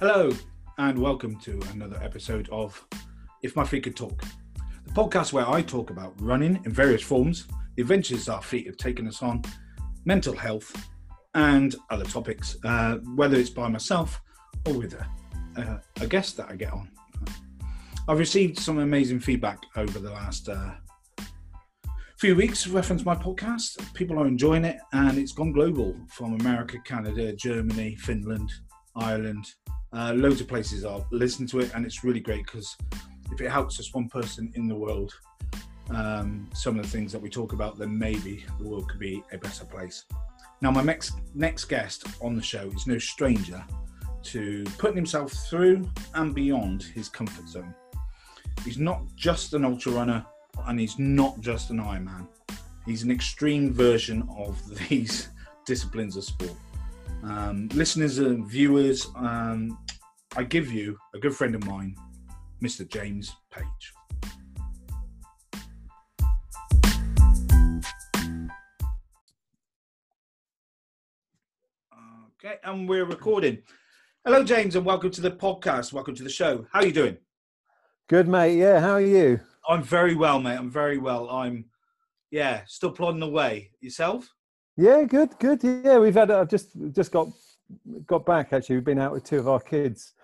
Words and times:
Hello, 0.00 0.30
and 0.78 0.96
welcome 0.96 1.34
to 1.40 1.60
another 1.72 2.00
episode 2.00 2.48
of 2.52 2.86
If 3.42 3.56
My 3.56 3.64
Feet 3.64 3.82
Could 3.82 3.96
Talk, 3.96 4.22
the 4.84 4.92
podcast 4.92 5.32
where 5.32 5.50
I 5.50 5.60
talk 5.60 5.90
about 5.90 6.14
running 6.20 6.62
in 6.64 6.70
various 6.70 7.02
forms, 7.02 7.48
the 7.74 7.82
adventures 7.82 8.28
our 8.28 8.40
feet 8.40 8.68
have 8.68 8.76
taken 8.76 9.08
us 9.08 9.24
on, 9.24 9.42
mental 10.04 10.36
health, 10.36 10.72
and 11.34 11.74
other 11.90 12.04
topics, 12.04 12.58
uh, 12.64 12.98
whether 13.16 13.36
it's 13.36 13.50
by 13.50 13.66
myself 13.66 14.20
or 14.66 14.74
with 14.74 14.94
a, 14.94 15.82
a 16.00 16.06
guest 16.06 16.36
that 16.36 16.48
I 16.48 16.54
get 16.54 16.72
on. 16.72 16.88
I've 18.06 18.20
received 18.20 18.56
some 18.56 18.78
amazing 18.78 19.18
feedback 19.18 19.58
over 19.76 19.98
the 19.98 20.12
last 20.12 20.48
uh, 20.48 20.74
few 22.20 22.36
weeks 22.36 22.68
reference 22.68 23.04
my 23.04 23.16
podcast. 23.16 23.92
People 23.94 24.20
are 24.20 24.28
enjoying 24.28 24.64
it, 24.64 24.78
and 24.92 25.18
it's 25.18 25.32
gone 25.32 25.50
global 25.50 25.96
from 26.08 26.34
America, 26.34 26.78
Canada, 26.84 27.32
Germany, 27.32 27.96
Finland, 27.96 28.52
Ireland. 28.94 29.44
Uh, 29.92 30.12
loads 30.14 30.40
of 30.40 30.48
places 30.48 30.84
are 30.84 31.04
listening 31.10 31.48
to 31.48 31.60
it, 31.60 31.72
and 31.74 31.86
it's 31.86 32.04
really 32.04 32.20
great 32.20 32.44
because 32.44 32.76
if 33.32 33.40
it 33.40 33.50
helps 33.50 33.76
just 33.76 33.94
one 33.94 34.08
person 34.08 34.52
in 34.54 34.68
the 34.68 34.74
world, 34.74 35.12
um, 35.90 36.48
some 36.54 36.78
of 36.78 36.84
the 36.84 36.90
things 36.90 37.12
that 37.12 37.20
we 37.20 37.30
talk 37.30 37.52
about, 37.52 37.78
then 37.78 37.98
maybe 37.98 38.44
the 38.58 38.68
world 38.68 38.88
could 38.88 39.00
be 39.00 39.22
a 39.32 39.38
better 39.38 39.64
place. 39.64 40.04
Now, 40.60 40.70
my 40.70 40.82
next 40.82 41.14
next 41.34 41.66
guest 41.66 42.06
on 42.20 42.34
the 42.34 42.42
show 42.42 42.70
is 42.74 42.86
no 42.86 42.98
stranger 42.98 43.64
to 44.24 44.64
putting 44.76 44.96
himself 44.96 45.32
through 45.32 45.88
and 46.14 46.34
beyond 46.34 46.82
his 46.82 47.08
comfort 47.08 47.48
zone. 47.48 47.74
He's 48.64 48.78
not 48.78 49.02
just 49.16 49.54
an 49.54 49.64
ultra 49.64 49.92
runner, 49.92 50.26
and 50.66 50.78
he's 50.78 50.98
not 50.98 51.40
just 51.40 51.70
an 51.70 51.78
Ironman. 51.78 52.26
He's 52.84 53.02
an 53.02 53.10
extreme 53.10 53.72
version 53.72 54.28
of 54.36 54.60
these 54.88 55.28
disciplines 55.64 56.16
of 56.16 56.24
sport. 56.24 56.52
Um, 57.24 57.68
listeners 57.74 58.18
and 58.18 58.46
viewers, 58.48 59.08
um, 59.16 59.78
I 60.36 60.44
give 60.44 60.72
you 60.72 60.96
a 61.14 61.18
good 61.18 61.34
friend 61.34 61.54
of 61.54 61.66
mine, 61.66 61.96
Mr. 62.62 62.88
James 62.88 63.34
Page. 63.50 63.92
Okay, 72.44 72.56
and 72.62 72.88
we're 72.88 73.04
recording. 73.04 73.58
Hello, 74.24 74.44
James, 74.44 74.76
and 74.76 74.86
welcome 74.86 75.10
to 75.10 75.20
the 75.20 75.32
podcast. 75.32 75.92
Welcome 75.92 76.14
to 76.14 76.22
the 76.22 76.30
show. 76.30 76.66
How 76.72 76.80
are 76.80 76.86
you 76.86 76.92
doing? 76.92 77.16
Good, 78.08 78.28
mate. 78.28 78.56
Yeah, 78.56 78.78
how 78.78 78.92
are 78.92 79.00
you? 79.00 79.40
I'm 79.68 79.82
very 79.82 80.14
well, 80.14 80.40
mate. 80.40 80.56
I'm 80.56 80.70
very 80.70 80.98
well. 80.98 81.28
I'm, 81.30 81.64
yeah, 82.30 82.62
still 82.66 82.92
plodding 82.92 83.22
away. 83.22 83.72
Yourself? 83.80 84.32
Yeah, 84.78 85.02
good, 85.02 85.36
good. 85.40 85.62
Yeah, 85.64 85.98
we've 85.98 86.14
had. 86.14 86.30
I've 86.30 86.48
just 86.48 86.68
just 86.92 87.10
got 87.10 87.28
got 88.06 88.24
back. 88.24 88.52
Actually, 88.52 88.76
we've 88.76 88.84
been 88.84 89.00
out 89.00 89.12
with 89.12 89.24
two 89.24 89.38
of 89.38 89.48
our 89.48 89.58
kids. 89.58 90.14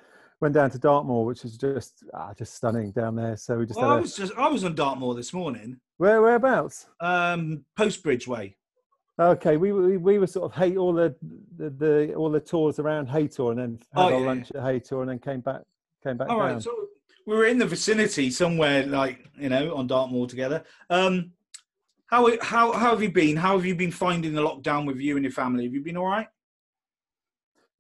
Went 0.41 0.55
down 0.55 0.71
to 0.71 0.79
Dartmoor, 0.79 1.25
which 1.25 1.45
is 1.45 1.57
just 1.57 2.05
ah, 2.15 2.33
just 2.39 2.55
stunning 2.55 2.93
down 2.93 3.17
there. 3.17 3.37
So 3.37 3.59
we 3.59 3.67
just. 3.67 3.81
Well, 3.81 3.91
I 3.91 3.93
had 3.95 3.99
a, 3.99 4.03
was 4.03 4.17
just 4.17 4.33
I 4.39 4.49
was 4.49 4.63
on 4.63 4.77
Dartmoor 4.77 5.15
this 5.17 5.33
morning. 5.33 5.81
where 5.97 6.23
whereabouts? 6.23 6.87
Um, 7.01 7.65
Postbridge 7.77 8.29
Way. 8.29 8.57
Okay, 9.19 9.57
we 9.57 9.73
we, 9.73 9.97
we 9.97 10.19
were 10.21 10.27
sort 10.29 10.45
of 10.53 10.57
hate 10.57 10.77
all 10.77 10.93
the, 10.93 11.17
the 11.57 11.71
the 11.71 12.15
all 12.15 12.31
the 12.31 12.41
tours 12.41 12.79
around 12.79 13.09
Haytor, 13.09 13.51
and 13.51 13.59
then 13.59 13.79
had 13.93 14.13
Oh, 14.13 14.15
our 14.15 14.21
lunch 14.21 14.53
at 14.53 14.63
Haytor, 14.63 15.01
and 15.01 15.11
then 15.11 15.19
came 15.19 15.41
back 15.41 15.63
came 16.05 16.17
back 16.17 16.29
All 16.29 16.39
down. 16.39 16.55
right, 16.55 16.63
so 16.63 16.71
we 17.27 17.35
were 17.35 17.47
in 17.47 17.59
the 17.59 17.67
vicinity 17.67 18.31
somewhere, 18.31 18.87
like 18.87 19.29
you 19.37 19.49
know, 19.49 19.75
on 19.75 19.89
Dartmoor 19.89 20.29
together. 20.29 20.63
Um, 20.91 21.33
how 22.15 22.39
how 22.41 22.73
how 22.73 22.91
have 22.91 23.03
you 23.03 23.11
been? 23.11 23.37
How 23.37 23.57
have 23.57 23.67
you 23.67 23.75
been 23.75 23.91
finding 23.91 24.35
the 24.35 24.43
lockdown 24.43 24.87
with 24.87 25.01
you 25.01 25.17
and 25.17 25.25
your 25.25 25.33
family? 25.33 25.65
Have 25.65 25.75
you 25.75 25.83
been 25.83 25.97
all 25.97 26.07
right? 26.07 26.29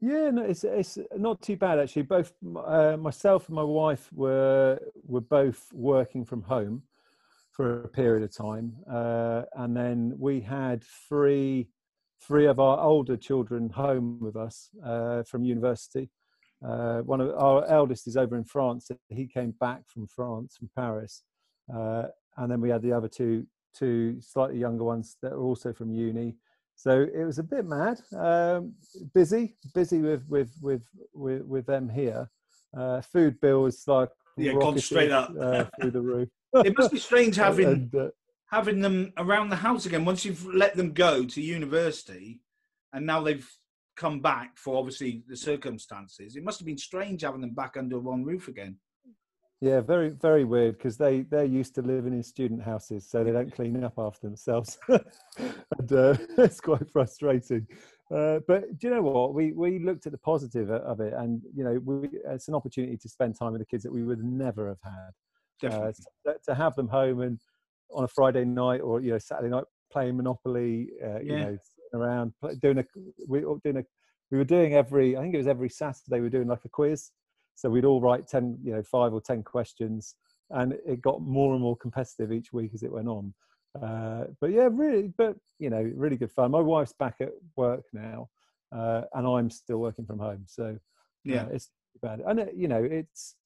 Yeah, 0.00 0.30
no, 0.30 0.42
it's 0.42 0.64
it's 0.64 0.98
not 1.16 1.40
too 1.40 1.56
bad 1.56 1.78
actually. 1.78 2.02
Both 2.02 2.32
uh, 2.56 2.96
myself 2.98 3.48
and 3.48 3.56
my 3.56 3.62
wife 3.62 4.12
were 4.12 4.80
were 5.06 5.20
both 5.20 5.60
working 5.72 6.24
from 6.24 6.42
home 6.42 6.82
for 7.52 7.84
a 7.84 7.88
period 7.88 8.24
of 8.24 8.36
time, 8.36 8.74
uh, 8.90 9.42
and 9.54 9.76
then 9.76 10.14
we 10.18 10.40
had 10.40 10.82
three 11.08 11.68
three 12.20 12.46
of 12.46 12.58
our 12.58 12.78
older 12.80 13.16
children 13.16 13.70
home 13.70 14.18
with 14.20 14.36
us 14.36 14.70
uh, 14.84 15.22
from 15.22 15.44
university. 15.44 16.10
Uh, 16.66 17.00
one 17.02 17.20
of 17.20 17.30
our 17.36 17.64
eldest 17.66 18.06
is 18.06 18.16
over 18.16 18.36
in 18.36 18.44
France. 18.44 18.90
He 19.08 19.26
came 19.26 19.52
back 19.60 19.82
from 19.86 20.06
France, 20.06 20.56
from 20.56 20.70
Paris, 20.74 21.22
uh, 21.72 22.04
and 22.36 22.50
then 22.50 22.60
we 22.60 22.70
had 22.70 22.82
the 22.82 22.92
other 22.92 23.08
two 23.08 23.46
two 23.74 24.20
slightly 24.20 24.58
younger 24.58 24.84
ones 24.84 25.16
that 25.22 25.32
are 25.32 25.40
also 25.42 25.72
from 25.72 25.92
uni. 25.92 26.36
So 26.76 27.06
it 27.14 27.24
was 27.24 27.38
a 27.38 27.42
bit 27.42 27.64
mad, 27.64 28.00
um, 28.16 28.74
busy, 29.14 29.56
busy 29.74 30.00
with 30.00 30.26
with 30.28 30.50
with 30.60 30.82
with, 31.14 31.42
with 31.42 31.66
them 31.66 31.88
here. 31.88 32.30
Uh, 32.76 33.00
food 33.00 33.40
bills 33.40 33.84
like 33.86 34.08
Yeah, 34.36 34.54
gone 34.54 34.78
straight 34.78 35.12
up. 35.12 35.32
uh, 35.40 35.64
through 35.80 35.92
the 35.92 36.00
roof. 36.00 36.28
It 36.64 36.76
must 36.78 36.92
be 36.92 36.98
strange 36.98 37.36
having 37.48 37.66
And, 37.66 37.94
uh, 37.94 38.08
having 38.50 38.80
them 38.80 39.12
around 39.16 39.48
the 39.50 39.56
house 39.56 39.86
again 39.86 40.04
once 40.04 40.24
you've 40.24 40.44
let 40.46 40.76
them 40.76 40.92
go 40.92 41.24
to 41.24 41.40
university, 41.40 42.40
and 42.92 43.06
now 43.06 43.22
they've 43.22 43.48
come 43.96 44.20
back 44.20 44.56
for 44.56 44.76
obviously 44.76 45.22
the 45.28 45.36
circumstances. 45.36 46.34
It 46.36 46.42
must 46.44 46.58
have 46.58 46.66
been 46.66 46.78
strange 46.78 47.22
having 47.22 47.40
them 47.40 47.54
back 47.54 47.76
under 47.76 47.98
one 48.00 48.24
roof 48.24 48.48
again. 48.48 48.76
Yeah, 49.64 49.80
very 49.80 50.10
very 50.10 50.44
weird 50.44 50.76
because 50.76 50.98
they 50.98 51.22
they're 51.22 51.46
used 51.46 51.74
to 51.76 51.80
living 51.80 52.12
in 52.12 52.22
student 52.22 52.62
houses, 52.62 53.08
so 53.08 53.24
they 53.24 53.32
don't 53.32 53.50
clean 53.50 53.82
up 53.82 53.94
after 53.96 54.26
themselves, 54.26 54.76
and 54.88 55.90
uh, 55.90 56.14
it's 56.36 56.60
quite 56.60 56.90
frustrating. 56.90 57.66
Uh, 58.14 58.40
but 58.46 58.76
do 58.78 58.88
you 58.88 58.94
know 58.94 59.00
what? 59.00 59.32
We 59.32 59.52
we 59.52 59.78
looked 59.78 60.04
at 60.04 60.12
the 60.12 60.18
positive 60.18 60.70
of 60.70 61.00
it, 61.00 61.14
and 61.14 61.40
you 61.56 61.64
know, 61.64 61.80
we, 61.82 62.10
it's 62.26 62.48
an 62.48 62.54
opportunity 62.54 62.98
to 62.98 63.08
spend 63.08 63.38
time 63.38 63.52
with 63.52 63.62
the 63.62 63.64
kids 63.66 63.84
that 63.84 63.92
we 63.92 64.02
would 64.02 64.22
never 64.22 64.68
have 64.68 64.82
had. 64.84 65.12
Definitely. 65.62 65.88
Uh, 65.88 65.92
so 66.26 66.34
to 66.44 66.54
have 66.54 66.74
them 66.76 66.88
home 66.88 67.22
and 67.22 67.40
on 67.90 68.04
a 68.04 68.08
Friday 68.08 68.44
night 68.44 68.82
or 68.82 69.00
you 69.00 69.12
know 69.12 69.18
Saturday 69.18 69.48
night 69.48 69.64
playing 69.90 70.18
Monopoly, 70.18 70.90
uh, 71.02 71.20
you 71.20 71.38
Yeah. 71.38 71.44
know, 71.46 71.58
around 71.94 72.34
doing 72.60 72.80
a 72.80 72.84
we 73.26 73.40
doing 73.40 73.78
a 73.78 73.84
we 74.30 74.36
were 74.36 74.44
doing 74.44 74.74
every 74.74 75.16
I 75.16 75.22
think 75.22 75.32
it 75.32 75.38
was 75.38 75.46
every 75.46 75.70
Saturday 75.70 76.16
we 76.16 76.20
were 76.20 76.28
doing 76.28 76.48
like 76.48 76.66
a 76.66 76.68
quiz. 76.68 77.12
So 77.54 77.70
we'd 77.70 77.84
all 77.84 78.00
write 78.00 78.26
ten, 78.26 78.58
you 78.62 78.72
know, 78.72 78.82
five 78.82 79.12
or 79.12 79.20
ten 79.20 79.42
questions, 79.42 80.14
and 80.50 80.74
it 80.86 81.00
got 81.00 81.22
more 81.22 81.52
and 81.52 81.62
more 81.62 81.76
competitive 81.76 82.32
each 82.32 82.52
week 82.52 82.72
as 82.74 82.82
it 82.82 82.92
went 82.92 83.08
on. 83.08 83.34
Uh, 83.80 84.24
but 84.40 84.50
yeah, 84.50 84.68
really, 84.70 85.12
but 85.16 85.36
you 85.58 85.70
know, 85.70 85.90
really 85.94 86.16
good 86.16 86.30
fun. 86.30 86.50
My 86.50 86.60
wife's 86.60 86.92
back 86.92 87.16
at 87.20 87.30
work 87.56 87.84
now, 87.92 88.28
uh, 88.72 89.02
and 89.14 89.26
I'm 89.26 89.50
still 89.50 89.78
working 89.78 90.06
from 90.06 90.18
home. 90.18 90.44
So 90.46 90.78
yeah. 91.24 91.42
uh, 91.42 91.48
it's 91.52 91.70
bad. 92.02 92.20
And 92.26 92.40
it, 92.40 92.54
you 92.56 92.68
know, 92.68 92.82
it's. 92.82 93.36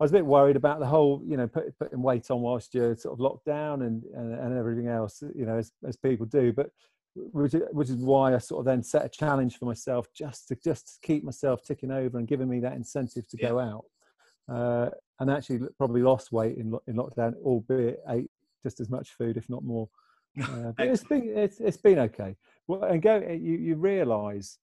I 0.00 0.02
was 0.02 0.10
a 0.10 0.14
bit 0.14 0.26
worried 0.26 0.56
about 0.56 0.80
the 0.80 0.86
whole, 0.86 1.22
you 1.24 1.36
know, 1.36 1.46
put, 1.46 1.78
putting 1.78 2.02
weight 2.02 2.28
on 2.30 2.40
whilst 2.40 2.74
you're 2.74 2.96
sort 2.96 3.12
of 3.12 3.20
locked 3.20 3.44
down 3.44 3.82
and, 3.82 4.02
and 4.14 4.34
and 4.34 4.58
everything 4.58 4.88
else, 4.88 5.22
you 5.34 5.46
know, 5.46 5.58
as 5.58 5.72
as 5.86 5.96
people 5.96 6.26
do. 6.26 6.52
But 6.52 6.70
which 7.14 7.54
is, 7.54 7.62
which 7.72 7.90
is 7.90 7.96
why 7.96 8.34
I 8.34 8.38
sort 8.38 8.60
of 8.60 8.66
then 8.66 8.82
set 8.82 9.04
a 9.04 9.08
challenge 9.08 9.58
for 9.58 9.66
myself 9.66 10.06
just 10.14 10.48
to 10.48 10.56
just 10.56 10.86
to 10.86 11.06
keep 11.06 11.24
myself 11.24 11.62
ticking 11.62 11.90
over 11.90 12.18
and 12.18 12.28
giving 12.28 12.48
me 12.48 12.60
that 12.60 12.74
incentive 12.74 13.28
to 13.28 13.36
go 13.36 13.58
out. 13.58 13.84
Uh, 14.52 14.90
and 15.20 15.30
actually, 15.30 15.60
probably 15.78 16.02
lost 16.02 16.32
weight 16.32 16.58
in 16.58 16.76
in 16.86 16.96
lockdown, 16.96 17.34
albeit 17.44 18.00
ate 18.08 18.30
just 18.62 18.80
as 18.80 18.90
much 18.90 19.10
food, 19.16 19.36
if 19.36 19.48
not 19.48 19.64
more. 19.64 19.88
Uh, 20.42 20.72
but 20.76 20.88
it's 20.88 21.04
been 21.04 21.30
it's 21.32 21.60
it's 21.60 21.76
been 21.76 22.00
okay. 22.00 22.34
Well, 22.66 22.82
and 22.82 23.00
go 23.00 23.20
you 23.20 23.56
you 23.56 23.76
realise 23.76 24.58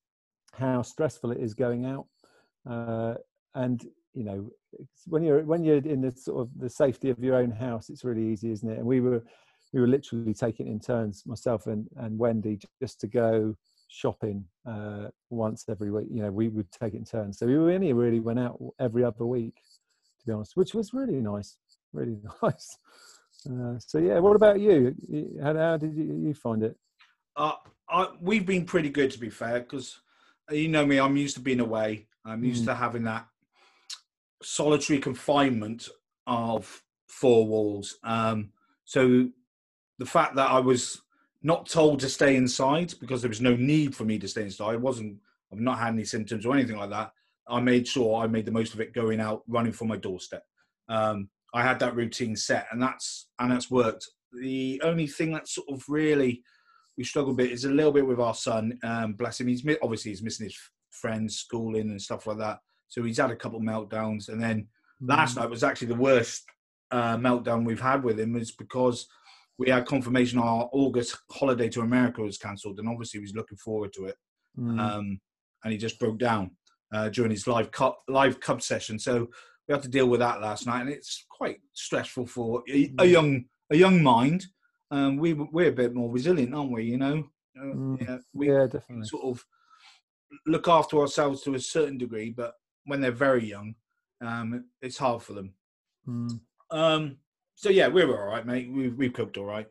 how 0.53 0.81
stressful 0.81 1.31
it 1.31 1.39
is 1.39 1.53
going 1.53 1.85
out, 1.85 2.07
uh, 2.69 3.13
and 3.56 3.81
you 4.13 4.25
know 4.25 4.50
when 5.06 5.23
you're 5.23 5.44
when 5.44 5.63
you're 5.63 5.78
in 5.78 6.01
the 6.01 6.12
sort 6.12 6.41
of 6.41 6.50
the 6.59 6.69
safety 6.69 7.09
of 7.09 7.19
your 7.19 7.38
own 7.38 7.51
house, 7.51 7.89
it's 7.89 8.03
really 8.03 8.28
easy, 8.28 8.51
isn't 8.51 8.69
it? 8.69 8.79
And 8.79 8.85
we 8.85 9.00
were 9.00 9.23
we 9.74 9.80
were 9.81 9.88
literally 9.88 10.34
taking 10.34 10.68
in 10.68 10.80
turns, 10.80 11.24
myself 11.25 11.68
and 11.68 11.88
and 11.98 12.18
Wendy, 12.18 12.60
just 12.81 13.00
to 13.01 13.07
go 13.07 13.56
shopping 13.88 14.45
uh, 14.66 15.07
once 15.30 15.66
every 15.69 15.92
week. 15.92 16.07
You 16.10 16.24
know, 16.24 16.31
we 16.31 16.48
would 16.50 16.72
take 16.72 16.94
it 16.94 16.98
in 16.98 17.06
turns. 17.06 17.40
So 17.40 17.45
we 17.45 17.56
only 17.57 17.92
really 17.94 18.19
went 18.19 18.40
out 18.40 18.57
every 18.80 19.04
other 19.04 19.25
week, 19.25 19.56
to 19.56 20.25
be 20.28 20.31
honest, 20.34 20.56
which 20.56 20.74
was 20.74 20.94
really 20.94 21.19
nice, 21.22 21.57
really 21.94 22.18
nice. 22.44 22.78
Uh, 23.50 23.78
so 23.80 23.98
yeah, 23.98 24.19
what 24.19 24.36
about 24.36 24.60
you? 24.60 24.95
You- 25.07 25.40
How, 25.42 25.54
how 25.56 25.78
did 25.78 25.95
you, 25.95 26.04
you 26.28 26.34
find 26.34 26.63
it? 26.63 26.75
Uh, 27.36 27.54
I, 27.90 28.07
we've 28.22 28.45
been 28.45 28.66
pretty 28.66 28.90
good 28.90 29.12
to 29.12 29.19
be 29.19 29.30
fair, 29.30 29.60
because 29.60 30.00
you 30.51 30.68
know 30.68 30.86
me, 30.86 31.00
I'm 31.00 31.18
used 31.18 31.36
to 31.36 31.42
being 31.42 31.60
away. 31.62 32.07
I'm 32.25 32.44
used 32.44 32.63
Mm. 32.63 32.68
to 32.68 32.75
having 32.75 33.04
that 33.06 33.25
solitary 34.44 35.00
confinement 35.00 35.88
of 36.28 36.81
four 37.07 37.45
walls. 37.48 37.98
Um, 38.04 38.51
so 38.86 39.30
the 40.01 40.07
fact 40.07 40.33
that 40.33 40.50
I 40.50 40.59
was 40.59 41.00
not 41.44 41.69
told 41.69 42.00
to 42.00 42.09
stay 42.09 42.36
inside 42.36 42.95
because 43.00 43.21
there 43.21 43.30
was 43.30 43.39
no 43.39 43.56
need 43.56 43.95
for 43.95 44.03
me 44.03 44.18
to 44.18 44.27
stay 44.27 44.42
inside, 44.42 44.74
I 44.74 44.75
wasn't. 44.77 45.18
I've 45.53 45.59
not 45.59 45.77
had 45.77 45.94
any 45.94 46.06
symptoms 46.06 46.44
or 46.44 46.56
anything 46.56 46.77
like 46.77 46.89
that. 46.89 47.12
I 47.48 47.59
made 47.59 47.88
sure 47.88 48.24
I 48.24 48.25
made 48.25 48.48
the 48.48 48.51
most 48.51 48.74
of 48.74 48.81
it, 48.81 48.95
going 48.95 49.19
out, 49.19 49.44
running 49.48 49.74
from 49.74 49.89
my 49.89 49.98
doorstep. 49.98 50.44
Um, 50.89 51.30
I 51.53 51.62
had 51.62 51.77
that 51.81 51.95
routine 51.95 52.36
set, 52.36 52.65
and 52.71 52.81
that's 52.81 53.27
and 53.38 53.51
that's 53.51 53.69
worked. 53.69 54.09
The 54.33 54.81
only 54.83 55.06
thing 55.06 55.33
that 55.33 55.48
sort 55.48 55.68
of 55.69 55.83
really 55.88 56.42
we 56.97 57.04
struggle 57.04 57.33
a 57.33 57.36
bit 57.36 57.51
is 57.51 57.65
a 57.65 57.69
little 57.69 57.92
bit 57.92 58.07
with 58.07 58.19
our 58.19 58.33
son. 58.33 58.80
Um, 58.83 59.13
bless 59.13 59.39
him, 59.39 59.50
he's 59.50 59.63
obviously 59.83 60.09
he's 60.09 60.24
missing 60.24 60.47
his 60.47 60.57
friends, 60.89 61.38
schooling 61.38 61.92
and 61.92 62.01
stuff 62.01 62.25
like 62.25 62.39
that. 62.39 62.57
So 62.88 63.04
he's 63.04 63.19
had 63.19 63.30
a 63.30 63.36
couple 63.36 63.59
of 63.59 63.63
meltdowns, 63.63 64.30
and 64.30 64.42
then 64.42 64.68
last 65.00 65.36
night 65.36 65.47
was 65.47 65.63
actually 65.63 65.89
the 65.89 65.95
worst 66.09 66.44
uh, 66.89 67.18
meltdown 67.18 67.65
we've 67.65 67.80
had 67.80 68.04
with 68.04 68.19
him, 68.19 68.36
is 68.36 68.51
because 68.51 69.07
we 69.57 69.69
had 69.69 69.86
confirmation 69.86 70.39
our 70.39 70.69
August 70.74 71.18
holiday 71.31 71.69
to 71.69 71.81
America 71.81 72.21
was 72.21 72.38
cancelled, 72.38 72.80
and 72.80 72.88
obviously 72.89 73.19
he 73.19 73.21
was 73.24 73.36
looking 73.36 73.57
forward 73.57 73.94
to 73.94 74.06
it, 74.06 74.15
Mm. 74.57 74.80
um, 74.80 75.21
and 75.63 75.71
he 75.71 75.77
just 75.77 76.00
broke 76.00 76.18
down 76.19 76.51
uh, 76.94 77.07
during 77.09 77.31
his 77.31 77.48
live 77.48 77.71
cup 77.71 78.01
live 78.07 78.39
cub 78.39 78.62
session. 78.62 79.00
So 79.00 79.30
we 79.68 79.74
had 79.74 79.81
to 79.83 79.88
deal 79.89 80.07
with 80.09 80.19
that 80.19 80.42
last 80.42 80.65
night, 80.68 80.81
and 80.81 80.89
it's 80.89 81.25
quite 81.30 81.59
stressful 81.74 82.25
for 82.27 82.63
a, 82.69 82.83
a 82.86 82.88
Mm. 82.89 83.12
young 83.12 83.45
a 83.69 83.75
young 83.77 84.03
mind. 84.03 84.45
Um, 84.89 85.15
we 85.18 85.33
we're 85.33 85.69
a 85.69 85.71
bit 85.71 85.94
more 85.94 86.12
resilient, 86.12 86.54
aren't 86.54 86.71
we? 86.74 86.83
You 86.83 86.97
know, 86.97 87.30
uh, 87.57 87.63
Mm. 87.63 88.01
yeah, 88.01 88.18
we 88.33 88.50
yeah, 88.50 88.68
definitely. 88.68 89.06
sort 89.06 89.24
of 89.24 89.45
look 90.45 90.68
after 90.68 90.97
ourselves 91.00 91.44
to 91.44 91.56
a 91.56 91.59
certain 91.59 91.97
degree, 91.97 92.31
but 92.31 92.56
when 92.86 93.00
they're 93.00 93.12
very 93.12 93.45
young, 93.45 93.75
um, 94.21 94.65
it's 94.81 94.97
hard 94.97 95.21
for 95.21 95.33
them. 95.33 95.54
Mm. 96.07 96.39
Um, 96.71 97.18
so 97.56 97.69
yeah, 97.69 97.88
we're 97.88 98.07
all 98.07 98.27
right, 98.27 98.45
mate. 98.45 98.71
We've 98.71 98.95
we've 98.95 99.13
coped 99.13 99.38
all 99.38 99.45
right. 99.45 99.68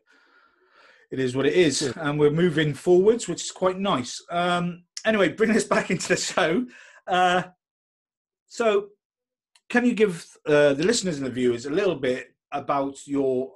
It 1.11 1.19
is 1.19 1.35
what 1.35 1.47
it 1.47 1.55
is, 1.55 1.83
and 1.83 2.19
we're 2.21 2.31
moving 2.31 2.73
forwards, 2.73 3.27
which 3.27 3.43
is 3.43 3.51
quite 3.51 3.79
nice. 3.79 4.23
Um, 4.31 4.85
anyway, 5.05 5.31
bringing 5.31 5.57
us 5.57 5.65
back 5.65 5.91
into 5.91 6.09
the 6.09 6.17
show. 6.17 6.67
Uh, 7.07 7.43
so, 8.47 8.89
can 9.69 9.85
you 9.85 9.95
give 9.95 10.25
uh, 10.47 10.75
the 10.75 10.85
listeners 10.85 11.17
and 11.17 11.27
the 11.27 11.31
viewers 11.31 11.67
a 11.67 11.71
little 11.71 11.97
bit 11.97 12.35
about 12.53 13.07
your 13.07 13.53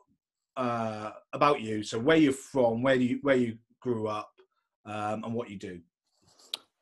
uh, 0.56 1.10
about 1.32 1.60
you? 1.60 1.82
So, 1.82 1.98
where 1.98 2.16
you're 2.16 2.32
from, 2.32 2.82
where 2.82 2.96
you 2.96 3.18
where 3.22 3.36
you 3.36 3.58
grew 3.80 4.08
up, 4.08 4.32
um, 4.84 5.24
and 5.24 5.34
what 5.34 5.50
you 5.50 5.56
do. 5.56 5.80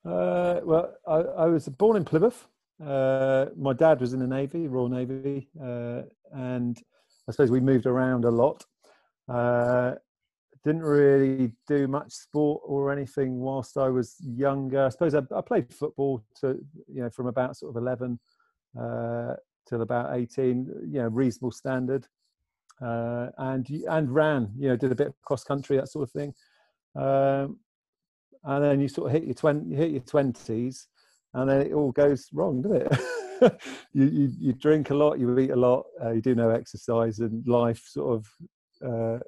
Uh, 0.05 0.61
well, 0.65 0.95
I, 1.07 1.15
I 1.15 1.47
was 1.47 1.69
born 1.69 1.97
in 1.97 2.05
Plymouth. 2.05 2.47
Uh, 2.85 3.47
my 3.57 3.73
dad 3.73 4.01
was 4.01 4.13
in 4.13 4.19
the 4.19 4.27
Navy, 4.27 4.67
Royal 4.67 4.89
Navy, 4.89 5.49
uh, 5.63 6.03
and 6.33 6.83
I 7.29 7.33
suppose 7.33 7.51
we 7.51 7.61
moved 7.61 7.87
around 7.87 8.25
a 8.25 8.31
lot. 8.31 8.65
Uh, 9.29 9.95
didn't 10.65 10.83
really 10.83 11.53
do 11.67 11.89
much 11.89 12.13
sport 12.13 12.63
or 12.65 12.93
anything 12.93 13.41
whilst 13.41 13.77
I 13.77 13.89
was 13.89 14.17
younger. 14.21 14.85
I 14.87 14.89
suppose 14.91 15.15
I, 15.15 15.23
I 15.35 15.41
played 15.41 15.73
football 15.73 16.25
to 16.41 16.59
you 16.89 17.03
know 17.03 17.11
from 17.11 17.27
about 17.27 17.57
sort 17.57 17.75
of 17.75 17.83
eleven 17.83 18.19
uh, 18.81 19.35
till 19.69 19.83
about 19.83 20.17
eighteen. 20.17 20.69
You 20.87 21.03
know, 21.03 21.09
reasonable 21.09 21.51
standard, 21.51 22.07
uh, 22.81 23.29
and 23.39 23.69
and 23.89 24.15
ran. 24.15 24.53
You 24.57 24.69
know, 24.69 24.77
did 24.77 24.93
a 24.93 24.97
bit 24.97 25.09
of 25.09 25.23
cross 25.23 25.43
country 25.45 25.77
that 25.77 25.89
sort 25.89 26.09
of 26.09 26.13
thing. 26.13 26.35
Um, 26.95 27.59
and 28.45 28.65
then 28.65 28.81
you 28.81 28.89
sort 28.89 29.09
of 29.09 29.13
hit 29.13 29.25
your 29.25 29.35
twenty, 29.35 29.75
hit 29.75 29.91
your 29.91 30.01
twenties, 30.01 30.87
and 31.35 31.51
then 31.51 31.63
it 31.63 31.73
all 31.73 31.93
goes 31.93 32.29
wrong, 32.33 32.63
doesn't 32.63 32.83
it? 32.83 32.99
you, 33.93 34.05
you 34.05 34.33
you 34.39 34.53
drink 34.53 34.91
a 34.91 34.95
lot, 34.95 35.19
you 35.19 35.39
eat 35.39 35.51
a 35.51 35.57
lot, 35.57 35.87
uh, 36.03 36.11
you 36.11 36.21
do 36.21 36.35
no 36.35 36.51
exercise, 36.51 37.19
and 37.21 37.47
life 37.47 37.85
sort 37.87 38.17
of 38.17 38.27
uh, 38.85 39.19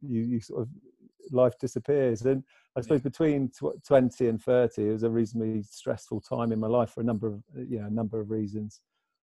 you 0.00 0.22
you 0.22 0.40
sort 0.40 0.62
of 0.62 0.68
life 1.32 1.58
disappears. 1.58 2.22
And 2.22 2.42
I 2.76 2.80
suppose 2.80 3.00
between 3.00 3.48
tw- 3.50 3.82
twenty 3.86 4.28
and 4.28 4.40
thirty, 4.42 4.88
it 4.88 4.92
was 4.92 5.02
a 5.02 5.10
reasonably 5.10 5.62
stressful 5.62 6.20
time 6.20 6.52
in 6.52 6.60
my 6.60 6.68
life 6.68 6.90
for 6.90 7.00
a 7.00 7.04
number 7.04 7.28
of 7.28 7.42
you 7.54 7.80
know 7.80 7.86
a 7.86 7.90
number 7.90 8.20
of 8.20 8.30
reasons. 8.30 8.80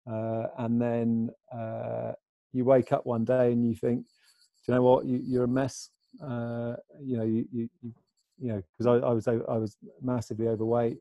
Uh, 0.09 0.47
and 0.59 0.81
then 0.81 1.29
uh, 1.53 2.13
you 2.53 2.63
wake 2.63 2.91
up 2.91 3.05
one 3.05 3.25
day 3.25 3.51
and 3.51 3.67
you 3.67 3.75
think, 3.75 4.05
do 4.05 4.71
you 4.71 4.73
know 4.75 4.81
what? 4.81 5.05
You, 5.05 5.21
you're 5.23 5.43
a 5.43 5.47
mess. 5.49 5.89
Uh, 6.23 6.75
you 7.01 7.17
know, 7.17 7.23
you, 7.23 7.45
you, 7.51 7.69
you 7.81 7.93
you 8.39 8.49
know, 8.49 8.63
because 8.71 8.87
I, 8.87 9.05
I 9.05 9.11
was 9.11 9.27
I 9.27 9.57
was 9.57 9.77
massively 10.01 10.47
overweight, 10.47 10.97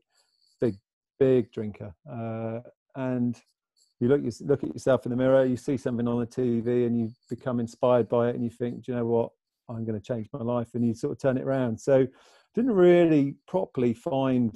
big 0.59 0.75
big 1.19 1.51
drinker, 1.51 1.93
uh, 2.11 2.59
and 2.95 3.39
you 3.99 4.07
look 4.07 4.21
you 4.21 4.31
look 4.41 4.63
at 4.63 4.73
yourself 4.73 5.05
in 5.05 5.09
the 5.09 5.15
mirror, 5.15 5.45
you 5.45 5.57
see 5.57 5.77
something 5.77 6.07
on 6.07 6.19
the 6.19 6.27
TV, 6.27 6.85
and 6.85 6.99
you 6.99 7.09
become 7.29 7.59
inspired 7.59 8.07
by 8.07 8.29
it, 8.29 8.35
and 8.35 8.43
you 8.43 8.49
think, 8.49 8.85
do 8.85 8.91
you 8.91 8.97
know 8.97 9.05
what, 9.05 9.31
I'm 9.69 9.85
going 9.85 9.99
to 9.99 10.05
change 10.05 10.27
my 10.33 10.41
life, 10.41 10.69
and 10.73 10.85
you 10.85 10.93
sort 10.93 11.13
of 11.13 11.19
turn 11.19 11.37
it 11.37 11.43
around. 11.43 11.79
So, 11.79 12.07
didn't 12.53 12.73
really 12.73 13.35
properly 13.47 13.93
find, 13.93 14.55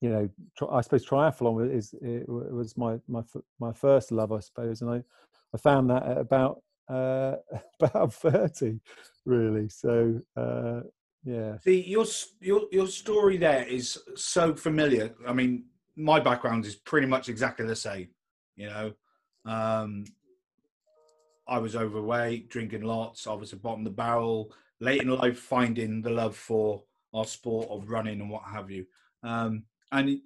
you 0.00 0.10
know, 0.10 0.28
I 0.70 0.80
suppose 0.82 1.06
triathlon 1.06 1.72
is 1.74 1.94
it 2.02 2.28
was 2.28 2.76
my 2.76 2.98
my 3.08 3.22
my 3.58 3.72
first 3.72 4.12
love, 4.12 4.32
I 4.32 4.40
suppose, 4.40 4.82
and 4.82 4.90
I 4.90 5.02
I 5.54 5.58
found 5.58 5.90
that 5.90 6.02
at 6.04 6.18
about 6.18 6.62
uh, 6.88 7.36
about 7.80 8.14
thirty, 8.14 8.80
really. 9.24 9.68
So. 9.68 10.20
Uh, 10.36 10.80
yeah. 11.24 11.58
See, 11.58 11.82
your 11.82 12.04
your 12.40 12.62
your 12.72 12.88
story 12.88 13.36
there 13.36 13.64
is 13.64 13.96
so 14.16 14.56
familiar. 14.56 15.14
I 15.24 15.32
mean, 15.32 15.66
my 15.96 16.20
background 16.20 16.66
is 16.66 16.74
pretty 16.74 17.06
much 17.06 17.28
exactly 17.28 17.66
the 17.66 17.76
same. 17.76 18.08
You 18.56 18.66
know, 18.66 18.92
um, 19.44 20.04
I 21.48 21.58
was 21.58 21.76
overweight, 21.76 22.48
drinking 22.48 22.82
lots. 22.82 23.26
I 23.26 23.34
was 23.34 23.52
a 23.52 23.56
bottom 23.56 23.80
of 23.80 23.84
the 23.84 23.90
barrel. 23.96 24.52
Late 24.80 25.02
in 25.02 25.10
life, 25.10 25.38
finding 25.38 26.02
the 26.02 26.10
love 26.10 26.36
for 26.36 26.82
our 27.14 27.24
sport 27.24 27.68
of 27.70 27.88
running 27.88 28.20
and 28.20 28.30
what 28.30 28.42
have 28.44 28.70
you. 28.70 28.86
Um, 29.22 29.64
and 29.92 30.18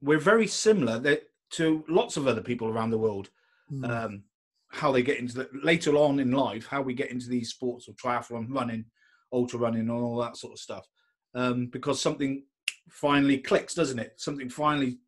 we're 0.00 0.18
very 0.18 0.46
similar 0.46 0.98
that, 1.00 1.24
to 1.50 1.84
lots 1.88 2.16
of 2.16 2.26
other 2.26 2.40
people 2.40 2.68
around 2.68 2.90
the 2.90 2.98
world. 2.98 3.30
Mm. 3.70 3.90
Um, 3.90 4.22
how 4.68 4.90
they 4.90 5.02
get 5.02 5.18
into 5.18 5.34
the 5.34 5.48
later 5.62 5.96
on 5.96 6.18
in 6.18 6.32
life, 6.32 6.66
how 6.66 6.80
we 6.80 6.94
get 6.94 7.10
into 7.10 7.28
these 7.28 7.50
sports 7.50 7.88
of 7.88 7.96
triathlon, 7.96 8.46
running, 8.48 8.86
ultra 9.32 9.58
running, 9.58 9.82
and 9.82 9.90
all 9.90 10.16
that 10.16 10.36
sort 10.36 10.54
of 10.54 10.58
stuff. 10.58 10.88
Um, 11.34 11.66
because 11.66 12.00
something 12.00 12.44
finally 12.92 13.38
clicks, 13.38 13.74
doesn't 13.74 13.98
it? 13.98 14.14
Something 14.16 14.48
finally 14.48 14.98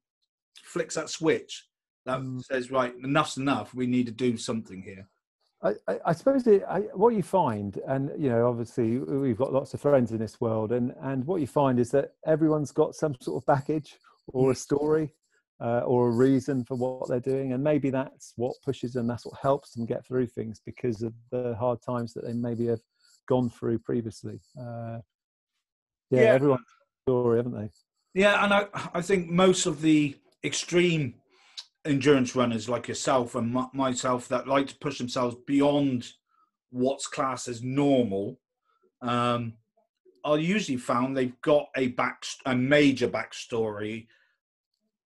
flicks 0.62 0.94
that 0.94 1.10
switch 1.10 1.68
that 2.06 2.20
Mm. 2.20 2.44
says, 2.44 2.70
right, 2.70 2.94
enough's 2.96 3.36
enough. 3.36 3.74
We 3.74 3.86
need 3.86 4.06
to 4.06 4.12
do 4.12 4.36
something 4.36 4.82
here. 4.82 5.08
I, 5.62 5.74
I, 5.88 6.00
I 6.06 6.12
suppose 6.12 6.46
it, 6.46 6.62
I, 6.68 6.80
what 6.92 7.14
you 7.14 7.22
find, 7.22 7.78
and 7.86 8.10
you 8.22 8.28
know, 8.28 8.46
obviously 8.46 8.98
we've 8.98 9.38
got 9.38 9.52
lots 9.52 9.72
of 9.72 9.80
friends 9.80 10.12
in 10.12 10.18
this 10.18 10.38
world, 10.40 10.72
and 10.72 10.94
and 11.00 11.26
what 11.26 11.40
you 11.40 11.46
find 11.46 11.78
is 11.80 11.90
that 11.92 12.12
everyone's 12.26 12.72
got 12.72 12.94
some 12.94 13.14
sort 13.20 13.42
of 13.42 13.46
baggage 13.46 13.96
or 14.28 14.50
a 14.50 14.54
story 14.54 15.14
uh, 15.60 15.80
or 15.80 16.08
a 16.08 16.10
reason 16.10 16.64
for 16.64 16.74
what 16.76 17.08
they're 17.08 17.20
doing, 17.20 17.54
and 17.54 17.64
maybe 17.64 17.88
that's 17.88 18.34
what 18.36 18.54
pushes 18.62 18.92
them, 18.92 19.06
that's 19.06 19.24
what 19.24 19.38
helps 19.40 19.72
them 19.72 19.86
get 19.86 20.04
through 20.04 20.26
things 20.26 20.60
because 20.66 21.00
of 21.02 21.14
the 21.30 21.54
hard 21.54 21.80
times 21.80 22.12
that 22.12 22.24
they 22.26 22.34
maybe 22.34 22.66
have 22.66 22.82
gone 23.26 23.48
through 23.48 23.78
previously. 23.78 24.40
Uh, 24.60 24.98
yeah, 26.10 26.20
Yeah. 26.20 26.34
a 26.34 26.58
story, 27.04 27.38
haven't 27.38 27.54
they? 27.54 27.70
Yeah, 28.14 28.44
and 28.44 28.52
I, 28.52 28.66
I 28.94 29.02
think 29.02 29.28
most 29.28 29.66
of 29.66 29.82
the 29.82 30.16
extreme 30.42 31.14
endurance 31.84 32.34
runners 32.34 32.68
like 32.68 32.88
yourself 32.88 33.34
and 33.34 33.54
m- 33.54 33.70
myself 33.74 34.28
that 34.28 34.48
like 34.48 34.68
to 34.68 34.78
push 34.78 34.98
themselves 34.98 35.36
beyond 35.46 36.12
what's 36.70 37.06
classed 37.06 37.46
as 37.46 37.62
normal 37.62 38.40
um, 39.02 39.52
are 40.24 40.38
usually 40.38 40.78
found 40.78 41.14
they've 41.14 41.40
got 41.42 41.66
a 41.76 41.88
back 41.88 42.24
a 42.46 42.54
major 42.54 43.06
backstory 43.06 44.06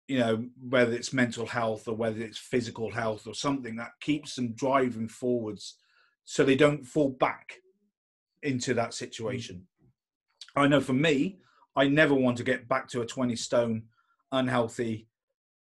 you 0.09 0.19
know 0.19 0.47
whether 0.69 0.93
it's 0.93 1.13
mental 1.13 1.45
health 1.45 1.87
or 1.87 1.95
whether 1.95 2.23
it's 2.23 2.39
physical 2.39 2.91
health 2.91 3.27
or 3.27 3.35
something 3.35 3.77
that 3.77 3.93
keeps 4.01 4.35
them 4.35 4.55
driving 4.55 5.07
forwards 5.07 5.77
so 6.25 6.45
they 6.45 6.57
don't 6.57 6.87
fall 6.87 7.11
back 7.11 7.57
into 8.43 8.73
that 8.73 8.95
situation 8.95 9.67
i 10.57 10.67
know 10.67 10.81
for 10.81 10.95
me 10.95 11.39
I 11.77 11.89
never 11.89 12.15
want 12.15 12.37
to 12.39 12.45
get 12.45 12.69
back 12.69 12.89
to 12.89 13.03
a 13.03 13.07
20 13.07 13.35
stone 13.37 13.85
unhealthy 14.33 15.09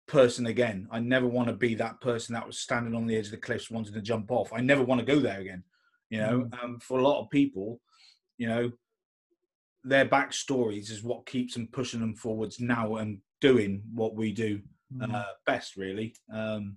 person 0.06 0.46
again. 0.46 0.88
I 0.90 0.98
never 1.00 1.26
want 1.26 1.48
to 1.48 1.54
be 1.54 1.74
that 1.76 2.00
person 2.00 2.34
that 2.34 2.46
was 2.46 2.58
standing 2.58 2.94
on 2.94 3.06
the 3.06 3.16
edge 3.16 3.26
of 3.26 3.32
the 3.32 3.36
cliffs 3.38 3.70
wanting 3.70 3.94
to 3.94 4.02
jump 4.02 4.30
off. 4.30 4.52
I 4.52 4.60
never 4.60 4.82
want 4.82 5.00
to 5.00 5.06
go 5.06 5.20
there 5.20 5.40
again. 5.40 5.62
You 6.10 6.18
know, 6.18 6.50
um, 6.62 6.78
for 6.78 6.98
a 6.98 7.02
lot 7.02 7.22
of 7.22 7.30
people, 7.30 7.80
you 8.36 8.46
know, 8.46 8.72
their 9.84 10.06
backstories 10.06 10.90
is 10.90 11.02
what 11.02 11.26
keeps 11.26 11.54
them 11.54 11.68
pushing 11.72 12.00
them 12.00 12.14
forwards 12.14 12.60
now 12.60 12.96
and 12.96 13.18
doing 13.40 13.82
what 13.94 14.14
we 14.14 14.32
do 14.32 14.60
Mm. 14.98 15.14
uh, 15.14 15.24
best, 15.46 15.76
really. 15.76 16.14
Um, 16.32 16.76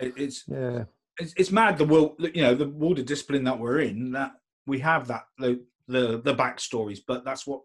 it, 0.00 0.14
it's, 0.16 0.44
yeah. 0.46 0.84
it's 1.18 1.34
it's 1.36 1.52
mad 1.52 1.78
the 1.78 1.84
world, 1.84 2.14
you 2.18 2.42
know, 2.42 2.54
the 2.54 2.68
world 2.68 2.98
of 2.98 3.06
discipline 3.06 3.44
that 3.44 3.58
we're 3.58 3.80
in 3.80 4.12
that 4.12 4.32
we 4.66 4.78
have 4.80 5.08
that 5.08 5.24
the 5.38 5.62
the 5.88 6.20
the 6.24 6.34
backstories, 6.34 7.00
but 7.06 7.24
that's 7.24 7.46
what 7.46 7.62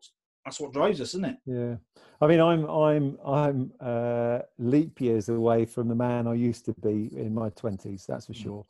that's 0.48 0.62
what 0.62 0.72
drives 0.72 1.01
us, 1.01 1.10
isn't 1.10 1.25
it? 1.25 1.38
Yeah, 1.46 1.75
I 2.22 2.27
mean, 2.27 2.39
I'm 2.39 2.66
I'm 2.70 3.18
I'm 3.25 3.74
uh, 3.82 4.39
leap 4.58 5.01
years 5.01 5.27
away 5.27 5.66
from 5.66 5.89
the 5.89 5.96
man 5.96 6.25
I 6.25 6.36
used 6.36 6.63
to 6.66 6.74
be 6.82 7.10
in 7.18 7.34
my 7.34 7.50
twenties. 7.50 8.06
That's 8.08 8.27
for 8.27 8.34
Mm. 8.34 8.44
sure. 8.44 8.66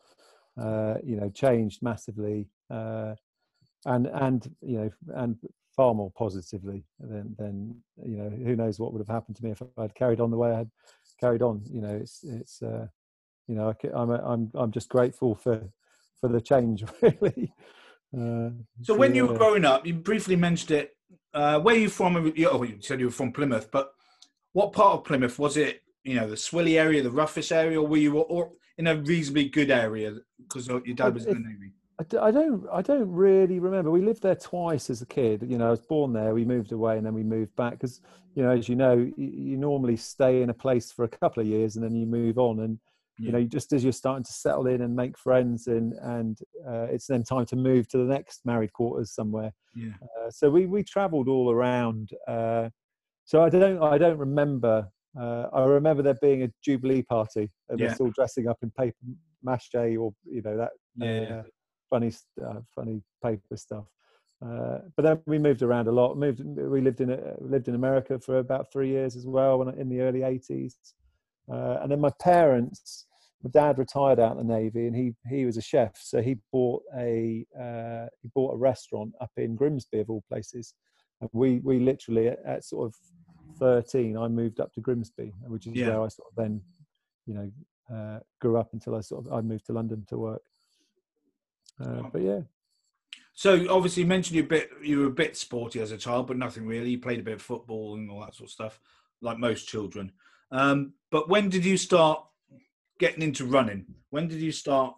Uh, 0.59 0.95
you 1.03 1.17
know, 1.17 1.29
changed 1.29 1.83
massively, 1.83 2.49
uh, 2.71 3.13
and 3.85 4.07
and 4.07 4.55
you 4.61 4.77
know, 4.79 4.89
and 5.13 5.37
far 5.75 5.93
more 5.93 6.09
positively 6.17 6.83
than 6.99 7.35
than 7.37 7.75
you 8.03 8.17
know. 8.17 8.29
Who 8.29 8.55
knows 8.55 8.79
what 8.79 8.91
would 8.91 9.01
have 9.05 9.15
happened 9.15 9.35
to 9.35 9.43
me 9.45 9.51
if 9.51 9.61
I'd 9.77 9.93
carried 9.93 10.19
on 10.19 10.31
the 10.31 10.37
way 10.37 10.51
I 10.51 10.57
had 10.57 10.71
carried 11.19 11.43
on. 11.43 11.61
You 11.69 11.81
know, 11.81 11.95
it's 11.95 12.23
it's 12.23 12.63
uh, 12.63 12.87
you 13.47 13.53
know, 13.53 13.69
I, 13.69 13.73
ca- 13.73 13.93
I'm 13.95 14.09
a, 14.09 14.19
I'm 14.25 14.49
I'm 14.55 14.71
just 14.71 14.89
grateful 14.89 15.35
for 15.35 15.61
for 16.19 16.27
the 16.27 16.41
change, 16.41 16.83
really. 17.03 17.53
Uh, 18.17 18.49
So 18.81 18.95
when 18.95 19.13
you 19.13 19.27
were 19.27 19.35
growing 19.35 19.63
up, 19.63 19.85
you 19.85 19.93
briefly 19.93 20.35
mentioned 20.35 20.71
it. 20.71 20.96
Uh, 21.37 21.59
where 21.59 21.75
are 21.75 21.79
you 21.79 21.89
from? 21.89 22.33
You, 22.35 22.49
oh, 22.49 22.63
you 22.63 22.77
said 22.81 22.99
you 22.99 23.07
were 23.07 23.11
from 23.11 23.31
Plymouth, 23.31 23.69
but 23.71 23.91
what 24.53 24.73
part 24.73 24.95
of 24.95 25.03
Plymouth 25.05 25.37
was 25.37 25.55
it? 25.57 25.81
you 26.07 26.15
know 26.15 26.27
the 26.27 26.37
swilly 26.37 26.79
area, 26.79 27.03
the 27.03 27.11
roughest 27.11 27.51
area, 27.51 27.79
or 27.79 27.85
were 27.85 27.97
you 27.97 28.17
or 28.17 28.51
in 28.77 28.87
a 28.87 28.95
reasonably 28.95 29.49
good 29.49 29.69
area 29.69 30.15
because 30.41 30.67
your 30.67 30.79
dad 30.79 31.13
was 31.13 31.25
in 31.25 31.33
the 31.33 31.49
navy? 31.49 31.73
I 32.21 32.31
don't. 32.31 32.65
I 32.71 32.81
don't 32.81 33.11
really 33.11 33.59
remember. 33.59 33.91
We 33.91 34.01
lived 34.01 34.23
there 34.23 34.35
twice 34.35 34.89
as 34.89 35.01
a 35.01 35.05
kid. 35.05 35.45
You 35.47 35.57
know, 35.57 35.67
I 35.67 35.71
was 35.71 35.81
born 35.81 36.13
there. 36.13 36.33
We 36.33 36.45
moved 36.45 36.71
away, 36.71 36.95
and 36.97 37.05
then 37.05 37.13
we 37.13 37.23
moved 37.23 37.55
back 37.55 37.71
because, 37.71 38.01
you 38.35 38.43
know, 38.43 38.51
as 38.51 38.69
you 38.69 38.75
know, 38.75 38.93
you, 38.93 39.13
you 39.17 39.57
normally 39.57 39.97
stay 39.97 40.41
in 40.43 40.49
a 40.49 40.53
place 40.53 40.91
for 40.91 41.03
a 41.03 41.09
couple 41.09 41.41
of 41.41 41.47
years 41.47 41.75
and 41.75 41.83
then 41.83 41.95
you 41.95 42.05
move 42.05 42.37
on. 42.37 42.59
And 42.59 42.79
you 43.19 43.31
know, 43.31 43.43
just 43.43 43.73
as 43.73 43.83
you're 43.83 43.93
starting 43.93 44.23
to 44.23 44.31
settle 44.31 44.67
in 44.67 44.81
and 44.81 44.95
make 44.95 45.17
friends, 45.17 45.67
and 45.67 45.93
and 45.93 46.39
uh, 46.67 46.83
it's 46.89 47.07
then 47.07 47.23
time 47.23 47.45
to 47.47 47.55
move 47.55 47.87
to 47.89 47.97
the 47.97 48.03
next 48.03 48.45
married 48.45 48.73
quarters 48.73 49.11
somewhere. 49.11 49.53
Yeah. 49.75 49.93
Uh, 50.01 50.29
so 50.29 50.49
we 50.49 50.65
we 50.65 50.83
travelled 50.83 51.27
all 51.27 51.51
around. 51.51 52.09
Uh, 52.27 52.69
so 53.25 53.43
I 53.43 53.49
don't. 53.49 53.81
I 53.81 53.97
don't 53.97 54.17
remember. 54.17 54.87
Uh, 55.19 55.47
I 55.53 55.63
remember 55.63 56.03
there 56.03 56.17
being 56.21 56.43
a 56.43 56.51
jubilee 56.63 57.01
party, 57.01 57.51
and 57.69 57.81
Yeah. 57.81 57.87
us 57.87 57.99
all 57.99 58.11
dressing 58.11 58.47
up 58.47 58.57
in 58.61 58.71
paper 58.71 58.97
mache 59.43 59.75
or 59.75 60.13
you 60.25 60.41
know 60.41 60.57
that 60.57 60.71
Yeah. 60.95 61.39
uh, 61.39 61.43
funny 61.89 62.11
uh, 62.45 62.59
funny 62.75 63.01
paper 63.23 63.55
stuff 63.55 63.85
uh, 64.45 64.79
but 64.95 65.03
then 65.03 65.21
we 65.25 65.37
moved 65.37 65.61
around 65.61 65.87
a 65.87 65.91
lot 65.91 66.17
moved 66.17 66.41
we 66.43 66.81
lived 66.81 67.01
in 67.01 67.17
lived 67.39 67.67
in 67.67 67.75
america 67.75 68.19
for 68.19 68.39
about 68.39 68.71
three 68.71 68.89
years 68.89 69.15
as 69.15 69.25
well 69.25 69.59
when, 69.59 69.69
in 69.79 69.89
the 69.89 70.01
early 70.01 70.19
80s 70.21 70.75
uh, 71.51 71.77
and 71.81 71.91
then 71.91 71.99
my 71.99 72.11
parents 72.21 73.05
my 73.43 73.49
dad 73.51 73.77
retired 73.77 74.19
out 74.19 74.37
in 74.37 74.47
the 74.47 74.53
navy 74.53 74.87
and 74.87 74.95
he 74.95 75.13
he 75.29 75.45
was 75.45 75.57
a 75.57 75.61
chef 75.61 75.95
so 76.01 76.21
he 76.21 76.35
bought 76.51 76.81
a 76.97 77.45
uh, 77.59 78.07
he 78.21 78.29
bought 78.33 78.53
a 78.53 78.57
restaurant 78.57 79.13
up 79.21 79.31
in 79.37 79.55
grimsby 79.55 79.99
of 79.99 80.09
all 80.09 80.23
places 80.29 80.73
and 81.21 81.29
we 81.33 81.59
we 81.59 81.79
literally 81.79 82.27
at, 82.29 82.39
at 82.45 82.63
sort 82.63 82.87
of 82.87 82.95
13 83.59 84.17
i 84.17 84.27
moved 84.27 84.59
up 84.59 84.73
to 84.73 84.81
grimsby 84.81 85.33
which 85.47 85.67
is 85.67 85.73
Yeah. 85.75 85.89
where 85.89 86.01
i 86.03 86.07
sort 86.07 86.27
of 86.29 86.35
then 86.35 86.61
you 87.25 87.33
know 87.33 87.51
uh, 87.95 88.19
grew 88.41 88.57
up 88.57 88.69
until 88.73 88.95
i 88.95 89.01
sort 89.01 89.25
of 89.25 89.31
i 89.33 89.41
moved 89.41 89.65
to 89.67 89.73
london 89.73 90.05
to 90.09 90.17
work 90.17 90.41
uh, 91.79 92.03
but 92.11 92.21
yeah 92.21 92.41
So 93.33 93.67
obviously, 93.69 94.01
you 94.01 94.07
mentioned 94.09 94.35
you 94.35 94.43
a 94.43 94.47
bit. 94.47 94.69
You 94.81 94.99
were 94.99 95.05
a 95.07 95.11
bit 95.23 95.37
sporty 95.37 95.79
as 95.79 95.91
a 95.91 95.97
child, 95.97 96.25
but 96.27 96.37
nothing 96.37 96.65
really. 96.65 96.89
You 96.89 96.99
played 96.99 97.19
a 97.19 97.23
bit 97.23 97.35
of 97.35 97.41
football 97.41 97.93
and 97.95 98.09
all 98.09 98.21
that 98.21 98.33
sort 98.33 98.47
of 98.49 98.51
stuff, 98.51 98.79
like 99.21 99.37
most 99.37 99.67
children. 99.67 100.11
Um, 100.51 100.93
but 101.11 101.29
when 101.29 101.49
did 101.49 101.65
you 101.65 101.77
start 101.77 102.23
getting 102.99 103.21
into 103.21 103.45
running? 103.45 103.85
When 104.09 104.27
did 104.27 104.39
you 104.39 104.51
start? 104.51 104.95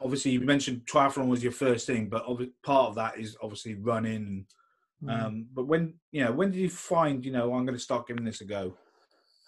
Obviously, 0.00 0.32
you 0.32 0.40
mentioned 0.40 0.82
triathlon 0.90 1.28
was 1.28 1.42
your 1.42 1.52
first 1.52 1.86
thing, 1.86 2.08
but 2.08 2.26
part 2.62 2.88
of 2.88 2.94
that 2.96 3.18
is 3.18 3.36
obviously 3.42 3.74
running. 3.74 4.46
Mm. 5.02 5.24
Um, 5.24 5.46
but 5.52 5.66
when 5.66 5.94
you 6.12 6.24
know, 6.24 6.32
when 6.32 6.50
did 6.50 6.58
you 6.58 6.70
find 6.70 7.24
you 7.24 7.32
know 7.32 7.54
I'm 7.54 7.64
going 7.64 7.76
to 7.76 7.82
start 7.82 8.06
giving 8.06 8.24
this 8.24 8.40
a 8.40 8.44
go? 8.44 8.76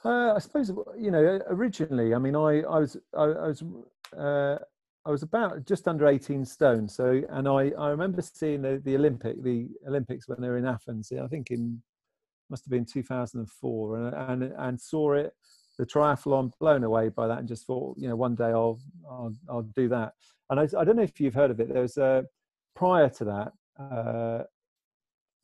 Uh, 0.05 0.35
I 0.35 0.39
suppose 0.39 0.71
you 0.99 1.11
know 1.11 1.41
originally. 1.49 2.15
I 2.15 2.19
mean, 2.19 2.37
I 2.37 2.63
I 2.63 2.79
was 2.79 2.97
I, 3.17 3.25
I 3.25 3.49
was 3.49 3.63
uh, 4.17 4.57
I 5.05 5.11
was 5.11 5.23
about 5.23 5.67
just 5.67 5.89
under 5.89 6.07
eighteen 6.07 6.45
stone. 6.45 6.89
So, 6.89 7.23
and 7.31 7.49
I 7.49 7.71
I 7.79 7.89
remember 7.91 8.23
seeing 8.23 8.63
the, 8.63 8.81
the 8.85 8.97
Olympic 8.97 9.43
the 9.43 9.69
Olympics 9.87 10.29
when 10.29 10.41
they 10.41 10.49
were 10.49 10.59
in 10.59 10.67
Athens. 10.67 11.13
I 11.13 11.27
think 11.29 11.51
in 11.51 11.83
must 12.51 12.65
have 12.65 12.71
been 12.71 12.85
two 12.85 13.03
thousand 13.03 13.41
and 13.41 13.51
four, 13.51 13.97
and 13.99 14.43
and 14.43 14.81
saw 14.81 15.13
it 15.13 15.33
the 15.79 15.85
triathlon 15.87 16.51
blown 16.59 16.85
away 16.85 17.09
by 17.11 17.27
that, 17.27 17.39
and 17.39 17.49
just 17.49 17.67
thought 17.67 17.97
you 17.99 18.09
know 18.09 18.17
one 18.17 18.35
day 18.35 18.47
I'll 18.47 18.81
I'll 19.11 19.35
I'll 19.49 19.63
do 19.63 19.89
that. 19.89 20.13
And 20.51 20.59
I 20.61 20.63
I 20.79 20.85
don't 20.85 20.97
know 20.97 21.03
if 21.03 21.21
you've 21.21 21.35
heard 21.35 21.51
of 21.51 21.61
it. 21.61 21.69
There 21.73 21.83
was 21.83 21.99
uh, 21.99 22.23
prior 22.75 23.09
to 23.11 23.25
that. 23.25 23.53
Uh, 23.79 24.45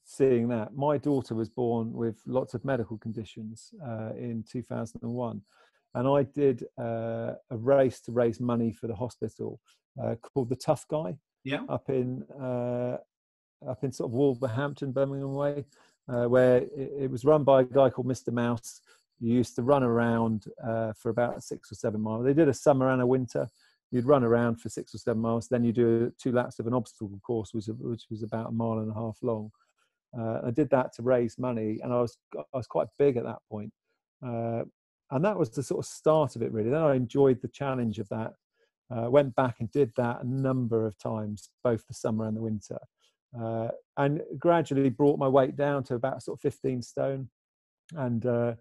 seeing 0.04 0.49
that 0.49 0.75
my 0.75 0.99
daughter 0.99 1.35
was 1.35 1.49
born 1.49 1.92
with 1.92 2.21
lots 2.26 2.54
of 2.54 2.64
medical 2.64 2.99
conditions 2.99 3.73
uh, 3.87 4.11
in 4.16 4.44
2001 4.50 5.40
and 5.94 6.09
i 6.09 6.23
did 6.25 6.64
uh, 6.80 7.32
a 7.50 7.56
race 7.56 8.00
to 8.00 8.11
raise 8.12 8.40
money 8.40 8.73
for 8.73 8.88
the 8.88 8.94
hospital 8.94 9.61
uh, 10.02 10.14
called 10.23 10.49
the 10.49 10.56
tough 10.56 10.85
guy 10.88 11.16
Yeah. 11.44 11.61
up 11.68 11.88
in 11.88 12.25
uh, 12.40 12.97
up 13.68 13.85
in 13.85 13.92
sort 13.92 14.09
of 14.11 14.14
wolverhampton 14.14 14.90
birmingham 14.92 15.35
way 15.35 15.64
uh, 16.09 16.25
where 16.25 16.59
it, 16.59 16.92
it 17.00 17.11
was 17.11 17.25
run 17.25 17.44
by 17.44 17.61
a 17.61 17.64
guy 17.64 17.90
called 17.90 18.06
mr 18.06 18.32
mouse 18.32 18.80
you 19.23 19.35
used 19.35 19.54
to 19.54 19.62
run 19.62 19.85
around 19.85 20.47
uh, 20.66 20.92
for 20.94 21.11
about 21.11 21.44
six 21.44 21.71
or 21.71 21.76
seven 21.76 22.00
miles. 22.00 22.25
They 22.25 22.35
did 22.35 22.49
a 22.49 22.54
summer 22.54 22.90
and 22.90 23.00
a 23.00 23.06
winter. 23.06 23.47
You'd 23.92 24.04
run 24.04 24.25
around 24.25 24.61
for 24.61 24.68
six 24.68 24.94
or 24.94 24.99
seven 24.99 25.23
miles 25.23 25.47
then 25.49 25.62
you 25.62 25.73
do 25.73 26.12
two 26.21 26.32
laps 26.32 26.59
of 26.59 26.66
an 26.66 26.75
obstacle 26.75 27.21
course 27.25 27.50
which, 27.52 27.66
which 27.78 28.02
was 28.11 28.25
about 28.25 28.49
a 28.49 28.52
mile 28.52 28.78
and 28.78 28.90
a 28.90 28.94
half 28.94 29.18
long. 29.23 29.50
Uh, 30.18 30.40
I 30.47 30.50
did 30.50 30.71
that 30.71 30.92
to 30.94 31.02
raise 31.02 31.38
money, 31.38 31.78
and 31.82 31.92
I 31.92 32.00
was 32.00 32.18
I 32.37 32.56
was 32.56 32.66
quite 32.66 32.88
big 32.99 33.16
at 33.16 33.25
that 33.25 33.38
point, 33.50 33.73
uh, 34.26 34.64
and 35.11 35.25
that 35.25 35.38
was 35.38 35.50
the 35.50 35.62
sort 35.62 35.78
of 35.78 35.90
start 35.90 36.37
of 36.37 36.42
it 36.42 36.52
really. 36.52 36.68
Then 36.68 36.82
I 36.82 36.94
enjoyed 36.94 37.40
the 37.40 37.49
challenge 37.49 37.99
of 37.99 38.09
that. 38.11 38.32
Uh, 38.94 39.09
went 39.09 39.35
back 39.37 39.56
and 39.61 39.71
did 39.71 39.90
that 39.97 40.23
a 40.23 40.28
number 40.28 40.85
of 40.87 40.99
times, 40.99 41.49
both 41.64 41.87
the 41.87 41.94
summer 41.94 42.26
and 42.26 42.37
the 42.37 42.42
winter, 42.42 42.76
uh, 43.38 43.68
and 43.96 44.20
gradually 44.38 44.90
brought 44.90 45.18
my 45.18 45.28
weight 45.28 45.56
down 45.56 45.84
to 45.84 45.94
about 45.94 46.22
sort 46.22 46.38
of 46.38 46.42
15 46.42 46.82
stone, 46.82 47.28
and 47.96 48.26
uh, 48.26 48.54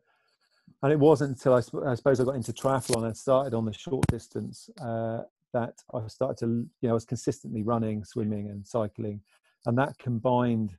and 0.83 0.91
it 0.91 0.99
wasn't 0.99 1.31
until 1.31 1.53
I, 1.53 1.89
I 1.89 1.95
suppose 1.95 2.19
I 2.19 2.23
got 2.23 2.35
into 2.35 2.53
triathlon 2.53 3.05
and 3.05 3.15
started 3.15 3.53
on 3.53 3.65
the 3.65 3.73
short 3.73 4.05
distance 4.07 4.69
uh, 4.81 5.23
that 5.53 5.75
I 5.93 6.07
started 6.07 6.37
to 6.39 6.47
you 6.47 6.87
know 6.87 6.91
I 6.91 6.93
was 6.93 7.05
consistently 7.05 7.63
running, 7.63 8.03
swimming, 8.03 8.49
and 8.49 8.65
cycling, 8.65 9.21
and 9.65 9.77
that 9.77 9.97
combined 9.97 10.77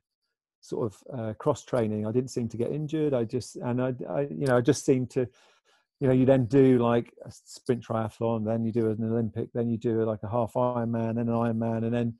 sort 0.63 0.93
of 0.93 1.19
uh, 1.19 1.33
cross 1.33 1.63
training. 1.65 2.07
I 2.07 2.11
didn't 2.11 2.31
seem 2.31 2.47
to 2.47 2.57
get 2.57 2.71
injured. 2.71 3.13
I 3.13 3.25
just 3.25 3.57
and 3.57 3.81
I, 3.81 3.93
I, 4.09 4.21
you 4.21 4.47
know, 4.47 4.57
I 4.57 4.61
just 4.61 4.85
seemed 4.85 5.09
to, 5.11 5.27
you 5.99 6.07
know, 6.07 6.13
you 6.13 6.25
then 6.25 6.45
do 6.45 6.79
like 6.79 7.13
a 7.25 7.31
sprint 7.31 7.85
triathlon, 7.85 8.45
then 8.45 8.63
you 8.63 8.71
do 8.71 8.89
an 8.89 9.03
Olympic, 9.03 9.51
then 9.53 9.69
you 9.69 9.77
do 9.77 10.03
like 10.05 10.23
a 10.23 10.29
half 10.29 10.53
Ironman, 10.53 11.15
then 11.15 11.27
an 11.27 11.35
Ironman, 11.35 11.83
and 11.83 11.93
then 11.93 12.13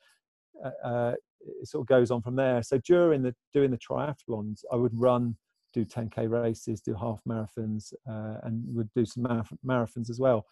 uh, 0.63 0.87
uh, 0.87 1.13
it 1.61 1.67
sort 1.67 1.81
of 1.83 1.87
goes 1.87 2.11
on 2.11 2.21
from 2.21 2.35
there. 2.35 2.61
So 2.63 2.77
during 2.79 3.21
the 3.23 3.35
doing 3.53 3.71
the 3.71 3.77
triathlons, 3.77 4.63
I 4.71 4.75
would 4.75 4.91
run, 4.99 5.35
do 5.73 5.85
10k 5.85 6.29
races, 6.29 6.81
do 6.81 6.93
half 6.95 7.19
marathons, 7.27 7.93
uh, 8.09 8.37
and 8.43 8.63
would 8.75 8.89
do 8.95 9.05
some 9.05 9.23
marath- 9.23 9.57
marathons 9.65 10.09
as 10.09 10.19
well. 10.19 10.45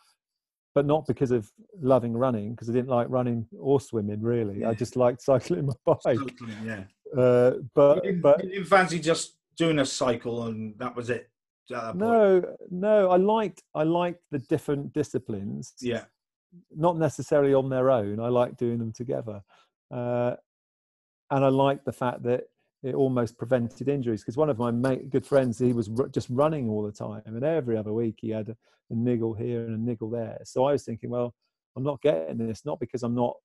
But 0.73 0.85
not 0.85 1.05
because 1.05 1.31
of 1.31 1.49
loving 1.81 2.13
running, 2.13 2.51
because 2.51 2.69
I 2.69 2.73
didn't 2.73 2.89
like 2.89 3.07
running 3.09 3.45
or 3.57 3.81
swimming 3.81 4.21
really. 4.21 4.63
I 4.65 4.73
just 4.73 4.95
liked 4.95 5.21
cycling 5.31 5.65
my 5.65 5.73
bike. 5.85 6.17
Totally, 6.17 6.53
yeah. 6.65 6.83
Uh, 7.17 7.55
but 7.75 7.97
You 7.97 8.01
didn't, 8.03 8.21
but 8.21 8.43
you 8.43 8.49
didn't 8.51 8.67
fancy 8.67 8.99
just 8.99 9.37
doing 9.57 9.79
a 9.79 9.85
cycle 9.85 10.45
and 10.45 10.73
that 10.79 10.95
was 10.95 11.09
it. 11.09 11.29
that 11.69 11.95
no 11.95 12.41
no 12.69 13.09
i 13.11 13.17
liked 13.17 13.61
i 13.75 13.83
liked 13.83 14.21
the 14.31 14.39
different 14.39 14.91
disciplines 14.93 15.73
Yeah. 15.81 16.05
not 16.75 16.97
necessarily 16.97 17.53
on 17.53 17.69
their 17.69 17.91
own 17.91 18.19
i 18.19 18.27
like 18.29 18.55
doing 18.57 18.79
them 18.79 18.91
together 18.93 19.41
uh, 19.93 20.35
and 21.31 21.43
i 21.43 21.49
liked 21.49 21.85
the 21.85 21.91
fact 21.91 22.23
that 22.23 22.43
it 22.83 22.95
almost 22.95 23.37
prevented 23.37 23.87
injuries 23.87 24.21
because 24.21 24.37
one 24.37 24.49
of 24.49 24.57
my 24.57 24.71
mate, 24.71 25.09
good 25.09 25.25
friends 25.25 25.59
he 25.59 25.73
was 25.73 25.89
r- 25.99 26.07
just 26.07 26.27
running 26.29 26.67
all 26.67 26.83
the 26.83 26.91
time 26.91 27.21
and 27.25 27.43
every 27.43 27.77
other 27.77 27.93
week 27.93 28.15
he 28.19 28.29
had 28.29 28.49
a, 28.49 28.57
a 28.89 28.95
niggle 28.95 29.33
here 29.33 29.65
and 29.65 29.75
a 29.75 29.81
niggle 29.81 30.09
there. 30.09 30.39
So 30.43 30.65
i 30.65 30.71
was 30.71 30.83
thinking 30.83 31.09
well 31.09 31.33
i'm 31.75 31.83
not 31.83 32.01
getting 32.01 32.37
this 32.37 32.65
not 32.65 32.79
because 32.79 33.03
i'm 33.03 33.15
not 33.15 33.35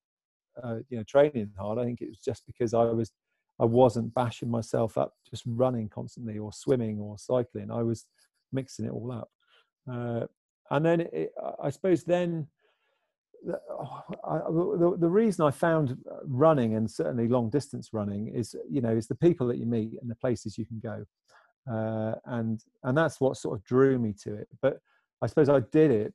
uh, 0.63 0.77
you 0.89 0.97
know 0.97 1.05
training 1.05 1.51
hard. 1.59 1.79
I 1.79 1.85
think 1.85 2.01
it 2.01 2.09
was 2.09 2.19
just 2.19 2.47
because 2.47 2.73
i 2.73 2.85
was 2.85 3.13
i 3.61 3.65
wasn't 3.65 4.15
bashing 4.15 4.51
myself 4.51 4.97
up 4.97 5.13
just 5.29 5.45
running 5.47 5.89
constantly 5.89 6.39
or 6.39 6.53
swimming 6.53 6.99
or 6.99 7.19
cycling. 7.19 7.71
I 7.71 7.83
was 7.83 8.07
mixing 8.53 8.87
it 8.87 8.93
all 8.93 9.13
up. 9.13 9.29
Uh, 9.91 10.27
and 10.71 10.85
then 10.85 11.01
it, 11.13 11.31
i 11.63 11.71
suppose 11.71 12.05
then 12.05 12.47
the, 13.47 13.61
I, 14.25 14.39
the, 14.39 14.97
the 14.99 15.09
reason 15.09 15.45
I 15.45 15.51
found 15.51 15.97
running 16.25 16.75
and 16.75 16.91
certainly 16.91 17.29
long 17.29 17.49
distance 17.49 17.91
running 17.93 18.29
is 18.29 18.57
you 18.69 18.81
know 18.81 18.91
is 18.91 19.07
the 19.07 19.15
people 19.15 19.47
that 19.49 19.59
you 19.59 19.67
meet 19.67 19.99
and 20.01 20.11
the 20.11 20.17
places 20.17 20.59
you 20.59 20.67
can 20.67 20.81
go, 20.81 21.05
uh, 21.73 22.17
and 22.27 22.63
and 22.83 22.99
that's 22.99 23.21
what 23.21 23.37
sort 23.37 23.59
of 23.59 23.65
drew 23.65 23.99
me 23.99 24.15
to 24.25 24.35
it. 24.35 24.49
But 24.61 24.79
I 25.23 25.27
suppose 25.27 25.49
I 25.49 25.61
did 25.73 25.91
it 25.91 26.15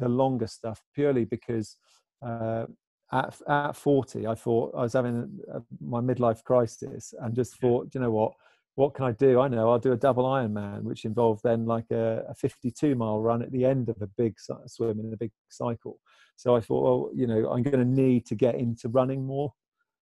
the 0.00 0.08
longer 0.08 0.46
stuff 0.46 0.82
purely 0.94 1.24
because 1.24 1.76
uh, 2.20 2.66
at 3.12 3.40
at 3.48 3.76
forty 3.76 4.26
I 4.26 4.34
thought 4.34 4.74
I 4.76 4.82
was 4.82 4.94
having 4.94 5.38
a, 5.52 5.62
my 5.80 6.00
midlife 6.00 6.42
crisis 6.42 7.14
and 7.20 7.34
just 7.34 7.58
thought 7.60 7.94
you 7.94 8.00
know 8.00 8.10
what 8.10 8.32
what 8.76 8.94
can 8.94 9.04
I 9.06 9.12
do? 9.12 9.40
I 9.40 9.48
know 9.48 9.70
I'll 9.70 9.78
do 9.78 9.92
a 9.92 9.96
double 9.96 10.24
Ironman, 10.24 10.82
which 10.82 11.06
involved 11.06 11.42
then 11.42 11.64
like 11.64 11.90
a, 11.90 12.24
a 12.28 12.34
52 12.34 12.94
mile 12.94 13.20
run 13.20 13.40
at 13.42 13.50
the 13.50 13.64
end 13.64 13.88
of 13.88 14.02
a 14.02 14.06
big 14.06 14.36
swim 14.38 15.00
and 15.00 15.12
a 15.12 15.16
big 15.16 15.32
cycle. 15.48 15.98
So 16.36 16.54
I 16.54 16.60
thought, 16.60 16.82
well, 16.82 17.10
you 17.14 17.26
know, 17.26 17.50
I'm 17.50 17.62
going 17.62 17.78
to 17.78 17.86
need 17.86 18.26
to 18.26 18.34
get 18.34 18.54
into 18.54 18.90
running 18.90 19.24
more, 19.26 19.54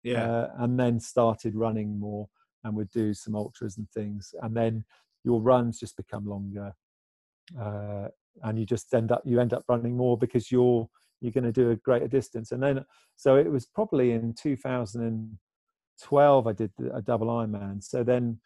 Yeah. 0.02 0.24
uh, 0.24 0.48
and 0.60 0.80
then 0.80 0.98
started 1.00 1.54
running 1.54 2.00
more 2.00 2.30
and 2.64 2.74
would 2.74 2.88
do 2.90 3.12
some 3.12 3.36
ultras 3.36 3.76
and 3.76 3.90
things, 3.90 4.34
and 4.40 4.56
then 4.56 4.86
your 5.22 5.42
runs 5.42 5.78
just 5.78 5.98
become 5.98 6.24
longer, 6.24 6.72
uh, 7.60 8.08
and 8.42 8.58
you 8.58 8.64
just 8.64 8.94
end 8.94 9.12
up 9.12 9.20
you 9.26 9.38
end 9.38 9.52
up 9.52 9.64
running 9.68 9.94
more 9.96 10.16
because 10.16 10.50
you're 10.50 10.88
you're 11.20 11.32
going 11.32 11.44
to 11.44 11.52
do 11.52 11.72
a 11.72 11.76
greater 11.76 12.08
distance, 12.08 12.52
and 12.52 12.62
then 12.62 12.86
so 13.16 13.36
it 13.36 13.50
was 13.50 13.66
probably 13.66 14.12
in 14.12 14.32
2012 14.32 16.46
I 16.46 16.52
did 16.52 16.72
a 16.94 17.02
double 17.02 17.26
Ironman. 17.26 17.82
So 17.82 18.02
then 18.02 18.40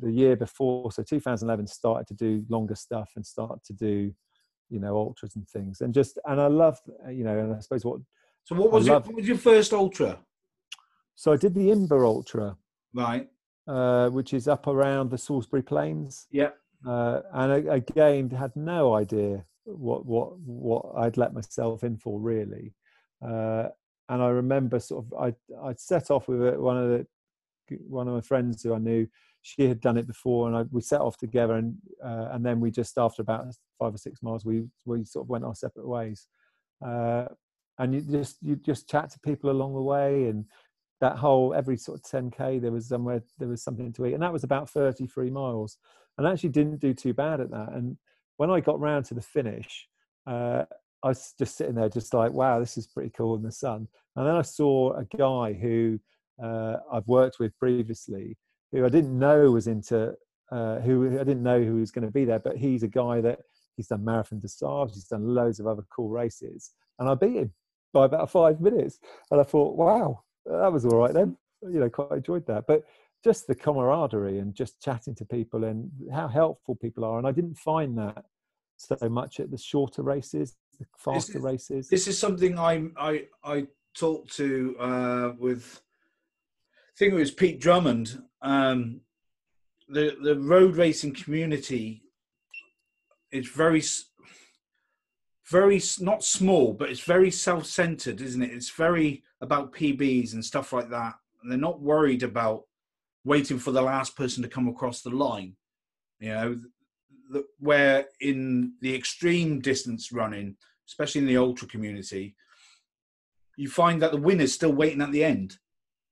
the 0.00 0.10
year 0.10 0.36
before, 0.36 0.92
so 0.92 1.02
2011, 1.02 1.66
started 1.66 2.06
to 2.08 2.14
do 2.14 2.44
longer 2.48 2.74
stuff 2.74 3.10
and 3.16 3.24
start 3.24 3.62
to 3.64 3.72
do, 3.72 4.12
you 4.68 4.80
know, 4.80 4.96
ultras 4.96 5.36
and 5.36 5.48
things, 5.48 5.80
and 5.80 5.94
just 5.94 6.18
and 6.26 6.40
I 6.40 6.46
love, 6.46 6.78
you 7.10 7.24
know, 7.24 7.38
and 7.38 7.54
I 7.54 7.60
suppose 7.60 7.84
what. 7.84 8.00
So 8.44 8.54
what 8.56 8.72
was, 8.72 8.86
your, 8.86 9.00
what 9.00 9.14
was 9.14 9.28
your 9.28 9.36
first 9.36 9.72
ultra? 9.72 10.18
So 11.14 11.32
I 11.32 11.36
did 11.36 11.54
the 11.54 11.70
Imber 11.70 12.04
Ultra, 12.06 12.56
right, 12.94 13.28
uh, 13.68 14.08
which 14.08 14.32
is 14.32 14.48
up 14.48 14.66
around 14.66 15.10
the 15.10 15.18
Salisbury 15.18 15.62
Plains. 15.62 16.26
Yeah, 16.30 16.50
uh, 16.86 17.20
and 17.34 17.52
I, 17.52 17.76
again 17.76 18.30
had 18.30 18.56
no 18.56 18.94
idea 18.94 19.44
what 19.64 20.06
what 20.06 20.38
what 20.38 20.86
I'd 20.96 21.16
let 21.16 21.34
myself 21.34 21.84
in 21.84 21.98
for 21.98 22.18
really. 22.18 22.74
Uh, 23.22 23.68
and 24.08 24.22
I 24.22 24.28
remember 24.28 24.80
sort 24.80 25.04
of 25.04 25.12
I 25.14 25.34
I 25.62 25.74
set 25.76 26.10
off 26.10 26.26
with 26.28 26.40
one 26.56 26.76
of 26.76 26.88
the 26.88 27.06
one 27.86 28.08
of 28.08 28.14
my 28.14 28.20
friends 28.20 28.62
who 28.62 28.74
I 28.74 28.78
knew. 28.78 29.06
She 29.42 29.68
had 29.68 29.80
done 29.80 29.96
it 29.96 30.06
before, 30.06 30.48
and 30.48 30.56
I, 30.56 30.62
we 30.70 30.82
set 30.82 31.00
off 31.00 31.16
together, 31.16 31.54
and 31.54 31.76
uh, 32.04 32.28
and 32.32 32.44
then 32.44 32.60
we 32.60 32.70
just 32.70 32.98
after 32.98 33.22
about 33.22 33.46
five 33.78 33.94
or 33.94 33.98
six 33.98 34.22
miles, 34.22 34.44
we 34.44 34.64
we 34.84 35.04
sort 35.04 35.24
of 35.24 35.30
went 35.30 35.44
our 35.44 35.54
separate 35.54 35.88
ways. 35.88 36.26
Uh, 36.84 37.26
and 37.78 37.94
you 37.94 38.00
just 38.02 38.36
you 38.42 38.56
just 38.56 38.88
chat 38.88 39.10
to 39.10 39.20
people 39.20 39.50
along 39.50 39.74
the 39.74 39.80
way, 39.80 40.26
and 40.26 40.44
that 41.00 41.16
whole 41.16 41.54
every 41.54 41.78
sort 41.78 41.98
of 41.98 42.04
10k 42.04 42.60
there 42.60 42.72
was 42.72 42.88
somewhere 42.88 43.22
there 43.38 43.48
was 43.48 43.62
something 43.62 43.92
to 43.94 44.06
eat, 44.06 44.14
and 44.14 44.22
that 44.22 44.32
was 44.32 44.44
about 44.44 44.68
33 44.68 45.30
miles, 45.30 45.78
and 46.18 46.26
actually 46.26 46.50
didn't 46.50 46.80
do 46.80 46.92
too 46.92 47.14
bad 47.14 47.40
at 47.40 47.50
that. 47.50 47.72
And 47.72 47.96
when 48.36 48.50
I 48.50 48.60
got 48.60 48.80
round 48.80 49.06
to 49.06 49.14
the 49.14 49.22
finish, 49.22 49.86
uh, 50.26 50.64
I 51.02 51.08
was 51.08 51.34
just 51.38 51.56
sitting 51.56 51.74
there, 51.74 51.88
just 51.88 52.12
like, 52.12 52.32
wow, 52.32 52.60
this 52.60 52.76
is 52.76 52.86
pretty 52.86 53.10
cool 53.16 53.34
in 53.36 53.42
the 53.42 53.52
sun. 53.52 53.88
And 54.16 54.26
then 54.26 54.36
I 54.36 54.42
saw 54.42 54.92
a 54.92 55.04
guy 55.04 55.54
who 55.54 55.98
uh, 56.42 56.76
I've 56.92 57.06
worked 57.06 57.38
with 57.38 57.56
previously, 57.58 58.36
who 58.72 58.84
I 58.84 58.88
didn't 58.88 59.18
know 59.18 59.50
was 59.50 59.66
into, 59.66 60.14
uh, 60.50 60.78
who 60.80 61.18
I 61.18 61.24
didn't 61.24 61.42
know 61.42 61.62
who 61.62 61.76
was 61.76 61.90
going 61.90 62.06
to 62.06 62.12
be 62.12 62.24
there, 62.24 62.38
but 62.38 62.56
he's 62.56 62.82
a 62.82 62.88
guy 62.88 63.20
that 63.20 63.40
he's 63.76 63.88
done 63.88 64.04
Marathon 64.04 64.40
des 64.40 64.48
Sables, 64.48 64.94
he's 64.94 65.04
done 65.04 65.34
loads 65.34 65.60
of 65.60 65.66
other 65.66 65.82
cool 65.94 66.08
races, 66.08 66.72
and 66.98 67.08
I 67.08 67.14
beat 67.14 67.36
him 67.36 67.52
by 67.92 68.04
about 68.04 68.30
five 68.30 68.60
minutes. 68.60 68.98
And 69.30 69.40
I 69.40 69.44
thought, 69.44 69.76
wow, 69.76 70.22
that 70.46 70.72
was 70.72 70.84
all 70.84 70.98
right 70.98 71.12
then. 71.12 71.36
You 71.62 71.80
know, 71.80 71.90
quite 71.90 72.12
enjoyed 72.12 72.46
that. 72.46 72.66
But 72.66 72.84
just 73.22 73.46
the 73.46 73.54
camaraderie 73.54 74.38
and 74.38 74.54
just 74.54 74.80
chatting 74.80 75.14
to 75.16 75.24
people 75.24 75.64
and 75.64 75.90
how 76.12 76.28
helpful 76.28 76.76
people 76.76 77.04
are. 77.04 77.18
And 77.18 77.26
I 77.26 77.32
didn't 77.32 77.56
find 77.58 77.98
that 77.98 78.24
so 78.76 78.96
much 79.08 79.40
at 79.40 79.50
the 79.50 79.58
shorter 79.58 80.02
races, 80.02 80.56
the 80.78 80.86
faster 80.96 81.32
this 81.32 81.36
is, 81.36 81.42
races. 81.42 81.88
This 81.88 82.08
is 82.08 82.18
something 82.18 82.58
I 82.58 82.86
I 82.96 83.26
I 83.44 83.66
talked 83.94 84.34
to 84.36 84.76
uh, 84.78 85.32
with 85.38 85.82
I 86.68 86.96
think 86.96 87.12
it 87.12 87.16
was 87.16 87.30
Pete 87.30 87.60
Drummond. 87.60 88.22
Um, 88.42 89.00
the 89.88 90.16
the 90.22 90.38
road 90.38 90.76
racing 90.76 91.14
community 91.14 92.02
is 93.32 93.48
very 93.48 93.82
very 95.50 95.82
not 95.98 96.22
small, 96.22 96.72
but 96.72 96.90
it's 96.90 97.00
very 97.00 97.30
self 97.30 97.66
centered, 97.66 98.20
isn't 98.20 98.42
it? 98.42 98.52
It's 98.52 98.70
very 98.70 99.24
about 99.40 99.72
PBs 99.72 100.34
and 100.34 100.44
stuff 100.44 100.72
like 100.72 100.90
that. 100.90 101.14
And 101.42 101.50
they're 101.50 101.58
not 101.58 101.80
worried 101.80 102.22
about 102.22 102.64
waiting 103.24 103.58
for 103.58 103.72
the 103.72 103.82
last 103.82 104.16
person 104.16 104.42
to 104.42 104.48
come 104.48 104.68
across 104.68 105.02
the 105.02 105.10
line. 105.10 105.56
You 106.20 106.28
know, 106.28 106.60
the, 107.30 107.44
where 107.58 108.06
in 108.20 108.74
the 108.80 108.94
extreme 108.94 109.60
distance 109.60 110.12
running, 110.12 110.56
especially 110.86 111.22
in 111.22 111.26
the 111.26 111.38
ultra 111.38 111.66
community, 111.66 112.36
you 113.56 113.68
find 113.68 114.00
that 114.02 114.12
the 114.12 114.18
winner's 114.18 114.54
still 114.54 114.72
waiting 114.72 115.02
at 115.02 115.12
the 115.12 115.24
end 115.24 115.56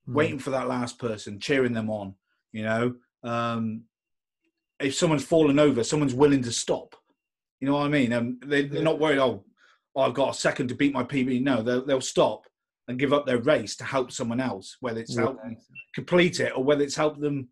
mm. 0.09 0.15
waiting 0.15 0.39
for 0.39 0.51
that 0.51 0.69
last 0.69 0.99
person, 0.99 1.41
cheering 1.41 1.73
them 1.73 1.91
on. 1.91 2.15
You 2.53 2.63
know, 2.63 2.95
um, 3.23 3.85
if 4.81 4.95
someone's 4.95 5.25
fallen 5.25 5.59
over, 5.59 5.85
someone's 5.85 6.15
willing 6.15 6.43
to 6.43 6.53
stop. 6.53 6.95
You 7.61 7.69
know 7.69 7.75
what 7.75 7.87
I 7.87 7.89
mean? 7.89 8.13
Um, 8.13 8.39
they, 8.45 8.65
are 8.65 8.83
not 8.83 9.01
worried. 9.01 9.19
Oh, 9.19 9.45
oh, 9.97 10.03
I've 10.03 10.15
got 10.15 10.35
a 10.35 10.39
second 10.39 10.69
to 10.69 10.75
beat 10.75 10.95
my 10.95 11.03
PB. 11.03 11.43
No, 11.43 11.63
they'll, 11.63 11.85
they'll 11.85 12.01
stop 12.01 12.43
and 12.87 12.99
give 12.99 13.13
up 13.13 13.27
their 13.27 13.39
race 13.39 13.77
to 13.77 13.85
help 13.85 14.11
someone 14.11 14.41
else, 14.41 14.77
whether 14.81 15.01
it's 15.01 15.15
yeah. 15.15 15.23
help 15.23 15.43
them 15.43 15.57
complete 15.95 16.41
it 16.41 16.53
or 16.57 16.65
whether 16.65 16.83
it's 16.83 16.97
help 16.97 17.19
them, 17.21 17.49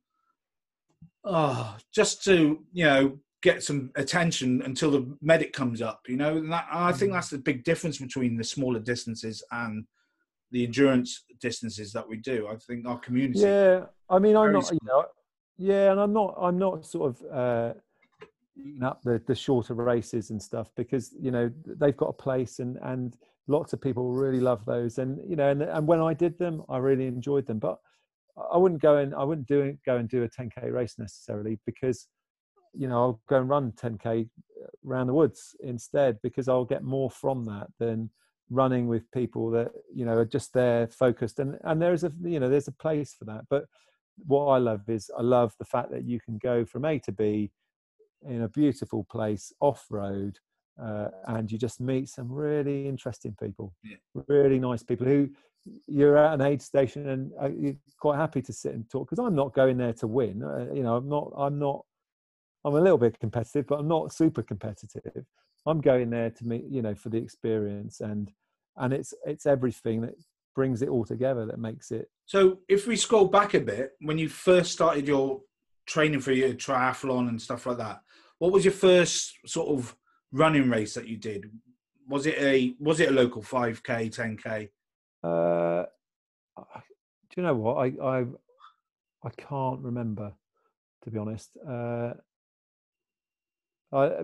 oh, 1.24 1.76
just 1.94 2.24
to 2.24 2.64
you 2.72 2.84
know 2.84 3.18
get 3.42 3.62
some 3.62 3.90
attention 3.96 4.62
until 4.62 4.90
the 4.90 5.16
medic 5.20 5.52
comes 5.52 5.82
up. 5.82 6.00
You 6.08 6.16
know, 6.16 6.38
and 6.38 6.50
that, 6.52 6.66
I 6.72 6.92
think 6.92 7.10
mm. 7.10 7.14
that's 7.14 7.30
the 7.30 7.38
big 7.38 7.64
difference 7.64 7.98
between 7.98 8.36
the 8.36 8.44
smaller 8.44 8.80
distances 8.80 9.44
and 9.50 9.84
the 10.50 10.64
endurance 10.64 11.24
distances 11.40 11.92
that 11.92 12.08
we 12.08 12.16
do. 12.16 12.48
I 12.48 12.56
think 12.56 12.86
our 12.86 12.98
community. 12.98 13.40
Yeah, 13.40 13.86
I 14.08 14.18
mean, 14.18 14.36
I'm 14.36 14.52
not, 14.52 14.70
you 14.70 14.78
know, 14.84 15.04
yeah, 15.58 15.90
and 15.90 16.00
I'm 16.00 16.12
not, 16.12 16.34
I'm 16.40 16.58
not 16.58 16.86
sort 16.86 17.10
of 17.10 17.32
uh, 17.32 17.74
up 18.82 19.02
the 19.02 19.20
the 19.26 19.34
shorter 19.34 19.74
races 19.74 20.30
and 20.30 20.42
stuff 20.42 20.70
because 20.76 21.14
you 21.20 21.30
know 21.30 21.50
they've 21.66 21.96
got 21.96 22.08
a 22.08 22.12
place 22.12 22.58
and 22.58 22.78
and 22.82 23.16
lots 23.48 23.72
of 23.72 23.80
people 23.80 24.12
really 24.12 24.40
love 24.40 24.64
those 24.64 24.98
and 24.98 25.20
you 25.28 25.36
know 25.36 25.50
and 25.50 25.62
and 25.62 25.86
when 25.86 26.00
I 26.00 26.14
did 26.14 26.38
them, 26.38 26.62
I 26.68 26.78
really 26.78 27.06
enjoyed 27.06 27.46
them, 27.46 27.58
but 27.58 27.78
I 28.52 28.56
wouldn't 28.56 28.82
go 28.82 28.96
and 28.96 29.14
I 29.14 29.24
wouldn't 29.24 29.46
do 29.46 29.60
it, 29.62 29.78
go 29.84 29.96
and 29.96 30.08
do 30.08 30.24
a 30.24 30.28
10k 30.28 30.72
race 30.72 30.96
necessarily 30.98 31.58
because 31.66 32.08
you 32.74 32.88
know 32.88 32.96
I'll 32.96 33.20
go 33.28 33.38
and 33.38 33.48
run 33.48 33.72
10k 33.72 34.28
around 34.86 35.06
the 35.06 35.14
woods 35.14 35.56
instead 35.60 36.18
because 36.22 36.48
I'll 36.48 36.64
get 36.64 36.82
more 36.82 37.10
from 37.10 37.44
that 37.46 37.68
than 37.78 38.10
running 38.50 38.86
with 38.86 39.10
people 39.10 39.50
that 39.50 39.72
you 39.94 40.04
know 40.04 40.16
are 40.16 40.24
just 40.24 40.52
there 40.52 40.86
focused. 40.88 41.38
And 41.38 41.58
and 41.64 41.80
there's 41.80 42.04
a 42.04 42.12
you 42.22 42.40
know 42.40 42.48
there's 42.48 42.68
a 42.68 42.72
place 42.72 43.14
for 43.14 43.24
that. 43.26 43.44
But 43.48 43.66
what 44.24 44.46
i 44.46 44.58
love 44.58 44.88
is 44.88 45.10
i 45.18 45.22
love 45.22 45.52
the 45.58 45.64
fact 45.64 45.90
that 45.90 46.04
you 46.04 46.18
can 46.20 46.38
go 46.38 46.64
from 46.64 46.84
a 46.84 46.98
to 46.98 47.12
b 47.12 47.50
in 48.28 48.42
a 48.42 48.48
beautiful 48.48 49.04
place 49.04 49.52
off 49.60 49.84
road 49.90 50.38
uh, 50.82 51.08
and 51.28 51.50
you 51.50 51.56
just 51.56 51.80
meet 51.80 52.08
some 52.08 52.30
really 52.30 52.86
interesting 52.86 53.34
people 53.40 53.74
yeah. 53.82 53.96
really 54.28 54.58
nice 54.58 54.82
people 54.82 55.06
who 55.06 55.28
you're 55.86 56.16
at 56.16 56.34
an 56.34 56.42
aid 56.42 56.60
station 56.60 57.08
and 57.08 57.32
uh, 57.40 57.48
you're 57.48 57.76
quite 57.98 58.16
happy 58.16 58.40
to 58.40 58.52
sit 58.52 58.74
and 58.74 58.88
talk. 58.90 59.08
Because 59.08 59.24
i'm 59.24 59.34
not 59.34 59.54
going 59.54 59.76
there 59.78 59.94
to 59.94 60.06
win. 60.06 60.42
Uh, 60.42 60.66
you 60.72 60.82
know 60.82 60.96
i'm 60.96 61.08
not 61.08 61.32
i'm 61.36 61.58
not 61.58 61.84
i'm 62.64 62.74
a 62.74 62.80
little 62.80 62.98
bit 62.98 63.18
competitive 63.18 63.66
but 63.66 63.78
i'm 63.78 63.88
not 63.88 64.12
super 64.12 64.42
competitive 64.42 65.24
I'm 65.66 65.80
going 65.80 66.10
there 66.10 66.30
to 66.30 66.46
meet, 66.46 66.64
you 66.68 66.82
know, 66.82 66.94
for 66.94 67.08
the 67.08 67.18
experience 67.18 68.00
and 68.00 68.32
and 68.76 68.92
it's 68.92 69.14
it's 69.24 69.46
everything 69.46 70.02
that 70.02 70.14
brings 70.54 70.82
it 70.82 70.88
all 70.88 71.04
together 71.04 71.46
that 71.46 71.58
makes 71.58 71.90
it. 71.90 72.08
So 72.24 72.58
if 72.68 72.86
we 72.86 72.96
scroll 72.96 73.26
back 73.26 73.54
a 73.54 73.60
bit, 73.60 73.92
when 74.00 74.18
you 74.18 74.28
first 74.28 74.72
started 74.72 75.06
your 75.06 75.40
training 75.86 76.20
for 76.20 76.32
your 76.32 76.54
triathlon 76.54 77.28
and 77.28 77.40
stuff 77.40 77.66
like 77.66 77.78
that, 77.78 78.00
what 78.38 78.52
was 78.52 78.64
your 78.64 78.72
first 78.72 79.34
sort 79.46 79.68
of 79.68 79.96
running 80.32 80.68
race 80.68 80.94
that 80.94 81.08
you 81.08 81.16
did? 81.16 81.50
Was 82.08 82.26
it 82.26 82.38
a 82.38 82.74
was 82.78 83.00
it 83.00 83.08
a 83.08 83.12
local 83.12 83.42
5k, 83.42 84.14
10k? 84.14 84.68
Uh, 85.22 85.86
do 86.56 87.40
you 87.40 87.42
know 87.42 87.54
what 87.54 87.76
I 87.76 88.04
I 88.04 88.24
I 89.24 89.30
can't 89.36 89.80
remember 89.80 90.32
to 91.06 91.10
be 91.10 91.18
honest. 91.18 91.56
Uh, 91.66 92.14
I 93.96 94.22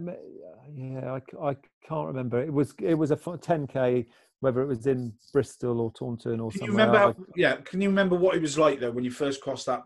yeah, 0.75 1.19
I, 1.19 1.49
I 1.49 1.57
can't 1.87 2.07
remember. 2.07 2.43
It 2.43 2.53
was 2.53 2.75
it 2.81 2.95
was 2.95 3.11
a 3.11 3.17
10k, 3.17 4.07
whether 4.41 4.63
it 4.63 4.67
was 4.67 4.87
in 4.87 5.13
Bristol 5.33 5.81
or 5.81 5.93
Taunton 5.93 6.41
or 6.41 6.51
can 6.51 6.61
somewhere. 6.61 6.87
You 6.87 6.93
remember? 6.93 6.99
How, 6.99 7.27
yeah, 7.37 7.57
can 7.57 7.81
you 7.81 7.89
remember 7.89 8.17
what 8.17 8.37
it 8.37 8.43
was 8.43 8.59
like 8.59 8.81
though 8.81 8.91
when 8.91 9.05
you 9.05 9.11
first 9.11 9.41
crossed 9.41 9.67
that 9.67 9.83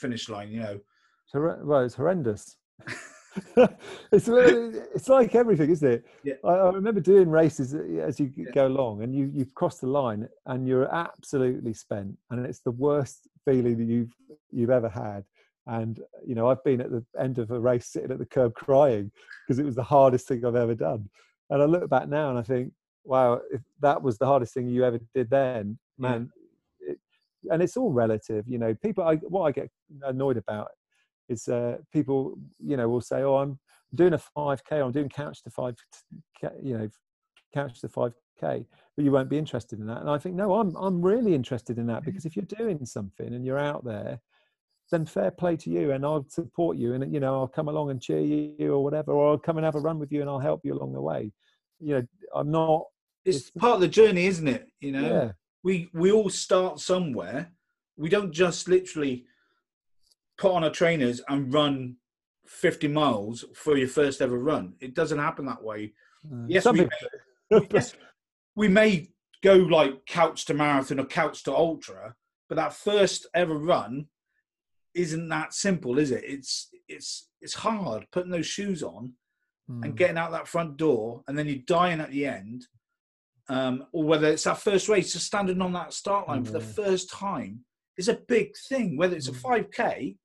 finish 0.00 0.28
line? 0.28 0.50
You 0.50 0.60
know, 0.60 0.80
well, 1.34 1.80
it's 1.80 1.94
horrendous. 1.94 2.56
it's 4.12 4.28
it's 4.28 5.08
like 5.08 5.34
everything, 5.34 5.70
isn't 5.70 5.90
it? 5.90 6.04
Yeah. 6.22 6.34
I, 6.44 6.50
I 6.50 6.70
remember 6.70 7.00
doing 7.00 7.28
races 7.28 7.74
uh, 7.74 7.78
as 8.00 8.20
you 8.20 8.30
yeah. 8.36 8.50
go 8.54 8.66
along, 8.66 9.02
and 9.02 9.14
you 9.14 9.30
you've 9.32 9.54
crossed 9.54 9.80
the 9.80 9.88
line, 9.88 10.28
and 10.46 10.68
you're 10.68 10.92
absolutely 10.94 11.74
spent, 11.74 12.16
and 12.30 12.44
it's 12.46 12.60
the 12.60 12.70
worst 12.70 13.28
feeling 13.44 13.78
that 13.78 13.86
you've 13.86 14.12
you've 14.50 14.70
ever 14.70 14.88
had 14.88 15.24
and 15.66 16.00
you 16.26 16.34
know, 16.34 16.48
I've 16.48 16.62
been 16.64 16.80
at 16.80 16.90
the 16.90 17.04
end 17.18 17.38
of 17.38 17.50
a 17.50 17.58
race 17.58 17.86
sitting 17.86 18.10
at 18.10 18.18
the 18.18 18.26
curb 18.26 18.54
crying 18.54 19.10
because 19.46 19.58
it 19.58 19.64
was 19.64 19.74
the 19.74 19.82
hardest 19.82 20.28
thing 20.28 20.44
I've 20.44 20.56
ever 20.56 20.74
done. 20.74 21.08
And 21.50 21.62
I 21.62 21.66
look 21.66 21.88
back 21.88 22.08
now 22.08 22.30
and 22.30 22.38
I 22.38 22.42
think, 22.42 22.72
wow, 23.04 23.40
if 23.50 23.60
that 23.80 24.02
was 24.02 24.18
the 24.18 24.26
hardest 24.26 24.54
thing 24.54 24.68
you 24.68 24.84
ever 24.84 24.98
did 25.14 25.30
then, 25.30 25.78
man. 25.98 26.30
Yeah. 26.80 26.92
It, 26.92 26.98
and 27.50 27.62
it's 27.62 27.76
all 27.76 27.92
relative, 27.92 28.48
you 28.48 28.58
know. 28.58 28.74
People, 28.74 29.04
I, 29.04 29.16
what 29.16 29.44
I 29.44 29.52
get 29.52 29.70
annoyed 30.02 30.38
about 30.38 30.68
is 31.28 31.48
uh, 31.48 31.78
people, 31.92 32.34
you 32.58 32.76
know, 32.76 32.88
will 32.88 33.00
say, 33.00 33.22
"Oh, 33.22 33.36
I'm 33.36 33.58
doing 33.94 34.14
a 34.14 34.20
5k, 34.36 34.84
I'm 34.84 34.92
doing 34.92 35.08
couch 35.08 35.42
to 35.42 35.50
5, 35.50 35.74
you 36.62 36.78
know, 36.78 36.88
couch 37.52 37.80
to 37.80 37.88
5k, 37.88 38.14
but 38.40 39.04
you 39.04 39.12
won't 39.12 39.28
be 39.28 39.38
interested 39.38 39.78
in 39.78 39.86
that." 39.86 40.00
And 40.00 40.10
I 40.10 40.16
think, 40.18 40.34
no, 40.34 40.54
I'm 40.54 40.74
I'm 40.76 41.02
really 41.02 41.34
interested 41.34 41.78
in 41.78 41.86
that 41.88 41.98
mm-hmm. 41.98 42.06
because 42.06 42.24
if 42.24 42.36
you're 42.36 42.46
doing 42.46 42.86
something 42.86 43.34
and 43.34 43.44
you're 43.44 43.58
out 43.58 43.84
there 43.84 44.20
then 44.90 45.06
fair 45.06 45.30
play 45.30 45.56
to 45.56 45.70
you 45.70 45.92
and 45.92 46.04
I'll 46.04 46.26
support 46.28 46.76
you 46.76 46.94
and 46.94 47.12
you 47.12 47.20
know 47.20 47.34
I'll 47.34 47.48
come 47.48 47.68
along 47.68 47.90
and 47.90 48.00
cheer 48.00 48.20
you 48.20 48.72
or 48.72 48.84
whatever 48.84 49.12
or 49.12 49.30
I'll 49.30 49.38
come 49.38 49.56
and 49.56 49.64
have 49.64 49.74
a 49.74 49.80
run 49.80 49.98
with 49.98 50.12
you 50.12 50.20
and 50.20 50.30
I'll 50.30 50.38
help 50.38 50.60
you 50.64 50.74
along 50.74 50.92
the 50.92 51.00
way 51.00 51.32
you 51.80 51.94
know 51.94 52.06
I'm 52.34 52.50
not 52.50 52.84
it's, 53.24 53.38
it's 53.38 53.50
part 53.50 53.76
of 53.76 53.80
the 53.80 53.88
journey 53.88 54.26
isn't 54.26 54.46
it 54.48 54.68
you 54.80 54.92
know 54.92 55.08
yeah. 55.08 55.32
we 55.62 55.88
we 55.92 56.12
all 56.12 56.28
start 56.28 56.80
somewhere 56.80 57.50
we 57.96 58.08
don't 58.08 58.32
just 58.32 58.68
literally 58.68 59.24
put 60.36 60.52
on 60.52 60.64
a 60.64 60.70
trainers 60.70 61.20
and 61.28 61.52
run 61.52 61.96
50 62.46 62.88
miles 62.88 63.44
for 63.54 63.76
your 63.76 63.88
first 63.88 64.20
ever 64.20 64.38
run. 64.38 64.74
It 64.80 64.94
doesn't 64.94 65.18
happen 65.18 65.46
that 65.46 65.62
way. 65.62 65.92
Uh, 66.24 66.44
Yes, 66.46 66.66
we 66.66 66.80
people- 66.80 67.68
yes, 67.72 67.94
we 68.56 68.68
may 68.68 69.10
go 69.42 69.54
like 69.54 70.06
couch 70.06 70.44
to 70.46 70.54
marathon 70.54 71.00
or 71.00 71.04
couch 71.04 71.42
to 71.44 71.54
ultra, 71.54 72.14
but 72.48 72.56
that 72.56 72.72
first 72.72 73.26
ever 73.34 73.56
run 73.56 74.08
isn't 74.94 75.28
that 75.28 75.52
simple, 75.54 75.98
is 75.98 76.10
it? 76.10 76.24
It's 76.24 76.68
it's 76.88 77.28
it's 77.40 77.54
hard 77.54 78.06
putting 78.12 78.30
those 78.30 78.46
shoes 78.46 78.82
on 78.82 79.12
and 79.68 79.94
Mm. 79.94 79.96
getting 79.96 80.18
out 80.18 80.30
that 80.32 80.46
front 80.48 80.76
door, 80.76 81.22
and 81.26 81.38
then 81.38 81.46
you're 81.46 81.62
dying 81.66 82.00
at 82.00 82.10
the 82.10 82.26
end. 82.26 82.66
Um, 83.48 83.86
or 83.92 84.04
whether 84.04 84.28
it's 84.28 84.44
that 84.44 84.58
first 84.58 84.88
race, 84.88 85.12
just 85.12 85.26
standing 85.26 85.60
on 85.60 85.72
that 85.74 85.92
start 85.92 86.28
line 86.28 86.44
for 86.44 86.52
the 86.52 86.60
first 86.60 87.10
time 87.10 87.64
is 87.98 88.08
a 88.08 88.14
big 88.14 88.54
thing. 88.68 88.96
Whether 88.96 89.16
it's 89.16 89.28
a 89.28 89.32
Mm. 89.32 89.40
5k 89.42 90.16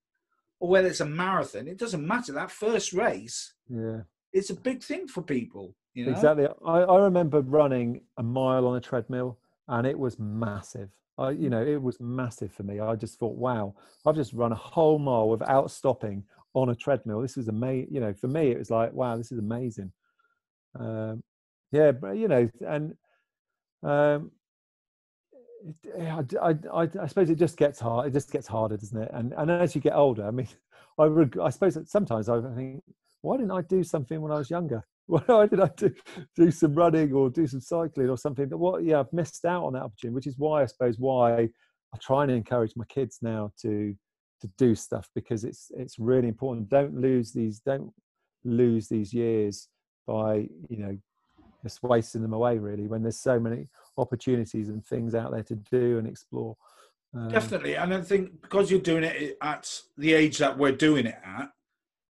or 0.59 0.69
whether 0.69 0.87
it's 0.87 0.99
a 1.01 1.05
marathon, 1.05 1.67
it 1.67 1.77
doesn't 1.77 2.05
matter. 2.05 2.31
That 2.33 2.51
first 2.51 2.93
race, 2.93 3.53
yeah. 3.69 4.01
it's 4.33 4.49
a 4.49 4.55
big 4.55 4.83
thing 4.83 5.07
for 5.07 5.21
people. 5.21 5.75
You 5.93 6.05
know? 6.05 6.11
Exactly. 6.11 6.47
I, 6.65 6.79
I 6.81 6.99
remember 7.01 7.41
running 7.41 8.01
a 8.17 8.23
mile 8.23 8.65
on 8.67 8.75
a 8.77 8.81
treadmill 8.81 9.37
and 9.67 9.85
it 9.87 9.97
was 9.99 10.17
massive. 10.19 10.89
I, 11.19 11.31
you 11.31 11.49
know, 11.49 11.61
it 11.61 11.81
was 11.81 11.99
massive 11.99 12.51
for 12.51 12.63
me. 12.63 12.79
I 12.79 12.95
just 12.95 13.19
thought, 13.19 13.35
wow, 13.35 13.75
I've 14.05 14.15
just 14.15 14.33
run 14.33 14.51
a 14.51 14.55
whole 14.55 14.99
mile 14.99 15.29
without 15.29 15.69
stopping 15.69 16.23
on 16.53 16.69
a 16.69 16.75
treadmill. 16.75 17.21
This 17.21 17.37
is 17.37 17.47
amazing. 17.49 17.93
You 17.93 17.99
know, 17.99 18.13
for 18.13 18.27
me, 18.27 18.51
it 18.51 18.57
was 18.59 18.71
like, 18.71 18.93
wow, 18.93 19.17
this 19.17 19.31
is 19.31 19.39
amazing. 19.39 19.91
Um, 20.79 21.21
yeah, 21.71 21.91
but 21.91 22.11
you 22.17 22.27
know, 22.27 22.49
and 22.65 22.95
um, 23.83 24.31
it, 25.83 26.37
I, 26.41 26.49
I, 26.49 26.83
I, 26.83 26.89
I 27.01 27.07
suppose 27.07 27.29
it 27.29 27.37
just 27.37 27.57
gets 27.57 27.79
hard. 27.79 28.07
It 28.07 28.13
just 28.13 28.31
gets 28.31 28.47
harder, 28.47 28.77
doesn't 28.77 29.01
it? 29.01 29.11
And 29.13 29.33
and 29.33 29.51
as 29.51 29.75
you 29.75 29.81
get 29.81 29.95
older, 29.95 30.25
I 30.25 30.31
mean, 30.31 30.47
I 30.97 31.05
reg- 31.05 31.39
I 31.39 31.49
suppose 31.49 31.77
sometimes 31.89 32.29
I 32.29 32.41
think, 32.55 32.83
why 33.21 33.37
didn't 33.37 33.51
I 33.51 33.61
do 33.61 33.83
something 33.83 34.21
when 34.21 34.31
I 34.31 34.37
was 34.37 34.49
younger? 34.49 34.85
Why 35.09 35.47
did 35.47 35.59
I 35.59 35.69
do, 35.75 35.91
do 36.35 36.51
some 36.51 36.75
running 36.75 37.13
or 37.13 37.31
do 37.31 37.47
some 37.47 37.61
cycling 37.61 38.09
or 38.09 38.17
something? 38.17 38.47
That 38.47 38.57
what? 38.57 38.83
Yeah, 38.83 38.99
I've 38.99 39.11
missed 39.11 39.43
out 39.43 39.65
on 39.65 39.73
that 39.73 39.81
opportunity, 39.81 40.13
which 40.13 40.27
is 40.27 40.37
why 40.37 40.61
I 40.61 40.67
suppose 40.67 40.99
why 40.99 41.49
I 41.93 41.97
try 41.99 42.23
and 42.23 42.31
encourage 42.31 42.73
my 42.75 42.85
kids 42.85 43.17
now 43.21 43.51
to 43.61 43.95
to 44.41 44.49
do 44.57 44.75
stuff 44.75 45.09
because 45.15 45.43
it's 45.43 45.71
it's 45.75 45.97
really 45.97 46.27
important. 46.27 46.69
Don't 46.69 46.95
lose 46.95 47.31
these. 47.33 47.59
Don't 47.59 47.91
lose 48.43 48.87
these 48.87 49.11
years 49.11 49.67
by 50.05 50.47
you 50.69 50.77
know 50.77 50.97
just 51.63 51.81
wasting 51.81 52.21
them 52.21 52.33
away. 52.33 52.59
Really, 52.59 52.85
when 52.85 53.01
there's 53.01 53.19
so 53.19 53.39
many 53.39 53.67
opportunities 53.97 54.69
and 54.69 54.85
things 54.85 55.15
out 55.15 55.31
there 55.31 55.43
to 55.43 55.55
do 55.55 55.97
and 55.97 56.07
explore. 56.07 56.55
Um, 57.15 57.29
Definitely, 57.29 57.75
and 57.75 57.91
I 57.95 58.01
think 58.01 58.43
because 58.43 58.69
you're 58.69 58.79
doing 58.79 59.03
it 59.03 59.37
at 59.41 59.81
the 59.97 60.13
age 60.13 60.37
that 60.37 60.55
we're 60.55 60.71
doing 60.71 61.07
it 61.07 61.17
at, 61.25 61.49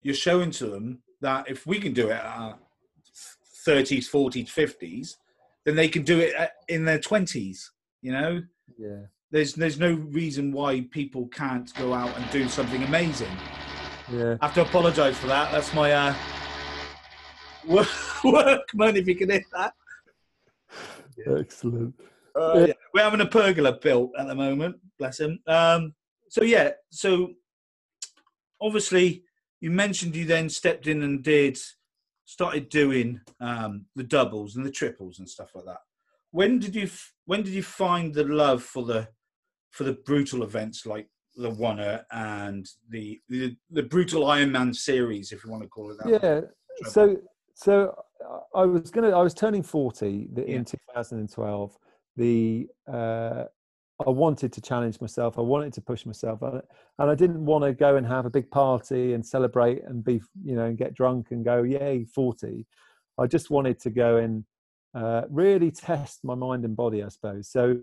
you're 0.02 0.14
showing 0.14 0.50
to 0.50 0.66
them 0.66 1.02
that 1.22 1.48
if 1.48 1.66
we 1.66 1.80
can 1.80 1.94
do 1.94 2.08
it 2.08 2.20
at 2.20 2.58
30s, 3.66 4.08
40s, 4.10 4.48
50s, 4.48 5.16
then 5.64 5.76
they 5.76 5.88
can 5.88 6.02
do 6.02 6.18
it 6.20 6.34
in 6.68 6.84
their 6.84 6.98
20s. 6.98 7.70
You 8.00 8.12
know, 8.12 8.42
Yeah. 8.78 9.02
there's 9.30 9.54
there's 9.54 9.78
no 9.78 9.92
reason 9.92 10.52
why 10.52 10.80
people 10.90 11.28
can't 11.28 11.72
go 11.74 11.92
out 11.94 12.16
and 12.16 12.30
do 12.30 12.48
something 12.48 12.82
amazing. 12.82 13.30
Yeah. 14.12 14.36
I 14.40 14.46
have 14.46 14.54
to 14.54 14.62
apologise 14.62 15.16
for 15.16 15.28
that. 15.28 15.52
That's 15.52 15.72
my 15.72 15.92
uh, 15.92 16.14
work, 17.66 17.88
workman. 18.24 18.96
If 18.96 19.06
you 19.06 19.14
can 19.16 19.30
hear 19.30 19.44
that, 19.52 19.74
Excellent. 21.26 21.94
Uh, 22.34 22.54
Yeah. 22.56 22.66
yeah. 22.66 22.72
We're 22.94 23.02
having 23.02 23.20
a 23.20 23.26
pergola 23.26 23.72
built 23.74 24.12
at 24.18 24.26
the 24.26 24.34
moment, 24.34 24.76
bless 24.98 25.20
him. 25.20 25.38
Um, 25.46 25.94
so 26.28 26.42
yeah, 26.42 26.70
so 26.90 27.34
obviously 28.60 29.24
you 29.60 29.70
mentioned 29.70 30.16
you 30.16 30.24
then 30.24 30.48
stepped 30.48 30.86
in 30.86 31.02
and 31.02 31.22
did 31.22 31.58
started 32.24 32.68
doing 32.68 33.20
um, 33.40 33.86
the 33.96 34.04
doubles 34.04 34.56
and 34.56 34.64
the 34.64 34.70
triples 34.70 35.18
and 35.18 35.28
stuff 35.28 35.50
like 35.54 35.64
that. 35.66 35.80
When 36.30 36.58
did 36.58 36.74
you 36.74 36.84
f- 36.84 37.12
when 37.26 37.42
did 37.42 37.52
you 37.52 37.62
find 37.62 38.14
the 38.14 38.24
love 38.24 38.62
for 38.62 38.84
the 38.84 39.08
for 39.70 39.84
the 39.84 39.92
brutal 40.04 40.42
events 40.42 40.86
like 40.86 41.08
the 41.36 41.50
Oner 41.50 42.04
and 42.10 42.66
the, 42.88 43.20
the 43.28 43.56
the 43.70 43.82
brutal 43.82 44.24
Ironman 44.24 44.74
series, 44.74 45.32
if 45.32 45.44
you 45.44 45.50
want 45.50 45.62
to 45.62 45.68
call 45.68 45.90
it 45.90 45.98
that? 46.02 46.20
Yeah. 46.22 46.40
So 46.90 47.16
so 47.54 47.94
I 48.54 48.64
was 48.64 48.90
gonna 48.90 49.10
I 49.10 49.22
was 49.22 49.34
turning 49.34 49.62
forty 49.62 50.28
the, 50.32 50.42
Yeah. 50.42 50.56
in 50.56 50.64
2012. 50.64 51.78
The 52.16 52.68
uh, 52.90 53.44
I 54.06 54.10
wanted 54.10 54.52
to 54.52 54.60
challenge 54.60 55.00
myself. 55.00 55.38
I 55.38 55.42
wanted 55.42 55.72
to 55.74 55.80
push 55.80 56.06
myself, 56.06 56.42
and 56.42 56.62
I 56.98 57.14
didn't 57.14 57.44
want 57.44 57.64
to 57.64 57.72
go 57.72 57.96
and 57.96 58.06
have 58.06 58.26
a 58.26 58.30
big 58.30 58.50
party 58.50 59.14
and 59.14 59.24
celebrate 59.24 59.82
and 59.84 60.04
be 60.04 60.20
you 60.44 60.54
know 60.56 60.64
and 60.64 60.78
get 60.78 60.94
drunk 60.94 61.30
and 61.30 61.44
go 61.44 61.62
yay 61.62 62.04
forty. 62.04 62.66
I 63.18 63.26
just 63.26 63.50
wanted 63.50 63.78
to 63.80 63.90
go 63.90 64.16
and 64.16 64.44
uh, 64.94 65.22
really 65.30 65.70
test 65.70 66.24
my 66.24 66.34
mind 66.34 66.64
and 66.64 66.76
body, 66.76 67.02
I 67.02 67.08
suppose. 67.08 67.48
So 67.48 67.78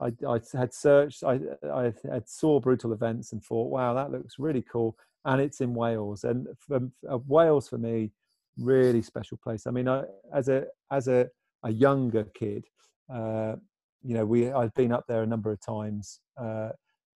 I, 0.00 0.12
I 0.26 0.40
had 0.54 0.72
searched, 0.72 1.22
I, 1.22 1.40
I 1.72 1.92
had 2.10 2.28
saw 2.28 2.60
brutal 2.60 2.92
events 2.92 3.32
and 3.32 3.42
thought, 3.44 3.70
wow, 3.70 3.92
that 3.94 4.10
looks 4.10 4.38
really 4.38 4.62
cool, 4.62 4.96
and 5.24 5.40
it's 5.40 5.60
in 5.60 5.74
Wales. 5.74 6.24
And 6.24 6.48
uh, 6.72 7.18
Wales 7.26 7.68
for 7.68 7.78
me, 7.78 8.12
really 8.58 9.02
special 9.02 9.38
place. 9.42 9.66
I 9.66 9.70
mean, 9.70 9.88
I, 9.88 10.04
as 10.34 10.48
a 10.48 10.66
as 10.90 11.08
a, 11.08 11.28
a 11.62 11.70
younger 11.70 12.24
kid, 12.34 12.64
uh, 13.12 13.56
you 14.02 14.14
know, 14.14 14.24
we 14.24 14.50
I've 14.50 14.74
been 14.74 14.92
up 14.92 15.04
there 15.08 15.22
a 15.22 15.26
number 15.26 15.50
of 15.52 15.60
times. 15.60 16.20
Uh, 16.36 16.70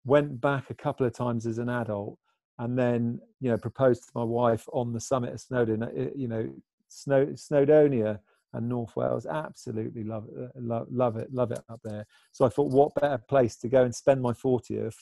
went 0.05 0.41
back 0.41 0.69
a 0.71 0.75
couple 0.75 1.07
of 1.07 1.15
times 1.15 1.47
as 1.47 1.59
an 1.59 1.69
adult, 1.69 2.19
and 2.59 2.79
then 2.79 3.21
you 3.41 3.51
know 3.51 3.57
proposed 3.59 4.03
to 4.05 4.11
my 4.15 4.25
wife 4.25 4.69
on 4.73 4.93
the 4.93 5.01
summit 5.01 5.33
of 5.33 5.41
Snowdon. 5.41 5.83
uh, 5.83 5.89
You 6.15 6.29
know, 6.29 6.51
Snow, 6.89 7.27
Snowdonia 7.27 8.19
and 8.53 8.69
North 8.69 8.95
Wales. 8.97 9.27
Absolutely 9.27 10.05
love 10.05 10.29
it, 10.37 10.51
love, 10.57 10.87
love 10.91 11.17
it, 11.17 11.33
love 11.33 11.51
it 11.53 11.61
up 11.69 11.81
there. 11.85 12.07
So 12.33 12.45
I 12.45 12.49
thought, 12.49 12.71
what 12.71 12.95
better 12.95 13.19
place 13.19 13.57
to 13.57 13.69
go 13.69 13.83
and 13.83 13.95
spend 13.95 14.23
my 14.23 14.33
40th 14.33 14.95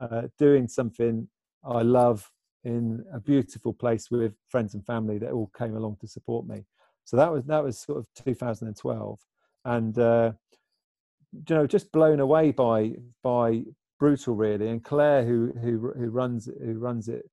uh, 0.00 0.22
doing 0.38 0.68
something 0.68 1.28
I 1.64 1.82
love 1.82 2.30
in 2.64 3.04
a 3.12 3.20
beautiful 3.20 3.72
place 3.72 4.10
with 4.10 4.34
friends 4.48 4.74
and 4.74 4.84
family 4.84 5.18
that 5.18 5.32
all 5.32 5.50
came 5.56 5.76
along 5.76 5.98
to 6.00 6.08
support 6.08 6.46
me. 6.46 6.64
So 7.04 7.16
that 7.16 7.32
was 7.32 7.44
that 7.44 7.62
was 7.62 7.78
sort 7.78 7.98
of 7.98 8.08
2012, 8.24 9.20
and 9.64 9.98
uh, 9.98 10.32
you 11.48 11.54
know 11.54 11.66
just 11.66 11.92
blown 11.92 12.20
away 12.20 12.50
by 12.52 12.92
by 13.22 13.62
brutal 13.98 14.34
really. 14.34 14.68
And 14.68 14.82
Claire, 14.82 15.24
who 15.24 15.52
who 15.60 15.92
who 15.96 16.10
runs 16.10 16.48
who 16.62 16.78
runs 16.78 17.08
it, 17.08 17.28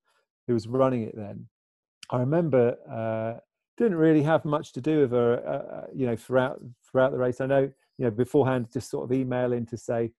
who 0.48 0.54
was 0.54 0.68
running 0.68 1.04
it 1.04 1.16
then, 1.16 1.48
I 2.10 2.18
remember 2.18 2.76
uh, 2.90 3.40
didn't 3.78 3.98
really 3.98 4.24
have 4.24 4.46
much 4.46 4.74
to 4.74 4.82
do 4.82 5.00
with 5.00 5.12
her, 5.12 5.42
uh, 5.46 5.76
uh, 5.76 5.88
you 5.94 6.06
know, 6.06 6.16
throughout 6.16 6.60
throughout 6.90 7.12
the 7.12 7.18
race. 7.18 7.42
I 7.42 7.48
know, 7.48 7.72
you 7.98 8.06
know, 8.06 8.12
beforehand, 8.12 8.68
just 8.72 8.90
sort 8.90 9.04
of 9.04 9.12
emailing 9.12 9.66
to 9.68 9.78
say, 9.78 10.12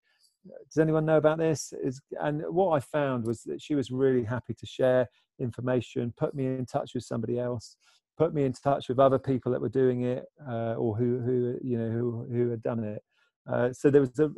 does 0.44 0.78
anyone 0.78 1.06
know 1.06 1.16
about 1.16 1.38
this? 1.38 1.72
Is 1.82 2.00
and 2.20 2.42
what 2.48 2.74
I 2.74 2.80
found 2.80 3.26
was 3.26 3.42
that 3.44 3.62
she 3.62 3.74
was 3.74 3.90
really 3.90 4.24
happy 4.24 4.54
to 4.54 4.66
share 4.66 5.08
information, 5.38 6.12
put 6.16 6.34
me 6.34 6.46
in 6.46 6.66
touch 6.66 6.94
with 6.94 7.04
somebody 7.04 7.38
else, 7.38 7.76
put 8.16 8.34
me 8.34 8.44
in 8.44 8.52
touch 8.52 8.88
with 8.88 8.98
other 8.98 9.18
people 9.18 9.52
that 9.52 9.60
were 9.60 9.68
doing 9.68 10.02
it 10.02 10.24
uh, 10.48 10.74
or 10.74 10.96
who 10.96 11.20
who 11.20 11.58
you 11.62 11.78
know 11.78 11.90
who 11.90 12.26
who 12.30 12.50
had 12.50 12.62
done 12.62 12.82
it. 12.82 13.02
Uh, 13.50 13.72
so 13.72 13.90
there 13.90 14.00
was 14.00 14.18
a 14.18 14.30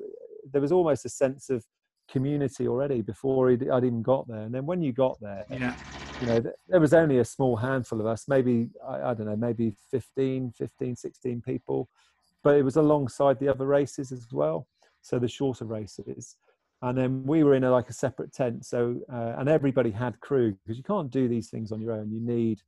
there 0.52 0.60
was 0.60 0.72
almost 0.72 1.04
a 1.04 1.08
sense 1.08 1.50
of 1.50 1.64
community 2.08 2.68
already 2.68 3.02
before 3.02 3.50
I'd, 3.50 3.68
I'd 3.68 3.84
even 3.84 4.02
got 4.02 4.28
there. 4.28 4.42
And 4.42 4.54
then 4.54 4.66
when 4.66 4.80
you 4.80 4.92
got 4.92 5.20
there, 5.20 5.44
Yeah. 5.50 5.74
you 6.20 6.26
know, 6.26 6.40
there 6.68 6.80
was 6.80 6.94
only 6.94 7.18
a 7.18 7.24
small 7.24 7.56
handful 7.56 8.00
of 8.00 8.06
us, 8.06 8.28
maybe, 8.28 8.70
I, 8.86 9.10
I 9.10 9.14
don't 9.14 9.26
know, 9.26 9.36
maybe 9.36 9.74
15, 9.90 10.52
15, 10.56 10.96
16 10.96 11.42
people, 11.42 11.88
but 12.44 12.56
it 12.56 12.62
was 12.62 12.76
alongside 12.76 13.38
the 13.40 13.48
other 13.48 13.66
races 13.66 14.12
as 14.12 14.28
well. 14.32 14.68
So 15.02 15.18
the 15.18 15.28
shorter 15.28 15.64
races. 15.64 16.36
And 16.82 16.96
then 16.96 17.24
we 17.24 17.42
were 17.42 17.54
in 17.54 17.64
a, 17.64 17.70
like 17.70 17.88
a 17.88 17.92
separate 17.92 18.32
tent. 18.32 18.66
So, 18.66 19.00
uh, 19.12 19.34
and 19.38 19.48
everybody 19.48 19.90
had 19.90 20.20
crew 20.20 20.56
because 20.64 20.76
you 20.76 20.84
can't 20.84 21.10
do 21.10 21.26
these 21.28 21.48
things 21.48 21.72
on 21.72 21.80
your 21.80 21.92
own. 21.92 22.12
You 22.12 22.20
need, 22.20 22.60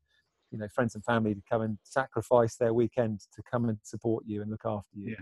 you 0.51 0.59
know, 0.59 0.66
friends 0.68 0.94
and 0.94 1.05
family 1.05 1.35
to 1.35 1.42
come 1.48 1.62
and 1.62 1.79
sacrifice 1.85 2.57
their 2.57 2.72
weekend 2.72 3.20
to 3.35 3.42
come 3.48 3.68
and 3.68 3.79
support 3.83 4.24
you 4.27 4.40
and 4.42 4.51
look 4.51 4.64
after 4.64 4.96
you. 4.96 5.14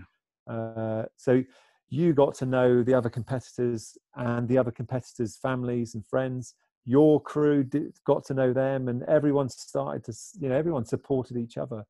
Uh, 0.49 1.03
so 1.15 1.43
you 1.89 2.13
got 2.13 2.35
to 2.35 2.45
know 2.45 2.83
the 2.83 2.93
other 2.93 3.09
competitors 3.09 3.97
and 4.15 4.47
the 4.47 4.57
other 4.57 4.71
competitors' 4.71 5.37
families 5.37 5.95
and 5.95 6.05
friends. 6.05 6.55
Your 6.85 7.21
crew 7.21 7.63
did, 7.63 7.97
got 8.05 8.25
to 8.25 8.33
know 8.33 8.53
them, 8.53 8.87
and 8.87 9.03
everyone 9.03 9.49
started 9.49 10.03
to, 10.05 10.13
you 10.39 10.49
know, 10.49 10.55
everyone 10.55 10.85
supported 10.85 11.37
each 11.37 11.57
other. 11.57 11.85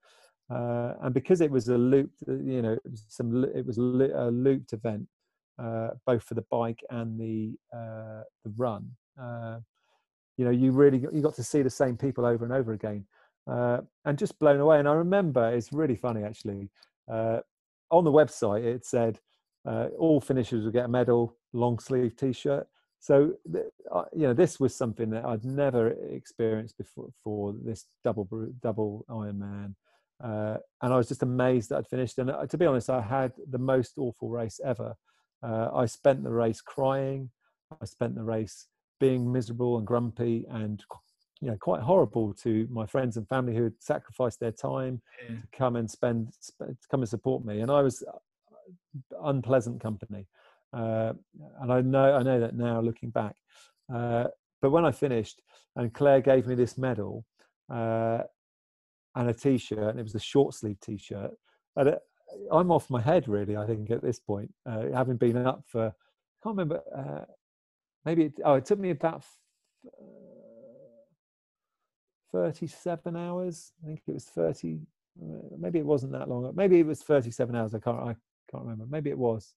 Uh, 0.50 0.94
and 1.02 1.14
because 1.14 1.42
it 1.42 1.52
was 1.52 1.68
a 1.68 1.78
looped, 1.78 2.24
uh, 2.28 2.34
you 2.34 2.62
know, 2.62 2.74
it 2.74 2.90
was 2.90 3.04
some, 3.08 3.44
it 3.44 3.66
was 3.66 3.78
a 3.78 3.82
looped 3.82 4.74
event, 4.74 5.08
uh, 5.60 5.90
both 6.06 6.24
for 6.24 6.36
the 6.36 6.46
bike 6.50 6.84
and 6.90 7.20
the 7.20 7.58
uh, 7.76 8.24
the 8.44 8.52
run. 8.56 8.90
Uh, 9.22 9.60
you 10.38 10.46
know, 10.46 10.52
you 10.52 10.72
really 10.72 11.00
got, 11.00 11.14
you 11.14 11.22
got 11.22 11.36
to 11.36 11.44
see 11.44 11.64
the 11.64 11.70
same 11.70 11.98
people 11.98 12.26
over 12.26 12.46
and 12.46 12.54
over 12.54 12.74
again, 12.74 13.06
and 13.48 14.18
just 14.18 14.40
blown 14.40 14.60
away. 14.60 14.80
And 14.80 14.88
I 14.88 14.94
remember 14.94 15.52
it's 15.54 15.74
really 15.74 15.96
funny 15.96 16.24
actually. 16.24 16.70
Uh, 17.92 17.96
on 17.96 18.04
the 18.04 18.12
website, 18.12 18.64
it 18.64 18.86
said 18.86 19.20
uh, 19.68 19.88
all 19.98 20.22
finishers 20.22 20.64
will 20.64 20.72
get 20.72 20.86
a 20.86 20.90
medal, 20.90 21.36
long 21.54 21.80
sleeve 21.80 22.16
T-shirt. 22.16 22.68
so 23.00 23.34
you 24.14 24.24
know 24.28 24.34
this 24.34 24.60
was 24.60 24.76
something 24.76 25.10
that 25.12 25.26
I'd 25.26 25.46
never 25.46 25.90
experienced 26.12 26.78
before 26.78 27.10
for 27.24 27.54
this 27.64 27.86
double 28.04 28.28
double 28.62 29.06
Ironman, 29.10 29.76
uh, 30.24 30.58
and 30.82 30.94
I 30.94 30.98
was 30.98 31.08
just 31.08 31.24
amazed 31.24 31.70
that 31.70 31.78
I'd 31.78 31.88
finished. 31.88 32.18
And 32.18 32.32
uh, 32.32 32.46
to 32.46 32.58
be 32.58 32.66
honest, 32.66 32.90
I 32.90 33.02
had 33.02 33.34
the 33.50 33.60
most 33.60 33.98
awful 33.98 34.30
race 34.30 34.60
ever. 34.64 34.96
Uh, 35.44 35.70
I 35.74 35.86
spent 35.86 36.24
the 36.24 36.32
race 36.32 36.62
crying. 36.62 37.30
I 37.82 37.86
spent 37.86 38.16
the 38.16 38.24
race 38.24 38.68
being 39.00 39.32
miserable 39.32 39.78
and 39.78 39.86
grumpy 39.86 40.46
and 40.50 40.84
you 41.42 41.50
know 41.50 41.58
quite 41.60 41.82
horrible 41.82 42.34
to 42.34 42.68
my 42.72 42.86
friends 42.86 43.18
and 43.18 43.28
family 43.28 43.56
who 43.56 43.64
had 43.66 43.74
sacrificed 43.80 44.40
their 44.40 44.52
time 44.52 45.02
yeah. 45.22 45.36
to 45.36 45.48
come 45.58 45.76
and 45.76 45.90
spend 45.90 46.34
to 46.60 46.88
come 46.90 47.02
and 47.02 47.10
support 47.10 47.46
me 47.46 47.60
and 47.62 47.72
i 47.72 47.82
was 47.82 48.04
uh, 48.04 48.18
unpleasant 49.24 49.80
company 49.82 50.28
uh, 50.74 51.14
and 51.62 51.72
I 51.72 51.82
know 51.82 52.16
I 52.16 52.24
know 52.24 52.40
that 52.40 52.56
now 52.56 52.82
looking 52.82 53.10
back. 53.10 53.36
Uh, 53.94 54.26
but 54.62 54.72
when 54.72 54.86
I 54.86 54.92
finished, 54.92 55.42
and 55.76 55.94
Claire 55.94 56.22
gave 56.22 56.48
me 56.48 56.56
this 56.56 56.78
medal 56.78 57.26
uh, 57.72 58.20
and 59.16 59.30
a 59.30 59.34
T-shirt, 59.34 59.80
and 59.80 60.00
it 60.00 60.04
was 60.04 60.16
a 60.16 60.20
short 60.20 60.54
sleeve 60.56 60.80
T-shirt. 60.82 61.32
And 61.76 61.90
it, 61.90 62.00
I'm 62.52 62.72
off 62.72 62.90
my 62.90 63.02
head 63.02 63.28
really. 63.28 63.56
I 63.56 63.66
think 63.66 63.90
at 63.92 64.04
this 64.04 64.20
point, 64.20 64.54
uh, 64.66 64.86
having 64.94 65.18
been 65.18 65.38
up 65.38 65.64
for 65.68 65.88
I 65.88 66.44
can't 66.44 66.58
remember. 66.58 66.82
Uh, 66.96 67.26
maybe 68.06 68.26
it, 68.26 68.34
oh, 68.44 68.56
it 68.56 68.66
took 68.66 68.80
me 68.80 68.90
about. 68.92 69.24
37 72.32 73.16
hours. 73.16 73.72
I 73.84 73.88
think 73.88 74.02
it 74.08 74.14
was 74.14 74.26
30. 74.26 74.80
Maybe 75.58 75.80
it 75.80 75.86
wasn't 75.86 76.14
that 76.14 76.30
long. 76.30 76.52
Maybe 76.56 76.80
it 76.80 76.86
was 76.86 77.02
37 77.02 77.56
hours. 77.56 77.74
I 77.74 77.80
can't. 77.80 78.00
I 78.00 78.16
can't 78.52 78.64
remember. 78.64 78.86
Maybe 78.90 79.10
it 79.10 79.18
was. 79.18 79.54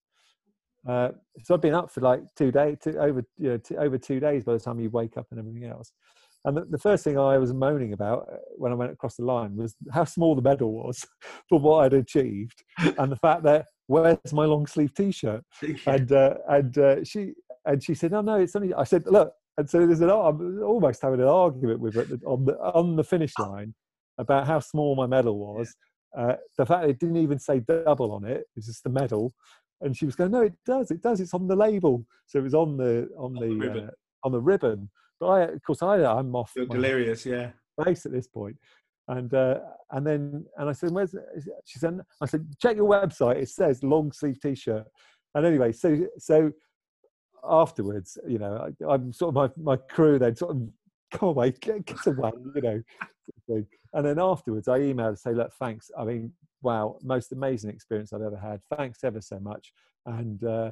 Uh, 0.89 1.11
so 1.43 1.55
I've 1.55 1.61
been 1.61 1.75
up 1.75 1.91
for 1.91 2.01
like 2.01 2.23
two 2.37 2.51
days, 2.51 2.79
two, 2.83 2.99
over 2.99 3.23
you 3.37 3.51
know, 3.51 3.57
two, 3.59 3.77
over 3.77 3.99
two 3.99 4.19
days 4.19 4.45
by 4.45 4.55
the 4.55 4.61
time 4.61 4.81
you 4.81 4.89
wake 4.89 5.19
up 5.19 5.27
and 5.31 5.39
everything 5.39 5.65
else. 5.65 5.93
And 6.47 6.57
the, 6.57 6.65
the, 6.65 6.79
first 6.79 7.05
thing 7.05 7.19
I 7.19 7.37
was 7.37 7.53
moaning 7.53 7.93
about 7.93 8.27
uh, 8.33 8.37
when 8.57 8.73
I 8.73 8.75
went 8.75 8.93
across 8.93 9.17
the 9.17 9.25
line 9.27 9.57
was 9.57 9.75
how 9.93 10.05
small 10.05 10.35
the 10.35 10.41
medal 10.41 10.73
was 10.73 11.07
for 11.51 11.59
what 11.59 11.85
I'd 11.85 11.93
achieved, 11.93 12.65
and 12.79 13.13
the 13.13 13.17
fact 13.17 13.43
that 13.43 13.67
where's 13.89 14.33
my 14.33 14.47
long 14.47 14.67
sleeve 14.67 14.95
T-shirt? 14.95 15.45
And 15.87 16.11
uh, 16.13 16.35
and 16.49 16.79
uh, 16.79 17.05
she 17.05 17.35
and 17.67 17.83
she 17.83 17.95
said, 17.95 18.13
no, 18.13 18.23
no, 18.23 18.37
it's 18.37 18.57
only. 18.57 18.73
I 18.73 18.85
said, 18.85 19.05
look, 19.07 19.33
and 19.61 19.69
so 19.69 19.87
there's 19.87 20.01
an. 20.01 20.09
I'm 20.09 20.63
almost 20.63 21.03
having 21.03 21.21
an 21.21 21.29
argument 21.29 21.81
with 21.81 21.97
it 21.97 22.09
on 22.25 22.47
the 22.47 22.59
on 22.59 22.97
the 22.97 23.05
finish 23.05 23.33
line 23.39 23.75
about 24.17 24.47
how 24.47 24.59
small 24.59 24.97
my 24.97 25.07
medal 25.07 25.39
was. 25.39 25.75
Uh, 26.17 26.35
the 26.57 26.65
fact 26.65 26.89
it 26.89 26.99
didn't 26.99 27.19
even 27.19 27.39
say 27.39 27.61
double 27.61 28.13
on 28.13 28.25
it, 28.25 28.45
it's 28.57 28.67
just 28.67 28.83
the 28.85 28.91
medal, 28.91 29.35
and 29.83 29.95
she 29.95 30.07
was 30.07 30.17
going, 30.17 30.31
"No, 30.31 30.41
it 30.41 30.55
does. 30.65 30.91
It 30.91 31.03
does. 31.03 31.21
It's 31.21 31.35
on 31.35 31.47
the 31.47 31.55
label." 31.55 32.07
So 32.27 32.39
it 32.39 32.43
was 32.43 32.55
on 32.55 32.79
the 32.79 33.11
on, 33.19 33.37
on 33.37 33.43
the, 33.43 33.49
the 33.49 33.55
ribbon. 33.55 33.85
Uh, 33.85 33.91
on 34.25 34.33
the 34.33 34.41
ribbon. 34.41 34.91
But 35.21 35.27
I, 35.27 35.41
of 35.43 35.63
course, 35.63 35.83
I 35.83 35.97
I'm 36.05 36.35
off. 36.35 36.53
You're 36.57 36.65
delirious, 36.65 37.27
yeah. 37.27 37.51
Face 37.85 38.07
at 38.07 38.13
this 38.13 38.29
point, 38.29 38.57
and 39.09 39.33
uh, 39.35 39.59
and 39.91 40.07
then 40.07 40.47
and 40.57 40.71
I 40.71 40.73
said, 40.73 40.91
"Where's?" 40.91 41.15
She 41.67 41.79
said, 41.79 42.01
"I 42.23 42.27
said, 42.27 42.47
check 42.61 42.77
your 42.77 42.89
website. 42.89 43.37
It 43.37 43.51
says 43.51 43.83
long 43.83 44.11
sleeve 44.11 44.41
T-shirt." 44.41 44.87
And 45.35 45.45
anyway, 45.45 45.73
so 45.73 46.07
so 46.19 46.51
afterwards, 47.49 48.19
you 48.27 48.39
know, 48.39 48.73
I, 48.89 48.95
am 48.95 49.13
sort 49.13 49.35
of 49.35 49.35
my 49.35 49.75
my 49.75 49.77
crew 49.77 50.19
then 50.19 50.37
sort 50.37 50.57
of 50.57 50.69
go 51.19 51.29
away, 51.29 51.53
get, 51.61 51.85
get 51.87 52.07
away, 52.07 52.33
you 52.55 52.63
know. 52.63 53.65
And 53.93 54.07
then 54.07 54.19
afterwards, 54.19 54.69
I 54.69 54.79
emailed 54.81 55.13
to 55.13 55.17
say, 55.17 55.33
"Look, 55.33 55.53
thanks. 55.55 55.91
I 55.99 56.05
mean, 56.05 56.33
wow, 56.63 56.99
most 57.03 57.33
amazing 57.33 57.71
experience 57.71 58.13
I've 58.13 58.23
ever 58.23 58.37
had. 58.37 58.61
Thanks 58.77 59.05
ever 59.05 59.21
so 59.21 59.41
much. 59.41 59.73
And 60.07 60.43
uh, 60.45 60.71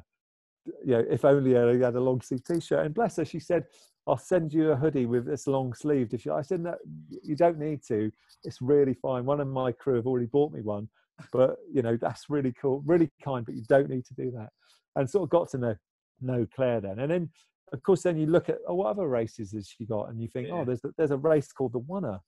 you 0.84 0.92
know, 0.92 1.04
if 1.10 1.24
only 1.24 1.56
I 1.56 1.84
had 1.84 1.96
a 1.96 2.00
long 2.00 2.20
sleeve 2.20 2.44
T-shirt. 2.44 2.84
And 2.84 2.94
bless 2.94 3.16
her, 3.16 3.24
she 3.24 3.40
said, 3.40 3.64
"I'll 4.06 4.18
send 4.18 4.52
you 4.52 4.72
a 4.72 4.76
hoodie 4.76 5.06
with 5.06 5.26
this 5.26 5.46
long 5.46 5.74
sleeved." 5.74 6.12
You, 6.24 6.34
I 6.34 6.42
said, 6.42 6.60
"No, 6.60 6.76
you 7.22 7.36
don't 7.36 7.58
need 7.58 7.82
to. 7.88 8.10
It's 8.44 8.60
really 8.60 8.94
fine." 8.94 9.24
One 9.24 9.40
of 9.40 9.48
my 9.48 9.72
crew 9.72 9.96
have 9.96 10.06
already 10.06 10.26
bought 10.26 10.52
me 10.52 10.60
one, 10.60 10.88
but 11.32 11.56
you 11.72 11.82
know, 11.82 11.96
that's 11.96 12.28
really 12.28 12.52
cool, 12.60 12.82
really 12.86 13.10
kind. 13.22 13.44
But 13.44 13.56
you 13.56 13.62
don't 13.68 13.90
need 13.90 14.04
to 14.06 14.14
do 14.14 14.30
that. 14.32 14.50
And 14.96 15.08
sort 15.08 15.24
of 15.24 15.30
got 15.30 15.48
to 15.50 15.58
know 15.58 15.74
know 16.20 16.46
Claire 16.54 16.80
then, 16.80 16.98
and 16.98 17.10
then 17.10 17.30
of 17.72 17.82
course, 17.82 18.02
then 18.02 18.16
you 18.16 18.26
look 18.26 18.48
at 18.48 18.58
oh, 18.66 18.74
what 18.74 18.88
other 18.88 19.08
races 19.08 19.52
has 19.52 19.68
she 19.68 19.84
got, 19.84 20.08
and 20.08 20.20
you 20.20 20.28
think, 20.28 20.48
oh, 20.50 20.56
yeah. 20.56 20.60
oh, 20.62 20.64
there's 20.64 20.80
there's 20.96 21.10
a 21.10 21.16
race 21.16 21.52
called 21.52 21.72
the 21.72 21.84
Oner, 21.88 22.18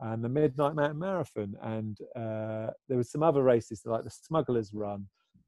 and 0.00 0.24
the 0.24 0.28
Midnight 0.28 0.74
Mountain 0.74 0.98
Marathon, 0.98 1.54
and 1.62 1.98
uh, 2.16 2.70
there 2.88 2.96
was 2.96 3.10
some 3.10 3.22
other 3.22 3.42
races 3.42 3.82
like 3.84 4.04
the 4.04 4.10
Smugglers 4.10 4.72
Run, 4.72 5.06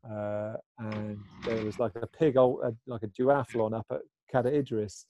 uh, 0.09 0.55
and 0.79 1.19
there 1.45 1.65
was 1.65 1.79
like 1.79 1.93
a 1.97 2.07
pig, 2.07 2.37
old, 2.37 2.61
uh, 2.65 2.71
like 2.87 3.03
a 3.03 3.09
duathlon 3.09 3.77
up 3.77 3.87
at 3.91 4.01
Cadair 4.31 4.55
Idris. 4.55 5.07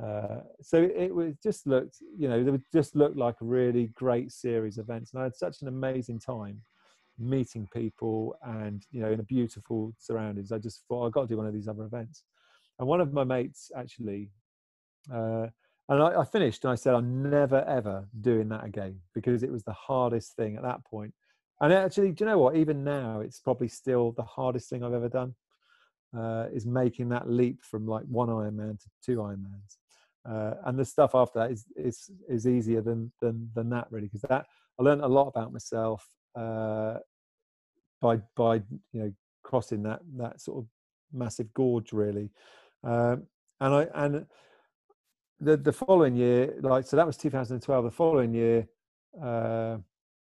Uh, 0.00 0.42
so 0.62 0.88
it 0.94 1.12
was 1.12 1.34
just 1.42 1.66
looked, 1.66 1.96
you 2.16 2.28
know, 2.28 2.38
it 2.38 2.60
just 2.72 2.94
looked 2.94 3.16
like 3.16 3.34
a 3.40 3.44
really 3.44 3.88
great 3.94 4.30
series 4.30 4.78
of 4.78 4.84
events, 4.84 5.12
and 5.12 5.20
I 5.20 5.24
had 5.24 5.36
such 5.36 5.62
an 5.62 5.68
amazing 5.68 6.20
time 6.20 6.62
meeting 7.18 7.68
people 7.72 8.36
and 8.42 8.84
you 8.90 9.00
know 9.00 9.10
in 9.10 9.20
a 9.20 9.24
beautiful 9.24 9.94
surroundings. 9.98 10.52
I 10.52 10.58
just 10.58 10.84
thought 10.88 11.06
I've 11.06 11.12
got 11.12 11.22
to 11.22 11.28
do 11.28 11.36
one 11.36 11.46
of 11.46 11.54
these 11.54 11.68
other 11.68 11.84
events, 11.84 12.22
and 12.78 12.88
one 12.88 13.00
of 13.00 13.12
my 13.12 13.24
mates 13.24 13.70
actually. 13.76 14.30
Uh, 15.12 15.46
and 15.90 16.02
I, 16.02 16.20
I, 16.20 16.24
finished 16.26 16.64
and 16.64 16.70
I 16.70 16.74
said, 16.74 16.92
I'm 16.92 17.30
never 17.30 17.64
ever 17.64 18.06
doing 18.20 18.50
that 18.50 18.62
again 18.62 19.00
because 19.14 19.42
it 19.42 19.50
was 19.50 19.64
the 19.64 19.72
hardest 19.72 20.36
thing 20.36 20.54
at 20.56 20.62
that 20.62 20.84
point. 20.84 21.14
And 21.62 21.72
actually, 21.72 22.12
do 22.12 22.24
you 22.24 22.30
know 22.30 22.38
what? 22.38 22.56
Even 22.56 22.84
now, 22.84 23.20
it's 23.20 23.40
probably 23.40 23.68
still 23.68 24.12
the 24.12 24.22
hardest 24.22 24.68
thing 24.68 24.84
I've 24.84 24.92
ever 24.92 25.08
done. 25.08 25.34
Uh, 26.16 26.46
is 26.54 26.64
making 26.64 27.10
that 27.10 27.28
leap 27.28 27.62
from 27.62 27.86
like 27.86 28.04
one 28.04 28.28
Ironman 28.28 28.80
to 28.80 28.86
two 29.04 29.18
Ironmans, 29.18 29.76
uh, 30.26 30.54
and 30.64 30.78
the 30.78 30.84
stuff 30.84 31.14
after 31.14 31.38
that 31.40 31.50
is 31.50 31.66
is 31.76 32.10
is 32.30 32.46
easier 32.46 32.80
than 32.80 33.12
than 33.20 33.50
than 33.54 33.68
that 33.68 33.88
really 33.90 34.06
because 34.06 34.22
that 34.22 34.46
I 34.80 34.82
learned 34.82 35.02
a 35.02 35.06
lot 35.06 35.28
about 35.28 35.52
myself 35.52 36.06
uh, 36.38 36.98
by 38.00 38.16
by 38.36 38.54
you 38.92 39.00
know 39.00 39.12
crossing 39.42 39.82
that 39.82 40.00
that 40.16 40.40
sort 40.40 40.58
of 40.58 40.66
massive 41.12 41.52
gorge 41.54 41.92
really, 41.92 42.30
um, 42.84 43.24
and 43.60 43.74
I 43.74 43.86
and 43.94 44.26
the 45.40 45.56
the 45.56 45.72
following 45.72 46.14
year, 46.14 46.54
like 46.60 46.86
so, 46.86 46.96
that 46.96 47.06
was 47.06 47.16
2012. 47.16 47.84
The 47.84 47.90
following 47.90 48.34
year, 48.34 48.66
uh, 49.22 49.76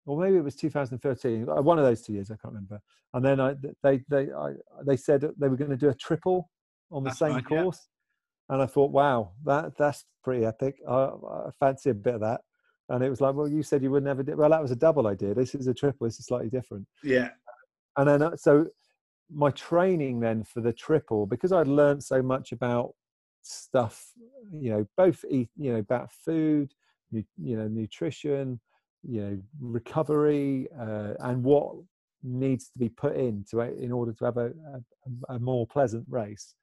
or 0.05 0.19
maybe 0.19 0.37
it 0.37 0.43
was 0.43 0.55
2013. 0.55 1.47
Uh, 1.47 1.61
one 1.61 1.77
of 1.77 1.85
those 1.85 2.01
two 2.01 2.13
years, 2.13 2.31
I 2.31 2.35
can't 2.35 2.53
remember. 2.53 2.81
And 3.13 3.23
then 3.23 3.39
I, 3.39 3.55
they 3.83 4.01
they 4.09 4.31
I, 4.31 4.53
they 4.85 4.97
said 4.97 5.21
they 5.37 5.47
were 5.47 5.57
going 5.57 5.71
to 5.71 5.77
do 5.77 5.89
a 5.89 5.95
triple 5.95 6.49
on 6.91 7.03
the 7.03 7.09
that's 7.09 7.19
same 7.19 7.35
right, 7.35 7.45
course, 7.45 7.87
yeah. 8.49 8.55
and 8.55 8.63
I 8.63 8.65
thought, 8.65 8.91
wow, 8.91 9.33
that 9.45 9.77
that's 9.77 10.05
pretty 10.23 10.45
epic. 10.45 10.75
I, 10.87 10.93
I, 10.93 11.49
fancy 11.59 11.91
a 11.91 11.93
bit 11.93 12.15
of 12.15 12.21
that. 12.21 12.41
And 12.89 13.03
it 13.03 13.09
was 13.09 13.21
like, 13.21 13.33
well, 13.33 13.47
you 13.47 13.63
said 13.63 13.81
you 13.81 13.91
would 13.91 14.03
never 14.03 14.23
do. 14.23 14.35
Well, 14.35 14.49
that 14.49 14.61
was 14.61 14.71
a 14.71 14.75
double 14.75 15.07
idea. 15.07 15.33
This 15.33 15.55
is 15.55 15.67
a 15.67 15.73
triple. 15.73 16.05
This 16.05 16.19
is 16.19 16.25
slightly 16.25 16.49
different. 16.49 16.85
Yeah. 17.03 17.29
And 17.97 18.07
then 18.07 18.21
uh, 18.21 18.35
so 18.35 18.67
my 19.31 19.49
training 19.51 20.19
then 20.19 20.43
for 20.43 20.61
the 20.61 20.73
triple 20.73 21.25
because 21.25 21.51
I'd 21.51 21.67
learned 21.67 22.03
so 22.03 22.21
much 22.21 22.51
about 22.51 22.93
stuff 23.43 24.11
you 24.53 24.71
know 24.71 24.87
both 24.97 25.23
eat 25.29 25.49
you 25.57 25.71
know 25.73 25.79
about 25.79 26.11
food 26.11 26.73
you 27.11 27.57
know 27.57 27.67
nutrition 27.67 28.59
you 29.03 29.21
know 29.21 29.37
recovery 29.59 30.67
uh, 30.79 31.13
and 31.19 31.43
what 31.43 31.75
needs 32.23 32.69
to 32.69 32.79
be 32.79 32.89
put 32.89 33.15
in 33.15 33.43
to 33.49 33.59
in 33.59 33.91
order 33.91 34.13
to 34.13 34.25
have 34.25 34.37
a, 34.37 34.47
a, 34.47 35.35
a 35.35 35.39
more 35.39 35.67
pleasant 35.67 36.05
race 36.09 36.55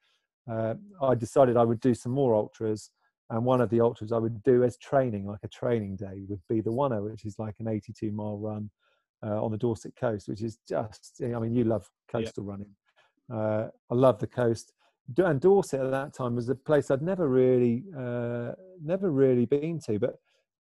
uh, 0.50 0.74
i 1.02 1.14
decided 1.14 1.56
i 1.56 1.62
would 1.62 1.80
do 1.80 1.94
some 1.94 2.12
more 2.12 2.34
ultras 2.34 2.90
and 3.30 3.44
one 3.44 3.60
of 3.60 3.70
the 3.70 3.80
ultras 3.80 4.12
i 4.12 4.18
would 4.18 4.42
do 4.42 4.62
as 4.64 4.76
training 4.78 5.26
like 5.26 5.40
a 5.42 5.48
training 5.48 5.96
day 5.96 6.22
would 6.28 6.40
be 6.48 6.60
the 6.60 6.72
one 6.72 6.92
which 7.02 7.24
is 7.24 7.38
like 7.38 7.54
an 7.60 7.68
82 7.68 8.12
mile 8.12 8.38
run 8.38 8.70
uh, 9.24 9.42
on 9.42 9.50
the 9.50 9.58
dorset 9.58 9.92
coast 9.98 10.28
which 10.28 10.42
is 10.42 10.58
just 10.68 11.20
i 11.22 11.38
mean 11.38 11.54
you 11.54 11.64
love 11.64 11.88
coastal 12.10 12.44
yeah. 12.44 12.50
running 12.50 12.70
uh, 13.32 13.68
i 13.90 13.94
love 13.94 14.18
the 14.18 14.26
coast 14.26 14.72
and 15.16 15.40
Dorset 15.40 15.80
at 15.80 15.90
that 15.90 16.14
time 16.14 16.36
was 16.36 16.48
a 16.48 16.54
place 16.54 16.90
I'd 16.90 17.02
never 17.02 17.28
really, 17.28 17.84
uh, 17.96 18.52
never 18.82 19.10
really 19.10 19.46
been 19.46 19.80
to, 19.80 19.98
but 19.98 20.18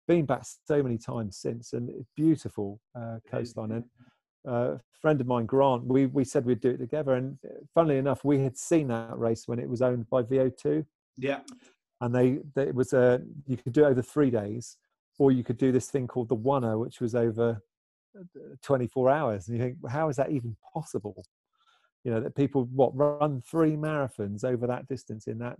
been 0.08 0.26
back 0.26 0.42
so 0.66 0.82
many 0.82 0.98
times 0.98 1.36
since, 1.36 1.72
and 1.72 1.90
beautiful 2.16 2.80
uh, 2.94 3.18
coastline. 3.30 3.72
And 3.72 3.84
uh, 4.46 4.74
a 4.74 4.80
friend 5.00 5.20
of 5.20 5.26
mine, 5.26 5.46
Grant, 5.46 5.84
we 5.84 6.06
we 6.06 6.24
said 6.24 6.44
we'd 6.44 6.60
do 6.60 6.70
it 6.70 6.78
together, 6.78 7.14
and 7.14 7.38
uh, 7.44 7.60
funnily 7.74 7.98
enough, 7.98 8.24
we 8.24 8.40
had 8.40 8.56
seen 8.56 8.88
that 8.88 9.16
race 9.18 9.46
when 9.46 9.58
it 9.58 9.68
was 9.68 9.82
owned 9.82 10.08
by 10.10 10.22
VO2. 10.22 10.84
Yeah, 11.16 11.40
and 12.00 12.14
they, 12.14 12.38
they 12.54 12.68
it 12.68 12.74
was 12.74 12.92
a 12.92 13.20
you 13.46 13.56
could 13.56 13.72
do 13.72 13.84
it 13.84 13.88
over 13.88 14.02
three 14.02 14.30
days, 14.30 14.76
or 15.18 15.32
you 15.32 15.44
could 15.44 15.58
do 15.58 15.72
this 15.72 15.88
thing 15.88 16.06
called 16.06 16.28
the 16.28 16.36
Oner, 16.36 16.78
which 16.78 17.00
was 17.00 17.14
over 17.14 17.62
uh, 18.18 18.22
24 18.62 19.10
hours. 19.10 19.48
And 19.48 19.56
you 19.56 19.62
think, 19.62 19.76
how 19.88 20.08
is 20.08 20.16
that 20.16 20.30
even 20.30 20.56
possible? 20.72 21.24
you 22.04 22.10
know 22.10 22.20
that 22.20 22.34
people 22.34 22.64
what 22.72 22.96
run 22.96 23.42
three 23.42 23.76
marathons 23.76 24.44
over 24.44 24.66
that 24.66 24.88
distance 24.88 25.26
in 25.26 25.38
that 25.38 25.56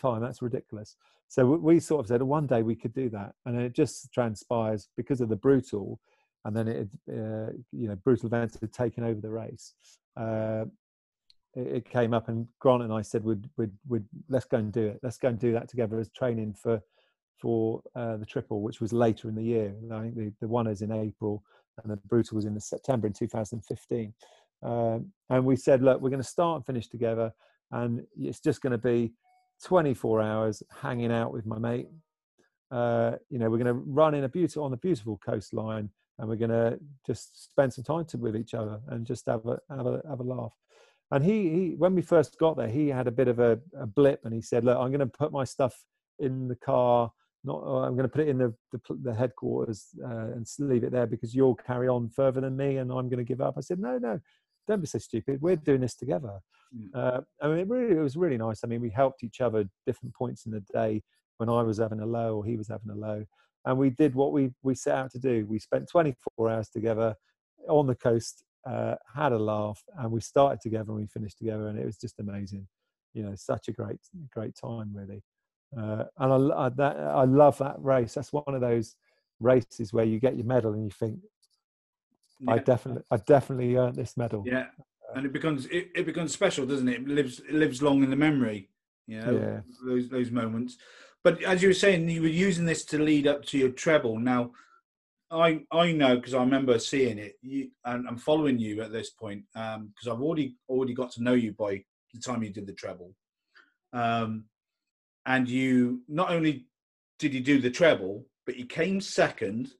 time 0.00 0.20
that's 0.20 0.42
ridiculous 0.42 0.96
so 1.28 1.44
we 1.44 1.80
sort 1.80 2.00
of 2.00 2.06
said 2.06 2.22
one 2.22 2.46
day 2.46 2.62
we 2.62 2.76
could 2.76 2.94
do 2.94 3.08
that 3.08 3.32
and 3.46 3.60
it 3.60 3.72
just 3.72 4.12
transpires 4.12 4.88
because 4.96 5.20
of 5.20 5.28
the 5.28 5.36
brutal 5.36 5.98
and 6.44 6.56
then 6.56 6.68
it 6.68 6.88
uh, 7.10 7.50
you 7.72 7.88
know 7.88 7.96
brutal 8.04 8.26
events 8.26 8.58
had 8.60 8.72
taken 8.72 9.02
over 9.02 9.20
the 9.20 9.30
race 9.30 9.74
uh, 10.16 10.64
it, 11.58 11.90
came 11.90 12.14
up, 12.14 12.28
and 12.28 12.46
Grant 12.58 12.82
and 12.82 12.92
I 12.92 13.02
said, 13.02 13.24
"Would 13.24 13.48
would 13.56 13.72
would 13.88 14.06
let's 14.28 14.46
go 14.46 14.58
and 14.58 14.72
do 14.72 14.86
it. 14.86 15.00
Let's 15.02 15.18
go 15.18 15.28
and 15.28 15.38
do 15.38 15.52
that 15.52 15.68
together 15.68 15.98
as 15.98 16.10
training 16.10 16.54
for 16.54 16.80
for 17.40 17.82
uh, 17.94 18.16
the 18.16 18.26
triple, 18.26 18.62
which 18.62 18.80
was 18.80 18.92
later 18.92 19.28
in 19.28 19.34
the 19.34 19.42
year. 19.42 19.74
I 19.92 20.00
think 20.02 20.16
the 20.16 20.32
the 20.40 20.48
one 20.48 20.66
is 20.66 20.82
in 20.82 20.92
April, 20.92 21.42
and 21.82 21.92
the 21.92 21.96
brutal 21.96 22.36
was 22.36 22.44
in 22.44 22.54
the 22.54 22.60
September 22.60 23.06
in 23.06 23.12
2015. 23.12 24.12
Um, 24.62 25.12
and 25.30 25.44
we 25.44 25.56
said, 25.56 25.82
look, 25.82 26.00
we're 26.00 26.10
going 26.10 26.22
to 26.22 26.28
start 26.28 26.56
and 26.56 26.66
finish 26.66 26.88
together, 26.88 27.32
and 27.70 28.02
it's 28.16 28.40
just 28.40 28.60
going 28.60 28.72
to 28.72 28.78
be 28.78 29.12
24 29.64 30.20
hours 30.20 30.62
hanging 30.82 31.12
out 31.12 31.32
with 31.32 31.46
my 31.46 31.58
mate. 31.58 31.88
Uh, 32.70 33.12
you 33.30 33.38
know, 33.38 33.48
we're 33.48 33.58
going 33.58 33.66
to 33.66 33.82
run 33.86 34.14
in 34.14 34.24
a 34.24 34.28
beautiful 34.28 34.64
on 34.64 34.70
the 34.70 34.76
beautiful 34.76 35.18
coastline, 35.24 35.90
and 36.18 36.28
we're 36.28 36.36
going 36.36 36.50
to 36.50 36.78
just 37.06 37.50
spend 37.50 37.72
some 37.72 37.84
time 37.84 38.04
to, 38.06 38.18
with 38.18 38.36
each 38.36 38.54
other 38.54 38.80
and 38.88 39.06
just 39.06 39.26
have 39.26 39.46
a 39.46 39.58
have 39.70 39.86
a 39.86 40.02
have 40.08 40.20
a 40.20 40.24
laugh. 40.24 40.52
And 41.10 41.24
he, 41.24 41.48
he 41.50 41.74
when 41.76 41.94
we 41.94 42.02
first 42.02 42.38
got 42.38 42.56
there, 42.56 42.68
he 42.68 42.88
had 42.88 43.06
a 43.06 43.12
bit 43.12 43.28
of 43.28 43.38
a, 43.38 43.58
a 43.78 43.86
blip, 43.86 44.20
and 44.24 44.34
he 44.34 44.42
said, 44.42 44.64
"Look, 44.64 44.76
I'm 44.76 44.90
going 44.90 45.00
to 45.00 45.06
put 45.06 45.32
my 45.32 45.44
stuff 45.44 45.74
in 46.18 46.48
the 46.48 46.56
car. 46.56 47.10
Not, 47.44 47.62
uh, 47.62 47.80
I'm 47.80 47.94
going 47.94 48.08
to 48.08 48.08
put 48.08 48.22
it 48.22 48.28
in 48.28 48.38
the 48.38 48.54
the, 48.72 48.80
the 49.02 49.14
headquarters 49.14 49.86
uh, 50.04 50.32
and 50.34 50.46
leave 50.58 50.84
it 50.84 50.92
there 50.92 51.06
because 51.06 51.34
you'll 51.34 51.54
carry 51.54 51.88
on 51.88 52.10
further 52.10 52.40
than 52.40 52.56
me, 52.56 52.76
and 52.76 52.90
I'm 52.90 53.08
going 53.08 53.18
to 53.18 53.24
give 53.24 53.40
up." 53.40 53.54
I 53.56 53.60
said, 53.60 53.78
"No, 53.78 53.96
no, 53.96 54.20
don't 54.66 54.80
be 54.80 54.86
so 54.86 54.98
stupid. 54.98 55.40
We're 55.40 55.56
doing 55.56 55.80
this 55.80 55.94
together." 55.94 56.40
Mm. 56.76 56.90
Uh, 56.94 57.20
I 57.40 57.48
mean, 57.48 57.58
it 57.58 57.68
really 57.68 57.96
it 57.96 58.02
was 58.02 58.16
really 58.16 58.36
nice. 58.36 58.60
I 58.62 58.66
mean, 58.66 58.82
we 58.82 58.90
helped 58.90 59.24
each 59.24 59.40
other 59.40 59.64
different 59.86 60.14
points 60.14 60.44
in 60.44 60.52
the 60.52 60.62
day 60.74 61.02
when 61.38 61.48
I 61.48 61.62
was 61.62 61.78
having 61.78 62.00
a 62.00 62.06
low 62.06 62.36
or 62.36 62.44
he 62.44 62.58
was 62.58 62.68
having 62.68 62.90
a 62.90 62.94
low, 62.94 63.24
and 63.64 63.78
we 63.78 63.88
did 63.88 64.14
what 64.14 64.32
we 64.32 64.50
we 64.62 64.74
set 64.74 64.94
out 64.94 65.10
to 65.12 65.18
do. 65.18 65.46
We 65.48 65.58
spent 65.58 65.88
24 65.88 66.50
hours 66.50 66.68
together 66.68 67.14
on 67.66 67.86
the 67.86 67.94
coast 67.94 68.44
uh, 68.68 68.96
had 69.14 69.32
a 69.32 69.38
laugh, 69.38 69.82
and 69.98 70.10
we 70.10 70.20
started 70.20 70.60
together 70.60 70.90
and 70.90 71.00
we 71.00 71.06
finished 71.06 71.38
together, 71.38 71.68
and 71.68 71.78
it 71.78 71.86
was 71.86 71.96
just 71.96 72.18
amazing. 72.20 72.66
You 73.14 73.22
know, 73.24 73.34
such 73.34 73.68
a 73.68 73.72
great, 73.72 73.98
great 74.30 74.54
time, 74.54 74.90
really. 74.92 75.22
Uh, 75.76 76.04
and 76.18 76.52
I, 76.52 76.66
I, 76.66 76.68
that, 76.70 76.96
I 76.96 77.24
love 77.24 77.58
that 77.58 77.76
race. 77.78 78.14
That's 78.14 78.32
one 78.32 78.44
of 78.54 78.60
those 78.60 78.96
races 79.40 79.92
where 79.92 80.04
you 80.04 80.18
get 80.20 80.36
your 80.36 80.46
medal 80.46 80.72
and 80.72 80.84
you 80.84 80.90
think, 80.90 81.18
yeah. 82.40 82.52
I 82.52 82.58
definitely, 82.58 83.02
I 83.10 83.16
definitely 83.16 83.76
earned 83.76 83.96
this 83.96 84.16
medal. 84.16 84.44
Yeah, 84.46 84.66
and 85.14 85.26
it 85.26 85.32
becomes 85.32 85.66
it, 85.66 85.88
it 85.94 86.06
becomes 86.06 86.32
special, 86.32 86.66
doesn't 86.66 86.88
it? 86.88 87.00
It 87.00 87.08
lives 87.08 87.40
it 87.40 87.54
lives 87.54 87.82
long 87.82 88.02
in 88.04 88.10
the 88.10 88.16
memory. 88.16 88.68
You 89.06 89.20
know, 89.20 89.32
yeah, 89.32 89.60
those 89.86 90.08
those 90.08 90.30
moments. 90.30 90.76
But 91.24 91.42
as 91.42 91.62
you 91.62 91.68
were 91.68 91.74
saying, 91.74 92.08
you 92.08 92.22
were 92.22 92.28
using 92.28 92.64
this 92.64 92.84
to 92.86 93.02
lead 93.02 93.26
up 93.26 93.44
to 93.46 93.58
your 93.58 93.70
treble. 93.70 94.18
Now, 94.18 94.52
I 95.30 95.60
I 95.70 95.92
know 95.92 96.16
because 96.16 96.34
I 96.34 96.40
remember 96.40 96.78
seeing 96.78 97.18
it. 97.18 97.36
You 97.42 97.70
and 97.84 98.08
I'm 98.08 98.16
following 98.16 98.58
you 98.58 98.82
at 98.82 98.92
this 98.92 99.10
point 99.10 99.44
because 99.52 99.76
um, 100.06 100.12
I've 100.12 100.22
already 100.22 100.56
already 100.68 100.94
got 100.94 101.12
to 101.12 101.22
know 101.22 101.34
you 101.34 101.52
by 101.52 101.82
the 102.14 102.20
time 102.20 102.42
you 102.42 102.50
did 102.50 102.66
the 102.66 102.72
treble. 102.72 103.14
Um, 103.92 104.44
and 105.26 105.48
you 105.48 106.02
not 106.08 106.30
only 106.30 106.66
did 107.18 107.34
you 107.34 107.40
do 107.40 107.60
the 107.60 107.70
treble, 107.70 108.24
but 108.46 108.56
you 108.56 108.64
came 108.64 109.00
second, 109.00 109.72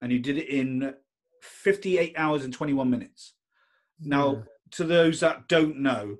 and 0.00 0.10
you 0.10 0.18
did 0.18 0.38
it 0.38 0.48
in 0.48 0.94
58 1.42 2.14
hours 2.16 2.44
and 2.44 2.52
21 2.52 2.88
minutes. 2.88 3.34
Now, 4.00 4.32
yeah. 4.32 4.42
to 4.72 4.84
those 4.84 5.20
that 5.20 5.48
don't 5.48 5.78
know, 5.78 6.16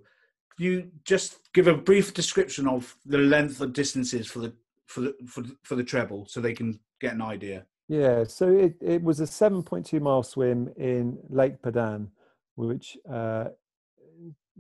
can 0.57 0.67
you 0.67 0.91
just 1.05 1.53
give 1.55 1.69
a 1.69 1.75
brief 1.75 2.13
description 2.13 2.69
of 2.69 2.95
the 3.07 3.19
length 3.19 3.61
of 3.61 3.73
distances 3.73 4.27
for 4.27 4.41
the 4.41 4.53
for 4.87 5.01
the 5.01 5.15
for, 5.27 5.43
for 5.63 5.77
the 5.77 5.85
treble 5.85 6.27
so 6.27 6.41
they 6.41 6.53
can 6.53 6.79
get 7.01 7.15
an 7.15 7.23
idea? 7.23 7.65
Yeah, 7.91 8.23
so 8.23 8.49
it, 8.49 8.77
it 8.81 9.03
was 9.03 9.19
a 9.19 9.25
7.2 9.25 10.01
mile 10.01 10.23
swim 10.23 10.73
in 10.77 11.19
Lake 11.29 11.61
Padarn, 11.61 12.07
which 12.55 12.97
uh, 13.13 13.47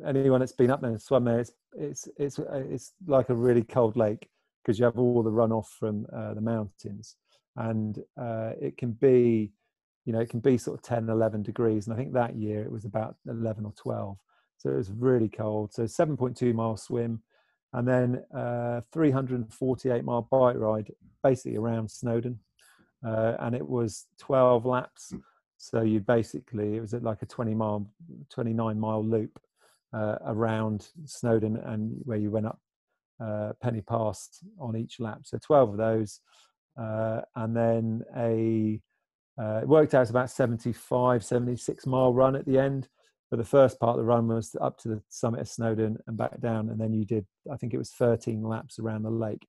anyone 0.04 0.40
that's 0.40 0.50
been 0.50 0.72
up 0.72 0.80
there 0.80 0.90
and 0.90 1.00
swum 1.00 1.26
there, 1.26 1.38
it's 1.38 1.52
it's 1.78 2.08
it's 2.16 2.38
uh, 2.40 2.64
it's 2.68 2.92
like 3.06 3.28
a 3.28 3.34
really 3.34 3.62
cold 3.62 3.96
lake 3.96 4.28
because 4.60 4.80
you 4.80 4.84
have 4.84 4.98
all 4.98 5.22
the 5.22 5.30
runoff 5.30 5.68
from 5.68 6.08
uh, 6.12 6.34
the 6.34 6.40
mountains, 6.40 7.14
and 7.54 8.00
uh, 8.20 8.50
it 8.60 8.76
can 8.76 8.90
be, 8.90 9.52
you 10.06 10.12
know, 10.12 10.18
it 10.18 10.28
can 10.28 10.40
be 10.40 10.58
sort 10.58 10.80
of 10.80 10.82
10, 10.82 11.08
11 11.08 11.44
degrees, 11.44 11.86
and 11.86 11.94
I 11.94 11.96
think 11.96 12.12
that 12.14 12.34
year 12.34 12.64
it 12.64 12.72
was 12.72 12.84
about 12.84 13.14
11 13.28 13.64
or 13.64 13.72
12, 13.76 14.18
so 14.58 14.70
it 14.70 14.76
was 14.76 14.90
really 14.90 15.28
cold. 15.28 15.72
So 15.72 15.84
7.2 15.84 16.52
mile 16.52 16.76
swim, 16.76 17.22
and 17.74 17.86
then 17.86 18.24
uh, 18.36 18.80
348 18.92 20.02
mile 20.02 20.22
bike 20.22 20.56
ride, 20.56 20.90
basically 21.22 21.56
around 21.56 21.92
Snowdon 21.92 22.40
uh, 23.06 23.34
and 23.40 23.54
it 23.54 23.66
was 23.66 24.06
12 24.18 24.66
laps. 24.66 25.12
So 25.56 25.82
you 25.82 26.00
basically, 26.00 26.76
it 26.76 26.80
was 26.80 26.92
like 26.94 27.22
a 27.22 27.26
20 27.26 27.54
mile, 27.54 27.86
29 28.30 28.78
mile 28.80 29.04
loop 29.04 29.38
uh, 29.92 30.16
around 30.26 30.88
Snowdon 31.04 31.56
and 31.56 32.00
where 32.04 32.18
you 32.18 32.30
went 32.30 32.46
up 32.46 32.58
uh, 33.20 33.52
Pen 33.62 33.74
y 33.74 33.82
Pass 33.86 34.42
on 34.58 34.76
each 34.76 35.00
lap. 35.00 35.20
So 35.24 35.38
12 35.38 35.70
of 35.70 35.76
those. 35.76 36.20
Uh, 36.80 37.20
and 37.36 37.54
then 37.54 38.02
a, 38.16 38.80
uh, 39.40 39.60
it 39.62 39.68
worked 39.68 39.94
out 39.94 40.02
as 40.02 40.10
about 40.10 40.30
75, 40.30 41.24
76 41.24 41.86
mile 41.86 42.14
run 42.14 42.36
at 42.36 42.46
the 42.46 42.58
end. 42.58 42.88
But 43.30 43.36
the 43.38 43.44
first 43.44 43.78
part 43.78 43.90
of 43.90 43.98
the 43.98 44.04
run 44.04 44.26
was 44.26 44.56
up 44.60 44.78
to 44.78 44.88
the 44.88 45.02
summit 45.08 45.40
of 45.40 45.48
Snowdon 45.48 45.98
and 46.06 46.16
back 46.16 46.40
down. 46.40 46.68
And 46.68 46.80
then 46.80 46.92
you 46.92 47.04
did, 47.04 47.26
I 47.50 47.56
think 47.56 47.74
it 47.74 47.78
was 47.78 47.90
13 47.90 48.42
laps 48.42 48.78
around 48.78 49.02
the 49.02 49.10
lake. 49.10 49.46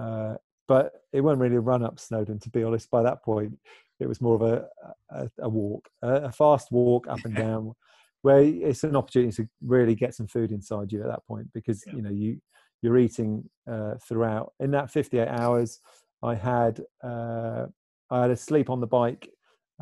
Uh, 0.00 0.36
but 0.70 1.02
it 1.12 1.20
wasn't 1.20 1.40
really 1.40 1.56
a 1.56 1.60
run 1.60 1.82
up 1.82 1.98
Snowdon, 1.98 2.38
to 2.38 2.48
be 2.48 2.62
honest. 2.62 2.92
By 2.92 3.02
that 3.02 3.24
point, 3.24 3.58
it 3.98 4.06
was 4.06 4.20
more 4.20 4.36
of 4.36 4.42
a 4.42 4.68
a, 5.10 5.28
a 5.40 5.48
walk, 5.48 5.88
a, 6.00 6.30
fast 6.30 6.70
walk 6.70 7.08
up 7.08 7.18
and 7.24 7.34
down, 7.34 7.74
where 8.22 8.40
it's 8.40 8.84
an 8.84 8.94
opportunity 8.94 9.32
to 9.32 9.48
really 9.66 9.96
get 9.96 10.14
some 10.14 10.28
food 10.28 10.52
inside 10.52 10.92
you 10.92 11.00
at 11.02 11.08
that 11.08 11.26
point 11.26 11.48
because 11.52 11.82
yeah. 11.88 11.94
you 11.96 12.02
know 12.02 12.10
you 12.10 12.40
you're 12.82 12.98
eating 12.98 13.50
uh, 13.68 13.94
throughout. 14.06 14.52
In 14.60 14.70
that 14.70 14.92
58 14.92 15.26
hours, 15.26 15.80
I 16.22 16.36
had 16.36 16.80
uh, 17.02 17.66
I 18.08 18.22
had 18.22 18.30
a 18.30 18.36
sleep 18.36 18.70
on 18.70 18.78
the 18.78 18.86
bike 18.86 19.28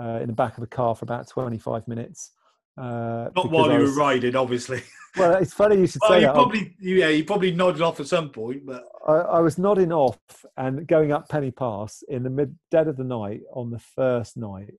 uh, 0.00 0.20
in 0.22 0.28
the 0.28 0.32
back 0.32 0.56
of 0.56 0.62
a 0.62 0.68
car 0.68 0.96
for 0.96 1.04
about 1.04 1.28
25 1.28 1.86
minutes. 1.86 2.32
Uh, 2.78 3.30
Not 3.34 3.50
while 3.50 3.72
you 3.72 3.78
was, 3.78 3.90
were 3.90 3.96
riding, 3.96 4.36
obviously. 4.36 4.82
Well, 5.16 5.34
it's 5.36 5.54
funny 5.54 5.76
you 5.76 5.86
should 5.86 6.02
well, 6.02 6.10
say 6.10 6.20
you 6.20 6.26
that. 6.26 6.34
Probably, 6.34 6.76
yeah, 6.80 7.08
you 7.08 7.24
probably 7.24 7.50
nodded 7.50 7.80
off 7.80 7.98
at 7.98 8.06
some 8.06 8.28
point, 8.28 8.64
but 8.64 8.84
I, 9.08 9.14
I, 9.14 9.40
was 9.40 9.58
nodding 9.58 9.90
off 9.90 10.18
and 10.56 10.86
going 10.86 11.12
up 11.12 11.28
Pen 11.28 11.42
y 11.42 11.50
Pass 11.50 12.04
in 12.08 12.22
the 12.22 12.30
mid 12.30 12.56
dead 12.70 12.86
of 12.88 12.98
the 12.98 13.04
night 13.04 13.40
on 13.52 13.70
the 13.70 13.78
first 13.78 14.36
night. 14.36 14.74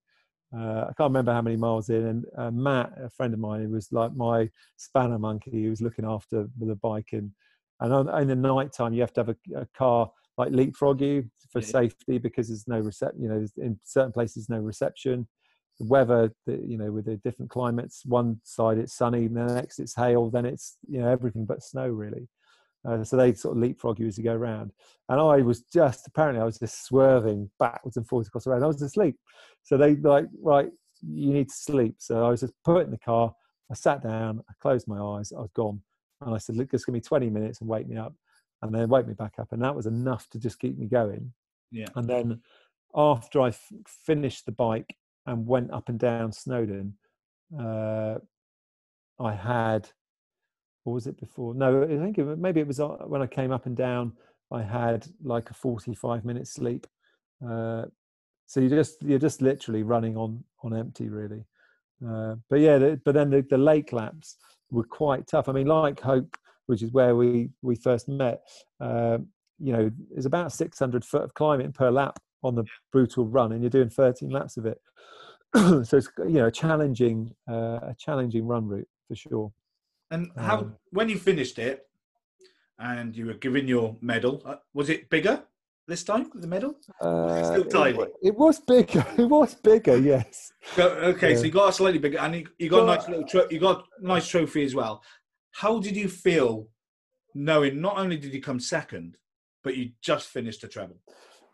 Uh, 0.56 0.86
I 0.88 0.94
can't 0.96 1.10
remember 1.10 1.34
how 1.34 1.42
many 1.42 1.58
miles 1.58 1.90
in, 1.90 2.06
and 2.06 2.26
uh, 2.38 2.52
Matt, 2.52 2.94
a 3.04 3.10
friend 3.10 3.34
of 3.34 3.40
mine, 3.40 3.64
who 3.64 3.72
was 3.72 3.92
like 3.92 4.16
my 4.16 4.50
spanner 4.78 5.20
monkey, 5.20 5.52
he 5.52 5.68
was 5.68 5.82
looking 5.82 6.06
after 6.06 6.48
the 6.60 6.76
bike, 6.76 7.10
and 7.12 7.32
and 7.82 7.92
on, 7.92 8.22
in 8.22 8.28
the 8.28 8.36
night 8.36 8.72
time 8.72 8.94
you 8.94 9.02
have 9.02 9.14
to 9.14 9.22
have 9.22 9.30
a, 9.30 9.60
a 9.60 9.66
car 9.76 10.10
like 10.38 10.52
leapfrog 10.52 11.02
you 11.02 11.30
for 11.52 11.60
yeah. 11.60 11.68
safety 11.68 12.18
because 12.20 12.48
there's 12.48 12.68
no 12.68 12.80
reception. 12.80 13.22
You 13.24 13.30
know, 13.30 13.48
in 13.58 13.80
certain 13.84 14.14
places 14.14 14.48
no 14.48 14.60
reception 14.60 15.28
the 15.80 15.86
weather, 15.86 16.32
the, 16.46 16.58
you 16.66 16.78
know, 16.78 16.92
with 16.92 17.06
the 17.06 17.16
different 17.18 17.50
climates. 17.50 18.06
One 18.06 18.40
side 18.44 18.78
it's 18.78 18.94
sunny, 18.94 19.28
the 19.28 19.46
next 19.46 19.80
it's 19.80 19.96
hail, 19.96 20.30
then 20.30 20.46
it's 20.46 20.78
you 20.88 21.00
know 21.00 21.10
everything 21.10 21.46
but 21.46 21.64
snow 21.64 21.88
really. 21.88 22.28
Uh, 22.88 23.04
so 23.04 23.18
they 23.18 23.34
sort 23.34 23.58
of 23.58 23.62
leapfrog 23.62 24.00
you 24.00 24.08
as 24.08 24.18
you 24.18 24.24
go 24.24 24.34
around. 24.34 24.72
And 25.10 25.20
I 25.20 25.38
was 25.42 25.62
just 25.62 26.08
apparently 26.08 26.42
I 26.42 26.46
was 26.46 26.60
just 26.60 26.86
swerving 26.86 27.50
backwards 27.60 27.98
and 27.98 28.08
forwards 28.08 28.28
across 28.28 28.46
the 28.46 28.52
road. 28.52 28.64
I 28.64 28.68
was 28.68 28.82
asleep. 28.82 29.18
So 29.64 29.78
they 29.78 29.96
like 29.96 30.26
right, 30.42 30.70
you 31.02 31.34
need 31.34 31.50
to 31.50 31.56
sleep. 31.56 31.96
So 32.00 32.26
I 32.26 32.30
was 32.30 32.42
just 32.42 32.54
put 32.64 32.86
in 32.86 32.92
the 32.92 33.00
car. 33.00 33.34
I 33.72 33.76
sat 33.76 34.04
down. 34.04 34.44
I 34.50 34.54
closed 34.62 34.88
my 34.88 35.00
eyes. 35.00 35.32
I 35.32 35.42
was 35.42 35.52
gone. 35.56 35.82
And 36.22 36.36
I 36.36 36.38
said, 36.38 36.58
"Look, 36.58 36.72
just 36.72 36.86
give 36.86 36.94
me 36.94 37.02
20 37.02 37.30
minutes 37.30 37.62
and 37.62 37.70
wake 37.70 37.88
me 37.88 37.98
up." 37.98 38.14
And 38.62 38.76
then 38.76 38.90
wake 38.90 39.08
me 39.08 39.14
back 39.14 39.36
up, 39.40 39.54
and 39.54 39.62
that 39.64 39.76
was 39.76 39.86
enough 39.86 40.30
to 40.32 40.40
just 40.40 40.60
keep 40.60 40.78
me 40.78 40.88
going. 40.88 41.32
Yeah. 41.72 41.88
And 41.96 42.10
then 42.10 42.42
after 42.94 43.40
I 43.42 43.50
f- 43.50 43.72
finished 43.88 44.46
the 44.46 44.52
bike 44.52 44.96
and 45.30 45.46
went 45.46 45.72
up 45.72 45.90
and 45.90 46.00
down 46.00 46.32
Snowdon, 46.32 46.94
uh, 47.58 48.16
I 49.20 49.34
had, 49.34 49.88
what 50.84 50.94
was 50.94 51.08
it 51.08 51.20
before? 51.20 51.54
No, 51.54 51.84
I 51.84 51.88
think 51.88 52.18
it, 52.18 52.38
maybe 52.38 52.60
it 52.60 52.68
was 52.68 52.80
uh, 52.80 52.88
when 53.06 53.22
I 53.22 53.28
came 53.28 53.52
up 53.52 53.66
and 53.66 53.78
down. 53.78 54.14
I 54.52 54.64
had 54.64 55.06
like 55.24 55.52
a 55.52 55.54
forty-five 55.54 56.26
minute 56.26 56.48
sleep. 56.48 56.88
Uh, 57.48 57.86
so 58.48 58.60
you 58.60 58.70
just 58.70 59.04
you're 59.04 59.20
just 59.20 59.44
literally 59.44 59.84
running 59.84 60.18
on 60.18 60.44
on 60.64 60.76
empty, 60.76 61.10
really. 61.10 61.46
Uh, 62.06 62.36
but 62.50 62.60
yeah, 62.60 62.78
the, 62.80 63.02
but 63.06 63.14
then 63.14 63.30
the, 63.30 63.46
the 63.48 63.58
lake 63.58 63.94
laps 63.94 64.38
were 64.72 64.84
quite 64.84 65.28
tough. 65.28 65.48
I 65.48 65.52
mean, 65.52 65.68
like 65.68 66.00
Hope, 66.00 66.36
which 66.66 66.82
is 66.82 66.92
where 66.92 67.16
we 67.16 67.50
we 67.62 67.76
first 67.76 68.08
met. 68.08 68.42
Uh, 68.80 69.20
you 69.60 69.74
know, 69.74 69.92
there's 70.10 70.26
about 70.26 70.54
600 70.54 71.06
foot 71.06 71.24
of 71.24 71.34
climbing 71.34 71.74
per 71.74 71.92
lap 71.92 72.18
on 72.44 72.56
the 72.56 72.64
brutal 72.92 73.26
run, 73.26 73.52
and 73.52 73.62
you're 73.62 73.70
doing 73.70 73.90
13 73.90 74.30
laps 74.30 74.58
of 74.58 74.66
it. 74.66 74.80
so 75.56 75.98
it's 75.98 76.10
you 76.20 76.36
know 76.36 76.48
a 76.48 76.52
challenging 76.52 77.34
uh, 77.50 77.80
a 77.82 77.96
challenging 77.98 78.46
run 78.46 78.68
route 78.68 78.88
for 79.08 79.16
sure. 79.16 79.52
And 80.12 80.32
how 80.38 80.60
um, 80.60 80.76
when 80.92 81.10
you 81.10 81.18
finished 81.18 81.60
it 81.60 81.88
and 82.80 83.16
you 83.16 83.28
were 83.28 83.34
given 83.36 83.68
your 83.68 83.96
medal, 84.02 84.42
uh, 84.46 84.56
was 84.74 84.90
it 84.90 85.10
bigger 85.10 85.44
this 85.88 86.04
time? 86.04 86.32
The 86.34 86.48
medal? 86.48 86.76
Uh, 87.02 87.44
still 87.44 87.66
tiny. 87.66 88.00
It, 88.00 88.14
it, 88.24 88.36
was 88.36 88.60
bigger. 88.60 89.06
It 89.18 89.26
was 89.26 89.56
bigger. 89.56 89.98
Yes. 89.98 90.52
okay, 90.78 91.32
yeah. 91.32 91.38
so 91.38 91.44
you 91.44 91.52
got 91.52 91.70
a 91.70 91.74
slightly 91.74 92.00
bigger, 92.00 92.20
and 92.20 92.36
you, 92.36 92.48
you 92.58 92.70
got 92.70 92.84
a 92.84 92.86
nice 92.86 93.08
little 93.08 93.26
tro- 93.26 93.48
you 93.50 93.60
got 93.60 93.86
a 94.02 94.08
nice 94.08 94.28
trophy 94.28 94.64
as 94.64 94.74
well. 94.74 95.04
How 95.52 95.80
did 95.80 95.96
you 95.96 96.08
feel 96.08 96.68
knowing 97.36 97.82
not 97.82 97.98
only 97.98 98.18
did 98.18 98.34
you 98.34 98.42
come 98.42 98.60
second, 98.60 99.18
but 99.64 99.76
you 99.76 99.92
just 100.02 100.30
finished 100.30 100.64
a 100.64 100.68
treble? 100.68 100.98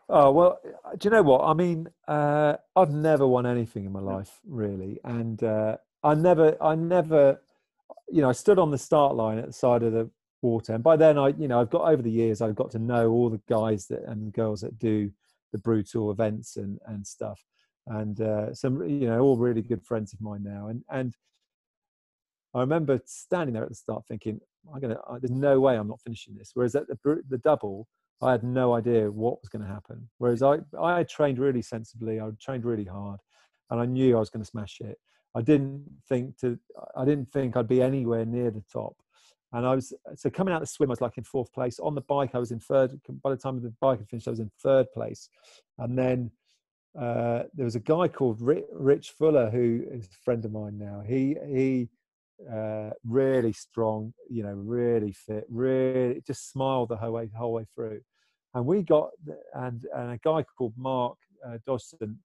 Oh 0.08 0.30
well, 0.30 0.60
do 0.98 1.06
you 1.06 1.10
know 1.10 1.22
what? 1.22 1.42
I 1.44 1.52
mean? 1.54 1.88
Uh, 2.06 2.56
I've 2.76 2.92
never 2.92 3.26
won 3.26 3.44
anything 3.44 3.84
in 3.86 3.92
my 3.92 4.00
life, 4.00 4.40
really, 4.46 5.00
and 5.02 5.42
uh, 5.42 5.78
I 6.04 6.14
never, 6.14 6.56
I 6.62 6.76
never, 6.76 7.40
you 8.08 8.22
know, 8.22 8.28
I 8.28 8.32
stood 8.32 8.58
on 8.60 8.70
the 8.70 8.78
start 8.78 9.16
line 9.16 9.38
at 9.38 9.46
the 9.46 9.52
side 9.52 9.82
of 9.82 9.92
the 9.92 10.08
water, 10.42 10.74
and 10.74 10.84
by 10.84 10.96
then 10.96 11.18
I, 11.18 11.28
you 11.28 11.48
know, 11.48 11.60
I've 11.60 11.70
got 11.70 11.90
over 11.90 12.02
the 12.02 12.10
years, 12.10 12.40
I've 12.40 12.54
got 12.54 12.70
to 12.72 12.78
know 12.78 13.10
all 13.10 13.30
the 13.30 13.40
guys 13.48 13.86
that 13.88 14.04
and 14.04 14.32
girls 14.32 14.60
that 14.60 14.78
do 14.78 15.10
the 15.52 15.58
brutal 15.58 16.12
events 16.12 16.56
and 16.56 16.78
and 16.86 17.04
stuff, 17.04 17.40
and 17.88 18.20
uh, 18.20 18.54
some, 18.54 18.88
you 18.88 19.08
know, 19.08 19.20
all 19.20 19.36
really 19.36 19.62
good 19.62 19.82
friends 19.84 20.12
of 20.12 20.20
mine 20.20 20.44
now, 20.44 20.68
and 20.68 20.84
and 20.88 21.16
I 22.54 22.60
remember 22.60 23.00
standing 23.06 23.54
there 23.54 23.64
at 23.64 23.68
the 23.68 23.74
start 23.74 24.04
thinking, 24.06 24.40
I'm 24.72 24.80
gonna, 24.80 24.98
there's 25.20 25.30
no 25.30 25.58
way 25.60 25.76
I'm 25.76 25.88
not 25.88 26.00
finishing 26.00 26.36
this. 26.36 26.52
Whereas 26.54 26.76
at 26.76 26.86
the 26.86 27.22
the 27.28 27.38
double, 27.38 27.88
I 28.22 28.32
had 28.32 28.42
no 28.42 28.74
idea 28.74 29.10
what 29.10 29.40
was 29.42 29.48
going 29.48 29.62
to 29.62 29.68
happen. 29.68 30.08
Whereas 30.18 30.42
I, 30.42 30.58
I 30.80 31.02
trained 31.04 31.38
really 31.38 31.62
sensibly, 31.62 32.20
I 32.20 32.30
trained 32.40 32.64
really 32.64 32.84
hard, 32.84 33.20
and 33.70 33.80
I 33.80 33.84
knew 33.84 34.16
I 34.16 34.20
was 34.20 34.30
going 34.30 34.42
to 34.44 34.50
smash 34.50 34.80
it. 34.80 34.98
I 35.34 35.42
didn't 35.42 35.84
think 36.08 36.38
to, 36.38 36.58
I 36.96 37.04
didn't 37.04 37.30
think 37.30 37.56
I'd 37.56 37.68
be 37.68 37.82
anywhere 37.82 38.24
near 38.24 38.50
the 38.50 38.64
top. 38.72 38.96
And 39.52 39.66
I 39.66 39.74
was 39.74 39.92
so 40.16 40.30
coming 40.30 40.52
out 40.52 40.60
the 40.60 40.66
swim, 40.66 40.90
I 40.90 40.92
was 40.92 41.00
like 41.00 41.18
in 41.18 41.24
fourth 41.24 41.52
place. 41.52 41.78
On 41.78 41.94
the 41.94 42.00
bike, 42.00 42.30
I 42.34 42.38
was 42.38 42.52
in 42.52 42.58
third. 42.60 42.98
By 43.22 43.30
the 43.30 43.36
time 43.36 43.60
the 43.60 43.72
bike 43.80 43.98
had 43.98 44.08
finished, 44.08 44.28
I 44.28 44.32
was 44.32 44.40
in 44.40 44.50
third 44.62 44.86
place. 44.92 45.28
And 45.78 45.96
then 45.98 46.30
uh, 46.98 47.44
there 47.54 47.64
was 47.64 47.76
a 47.76 47.80
guy 47.80 48.08
called 48.08 48.40
Rich 48.40 49.10
Fuller, 49.10 49.50
who 49.50 49.84
is 49.90 50.06
a 50.06 50.24
friend 50.24 50.44
of 50.44 50.52
mine 50.52 50.78
now. 50.78 51.02
He 51.06 51.36
he 51.46 51.88
uh, 52.52 52.90
really 53.04 53.52
strong, 53.52 54.12
you 54.28 54.42
know, 54.42 54.52
really 54.52 55.12
fit, 55.12 55.44
really 55.48 56.22
just 56.26 56.50
smiled 56.50 56.90
the 56.90 56.96
whole 56.96 57.12
way, 57.12 57.30
whole 57.36 57.52
way 57.52 57.66
through. 57.74 58.00
And 58.54 58.66
we 58.66 58.82
got, 58.82 59.10
and, 59.54 59.84
and 59.94 60.12
a 60.12 60.18
guy 60.22 60.44
called 60.56 60.74
Mark 60.76 61.16
uh, 61.46 61.58
Dodgson, 61.66 62.18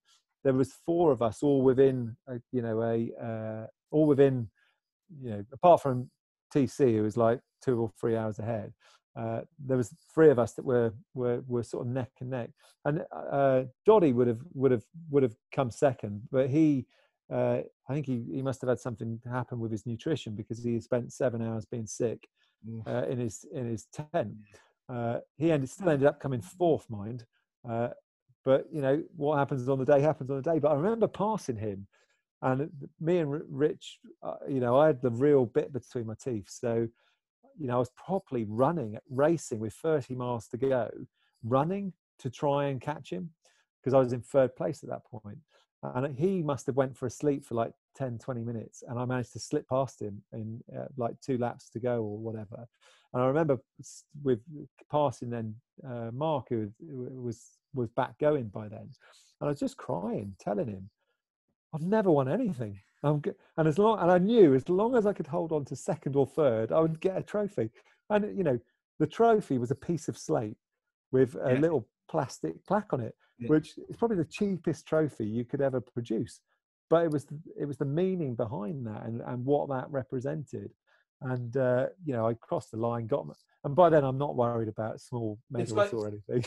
there 0.44 0.54
was 0.54 0.72
four 0.84 1.12
of 1.12 1.22
us 1.22 1.42
all 1.42 1.62
within, 1.62 2.16
a, 2.28 2.34
you 2.52 2.62
know, 2.62 2.82
a, 2.82 3.10
uh, 3.22 3.66
all 3.90 4.06
within, 4.06 4.48
you 5.20 5.30
know, 5.30 5.44
apart 5.52 5.82
from 5.82 6.10
TC, 6.54 6.96
who 6.96 7.02
was 7.02 7.16
like 7.16 7.40
two 7.64 7.80
or 7.80 7.90
three 8.00 8.16
hours 8.16 8.38
ahead. 8.38 8.72
Uh, 9.14 9.40
there 9.64 9.76
was 9.76 9.94
three 10.14 10.30
of 10.30 10.38
us 10.38 10.54
that 10.54 10.64
were 10.64 10.90
were 11.12 11.42
were 11.46 11.62
sort 11.62 11.86
of 11.86 11.92
neck 11.92 12.10
and 12.22 12.30
neck, 12.30 12.48
and 12.86 13.02
uh, 13.30 13.64
Doddy 13.84 14.14
would 14.14 14.26
have 14.26 14.40
would 14.54 14.70
have 14.70 14.84
would 15.10 15.22
have 15.22 15.34
come 15.54 15.70
second, 15.70 16.22
but 16.30 16.48
he 16.48 16.86
uh, 17.32 17.62
I 17.88 17.94
think 17.94 18.06
he, 18.06 18.22
he 18.30 18.42
must 18.42 18.60
have 18.60 18.68
had 18.68 18.78
something 18.78 19.20
happen 19.30 19.58
with 19.58 19.70
his 19.70 19.86
nutrition 19.86 20.34
because 20.34 20.62
he 20.62 20.78
spent 20.80 21.12
seven 21.12 21.42
hours 21.42 21.64
being 21.64 21.86
sick 21.86 22.28
uh, 22.86 23.04
in 23.08 23.18
his 23.18 23.44
in 23.52 23.66
his 23.66 23.86
tent. 23.86 24.34
Uh, 24.88 25.18
he 25.38 25.50
ended, 25.50 25.70
still 25.70 25.88
ended 25.88 26.06
up 26.06 26.20
coming 26.20 26.42
fourth, 26.42 26.88
mind. 26.90 27.24
Uh, 27.68 27.88
but 28.44 28.66
you 28.72 28.82
know 28.82 29.02
what 29.16 29.38
happens 29.38 29.68
on 29.68 29.78
the 29.78 29.84
day 29.84 30.00
happens 30.00 30.30
on 30.30 30.36
the 30.36 30.42
day. 30.42 30.58
But 30.58 30.72
I 30.72 30.74
remember 30.74 31.08
passing 31.08 31.56
him, 31.56 31.86
and 32.42 32.68
me 33.00 33.18
and 33.18 33.40
Rich, 33.48 33.98
uh, 34.22 34.34
you 34.48 34.60
know, 34.60 34.78
I 34.78 34.88
had 34.88 35.00
the 35.00 35.10
real 35.10 35.46
bit 35.46 35.72
between 35.72 36.06
my 36.06 36.14
teeth. 36.22 36.50
So, 36.50 36.86
you 37.58 37.66
know, 37.66 37.76
I 37.76 37.78
was 37.78 37.90
properly 37.96 38.44
running, 38.48 38.98
racing 39.08 39.60
with 39.60 39.72
30 39.74 40.16
miles 40.16 40.48
to 40.48 40.56
go, 40.56 40.90
running 41.44 41.92
to 42.18 42.28
try 42.28 42.66
and 42.66 42.80
catch 42.80 43.10
him 43.10 43.30
because 43.80 43.94
I 43.94 43.98
was 43.98 44.12
in 44.12 44.20
third 44.20 44.54
place 44.54 44.82
at 44.82 44.90
that 44.90 45.04
point 45.04 45.38
and 45.82 46.16
he 46.16 46.42
must 46.42 46.66
have 46.66 46.76
went 46.76 46.96
for 46.96 47.06
a 47.06 47.10
sleep 47.10 47.44
for 47.44 47.54
like 47.54 47.72
10 47.96 48.18
20 48.18 48.42
minutes 48.42 48.82
and 48.88 48.98
i 48.98 49.04
managed 49.04 49.32
to 49.32 49.38
slip 49.38 49.68
past 49.68 50.00
him 50.00 50.22
in 50.32 50.60
uh, 50.76 50.84
like 50.96 51.14
two 51.20 51.38
laps 51.38 51.68
to 51.70 51.78
go 51.80 51.96
or 52.02 52.18
whatever. 52.18 52.66
And 53.12 53.22
i 53.22 53.26
remember 53.26 53.58
with 54.22 54.40
passing 54.90 55.30
then 55.30 55.54
uh, 55.86 56.10
mark 56.12 56.46
who 56.48 56.70
was 56.80 57.58
was 57.74 57.90
back 57.90 58.18
going 58.18 58.48
by 58.48 58.68
then 58.68 58.88
and 59.40 59.42
i 59.42 59.46
was 59.46 59.60
just 59.60 59.76
crying 59.76 60.34
telling 60.38 60.68
him 60.68 60.88
i've 61.74 61.82
never 61.82 62.10
won 62.10 62.28
anything. 62.28 62.78
And 63.04 63.66
as 63.66 63.78
long 63.78 63.98
and 63.98 64.10
i 64.10 64.18
knew 64.18 64.54
as 64.54 64.68
long 64.68 64.96
as 64.96 65.06
i 65.06 65.12
could 65.12 65.26
hold 65.26 65.52
on 65.52 65.64
to 65.66 65.76
second 65.76 66.16
or 66.16 66.26
third 66.26 66.72
i 66.72 66.80
would 66.80 67.00
get 67.00 67.18
a 67.18 67.22
trophy. 67.22 67.70
And 68.08 68.36
you 68.36 68.44
know 68.44 68.58
the 68.98 69.06
trophy 69.06 69.58
was 69.58 69.72
a 69.72 69.76
piece 69.76 70.08
of 70.08 70.16
slate 70.16 70.56
with 71.10 71.34
a 71.34 71.54
yeah. 71.54 71.60
little 71.60 71.88
plastic 72.08 72.64
plaque 72.66 72.92
on 72.92 73.00
it 73.00 73.14
yeah. 73.42 73.48
which 73.48 73.78
is 73.88 73.96
probably 73.96 74.16
the 74.16 74.24
cheapest 74.24 74.86
trophy 74.86 75.26
you 75.26 75.44
could 75.44 75.60
ever 75.60 75.80
produce. 75.80 76.40
But 76.88 77.04
it 77.04 77.10
was 77.10 77.24
the, 77.24 77.38
it 77.58 77.64
was 77.64 77.78
the 77.78 77.84
meaning 77.84 78.34
behind 78.34 78.86
that 78.86 79.04
and, 79.04 79.22
and 79.22 79.44
what 79.44 79.68
that 79.70 79.90
represented. 79.90 80.70
And 81.22 81.56
uh, 81.56 81.86
you 82.04 82.12
know, 82.12 82.28
I 82.28 82.34
crossed 82.34 82.72
the 82.72 82.76
line, 82.76 83.06
got 83.06 83.26
and 83.64 83.76
by 83.76 83.90
then 83.90 84.04
I'm 84.04 84.18
not 84.18 84.34
worried 84.34 84.68
about 84.68 85.00
small 85.00 85.38
medals 85.50 85.72
like, 85.72 85.94
or 85.94 86.08
anything. 86.08 86.44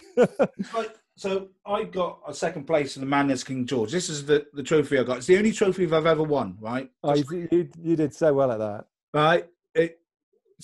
like, 0.73 0.95
so 1.15 1.47
I 1.65 1.83
got 1.83 2.19
a 2.27 2.33
second 2.33 2.65
place 2.65 2.97
in 2.97 3.01
the 3.01 3.05
Madness 3.05 3.43
King 3.43 3.65
George. 3.65 3.91
This 3.91 4.09
is 4.09 4.25
the, 4.25 4.45
the 4.53 4.63
trophy 4.63 4.99
I 4.99 5.03
got. 5.03 5.17
It's 5.17 5.27
the 5.27 5.37
only 5.37 5.53
trophy 5.53 5.85
I've 5.85 6.05
ever 6.05 6.23
won. 6.23 6.57
Right? 6.59 6.89
Oh, 7.03 7.15
you, 7.15 7.47
you, 7.51 7.69
you 7.81 7.95
did 7.95 8.13
so 8.13 8.33
well 8.33 8.51
at 8.51 8.59
that. 8.59 8.85
Right. 9.13 9.47
It, 9.73 9.99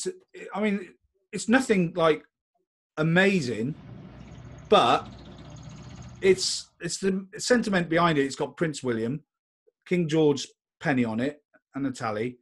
it, 0.06 0.48
I 0.54 0.60
mean, 0.60 0.90
it's 1.32 1.48
nothing 1.48 1.94
like 1.96 2.26
amazing, 2.98 3.76
but 4.68 5.08
it's 6.22 6.70
it's 6.80 6.98
the 6.98 7.26
sentiment 7.38 7.90
behind 7.90 8.18
it. 8.18 8.26
It's 8.26 8.36
got 8.36 8.58
Prince 8.58 8.84
William, 8.84 9.24
King 9.86 10.08
George 10.08 10.48
penny 10.80 11.06
on 11.06 11.20
it, 11.20 11.42
and 11.76 11.86
a 11.86 11.92
tally. 11.92 12.40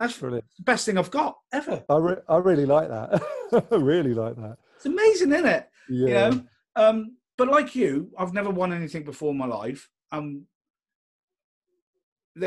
That's 0.00 0.16
Brilliant. 0.16 0.44
the 0.56 0.62
best 0.62 0.86
thing 0.86 0.96
I've 0.96 1.10
got 1.10 1.38
ever. 1.52 1.82
I, 1.88 1.96
re- 1.96 2.22
I 2.28 2.36
really 2.36 2.66
like 2.66 2.88
that. 2.88 3.20
I 3.72 3.74
really 3.76 4.14
like 4.14 4.36
that. 4.36 4.56
It's 4.76 4.86
amazing, 4.86 5.32
isn't 5.32 5.46
it? 5.46 5.68
Yeah. 5.88 6.06
You 6.06 6.14
know? 6.14 6.42
um, 6.76 7.16
but 7.36 7.48
like 7.48 7.74
you, 7.74 8.10
I've 8.16 8.32
never 8.32 8.50
won 8.50 8.72
anything 8.72 9.02
before 9.04 9.32
in 9.32 9.38
my 9.38 9.46
life. 9.46 9.88
Um, 10.12 10.46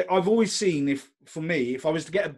I've 0.09 0.29
always 0.29 0.53
seen 0.53 0.87
if 0.87 1.11
for 1.25 1.41
me, 1.41 1.75
if 1.75 1.85
I 1.85 1.89
was 1.89 2.05
to 2.05 2.11
get 2.11 2.27
a 2.27 2.35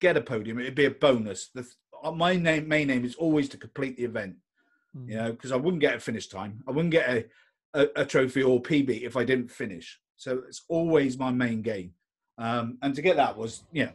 get 0.00 0.16
a 0.16 0.20
podium, 0.22 0.58
it'd 0.58 0.74
be 0.74 0.86
a 0.86 0.90
bonus. 0.90 1.50
The, 1.54 1.66
my 2.14 2.36
name, 2.36 2.68
main 2.68 2.86
name 2.86 3.04
is 3.04 3.16
always 3.16 3.48
to 3.50 3.58
complete 3.58 3.96
the 3.96 4.04
event. 4.04 4.36
Mm. 4.96 5.08
You 5.08 5.16
know, 5.16 5.32
because 5.32 5.52
I 5.52 5.56
wouldn't 5.56 5.82
get 5.82 5.96
a 5.96 6.00
finish 6.00 6.28
time. 6.28 6.62
I 6.66 6.70
wouldn't 6.70 6.92
get 6.92 7.10
a 7.10 7.26
a, 7.74 7.86
a, 7.96 8.04
trophy 8.04 8.42
or 8.42 8.60
PB 8.60 9.02
if 9.02 9.16
I 9.16 9.24
didn't 9.24 9.50
finish. 9.50 9.98
So 10.16 10.42
it's 10.46 10.64
always 10.68 11.18
my 11.18 11.30
main 11.30 11.62
game. 11.62 11.92
Um, 12.38 12.78
and 12.82 12.94
to 12.94 13.02
get 13.02 13.16
that 13.16 13.36
was, 13.36 13.64
you 13.72 13.86
know, 13.86 13.92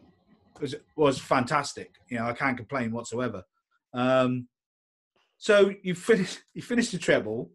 was, 0.59 0.75
was 0.95 1.19
fantastic. 1.19 1.95
You 2.09 2.19
know, 2.19 2.25
I 2.25 2.33
can't 2.33 2.57
complain 2.57 2.91
whatsoever. 2.91 3.43
Um, 3.93 4.47
so 5.37 5.73
you 5.81 5.95
finished, 5.95 6.39
you 6.53 6.61
finished 6.61 6.91
the 6.91 6.97
treble, 6.97 7.51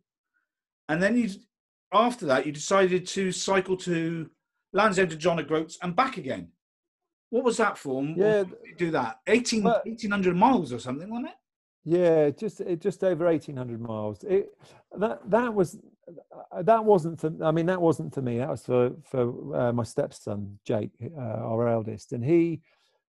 and 0.88 1.02
then 1.02 1.16
you, 1.16 1.30
after 1.92 2.26
that, 2.26 2.46
you 2.46 2.52
decided 2.52 3.06
to 3.08 3.32
cycle 3.32 3.76
to 3.78 4.30
Land's 4.72 4.98
End 4.98 5.10
to 5.10 5.16
John 5.16 5.40
O'Groats 5.40 5.78
and 5.82 5.94
back 5.94 6.16
again. 6.16 6.48
What 7.30 7.44
was 7.44 7.58
that 7.58 7.76
for? 7.76 8.02
Yeah, 8.02 8.44
do 8.78 8.90
that 8.92 9.18
18, 9.26 9.62
1800 9.62 10.34
miles 10.34 10.72
or 10.72 10.78
something, 10.78 11.10
wasn't 11.10 11.28
it? 11.28 11.34
Yeah, 11.88 12.28
just 12.28 12.60
just 12.80 13.02
over 13.02 13.28
eighteen 13.28 13.56
hundred 13.56 13.80
miles. 13.80 14.22
It, 14.24 14.50
that 14.98 15.20
that 15.30 15.54
was 15.54 15.78
that 16.62 16.84
wasn't 16.84 17.20
for. 17.20 17.32
I 17.42 17.50
mean, 17.50 17.66
that 17.66 17.80
wasn't 17.80 18.14
for 18.14 18.22
me. 18.22 18.38
That 18.38 18.48
was 18.48 18.64
for 18.64 18.90
for 19.04 19.56
uh, 19.56 19.72
my 19.72 19.82
stepson 19.82 20.58
Jake, 20.64 20.90
uh, 21.16 21.20
our 21.20 21.68
eldest, 21.68 22.12
and 22.12 22.24
he. 22.24 22.60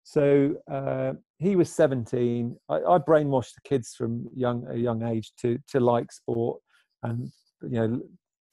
So 0.04 0.56
uh, 0.70 1.14
he 1.38 1.56
was 1.56 1.72
seventeen. 1.72 2.58
I, 2.68 2.76
I, 2.76 2.98
brainwashed 2.98 3.56
the 3.56 3.62
kids 3.64 3.96
from 3.96 4.28
young 4.36 4.66
a 4.70 4.76
young 4.76 5.04
age 5.04 5.32
to 5.42 5.60
to 5.70 5.80
like 5.80 6.12
sport, 6.12 6.62
and 7.04 7.32
you 7.62 7.70
know 7.70 8.02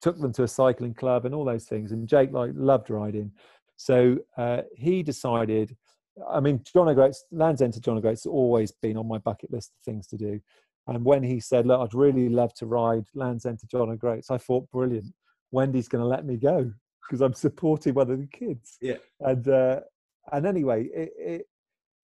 took 0.03 0.21
them 0.21 0.33
to 0.35 0.43
a 0.43 0.49
cycling 0.49 0.95
club 0.95 1.25
and 1.25 1.35
all 1.35 1.45
those 1.45 1.65
things. 1.65 1.93
And 1.93 2.09
Jake 2.09 2.33
like 2.33 2.51
loved 2.55 2.91
riding, 2.91 3.33
so 3.77 4.19
uh, 4.37 4.63
he 4.77 5.03
decided 5.03 5.77
I 6.31 6.41
mean, 6.41 6.63
John 6.73 6.89
O'Groats, 6.89 7.25
Land's 7.31 7.61
End 7.61 7.75
to 7.75 7.81
John 7.81 7.99
O'Groats 7.99 8.25
has 8.25 8.31
always 8.31 8.73
been 8.73 8.97
on 8.97 9.07
my 9.07 9.19
bucket 9.19 9.53
list 9.53 9.73
of 9.77 9.85
things 9.85 10.07
to 10.09 10.17
do. 10.17 10.41
And 10.87 11.05
when 11.05 11.23
he 11.23 11.41
said, 11.41 11.67
Look, 11.67 11.81
I'd 11.81 11.95
really 11.95 12.29
love 12.29 12.55
to 12.55 12.67
ride 12.67 13.05
Land's 13.15 13.47
End 13.47 13.59
to 13.61 13.67
John 13.67 13.91
O'Groats, 13.91 14.31
I 14.31 14.39
thought, 14.39 14.71
brilliant. 14.71 15.13
Wendy's 15.51 15.89
going 15.89 16.03
to 16.03 16.09
let 16.09 16.25
me 16.25 16.37
go 16.37 16.73
because 17.03 17.21
I'm 17.21 17.35
supporting 17.35 17.95
one 17.95 18.11
of 18.11 18.19
the 18.19 18.27
kids. 18.27 18.79
Yeah. 18.81 18.97
And 19.21 19.47
uh, 19.49 19.81
and 20.33 20.47
anyway, 20.47 20.85
it, 20.85 21.13
it, 21.19 21.47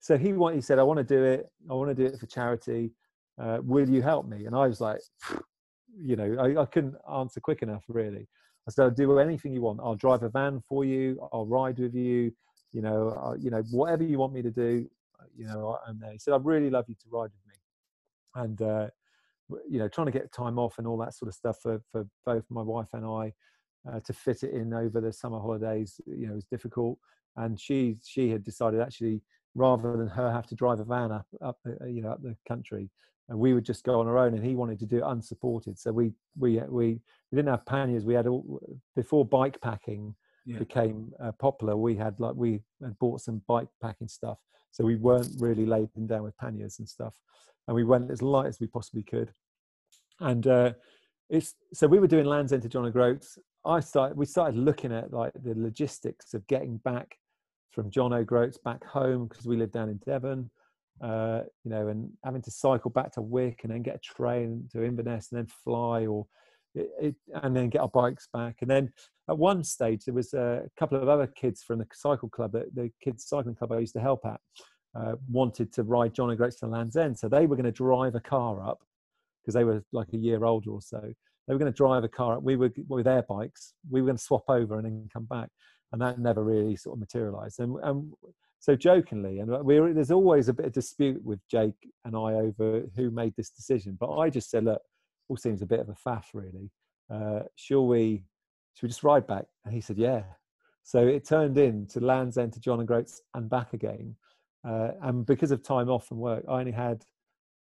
so 0.00 0.16
he 0.16 0.32
want, 0.32 0.54
he 0.54 0.60
said, 0.60 0.78
I 0.78 0.82
want 0.82 0.98
to 0.98 1.04
do 1.04 1.24
it. 1.24 1.48
I 1.70 1.74
want 1.74 1.90
to 1.90 1.94
do 1.94 2.06
it 2.06 2.18
for 2.18 2.26
charity. 2.26 2.92
Uh, 3.40 3.58
will 3.62 3.88
you 3.88 4.02
help 4.02 4.26
me? 4.26 4.46
And 4.46 4.54
I 4.54 4.66
was 4.68 4.80
like, 4.80 5.00
you 5.96 6.16
know, 6.16 6.36
I, 6.38 6.62
I 6.62 6.64
couldn't 6.66 6.94
answer 7.12 7.40
quick 7.40 7.62
enough, 7.62 7.84
really. 7.88 8.28
I 8.66 8.70
said, 8.70 8.84
I'll 8.84 8.90
do 8.90 9.18
anything 9.18 9.52
you 9.52 9.62
want. 9.62 9.80
I'll 9.82 9.96
drive 9.96 10.22
a 10.22 10.28
van 10.28 10.60
for 10.60 10.84
you. 10.84 11.18
I'll 11.32 11.46
ride 11.46 11.80
with 11.80 11.94
you 11.94 12.32
you 12.72 12.80
know, 12.80 13.10
uh, 13.10 13.34
you 13.38 13.50
know, 13.50 13.62
whatever 13.70 14.02
you 14.02 14.18
want 14.18 14.32
me 14.32 14.42
to 14.42 14.50
do, 14.50 14.88
uh, 15.20 15.24
you 15.36 15.46
know, 15.46 15.78
I'm 15.86 16.00
there. 16.00 16.12
He 16.12 16.18
said, 16.18 16.34
I'd 16.34 16.44
really 16.44 16.70
love 16.70 16.86
you 16.88 16.94
to 16.94 17.06
ride 17.10 17.30
with. 17.30 17.41
And, 18.34 18.60
uh, 18.62 18.88
you 19.68 19.78
know, 19.78 19.88
trying 19.88 20.06
to 20.06 20.12
get 20.12 20.32
time 20.32 20.58
off 20.58 20.78
and 20.78 20.86
all 20.86 20.98
that 20.98 21.14
sort 21.14 21.28
of 21.28 21.34
stuff 21.34 21.58
for, 21.62 21.82
for 21.90 22.06
both 22.24 22.44
my 22.48 22.62
wife 22.62 22.88
and 22.92 23.04
I 23.04 23.32
uh, 23.90 24.00
to 24.00 24.12
fit 24.12 24.42
it 24.42 24.52
in 24.52 24.72
over 24.72 25.00
the 25.00 25.12
summer 25.12 25.40
holidays, 25.40 26.00
you 26.06 26.26
know, 26.26 26.34
was 26.34 26.46
difficult. 26.46 26.98
And 27.36 27.60
she, 27.60 27.96
she 28.04 28.30
had 28.30 28.44
decided 28.44 28.80
actually 28.80 29.22
rather 29.54 29.96
than 29.96 30.08
her 30.08 30.30
have 30.30 30.46
to 30.46 30.54
drive 30.54 30.80
a 30.80 30.84
van 30.84 31.12
up, 31.12 31.26
up 31.44 31.58
uh, 31.66 31.86
you 31.86 32.02
know, 32.02 32.10
up 32.10 32.22
the 32.22 32.36
country. 32.46 32.90
And 33.28 33.38
we 33.38 33.54
would 33.54 33.64
just 33.64 33.84
go 33.84 34.00
on 34.00 34.08
our 34.08 34.18
own, 34.18 34.34
and 34.34 34.44
he 34.44 34.54
wanted 34.54 34.78
to 34.80 34.86
do 34.86 34.98
it 34.98 35.04
unsupported. 35.06 35.78
So 35.78 35.92
we 35.92 36.12
we 36.36 36.58
we 36.68 37.00
we 37.30 37.36
didn't 37.36 37.48
have 37.48 37.64
panniers. 37.64 38.04
We 38.04 38.14
had 38.14 38.26
all, 38.26 38.60
before 38.96 39.24
bike 39.24 39.60
packing 39.60 40.14
yeah. 40.44 40.58
became 40.58 41.12
uh, 41.22 41.32
popular. 41.32 41.76
We 41.76 41.94
had 41.94 42.18
like 42.18 42.34
we 42.34 42.60
had 42.82 42.98
bought 42.98 43.20
some 43.20 43.40
bike 43.46 43.68
packing 43.80 44.08
stuff, 44.08 44.38
so 44.72 44.84
we 44.84 44.96
weren't 44.96 45.30
really 45.38 45.64
laden 45.64 46.06
down 46.06 46.24
with 46.24 46.36
panniers 46.36 46.78
and 46.80 46.88
stuff. 46.88 47.14
And 47.66 47.74
we 47.74 47.84
went 47.84 48.10
as 48.10 48.22
light 48.22 48.46
as 48.46 48.60
we 48.60 48.66
possibly 48.66 49.02
could. 49.02 49.32
And 50.20 50.46
uh, 50.46 50.72
it's 51.30 51.54
so 51.72 51.86
we 51.86 51.98
were 51.98 52.06
doing 52.06 52.26
Land's 52.26 52.52
End 52.52 52.62
to 52.62 52.68
John 52.68 52.86
O'Groats. 52.86 53.38
I 53.64 53.80
started. 53.80 54.16
We 54.16 54.26
started 54.26 54.56
looking 54.56 54.92
at 54.92 55.12
like 55.12 55.32
the 55.34 55.54
logistics 55.56 56.34
of 56.34 56.46
getting 56.46 56.78
back 56.78 57.16
from 57.70 57.90
John 57.90 58.12
O'Groats 58.12 58.58
back 58.58 58.84
home 58.84 59.28
because 59.28 59.46
we 59.46 59.56
lived 59.56 59.72
down 59.72 59.88
in 59.88 59.98
Devon. 60.04 60.50
Uh, 61.02 61.40
you 61.64 61.70
know, 61.70 61.88
and 61.88 62.10
having 62.24 62.42
to 62.42 62.50
cycle 62.50 62.90
back 62.90 63.10
to 63.12 63.20
Wick 63.20 63.60
and 63.62 63.72
then 63.72 63.82
get 63.82 63.96
a 63.96 63.98
train 63.98 64.68
to 64.70 64.84
Inverness 64.84 65.32
and 65.32 65.38
then 65.38 65.48
fly 65.64 66.06
or 66.06 66.26
it, 66.74 66.90
it, 67.00 67.14
and 67.42 67.56
then 67.56 67.70
get 67.70 67.80
our 67.80 67.88
bikes 67.88 68.28
back. 68.32 68.56
And 68.60 68.70
then 68.70 68.92
at 69.28 69.38
one 69.38 69.64
stage, 69.64 70.04
there 70.04 70.14
was 70.14 70.32
a 70.34 70.62
couple 70.78 71.00
of 71.00 71.08
other 71.08 71.26
kids 71.26 71.62
from 71.62 71.78
the 71.78 71.86
cycle 71.92 72.28
club, 72.28 72.52
the 72.52 72.90
kids 73.02 73.26
cycling 73.26 73.54
club 73.54 73.72
I 73.72 73.78
used 73.78 73.94
to 73.94 74.00
help 74.00 74.24
at, 74.24 74.40
uh, 74.94 75.14
wanted 75.30 75.72
to 75.74 75.82
ride 75.82 76.14
John 76.14 76.30
and 76.30 76.34
O'Groats 76.34 76.56
to 76.60 76.66
Land's 76.66 76.96
End. 76.96 77.18
So 77.18 77.28
they 77.28 77.46
were 77.46 77.56
going 77.56 77.64
to 77.64 77.72
drive 77.72 78.14
a 78.14 78.20
car 78.20 78.62
up 78.62 78.80
because 79.42 79.54
they 79.54 79.64
were 79.64 79.82
like 79.92 80.12
a 80.12 80.18
year 80.18 80.44
older 80.44 80.70
or 80.70 80.80
so. 80.80 81.00
They 81.00 81.54
were 81.54 81.58
going 81.58 81.72
to 81.72 81.76
drive 81.76 82.04
a 82.04 82.08
car 82.08 82.36
up. 82.36 82.42
We 82.42 82.56
were 82.56 82.70
with 82.88 83.04
their 83.04 83.22
bikes. 83.22 83.74
We 83.90 84.00
were 84.00 84.06
going 84.06 84.18
to 84.18 84.22
swap 84.22 84.44
over 84.48 84.76
and 84.76 84.84
then 84.84 85.08
come 85.12 85.24
back. 85.24 85.48
And 85.92 86.00
that 86.00 86.18
never 86.18 86.42
really 86.42 86.76
sort 86.76 86.96
of 86.96 87.00
materialized. 87.00 87.60
And, 87.60 87.76
and 87.82 88.12
so 88.60 88.76
jokingly, 88.76 89.40
and 89.40 89.50
we 89.64 89.78
there's 89.92 90.12
always 90.12 90.48
a 90.48 90.54
bit 90.54 90.66
of 90.66 90.72
dispute 90.72 91.22
with 91.24 91.40
Jake 91.50 91.74
and 92.04 92.14
I 92.14 92.34
over 92.34 92.84
who 92.94 93.10
made 93.10 93.34
this 93.36 93.50
decision. 93.50 93.96
But 93.98 94.16
I 94.16 94.30
just 94.30 94.50
said, 94.50 94.64
look, 94.64 94.80
all 95.28 95.36
seems 95.36 95.62
a 95.62 95.66
bit 95.66 95.80
of 95.80 95.88
a 95.88 95.96
faff, 96.08 96.26
really. 96.32 96.70
Uh, 97.12 97.40
shall 97.56 97.86
we? 97.86 98.24
Should 98.74 98.84
we 98.84 98.88
just 98.88 99.02
ride 99.02 99.26
back? 99.26 99.46
And 99.64 99.74
he 99.74 99.80
said, 99.80 99.98
yeah. 99.98 100.22
So 100.84 101.06
it 101.06 101.26
turned 101.26 101.58
into 101.58 102.00
Land's 102.00 102.38
End 102.38 102.52
to 102.54 102.60
John 102.60 102.80
O'Groats 102.80 103.20
and 103.34 103.50
back 103.50 103.72
again. 103.72 104.16
Uh, 104.66 104.92
and 105.02 105.26
because 105.26 105.50
of 105.50 105.62
time 105.62 105.88
off 105.88 106.06
from 106.06 106.18
work, 106.18 106.44
I 106.48 106.60
only 106.60 106.72
had 106.72 107.04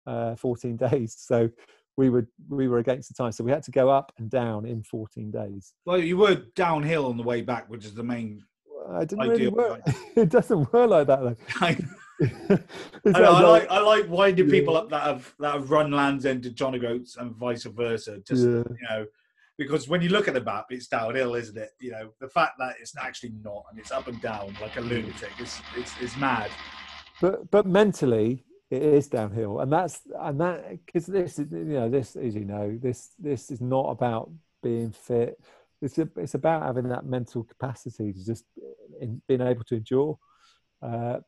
uh, 0.07 0.34
14 0.36 0.76
days. 0.90 1.16
So 1.18 1.49
we 1.96 2.11
were 2.11 2.28
we 2.49 2.68
were 2.68 2.78
against 2.78 3.09
the 3.09 3.14
time, 3.14 3.32
so 3.32 3.42
we 3.44 3.51
had 3.51 3.64
to 3.64 3.72
go 3.72 3.90
up 3.90 4.12
and 4.18 4.30
down 4.30 4.64
in 4.64 4.82
14 4.82 5.30
days. 5.30 5.74
Well, 5.84 5.99
you 5.99 6.16
were 6.16 6.36
downhill 6.55 7.07
on 7.07 7.16
the 7.16 7.24
way 7.24 7.42
back, 7.42 7.68
which 7.68 7.84
is 7.84 7.94
the 7.94 8.05
main. 8.05 8.42
I 8.90 9.05
didn't 9.05 9.28
really 9.28 9.49
work. 9.49 9.80
it 10.16 10.30
doesn't 10.30 10.72
work 10.72 10.88
like 10.90 11.09
that 11.09 11.20
though. 11.20 11.36
I, 11.61 11.76
I, 13.14 13.40
like 13.42 13.70
I 13.70 13.80
like 13.80 14.09
winding 14.09 14.46
yeah. 14.46 14.51
people 14.53 14.76
up 14.76 14.88
that 14.90 15.03
have 15.03 15.34
that 15.40 15.55
have 15.55 15.70
run 15.70 15.90
Land's 15.90 16.24
End 16.24 16.44
to 16.44 16.51
John 16.51 16.74
O'Groats 16.74 17.16
and 17.16 17.32
vice 17.34 17.64
versa. 17.64 18.20
Just 18.26 18.44
yeah. 18.44 18.51
you 18.51 18.88
know, 18.88 19.07
because 19.59 19.88
when 19.88 20.01
you 20.01 20.09
look 20.09 20.28
at 20.28 20.34
the 20.34 20.42
map, 20.42 20.66
it's 20.70 20.86
downhill, 20.86 21.34
isn't 21.34 21.59
it? 21.59 21.70
You 21.80 21.90
know, 21.90 22.11
the 22.20 22.28
fact 22.28 22.53
that 22.61 22.76
it's 22.80 22.96
actually 22.96 23.32
not 23.42 23.64
and 23.70 23.78
it's 23.78 23.90
up 23.90 24.07
and 24.07 24.22
down 24.22 24.57
like 24.62 24.76
a 24.76 24.80
lunatic 24.80 25.32
is 25.40 25.61
it's, 25.76 25.92
it's 26.01 26.16
mad. 26.16 26.51
But 27.21 27.51
but 27.51 27.66
mentally, 27.66 28.45
it 28.71 28.83
is 28.83 29.09
downhill, 29.09 29.61
and 29.61 29.73
that's 29.73 30.03
and 30.19 30.41
that 30.41 30.85
because 30.85 31.07
this 31.07 31.39
is 31.39 31.51
you 31.51 31.64
know 31.64 31.89
this 31.89 32.16
as 32.16 32.35
you 32.35 32.45
know 32.45 32.79
this 32.81 33.11
this 33.19 33.51
is 33.51 33.61
not 33.61 33.89
about 33.91 34.31
being 34.62 34.93
fit. 34.93 35.41
It's 35.81 35.99
a, 35.99 36.09
it's 36.16 36.35
about 36.35 36.64
having 36.64 36.89
that 36.89 37.07
mental 37.07 37.45
capacity 37.45 38.12
to 38.12 38.25
just 38.25 38.45
in, 39.01 39.23
being 39.29 39.41
able 39.41 39.64
to 39.64 39.77
endure. 39.77 40.19
Uh, 40.83 41.19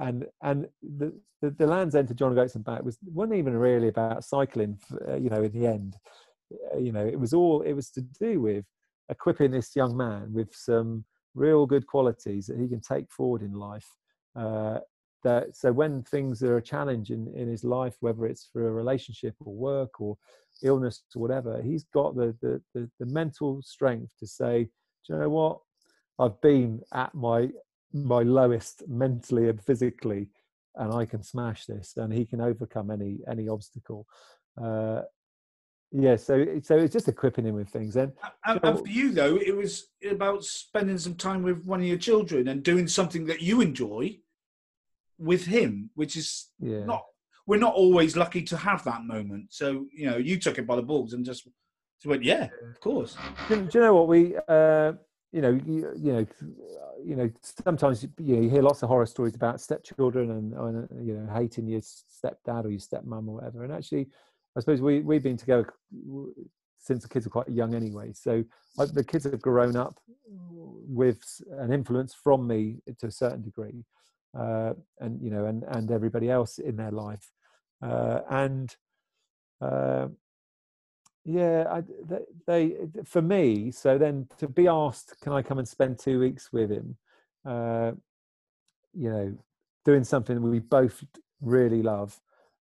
and 0.00 0.26
and 0.42 0.68
the, 0.82 1.12
the, 1.40 1.50
the 1.50 1.66
Land's 1.66 1.94
End 1.94 2.08
to 2.08 2.14
John 2.14 2.32
O'Groats 2.32 2.54
and 2.54 2.64
back 2.64 2.82
was 2.82 2.98
wasn't 3.04 3.38
even 3.38 3.56
really 3.56 3.88
about 3.88 4.24
cycling. 4.24 4.78
Uh, 5.06 5.16
you 5.16 5.30
know, 5.30 5.42
in 5.42 5.52
the 5.52 5.66
end, 5.66 5.96
uh, 6.74 6.78
you 6.78 6.92
know, 6.92 7.06
it 7.06 7.18
was 7.18 7.32
all 7.32 7.62
it 7.62 7.72
was 7.72 7.90
to 7.90 8.00
do 8.00 8.40
with 8.40 8.64
equipping 9.08 9.50
this 9.50 9.74
young 9.74 9.96
man 9.96 10.32
with 10.32 10.54
some 10.54 11.04
real 11.34 11.64
good 11.64 11.86
qualities 11.86 12.46
that 12.46 12.58
he 12.58 12.68
can 12.68 12.80
take 12.80 13.10
forward 13.10 13.42
in 13.42 13.52
life. 13.52 13.88
That 15.24 15.56
so 15.56 15.72
when 15.72 16.02
things 16.04 16.42
are 16.42 16.58
a 16.58 16.62
challenge 16.62 17.10
in, 17.10 17.32
in 17.34 17.48
his 17.48 17.64
life, 17.64 17.96
whether 18.00 18.26
it's 18.26 18.48
for 18.52 18.68
a 18.68 18.72
relationship 18.72 19.34
or 19.40 19.52
work 19.52 20.00
or 20.00 20.16
illness 20.62 21.02
or 21.14 21.22
whatever, 21.22 21.60
he's 21.62 21.84
got 21.92 22.16
the 22.16 22.36
the, 22.40 22.62
the, 22.74 22.90
the 23.00 23.06
mental 23.06 23.60
strength 23.62 24.12
to 24.20 24.26
say, 24.26 24.64
Do 25.06 25.14
you 25.14 25.18
know 25.18 25.28
what? 25.28 25.58
I've 26.18 26.40
been 26.40 26.80
at 26.92 27.14
my 27.14 27.50
my 27.92 28.22
lowest 28.22 28.82
mentally 28.86 29.48
and 29.48 29.62
physically 29.62 30.28
and 30.78 30.92
I 30.92 31.04
can 31.04 31.22
smash 31.22 31.66
this 31.66 31.94
and 31.96 32.12
he 32.12 32.24
can 32.24 32.40
overcome 32.40 32.90
any 32.90 33.18
any 33.30 33.48
obstacle. 33.48 34.06
Uh, 34.60 35.02
yeah, 35.90 36.16
so 36.16 36.44
so 36.62 36.76
it's 36.76 36.92
just 36.92 37.08
equipping 37.08 37.46
him 37.46 37.54
with 37.54 37.68
things. 37.68 37.96
And, 37.96 38.12
and, 38.44 38.60
and, 38.62 38.78
for 38.78 38.88
you 38.88 39.10
though, 39.12 39.36
it 39.36 39.56
was 39.56 39.88
about 40.08 40.44
spending 40.44 40.98
some 40.98 41.14
time 41.14 41.42
with 41.42 41.64
one 41.64 41.80
of 41.80 41.86
your 41.86 41.98
children 41.98 42.48
and 42.48 42.62
doing 42.62 42.86
something 42.86 43.26
that 43.26 43.40
you 43.40 43.60
enjoy 43.60 44.18
with 45.18 45.46
him, 45.46 45.90
which 45.94 46.16
is 46.16 46.48
yeah. 46.60 46.84
not. 46.84 47.04
We're 47.46 47.58
not 47.58 47.74
always 47.74 48.16
lucky 48.16 48.42
to 48.42 48.56
have 48.56 48.84
that 48.84 49.04
moment. 49.04 49.46
So 49.50 49.86
you 49.92 50.08
know, 50.10 50.16
you 50.16 50.38
took 50.38 50.58
it 50.58 50.66
by 50.66 50.76
the 50.76 50.82
balls 50.82 51.14
and 51.14 51.24
just, 51.24 51.44
just 51.44 52.06
went, 52.06 52.22
yeah, 52.22 52.48
of 52.70 52.80
course. 52.80 53.16
Do, 53.48 53.56
do 53.56 53.78
you 53.78 53.80
know 53.84 53.94
what 53.94 54.08
we? 54.08 54.36
Uh, 54.48 54.92
you 55.32 55.42
know, 55.42 55.60
you, 55.66 55.92
you 55.96 56.12
know, 56.12 56.26
you 57.04 57.16
know. 57.16 57.30
Sometimes 57.64 58.02
you, 58.02 58.10
know, 58.18 58.42
you 58.42 58.50
hear 58.50 58.62
lots 58.62 58.82
of 58.82 58.88
horror 58.88 59.06
stories 59.06 59.34
about 59.34 59.60
stepchildren 59.60 60.30
and, 60.30 60.54
and 60.54 61.06
you 61.06 61.14
know 61.14 61.32
hating 61.32 61.66
your 61.66 61.80
stepdad 61.80 62.64
or 62.64 62.70
your 62.70 62.80
stepmom 62.80 63.28
or 63.28 63.34
whatever. 63.34 63.64
And 63.64 63.72
actually, 63.72 64.08
I 64.56 64.60
suppose 64.60 64.80
we 64.80 65.00
we've 65.00 65.22
been 65.22 65.36
together 65.36 65.72
since 66.78 67.02
the 67.02 67.08
kids 67.08 67.26
are 67.26 67.30
quite 67.30 67.48
young 67.48 67.74
anyway. 67.74 68.12
So 68.12 68.44
the 68.76 69.04
kids 69.04 69.24
have 69.24 69.42
grown 69.42 69.76
up 69.76 69.98
with 70.88 71.22
an 71.58 71.72
influence 71.72 72.14
from 72.14 72.46
me 72.46 72.78
to 72.98 73.06
a 73.06 73.10
certain 73.10 73.42
degree, 73.42 73.84
uh, 74.36 74.74
and 75.00 75.20
you 75.22 75.30
know, 75.30 75.46
and 75.46 75.64
and 75.68 75.90
everybody 75.90 76.30
else 76.30 76.58
in 76.58 76.76
their 76.76 76.90
life, 76.90 77.30
uh, 77.82 78.20
and 78.30 78.76
uh, 79.60 80.08
yeah, 81.24 81.64
I, 81.70 81.82
they, 82.06 82.22
they, 82.46 82.76
for 83.04 83.22
me. 83.22 83.70
So 83.70 83.98
then 83.98 84.28
to 84.38 84.48
be 84.48 84.68
asked, 84.68 85.14
can 85.22 85.32
I 85.32 85.42
come 85.42 85.58
and 85.58 85.68
spend 85.68 85.98
two 85.98 86.20
weeks 86.20 86.52
with 86.52 86.70
him? 86.70 86.96
Uh, 87.44 87.92
you 88.94 89.10
know, 89.10 89.36
doing 89.84 90.04
something 90.04 90.40
we 90.42 90.58
both 90.58 91.04
really 91.40 91.82
love 91.82 92.18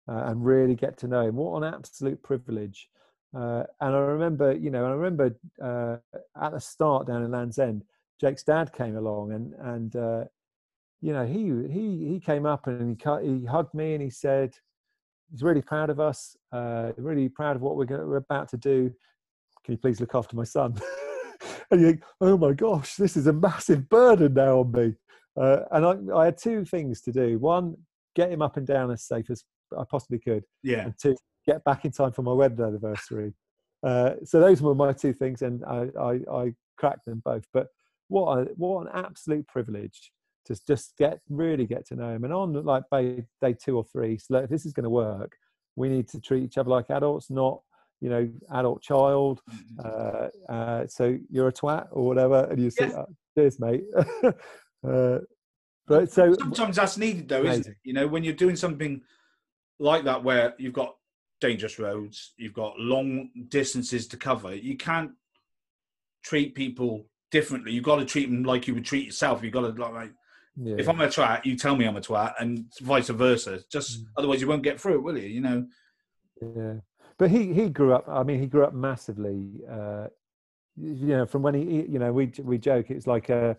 uh, 0.07 0.23
and 0.25 0.45
really 0.45 0.75
get 0.75 0.97
to 0.99 1.07
know 1.07 1.21
him. 1.21 1.35
What 1.35 1.63
an 1.63 1.73
absolute 1.73 2.21
privilege! 2.23 2.89
Uh, 3.35 3.63
and 3.79 3.95
I 3.95 3.99
remember, 3.99 4.53
you 4.53 4.71
know, 4.71 4.85
I 4.85 4.91
remember 4.91 5.35
at 5.61 6.51
the 6.51 6.59
start 6.59 7.07
down 7.07 7.23
in 7.23 7.31
Land's 7.31 7.59
End, 7.59 7.83
Jake's 8.19 8.43
dad 8.43 8.73
came 8.73 8.97
along, 8.97 9.31
and 9.31 9.53
and 9.59 9.95
uh, 9.95 10.23
you 11.01 11.13
know, 11.13 11.25
he 11.25 11.51
he 11.71 12.07
he 12.13 12.19
came 12.19 12.45
up 12.45 12.67
and 12.67 13.01
he 13.01 13.39
he 13.39 13.45
hugged 13.45 13.73
me 13.73 13.93
and 13.93 14.03
he 14.03 14.09
said 14.09 14.53
he's 15.31 15.43
really 15.43 15.61
proud 15.61 15.89
of 15.89 15.99
us, 15.99 16.35
uh, 16.51 16.91
really 16.97 17.29
proud 17.29 17.55
of 17.55 17.61
what 17.61 17.75
we're, 17.75 17.85
we're 17.85 18.17
about 18.17 18.49
to 18.49 18.57
do. 18.57 18.91
Can 19.63 19.73
you 19.73 19.77
please 19.77 19.99
look 19.99 20.15
after 20.15 20.35
my 20.35 20.43
son? 20.43 20.79
and 21.71 21.81
you 21.81 21.87
think, 21.87 22.03
oh 22.21 22.37
my 22.37 22.53
gosh, 22.53 22.95
this 22.95 23.15
is 23.15 23.27
a 23.27 23.33
massive 23.33 23.87
burden 23.89 24.33
now 24.33 24.59
on 24.59 24.71
me. 24.71 24.95
Uh, 25.39 25.59
and 25.71 25.85
I, 25.85 26.17
I, 26.17 26.25
had 26.25 26.37
two 26.37 26.65
things 26.65 27.01
to 27.01 27.11
do. 27.11 27.37
One, 27.39 27.75
get 28.15 28.31
him 28.31 28.41
up 28.41 28.57
and 28.57 28.65
down 28.65 28.91
as 28.91 29.03
safe 29.03 29.29
as 29.29 29.43
I 29.77 29.83
possibly 29.89 30.19
could. 30.19 30.43
Yeah. 30.63 30.85
And 30.85 30.93
two, 30.99 31.15
get 31.45 31.63
back 31.63 31.85
in 31.85 31.91
time 31.91 32.11
for 32.11 32.23
my 32.23 32.33
wedding 32.33 32.65
anniversary. 32.65 33.33
Uh, 33.83 34.15
so 34.25 34.39
those 34.39 34.61
were 34.61 34.75
my 34.75 34.91
two 34.91 35.13
things, 35.13 35.41
and 35.41 35.63
I, 35.63 35.87
I, 35.99 36.19
I 36.31 36.53
cracked 36.77 37.05
them 37.05 37.21
both. 37.23 37.45
But 37.53 37.67
what 38.09 38.39
a, 38.39 38.41
what 38.55 38.87
an 38.87 38.91
absolute 38.93 39.47
privilege 39.47 40.11
to 40.49 40.59
just 40.67 40.93
get 40.97 41.19
really 41.29 41.65
get 41.65 41.87
to 41.87 41.95
know 41.95 42.13
him. 42.13 42.23
And 42.23 42.33
on 42.33 42.53
like 42.53 42.83
by 42.89 43.23
day 43.41 43.53
two 43.53 43.77
or 43.77 43.83
three, 43.83 44.17
so 44.17 44.37
if 44.37 44.49
this 44.49 44.65
is 44.65 44.73
going 44.73 44.83
to 44.83 44.89
work, 44.89 45.35
we 45.75 45.89
need 45.89 46.07
to 46.09 46.19
treat 46.19 46.43
each 46.43 46.57
other 46.57 46.69
like 46.69 46.89
adults, 46.89 47.29
not 47.29 47.61
you 48.01 48.09
know 48.09 48.29
adult 48.53 48.81
child. 48.81 49.41
Mm-hmm. 49.49 50.49
Uh, 50.49 50.53
uh, 50.53 50.87
so 50.87 51.17
you're 51.29 51.49
a 51.49 51.53
twat 51.53 51.87
or 51.91 52.05
whatever, 52.05 52.45
and 52.45 52.61
you 52.61 52.69
say, 52.69 52.87
yes. 52.87 52.95
oh, 52.95 53.05
"Cheers, 53.37 53.59
mate." 53.59 53.83
uh, 54.87 55.19
but 55.87 56.11
so 56.11 56.33
sometimes 56.33 56.75
that's 56.75 56.97
needed, 56.97 57.27
though, 57.27 57.41
amazing. 57.41 57.59
isn't 57.61 57.71
it? 57.71 57.77
You 57.83 57.93
know, 57.93 58.07
when 58.07 58.23
you're 58.23 58.33
doing 58.33 58.55
something 58.55 59.01
like 59.79 60.03
that, 60.03 60.23
where 60.23 60.53
you've 60.57 60.73
got 60.73 60.95
dangerous 61.41 61.79
roads, 61.79 62.33
you've 62.37 62.53
got 62.53 62.79
long 62.79 63.29
distances 63.47 64.07
to 64.09 64.17
cover, 64.17 64.55
you 64.55 64.77
can't 64.77 65.11
treat 66.23 66.53
people 66.53 67.07
differently. 67.31 67.71
You've 67.71 67.83
got 67.83 67.97
to 67.97 68.05
treat 68.05 68.29
them 68.29 68.43
like 68.43 68.67
you 68.67 68.73
would 68.73 68.85
treat 68.85 69.05
yourself. 69.05 69.43
You've 69.43 69.53
got 69.53 69.61
to 69.61 69.81
like 69.81 70.11
yeah. 70.61 70.75
If 70.77 70.89
I'm 70.89 70.99
a 71.01 71.07
twat, 71.07 71.45
you 71.45 71.55
tell 71.55 71.75
me 71.75 71.85
I'm 71.85 71.95
a 71.95 72.01
twat, 72.01 72.33
and 72.39 72.65
vice 72.81 73.09
versa. 73.09 73.63
Just 73.71 74.01
mm. 74.01 74.07
otherwise, 74.17 74.41
you 74.41 74.47
won't 74.47 74.63
get 74.63 74.79
through 74.79 74.95
it, 74.95 75.03
will 75.03 75.17
you? 75.17 75.27
You 75.27 75.41
know. 75.41 75.67
Yeah, 76.41 76.73
but 77.17 77.31
he 77.31 77.53
he 77.53 77.69
grew 77.69 77.93
up. 77.93 78.05
I 78.07 78.23
mean, 78.23 78.39
he 78.39 78.47
grew 78.47 78.65
up 78.65 78.73
massively. 78.73 79.61
Uh, 79.69 80.07
you 80.75 81.07
know, 81.07 81.25
from 81.25 81.41
when 81.41 81.55
he, 81.55 81.85
you 81.87 81.99
know, 81.99 82.11
we 82.11 82.31
we 82.43 82.57
joke 82.57 82.89
it's 82.89 83.07
like 83.07 83.29
a, 83.29 83.57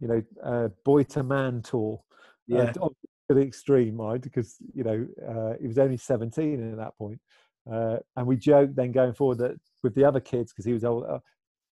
you 0.00 0.08
know, 0.08 0.22
a 0.42 0.68
boy 0.84 1.02
to 1.04 1.22
man 1.22 1.62
tour. 1.62 2.00
Yeah. 2.46 2.72
Uh, 2.82 2.88
to 3.30 3.34
the 3.34 3.46
extreme, 3.46 3.94
mind, 3.94 4.22
because 4.22 4.56
you 4.74 4.82
know 4.82 5.06
uh, 5.26 5.54
he 5.60 5.68
was 5.68 5.78
only 5.78 5.96
17 5.96 6.72
at 6.72 6.76
that 6.78 6.98
point. 6.98 7.20
Uh, 7.70 7.98
and 8.16 8.26
we 8.26 8.36
joked 8.36 8.74
then 8.74 8.90
going 8.90 9.12
forward 9.12 9.38
that 9.38 9.52
with 9.84 9.94
the 9.94 10.04
other 10.04 10.18
kids 10.18 10.52
because 10.52 10.64
he 10.64 10.72
was 10.72 10.84
old. 10.84 11.04
Uh, 11.04 11.20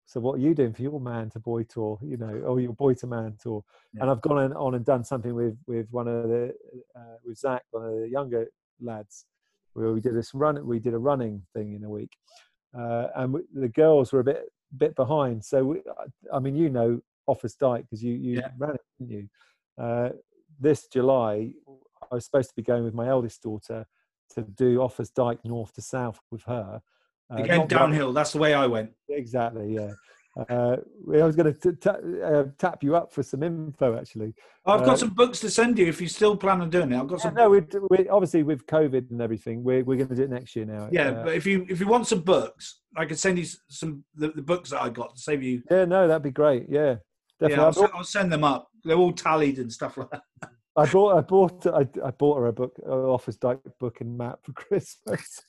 so 0.06 0.20
what 0.20 0.36
are 0.36 0.42
you 0.42 0.54
doing 0.54 0.74
for 0.74 0.84
your 0.84 1.00
man 1.00 1.30
to 1.32 1.40
boy 1.40 1.64
tour? 1.64 1.98
You 2.04 2.18
know, 2.18 2.42
or 2.46 2.60
your 2.60 2.74
boy 2.74 2.94
to 2.96 3.08
man 3.08 3.38
tour? 3.42 3.64
Yeah. 3.94 4.04
And 4.04 4.12
I've 4.12 4.22
gone 4.22 4.54
on 4.54 4.76
and 4.76 4.86
done 4.86 5.04
something 5.04 5.34
with 5.34 5.58
with 5.68 5.88
one 5.92 6.08
of 6.08 6.30
the 6.30 6.54
uh, 6.96 7.18
with 7.24 7.38
Zach, 7.38 7.64
one 7.72 7.86
of 7.86 8.00
the 8.00 8.10
younger 8.10 8.48
lads, 8.80 9.26
where 9.74 9.92
we 9.92 10.02
did 10.02 10.16
this 10.16 10.34
run. 10.34 10.64
We 10.66 10.80
did 10.80 10.94
a 10.94 11.00
running 11.00 11.42
thing 11.56 11.74
in 11.74 11.84
a 11.84 11.90
week, 11.90 12.12
uh, 12.78 13.08
and 13.16 13.34
we, 13.34 13.42
the 13.54 13.68
girls 13.68 14.14
were 14.14 14.20
a 14.20 14.24
bit 14.24 14.44
bit 14.78 14.96
behind. 14.96 15.44
So 15.44 15.64
we, 15.64 15.82
I 16.32 16.40
mean, 16.40 16.56
you 16.56 16.70
know, 16.70 17.02
Offa's 17.28 17.56
Dyke 17.56 17.86
because 17.86 18.04
you 18.04 18.14
you 18.14 18.38
yeah. 18.38 18.50
ran 18.58 18.76
it, 18.76 18.82
didn't 19.00 19.12
you? 19.12 19.28
Uh, 19.78 20.10
this 20.60 20.88
July, 20.88 21.52
I 22.12 22.16
was 22.16 22.26
supposed 22.26 22.50
to 22.50 22.56
be 22.56 22.62
going 22.62 22.84
with 22.84 22.94
my 22.94 23.08
eldest 23.08 23.42
daughter 23.42 23.86
to 24.36 24.42
do 24.44 24.78
Offa's 24.78 25.10
Dyke 25.10 25.44
north 25.44 25.74
to 25.74 25.82
south 25.82 26.20
with 26.30 26.44
her. 26.44 26.82
Uh, 27.32 27.44
Again, 27.44 27.68
downhill. 27.68 28.14
That's 28.14 28.32
the 28.32 28.40
way 28.40 28.54
I 28.54 28.68
went. 28.68 28.92
Exactly. 29.10 29.74
Yeah. 29.74 29.92
Uh, 30.38 30.76
I 31.14 31.24
was 31.24 31.36
going 31.36 31.54
to 31.54 32.24
uh, 32.26 32.44
tap 32.58 32.84
you 32.84 32.94
up 32.96 33.14
for 33.14 33.24
some 33.24 33.42
info. 33.42 33.98
Actually, 33.98 34.34
I've 34.66 34.82
got 34.82 34.96
uh, 34.96 34.98
some 34.98 35.12
books 35.12 35.40
to 35.40 35.50
send 35.50 35.78
you 35.78 35.88
if 35.88 36.02
you 36.02 36.10
still 36.10 36.36
plan 36.36 36.60
on 36.60 36.70
doing 36.70 36.92
it. 36.92 37.00
I've 37.00 37.08
got 37.08 37.22
some. 37.22 37.36
No, 37.36 37.50
we 37.50 37.62
we 37.90 38.10
obviously 38.10 38.44
with 38.44 38.66
COVID 38.66 39.12
and 39.12 39.22
everything, 39.22 39.64
we're 39.64 39.86
we're 39.86 39.96
going 39.96 40.10
to 40.10 40.16
do 40.16 40.24
it 40.24 40.30
next 40.30 40.54
year 40.58 40.66
now. 40.66 40.90
Yeah, 40.92 41.12
uh, 41.12 41.24
but 41.24 41.36
if 41.36 41.46
you 41.46 41.66
if 41.70 41.80
you 41.80 41.88
want 41.88 42.08
some 42.08 42.20
books, 42.20 42.82
I 42.98 43.06
could 43.06 43.18
send 43.18 43.40
you 43.40 43.46
some 43.70 44.04
the, 44.14 44.28
the 44.28 44.42
books 44.42 44.72
that 44.72 44.82
I 44.82 44.90
got 44.90 45.16
to 45.16 45.22
save 45.22 45.42
you. 45.42 45.64
Yeah, 45.72 45.86
no, 45.86 46.06
that'd 46.06 46.22
be 46.22 46.32
great. 46.32 46.66
Yeah, 46.68 46.96
definitely. 47.40 47.82
Yeah, 47.82 47.88
I'll, 47.88 47.98
I'll 48.00 48.04
send 48.04 48.30
them 48.30 48.44
up. 48.44 48.68
They're 48.84 48.98
all 48.98 49.14
tallied 49.14 49.58
and 49.60 49.72
stuff 49.72 49.96
like 49.96 50.10
that. 50.12 50.24
I 50.76 50.86
bought 50.86 51.18
I 51.18 51.22
bought 51.22 51.66
I, 51.68 51.88
I 52.06 52.12
bought 52.12 52.40
her 52.40 52.48
a 52.48 52.54
book, 52.54 52.74
an 52.84 52.92
Offa's 52.92 53.38
Dyke 53.38 53.60
book 53.80 54.02
and 54.02 54.18
map 54.18 54.40
for 54.44 54.52
Christmas. 54.54 55.40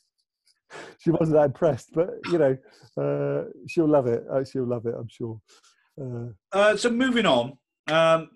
she 0.98 1.10
wasn't 1.10 1.36
that 1.36 1.46
impressed, 1.46 1.90
but 1.94 2.10
you 2.30 2.38
know, 2.38 2.56
uh, 3.00 3.50
she'll 3.68 3.88
love 3.88 4.06
it. 4.06 4.24
Uh, 4.30 4.44
she'll 4.44 4.66
love 4.66 4.86
it, 4.86 4.94
I'm 4.98 5.08
sure. 5.08 5.40
Uh, 6.00 6.28
uh, 6.52 6.76
so 6.76 6.90
moving 6.90 7.26
on, 7.26 7.56
um, 7.88 8.30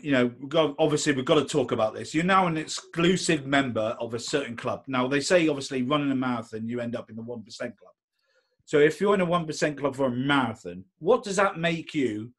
you 0.00 0.12
know, 0.12 0.30
we've 0.38 0.48
got, 0.48 0.74
obviously 0.78 1.12
we've 1.12 1.24
got 1.24 1.34
to 1.34 1.44
talk 1.44 1.72
about 1.72 1.94
this. 1.94 2.14
You're 2.14 2.24
now 2.24 2.46
an 2.46 2.56
exclusive 2.56 3.46
member 3.46 3.96
of 4.00 4.14
a 4.14 4.18
certain 4.18 4.56
club. 4.56 4.84
Now 4.86 5.08
they 5.08 5.20
say 5.20 5.48
obviously 5.48 5.82
running 5.82 6.10
a 6.10 6.14
marathon, 6.14 6.68
you 6.68 6.80
end 6.80 6.94
up 6.94 7.10
in 7.10 7.16
the 7.16 7.22
one 7.22 7.42
percent 7.42 7.76
club. 7.76 7.92
So 8.64 8.78
if 8.78 9.00
you're 9.00 9.14
in 9.14 9.20
a 9.20 9.26
one 9.26 9.46
percent 9.46 9.78
club 9.78 9.96
for 9.96 10.06
a 10.06 10.10
marathon, 10.10 10.84
what 11.00 11.24
does 11.24 11.36
that 11.36 11.58
make 11.58 11.94
you 11.94 12.32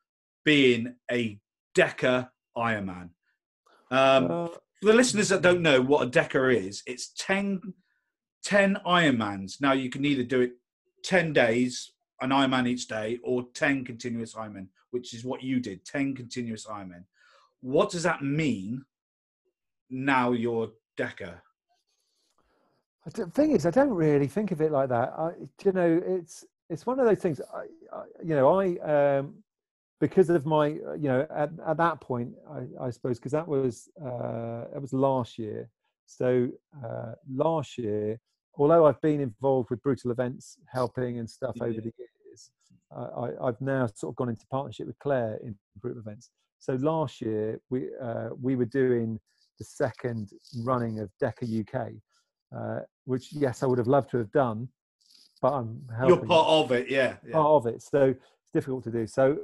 being 0.45 0.95
a 1.11 1.37
Deca 1.75 2.29
Ironman? 2.57 3.09
Um, 3.91 4.31
uh, 4.31 4.47
for 4.81 4.87
the 4.87 4.93
listeners 4.93 5.29
that 5.29 5.41
don't 5.41 5.61
know 5.61 5.81
what 5.81 6.07
a 6.07 6.09
Deca 6.09 6.55
is, 6.55 6.81
it's 6.87 7.11
10, 7.17 7.61
10 8.43 8.77
Ironmans. 8.85 9.61
Now 9.61 9.73
you 9.73 9.89
can 9.89 10.05
either 10.05 10.23
do 10.23 10.41
it 10.41 10.53
10 11.03 11.33
days, 11.33 11.91
an 12.21 12.29
Ironman 12.29 12.67
each 12.67 12.87
day, 12.87 13.19
or 13.23 13.45
10 13.53 13.85
continuous 13.85 14.33
Ironman, 14.35 14.67
which 14.91 15.13
is 15.13 15.25
what 15.25 15.43
you 15.43 15.59
did, 15.59 15.85
10 15.85 16.15
continuous 16.15 16.65
Ironman. 16.65 17.03
What 17.61 17.91
does 17.91 18.03
that 18.03 18.23
mean 18.23 18.85
now 19.89 20.31
you're 20.31 20.71
Deca? 20.97 21.35
The 23.13 23.25
thing 23.27 23.51
is, 23.51 23.65
I 23.65 23.71
don't 23.71 23.89
really 23.89 24.27
think 24.27 24.51
of 24.51 24.61
it 24.61 24.71
like 24.71 24.89
that. 24.89 25.13
I, 25.17 25.31
you 25.63 25.71
know, 25.71 26.01
it's 26.05 26.45
it's 26.69 26.85
one 26.85 26.99
of 26.99 27.05
those 27.05 27.17
things. 27.17 27.41
I, 27.53 27.63
I, 27.95 28.03
you 28.23 28.35
know, 28.35 28.59
I 28.59 29.17
um, 29.17 29.43
because 30.01 30.29
of 30.29 30.45
my 30.45 30.67
you 30.67 31.07
know 31.07 31.25
at, 31.33 31.51
at 31.65 31.77
that 31.77 32.01
point 32.01 32.33
i, 32.51 32.85
I 32.85 32.89
suppose 32.89 33.19
because 33.19 33.31
that 33.31 33.47
was 33.47 33.87
uh 34.03 34.65
that 34.73 34.81
was 34.81 34.91
last 34.91 35.37
year 35.37 35.69
so 36.17 36.49
uh 36.85 37.13
last 37.33 37.77
year 37.77 38.19
although 38.55 38.85
i've 38.85 38.99
been 39.01 39.21
involved 39.21 39.69
with 39.69 39.81
brutal 39.81 40.11
events 40.11 40.57
helping 40.67 41.19
and 41.19 41.29
stuff 41.29 41.53
yeah. 41.55 41.63
over 41.63 41.81
the 41.81 41.93
years 41.97 42.51
uh, 42.95 43.07
I, 43.17 43.47
i've 43.47 43.61
now 43.61 43.87
sort 43.87 44.11
of 44.11 44.15
gone 44.15 44.29
into 44.29 44.45
partnership 44.47 44.87
with 44.87 44.99
claire 44.99 45.39
in 45.43 45.55
brutal 45.81 46.01
events 46.01 46.29
so 46.59 46.73
last 46.73 47.21
year 47.21 47.59
we 47.69 47.89
uh 48.01 48.29
we 48.41 48.55
were 48.55 48.65
doing 48.65 49.19
the 49.57 49.65
second 49.65 50.31
running 50.63 50.99
of 50.99 51.09
deca 51.21 51.45
uk 51.61 51.91
uh 52.55 52.79
which 53.05 53.31
yes 53.31 53.63
i 53.63 53.65
would 53.65 53.77
have 53.77 53.87
loved 53.87 54.09
to 54.11 54.17
have 54.17 54.31
done 54.31 54.67
but 55.41 55.53
i'm 55.53 55.81
helping. 55.97 56.15
you're 56.17 56.25
part 56.25 56.47
of 56.47 56.71
it 56.71 56.89
yeah, 56.89 57.15
yeah. 57.25 57.33
part 57.33 57.47
of 57.47 57.67
it 57.67 57.81
so 57.81 58.09
it's 58.09 58.51
difficult 58.53 58.83
to 58.83 58.91
do 58.91 59.07
so 59.07 59.37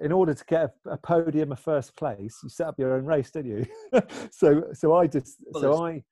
in 0.00 0.12
order 0.12 0.34
to 0.34 0.44
get 0.44 0.70
a, 0.86 0.90
a, 0.90 0.96
podium, 0.96 1.52
a 1.52 1.56
first 1.56 1.96
place, 1.96 2.38
you 2.42 2.48
set 2.48 2.68
up 2.68 2.78
your 2.78 2.94
own 2.94 3.04
race, 3.04 3.30
don't 3.30 3.46
you? 3.46 3.66
so, 4.30 4.64
so 4.72 4.94
I 4.94 5.06
just, 5.06 5.36
so 5.54 5.84
I, 5.84 6.02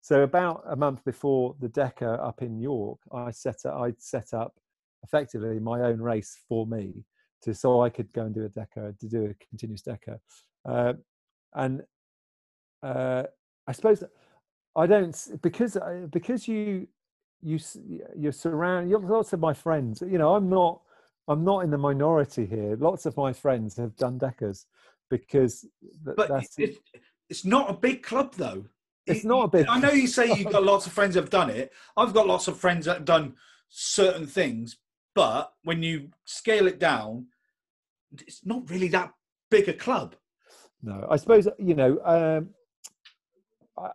so 0.00 0.22
about 0.22 0.62
a 0.68 0.76
month 0.76 1.04
before 1.04 1.54
the 1.60 1.68
Deca 1.68 2.24
up 2.24 2.42
in 2.42 2.58
York, 2.58 2.98
I 3.12 3.30
set 3.30 3.66
up, 3.66 3.80
I 3.80 3.92
set 3.98 4.32
up 4.32 4.54
effectively 5.02 5.58
my 5.58 5.82
own 5.82 6.00
race 6.00 6.36
for 6.48 6.66
me 6.66 7.04
to, 7.42 7.54
so 7.54 7.82
I 7.82 7.90
could 7.90 8.12
go 8.12 8.22
and 8.22 8.34
do 8.34 8.44
a 8.44 8.48
Deca, 8.48 8.98
to 8.98 9.08
do 9.08 9.26
a 9.26 9.46
continuous 9.48 9.82
Deca, 9.82 10.18
uh, 10.64 10.94
and 11.54 11.82
uh, 12.82 13.24
I 13.66 13.72
suppose 13.72 14.02
I 14.76 14.86
don't 14.86 15.16
because 15.42 15.76
uh, 15.76 16.06
because 16.10 16.46
you 16.48 16.88
you 17.42 17.58
you're 18.16 18.32
surrounded. 18.32 18.90
You're 18.90 19.00
lots 19.00 19.32
of 19.32 19.40
my 19.40 19.54
friends, 19.54 20.02
you 20.02 20.18
know, 20.18 20.34
I'm 20.34 20.48
not 20.48 20.80
I'm 21.28 21.44
not 21.44 21.60
in 21.60 21.70
the 21.70 21.78
minority 21.78 22.46
here. 22.46 22.76
Lots 22.76 23.06
of 23.06 23.16
my 23.16 23.32
friends 23.32 23.76
have 23.76 23.94
done 23.96 24.18
Decas 24.18 24.64
because. 25.10 25.66
Th- 26.04 26.16
but 26.16 26.30
it's, 26.56 26.78
it's 27.28 27.44
not 27.44 27.70
a 27.70 27.74
big 27.74 28.02
club 28.02 28.34
though. 28.34 28.64
It's 29.06 29.24
not 29.24 29.44
a 29.44 29.48
big. 29.48 29.66
I 29.68 29.78
know 29.78 29.90
you 29.90 30.06
say 30.06 30.34
you've 30.34 30.52
got 30.52 30.64
lots 30.64 30.86
of 30.86 30.92
friends 30.92 31.14
that 31.14 31.22
have 31.22 31.30
done 31.30 31.50
it. 31.50 31.72
I've 31.96 32.12
got 32.12 32.26
lots 32.26 32.48
of 32.48 32.58
friends 32.58 32.86
that 32.86 32.96
have 32.96 33.04
done 33.04 33.34
certain 33.68 34.26
things, 34.26 34.78
but 35.14 35.52
when 35.64 35.82
you 35.82 36.10
scale 36.24 36.66
it 36.66 36.78
down, 36.78 37.26
it's 38.26 38.44
not 38.44 38.68
really 38.70 38.88
that 38.88 39.12
big 39.50 39.68
a 39.68 39.72
club. 39.72 40.14
No, 40.82 41.06
I 41.10 41.16
suppose 41.16 41.48
you 41.58 41.74
know. 41.74 41.98
Um, 42.04 42.50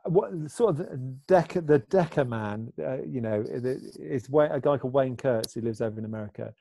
what 0.05 0.31
sort 0.49 0.79
of 0.79 0.87
Deca, 1.27 1.65
the 1.65 1.79
Deca 1.79 2.25
man, 2.25 2.71
uh, 2.81 3.01
you 3.03 3.19
know, 3.19 3.43
is 3.45 4.29
a 4.33 4.59
guy 4.61 4.77
called 4.77 4.93
Wayne 4.93 5.17
Kurtz 5.17 5.53
who 5.53 5.61
lives 5.61 5.81
over 5.81 5.99
in 5.99 6.05
America, 6.05 6.53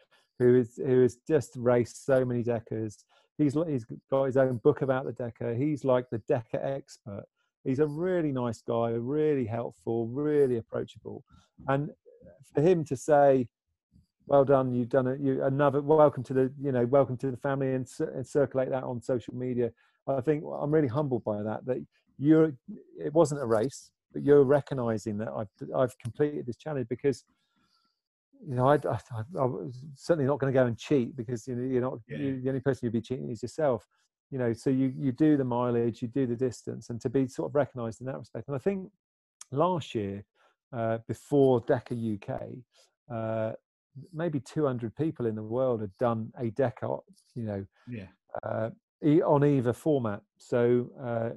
who 0.42 0.56
is 0.56 0.76
who 0.76 1.02
has 1.02 1.18
just 1.26 1.52
raced 1.56 2.04
so 2.04 2.24
many 2.24 2.42
Decas. 2.42 3.04
He's 3.38 3.54
he's 3.66 3.86
got 4.10 4.24
his 4.24 4.36
own 4.36 4.58
book 4.58 4.82
about 4.82 5.04
the 5.04 5.12
Deca. 5.12 5.56
He's 5.56 5.84
like 5.84 6.06
the 6.10 6.18
Deca 6.20 6.62
expert. 6.62 7.24
He's 7.64 7.78
a 7.78 7.86
really 7.86 8.32
nice 8.32 8.60
guy, 8.60 8.90
really 8.90 9.46
helpful, 9.46 10.08
really 10.08 10.56
approachable. 10.56 11.24
And 11.68 11.90
for 12.54 12.60
him 12.60 12.84
to 12.84 12.96
say, 12.96 13.48
"Well 14.26 14.44
done, 14.44 14.74
you've 14.74 14.88
done 14.88 15.06
it. 15.06 15.20
You 15.20 15.44
another 15.44 15.80
welcome 15.80 16.22
to 16.24 16.34
the 16.34 16.52
you 16.60 16.72
know 16.72 16.84
welcome 16.86 17.16
to 17.18 17.30
the 17.30 17.36
family," 17.36 17.74
and, 17.74 17.88
and 18.14 18.26
circulate 18.26 18.70
that 18.70 18.84
on 18.84 19.00
social 19.00 19.34
media. 19.34 19.70
I 20.06 20.20
think 20.20 20.44
I'm 20.60 20.72
really 20.72 20.88
humbled 20.88 21.24
by 21.24 21.42
that. 21.42 21.64
That 21.64 21.84
you're 22.18 22.52
it 22.98 23.12
wasn't 23.12 23.42
a 23.42 23.46
race, 23.46 23.90
but 24.12 24.22
you're 24.22 24.44
recognizing 24.44 25.18
that 25.18 25.30
I've 25.30 25.48
I've 25.74 25.96
completed 25.98 26.46
this 26.46 26.56
challenge 26.56 26.88
because 26.88 27.24
you 28.46 28.54
know, 28.54 28.68
I, 28.68 28.74
I, 28.74 28.98
I, 29.38 29.44
was 29.44 29.82
certainly 29.94 30.26
not 30.26 30.38
going 30.38 30.52
to 30.52 30.58
go 30.58 30.66
and 30.66 30.76
cheat 30.76 31.16
because 31.16 31.46
you 31.46 31.54
know, 31.54 31.62
you're 31.62 31.80
not 31.80 31.98
yeah. 32.08 32.18
you, 32.18 32.40
the 32.42 32.48
only 32.48 32.60
person 32.60 32.80
you'd 32.86 32.92
be 32.92 33.00
cheating 33.00 33.30
is 33.30 33.42
yourself. 33.42 33.86
You 34.30 34.38
know, 34.38 34.52
so 34.52 34.70
you 34.70 34.92
you 34.96 35.12
do 35.12 35.36
the 35.36 35.44
mileage, 35.44 36.02
you 36.02 36.08
do 36.08 36.26
the 36.26 36.36
distance, 36.36 36.90
and 36.90 37.00
to 37.02 37.10
be 37.10 37.28
sort 37.28 37.50
of 37.50 37.54
recognised 37.54 38.00
in 38.00 38.06
that 38.06 38.18
respect. 38.18 38.48
And 38.48 38.56
I 38.56 38.58
think 38.58 38.90
last 39.50 39.94
year, 39.94 40.24
uh, 40.72 40.98
before 41.06 41.60
Deca 41.62 42.16
UK, 42.16 42.42
uh, 43.14 43.52
maybe 44.12 44.40
200 44.40 44.96
people 44.96 45.26
in 45.26 45.34
the 45.34 45.42
world 45.42 45.82
had 45.82 45.96
done 45.98 46.32
a 46.38 46.50
Deca. 46.50 47.00
You 47.34 47.42
know, 47.44 47.66
yeah, 47.88 48.06
uh, 48.42 48.70
on 49.24 49.44
either 49.44 49.72
format. 49.72 50.22
So, 50.38 50.88
uh, 51.00 51.30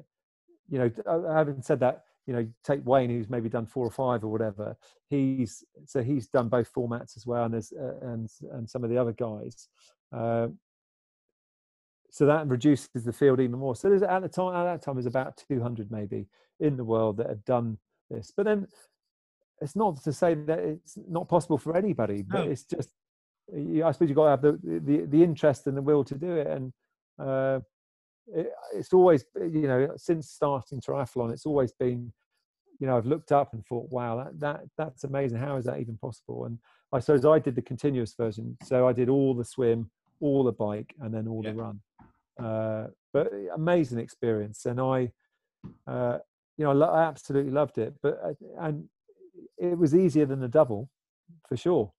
you 0.70 0.80
know, 0.80 0.92
having 1.34 1.62
said 1.62 1.80
that, 1.82 2.06
you 2.28 2.34
know 2.34 2.48
take 2.64 2.86
Wayne 2.86 3.10
who's 3.10 3.30
maybe 3.30 3.50
done 3.50 3.66
four 3.66 3.86
or 3.86 3.92
five 3.92 4.24
or 4.24 4.28
whatever 4.28 4.76
he's 5.10 5.64
so 5.86 6.02
he's 6.02 6.28
done 6.28 6.50
both 6.50 6.72
formats 6.74 7.16
as 7.18 7.26
well 7.26 7.46
and 7.46 7.54
there's 7.54 7.74
uh, 7.74 7.94
and 8.02 8.30
and 8.52 8.70
some 8.70 8.84
of 8.84 8.90
the 8.90 8.98
other 8.98 9.14
guys 9.14 9.70
uh, 10.16 10.48
so 12.10 12.26
that 12.26 12.48
reduces 12.48 13.04
the 13.04 13.14
field 13.14 13.40
even 13.40 13.60
more 13.60 13.76
so 13.76 13.90
there's 13.90 14.04
at 14.04 14.22
the 14.22 14.30
time 14.30 14.56
at 14.56 14.64
that 14.64 14.82
time 14.82 14.96
there's 14.96 15.06
about 15.06 15.42
200 15.50 15.92
maybe 15.92 16.28
in 16.60 16.78
the 16.78 16.84
world 16.84 17.18
that 17.18 17.30
have 17.30 17.44
done 17.46 17.78
this 18.10 18.32
but 18.36 18.46
then 18.46 18.68
it's 19.62 19.76
not 19.76 20.02
to 20.04 20.12
say 20.12 20.34
that 20.34 20.60
it's 20.60 20.98
not 21.08 21.30
possible 21.30 21.58
for 21.58 21.76
anybody 21.76 22.22
but 22.22 22.46
no. 22.46 22.52
it's 22.52 22.64
just 22.64 22.90
i 23.54 23.92
suppose 23.92 24.10
you've 24.10 24.16
got 24.16 24.26
to 24.26 24.30
have 24.32 24.42
the, 24.42 24.60
the 24.64 25.06
the 25.06 25.24
interest 25.24 25.68
and 25.68 25.78
the 25.78 25.82
will 25.82 26.04
to 26.04 26.16
do 26.16 26.36
it 26.36 26.48
and 26.48 26.74
uh, 27.20 27.60
it, 28.34 28.52
it's 28.74 28.94
always 28.94 29.26
you 29.36 29.68
know 29.68 29.92
since 29.98 30.30
starting 30.30 30.82
triathlon 30.82 31.32
it's 31.32 31.46
always 31.46 31.72
been 31.74 32.12
you 32.80 32.88
know 32.88 32.98
i've 32.98 33.06
looked 33.06 33.32
up 33.32 33.54
and 33.54 33.66
thought 33.66 33.88
wow 33.92 34.18
that, 34.18 34.40
that 34.40 34.62
that's 34.78 35.04
amazing 35.04 35.38
how 35.38 35.56
is 35.58 35.66
that 35.66 35.80
even 35.80 35.98
possible 35.98 36.46
and 36.46 36.58
i 36.94 37.00
suppose 37.00 37.26
i 37.26 37.40
did 37.40 37.56
the 37.56 37.62
continuous 37.62 38.14
version 38.16 38.58
so 38.64 38.88
i 38.88 38.94
did 38.94 39.10
all 39.10 39.34
the 39.34 39.46
swim 39.46 39.90
all 40.22 40.44
the 40.44 40.52
bike 40.52 40.94
and 41.02 41.14
then 41.14 41.28
all 41.28 41.42
yeah. 41.44 41.52
the 41.52 41.58
run 41.58 41.80
uh, 42.42 42.88
but 43.14 43.32
amazing 43.54 44.00
experience 44.00 44.66
and 44.66 44.80
i 44.80 45.10
uh, 45.88 46.18
you 46.58 46.66
know, 46.66 46.72
I, 46.72 46.74
lo- 46.74 46.94
I 46.94 47.04
absolutely 47.04 47.52
loved 47.52 47.78
it. 47.78 47.94
But 48.02 48.20
uh, 48.24 48.34
and 48.60 48.88
it 49.58 49.78
was 49.78 49.96
easier 49.96 50.26
than 50.26 50.40
the 50.40 50.48
double, 50.48 50.90
for 51.48 51.58
sure. 51.58 51.92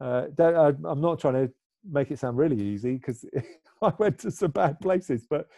Uh, 0.00 0.26
I'm 0.38 1.00
not 1.00 1.18
trying 1.18 1.34
to 1.34 1.52
make 1.90 2.10
it 2.10 2.18
sound 2.18 2.36
really 2.36 2.60
easy 2.60 2.94
because 2.96 3.24
I 3.82 3.92
went 3.98 4.18
to 4.20 4.30
some 4.30 4.50
bad 4.50 4.80
places, 4.80 5.26
but 5.28 5.48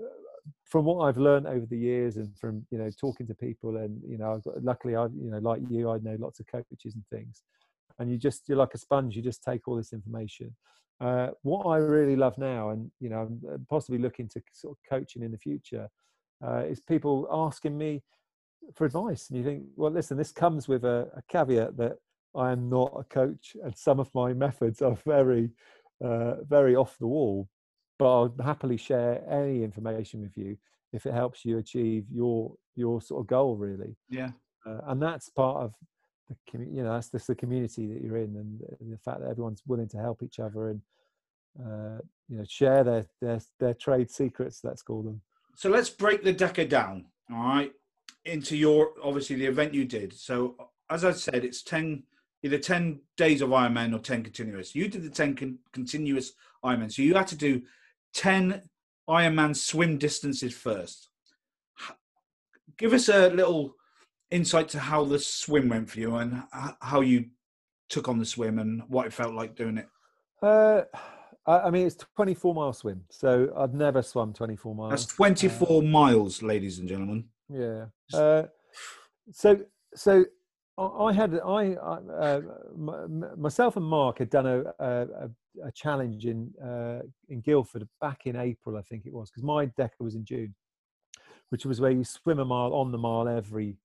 uh, 0.00 0.06
from 0.64 0.84
what 0.84 1.04
I've 1.04 1.18
learned 1.18 1.46
over 1.46 1.66
the 1.66 1.78
years 1.78 2.16
and 2.16 2.36
from 2.38 2.64
you 2.70 2.78
know 2.78 2.90
talking 3.00 3.26
to 3.26 3.34
people 3.34 3.76
and 3.76 4.00
you 4.06 4.18
know 4.18 4.40
got, 4.44 4.62
luckily 4.62 4.96
I 4.96 5.04
you 5.04 5.30
know 5.30 5.38
like 5.38 5.62
you 5.68 5.90
I 5.90 5.98
know 5.98 6.16
lots 6.18 6.40
of 6.40 6.46
coaches 6.46 6.94
and 6.94 7.04
things. 7.10 7.42
And 7.98 8.10
you 8.10 8.18
just 8.18 8.48
you're 8.48 8.58
like 8.58 8.74
a 8.74 8.78
sponge 8.78 9.16
you 9.16 9.22
just 9.22 9.42
take 9.42 9.68
all 9.68 9.76
this 9.76 9.92
information. 9.92 10.54
Uh, 11.00 11.28
what 11.42 11.66
I 11.66 11.78
really 11.78 12.16
love 12.16 12.38
now 12.38 12.70
and 12.70 12.90
you 13.00 13.08
know 13.08 13.20
I'm 13.20 13.40
uh, 13.52 13.58
possibly 13.68 13.98
looking 13.98 14.28
to 14.28 14.42
sort 14.52 14.76
of 14.76 14.78
coaching 14.88 15.22
in 15.22 15.32
the 15.32 15.38
future 15.38 15.88
uh, 16.44 16.62
is 16.68 16.80
people 16.80 17.28
asking 17.30 17.76
me 17.76 18.02
for 18.74 18.84
advice. 18.84 19.28
And 19.28 19.38
you 19.38 19.44
think 19.44 19.64
well 19.76 19.90
listen 19.90 20.16
this 20.16 20.32
comes 20.32 20.68
with 20.68 20.84
a, 20.84 21.08
a 21.16 21.22
caveat 21.28 21.76
that 21.76 21.96
I 22.34 22.52
am 22.52 22.68
not 22.68 22.92
a 22.98 23.04
coach 23.04 23.56
and 23.62 23.76
some 23.76 24.00
of 24.00 24.12
my 24.14 24.32
methods 24.32 24.82
are 24.82 24.96
very 25.06 25.50
uh, 26.04 26.42
very 26.48 26.74
off 26.76 26.98
the 26.98 27.06
wall 27.06 27.48
but 27.98 28.06
I'll 28.10 28.34
happily 28.42 28.76
share 28.76 29.22
any 29.28 29.62
information 29.62 30.22
with 30.22 30.36
you 30.36 30.56
if 30.92 31.06
it 31.06 31.14
helps 31.14 31.44
you 31.44 31.58
achieve 31.58 32.06
your 32.10 32.54
your 32.74 33.00
sort 33.00 33.20
of 33.22 33.26
goal 33.26 33.56
really 33.56 33.96
Yeah. 34.08 34.30
uh, 34.66 34.80
and 34.86 35.00
that's 35.02 35.28
part 35.28 35.62
of 35.62 35.74
the 36.28 36.36
commu- 36.50 36.74
you 36.74 36.82
know 36.82 36.94
that's, 36.94 37.08
that's 37.10 37.26
the 37.26 37.34
community 37.34 37.86
that 37.92 38.02
you're 38.02 38.16
in 38.16 38.36
and, 38.36 38.60
and 38.80 38.92
the 38.92 38.98
fact 38.98 39.20
that 39.20 39.30
everyone's 39.30 39.62
willing 39.66 39.88
to 39.88 39.98
help 39.98 40.22
each 40.22 40.38
other 40.38 40.70
and 40.70 40.80
uh, 41.60 41.98
you 42.28 42.38
know 42.38 42.44
share 42.48 42.82
their 42.82 43.04
their 43.20 43.40
their 43.60 43.74
trade 43.74 44.10
secrets 44.10 44.60
let's 44.64 44.82
call 44.82 45.02
them 45.02 45.20
So 45.54 45.68
let's 45.68 45.90
break 45.90 46.24
the 46.24 46.32
Deca 46.32 46.66
down, 46.68 47.06
all 47.30 47.36
right, 47.36 47.72
into 48.24 48.56
your 48.56 48.92
obviously 49.04 49.36
the 49.36 49.46
event 49.46 49.74
you 49.74 49.84
did. 49.84 50.14
So 50.14 50.56
as 50.88 51.04
I 51.04 51.12
said, 51.12 51.44
it's 51.44 51.62
ten 51.62 52.04
either 52.42 52.58
ten 52.58 53.00
days 53.16 53.40
of 53.42 53.50
Ironman 53.50 53.94
or 53.94 53.98
ten 53.98 54.22
continuous. 54.22 54.74
You 54.74 54.88
did 54.88 55.02
the 55.02 55.10
ten 55.10 55.34
con- 55.34 55.58
continuous 55.72 56.32
Ironman, 56.64 56.92
so 56.92 57.02
you 57.02 57.14
had 57.14 57.26
to 57.28 57.36
do 57.36 57.62
ten 58.14 58.62
Ironman 59.08 59.54
swim 59.56 59.98
distances 59.98 60.54
first. 60.54 61.08
Give 62.78 62.92
us 62.92 63.08
a 63.08 63.28
little 63.28 63.74
insight 64.30 64.68
to 64.70 64.78
how 64.78 65.04
the 65.04 65.18
swim 65.18 65.68
went 65.68 65.90
for 65.90 66.00
you 66.00 66.16
and 66.16 66.42
how 66.80 67.00
you 67.00 67.26
took 67.90 68.08
on 68.08 68.18
the 68.18 68.24
swim 68.24 68.58
and 68.58 68.82
what 68.88 69.06
it 69.06 69.12
felt 69.12 69.34
like 69.34 69.54
doing 69.54 69.76
it. 69.78 69.88
uh, 70.42 70.82
I, 71.46 71.58
I 71.66 71.70
mean 71.70 71.86
it's 71.86 71.96
24 72.16 72.54
mile 72.54 72.72
swim 72.72 73.04
so 73.10 73.52
i've 73.56 73.74
never 73.74 74.00
swum 74.00 74.32
24 74.32 74.74
miles 74.74 74.90
That's 74.90 75.06
24 75.06 75.82
miles, 75.82 76.42
ladies 76.42 76.78
and 76.78 76.88
gentlemen. 76.88 77.24
Yeah. 77.50 77.86
Uh, 78.14 78.44
so 79.32 79.60
so 79.94 80.24
I 80.78 81.12
had 81.12 81.38
I, 81.44 81.74
I 81.74 81.96
uh, 82.18 82.40
myself 83.36 83.76
and 83.76 83.84
Mark 83.84 84.18
had 84.18 84.30
done 84.30 84.46
a 84.46 84.64
a, 84.78 85.30
a 85.64 85.72
challenge 85.74 86.24
in 86.24 86.50
uh, 86.62 87.00
in 87.28 87.40
Guildford 87.40 87.86
back 88.00 88.22
in 88.26 88.36
April, 88.36 88.76
I 88.76 88.82
think 88.82 89.04
it 89.04 89.12
was, 89.12 89.30
because 89.30 89.42
my 89.42 89.66
Deca 89.66 90.00
was 90.00 90.14
in 90.14 90.24
June, 90.24 90.54
which 91.50 91.66
was 91.66 91.80
where 91.80 91.90
you 91.90 92.04
swim 92.04 92.38
a 92.38 92.44
mile 92.44 92.72
on 92.74 92.90
the 92.90 92.98
mile 92.98 93.28
every 93.28 93.76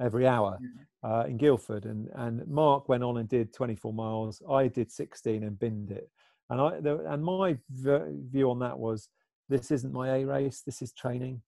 every 0.00 0.26
hour 0.26 0.58
uh, 1.04 1.24
in 1.28 1.36
Guildford, 1.36 1.84
and 1.84 2.08
and 2.14 2.46
Mark 2.48 2.88
went 2.88 3.04
on 3.04 3.18
and 3.18 3.28
did 3.28 3.52
24 3.54 3.92
miles. 3.92 4.42
I 4.50 4.66
did 4.66 4.90
16 4.90 5.44
and 5.44 5.58
binned 5.58 5.92
it, 5.92 6.10
and 6.50 6.60
I 6.60 7.12
and 7.12 7.24
my 7.24 7.56
view 7.70 8.50
on 8.50 8.58
that 8.58 8.76
was 8.76 9.08
this 9.48 9.70
isn't 9.70 9.92
my 9.92 10.16
A 10.16 10.24
race. 10.24 10.62
This 10.66 10.82
is 10.82 10.92
training. 10.92 11.42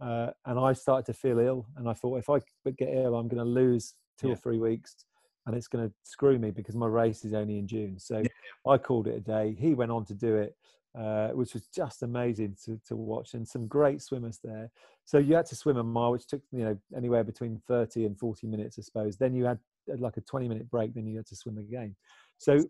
Uh, 0.00 0.32
and 0.46 0.58
I 0.58 0.72
started 0.72 1.06
to 1.06 1.12
feel 1.12 1.38
ill, 1.38 1.66
and 1.76 1.88
I 1.88 1.92
thought 1.92 2.18
if 2.18 2.28
I 2.28 2.40
get 2.76 2.88
ill, 2.92 3.14
I'm 3.14 3.28
going 3.28 3.38
to 3.38 3.44
lose 3.44 3.94
two 4.18 4.28
Yeah. 4.28 4.34
or 4.34 4.36
three 4.36 4.58
weeks, 4.58 5.04
and 5.46 5.56
it's 5.56 5.68
going 5.68 5.88
to 5.88 5.94
screw 6.04 6.38
me 6.38 6.50
because 6.50 6.76
my 6.76 6.86
race 6.86 7.24
is 7.24 7.34
only 7.34 7.58
in 7.58 7.66
June. 7.66 7.98
So 7.98 8.18
Yeah. 8.18 8.28
I 8.66 8.78
called 8.78 9.08
it 9.08 9.16
a 9.16 9.20
day. 9.20 9.54
He 9.58 9.74
went 9.74 9.90
on 9.90 10.04
to 10.06 10.14
do 10.14 10.36
it, 10.36 10.56
uh, 10.94 11.28
which 11.30 11.54
was 11.54 11.66
just 11.68 12.02
amazing 12.02 12.56
to, 12.64 12.78
to 12.86 12.96
watch, 12.96 13.34
and 13.34 13.46
some 13.46 13.66
great 13.66 14.02
swimmers 14.02 14.38
there. 14.42 14.70
So 15.04 15.18
you 15.18 15.34
had 15.34 15.46
to 15.46 15.56
swim 15.56 15.76
a 15.78 15.84
mile, 15.84 16.12
which 16.12 16.26
took 16.26 16.42
you 16.52 16.64
know 16.64 16.78
anywhere 16.96 17.24
between 17.24 17.60
30 17.66 18.06
and 18.06 18.18
40 18.18 18.46
minutes, 18.46 18.78
I 18.78 18.82
suppose. 18.82 19.16
Then 19.16 19.34
you 19.34 19.44
had 19.44 19.58
uh, 19.90 19.96
like 19.98 20.16
a 20.16 20.20
20 20.20 20.48
minute 20.48 20.70
break. 20.70 20.94
Then 20.94 21.06
you 21.06 21.16
had 21.16 21.26
to 21.26 21.36
swim 21.36 21.58
again. 21.58 21.96
So 22.38 22.60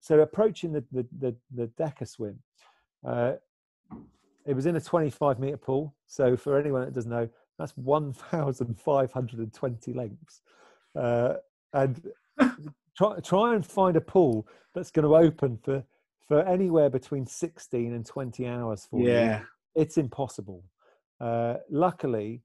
so 0.00 0.20
approaching 0.20 0.72
the 0.72 0.84
the 0.92 1.06
the, 1.18 1.36
the 1.54 1.66
Deca 1.78 2.06
swim. 2.06 2.40
Uh, 3.04 3.34
it 4.46 4.54
was 4.54 4.66
in 4.66 4.76
a 4.76 4.80
25 4.80 5.38
meter 5.38 5.56
pool. 5.56 5.94
So 6.06 6.36
for 6.36 6.58
anyone 6.58 6.82
that 6.82 6.94
doesn't 6.94 7.10
know, 7.10 7.28
that's 7.58 7.76
1,520 7.76 9.92
lengths. 9.92 10.40
Uh, 10.94 11.34
and 11.72 12.02
try, 12.96 13.18
try 13.20 13.54
and 13.54 13.64
find 13.64 13.96
a 13.96 14.00
pool 14.00 14.46
that's 14.74 14.90
going 14.90 15.04
to 15.04 15.16
open 15.16 15.58
for, 15.62 15.84
for 16.26 16.42
anywhere 16.42 16.90
between 16.90 17.26
16 17.26 17.92
and 17.92 18.04
20 18.04 18.46
hours 18.46 18.86
for 18.90 19.00
you. 19.00 19.10
Yeah. 19.10 19.42
It's 19.74 19.98
impossible. 19.98 20.64
Uh, 21.20 21.56
luckily, 21.70 22.42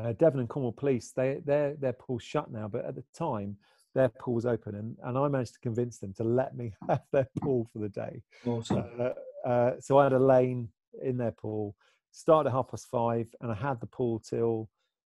uh, 0.00 0.12
Devon 0.12 0.40
and 0.40 0.48
Cornwall 0.48 0.72
Police, 0.72 1.12
they, 1.14 1.40
their, 1.44 1.74
their 1.74 1.92
pool's 1.92 2.22
shut 2.22 2.50
now, 2.50 2.68
but 2.68 2.84
at 2.84 2.94
the 2.94 3.04
time, 3.14 3.56
their 3.94 4.08
pool 4.08 4.34
was 4.34 4.46
open. 4.46 4.74
And, 4.74 4.96
and 5.02 5.18
I 5.18 5.28
managed 5.28 5.54
to 5.54 5.60
convince 5.60 5.98
them 5.98 6.12
to 6.14 6.24
let 6.24 6.56
me 6.56 6.72
have 6.88 7.02
their 7.12 7.28
pool 7.40 7.68
for 7.72 7.78
the 7.78 7.88
day. 7.88 8.22
Awesome. 8.46 8.84
Uh, 8.98 9.48
uh, 9.48 9.72
so 9.80 9.98
I 9.98 10.04
had 10.04 10.12
a 10.12 10.18
lane 10.18 10.68
in 11.02 11.16
their 11.16 11.32
pool. 11.32 11.74
Started 12.14 12.50
at 12.50 12.54
half 12.54 12.70
past 12.70 12.88
five, 12.90 13.26
and 13.40 13.50
I 13.50 13.54
had 13.54 13.80
the 13.80 13.86
pool 13.86 14.20
till 14.20 14.68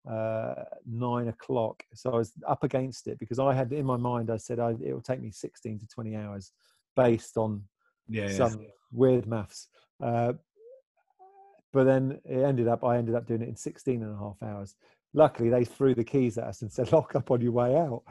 uh, 0.08 0.54
nine 0.86 1.28
o'clock. 1.28 1.82
So 1.94 2.12
I 2.12 2.16
was 2.16 2.32
up 2.48 2.64
against 2.64 3.06
it 3.06 3.18
because 3.18 3.38
I 3.38 3.54
had 3.54 3.72
in 3.72 3.86
my 3.86 3.96
mind 3.96 4.30
I 4.30 4.36
said 4.36 4.58
I, 4.58 4.70
it 4.82 4.92
will 4.92 5.02
take 5.02 5.20
me 5.20 5.30
sixteen 5.30 5.78
to 5.78 5.86
twenty 5.86 6.16
hours, 6.16 6.52
based 6.96 7.36
on 7.36 7.62
Yeah. 8.08 8.28
yeah. 8.28 8.36
some 8.36 8.66
weird 8.92 9.26
maths. 9.26 9.68
Uh, 10.02 10.34
but 11.72 11.84
then 11.84 12.20
it 12.24 12.42
ended 12.42 12.68
up 12.68 12.84
I 12.84 12.96
ended 12.98 13.14
up 13.14 13.26
doing 13.26 13.42
it 13.42 13.48
in 13.48 13.56
16 13.56 14.02
and 14.02 14.14
a 14.14 14.18
half 14.18 14.42
hours. 14.42 14.74
Luckily, 15.14 15.50
they 15.50 15.64
threw 15.64 15.94
the 15.94 16.04
keys 16.04 16.38
at 16.38 16.44
us 16.44 16.62
and 16.62 16.72
said, 16.76 16.92
"Lock 16.92 17.14
up 17.14 17.30
on 17.30 17.40
your 17.40 17.52
way 17.52 17.76
out." 17.76 18.02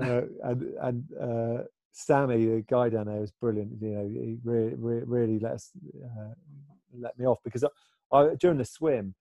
Uh, 0.00 0.22
and 0.44 0.62
and 0.80 1.04
uh, 1.20 1.62
Sammy, 1.92 2.46
the 2.46 2.64
guy 2.68 2.88
down 2.88 3.06
there, 3.06 3.20
was 3.20 3.32
brilliant. 3.32 3.72
You 3.80 3.88
know, 3.90 4.08
he 4.08 4.38
really, 4.44 4.74
really, 4.76 5.04
really 5.04 5.38
let 5.38 5.52
us 5.52 5.70
uh, 6.04 6.34
let 6.98 7.18
me 7.18 7.26
off 7.26 7.38
because 7.44 7.64
I, 7.64 7.68
I 8.16 8.34
during 8.36 8.58
the 8.58 8.64
swim, 8.64 9.14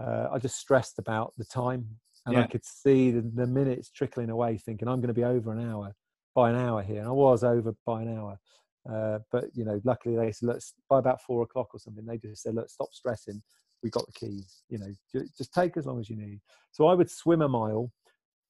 uh, 0.00 0.28
I 0.32 0.38
just 0.38 0.58
stressed 0.58 0.98
about 0.98 1.32
the 1.36 1.44
time, 1.44 1.86
and 2.26 2.36
I 2.38 2.46
could 2.46 2.64
see 2.64 3.10
the, 3.10 3.20
the 3.20 3.46
minutes 3.46 3.90
trickling 3.90 4.30
away, 4.30 4.56
thinking 4.56 4.88
I'm 4.88 5.00
going 5.00 5.08
to 5.08 5.14
be 5.14 5.24
over 5.24 5.52
an 5.52 5.70
hour 5.70 5.94
by 6.34 6.50
an 6.50 6.56
hour 6.56 6.82
here, 6.82 7.00
and 7.00 7.08
I 7.08 7.12
was 7.12 7.44
over 7.44 7.74
by 7.86 8.02
an 8.02 8.16
hour. 8.16 8.38
Uh, 8.90 9.18
but 9.30 9.44
you 9.54 9.64
know, 9.64 9.80
luckily 9.84 10.16
they 10.16 10.32
said, 10.32 10.48
let's 10.48 10.74
by 10.88 10.98
about 10.98 11.20
four 11.22 11.42
o'clock 11.42 11.68
or 11.74 11.80
something, 11.80 12.06
they 12.06 12.18
just 12.18 12.42
said, 12.42 12.54
look, 12.54 12.70
stop 12.70 12.92
stressing. 12.92 13.42
We 13.82 13.90
got 13.90 14.06
the 14.06 14.12
keys. 14.12 14.62
You 14.68 14.78
know, 14.78 15.22
just 15.36 15.52
take 15.52 15.76
as 15.76 15.86
long 15.86 16.00
as 16.00 16.08
you 16.08 16.16
need. 16.16 16.40
So 16.70 16.86
I 16.86 16.94
would 16.94 17.10
swim 17.10 17.42
a 17.42 17.48
mile, 17.48 17.90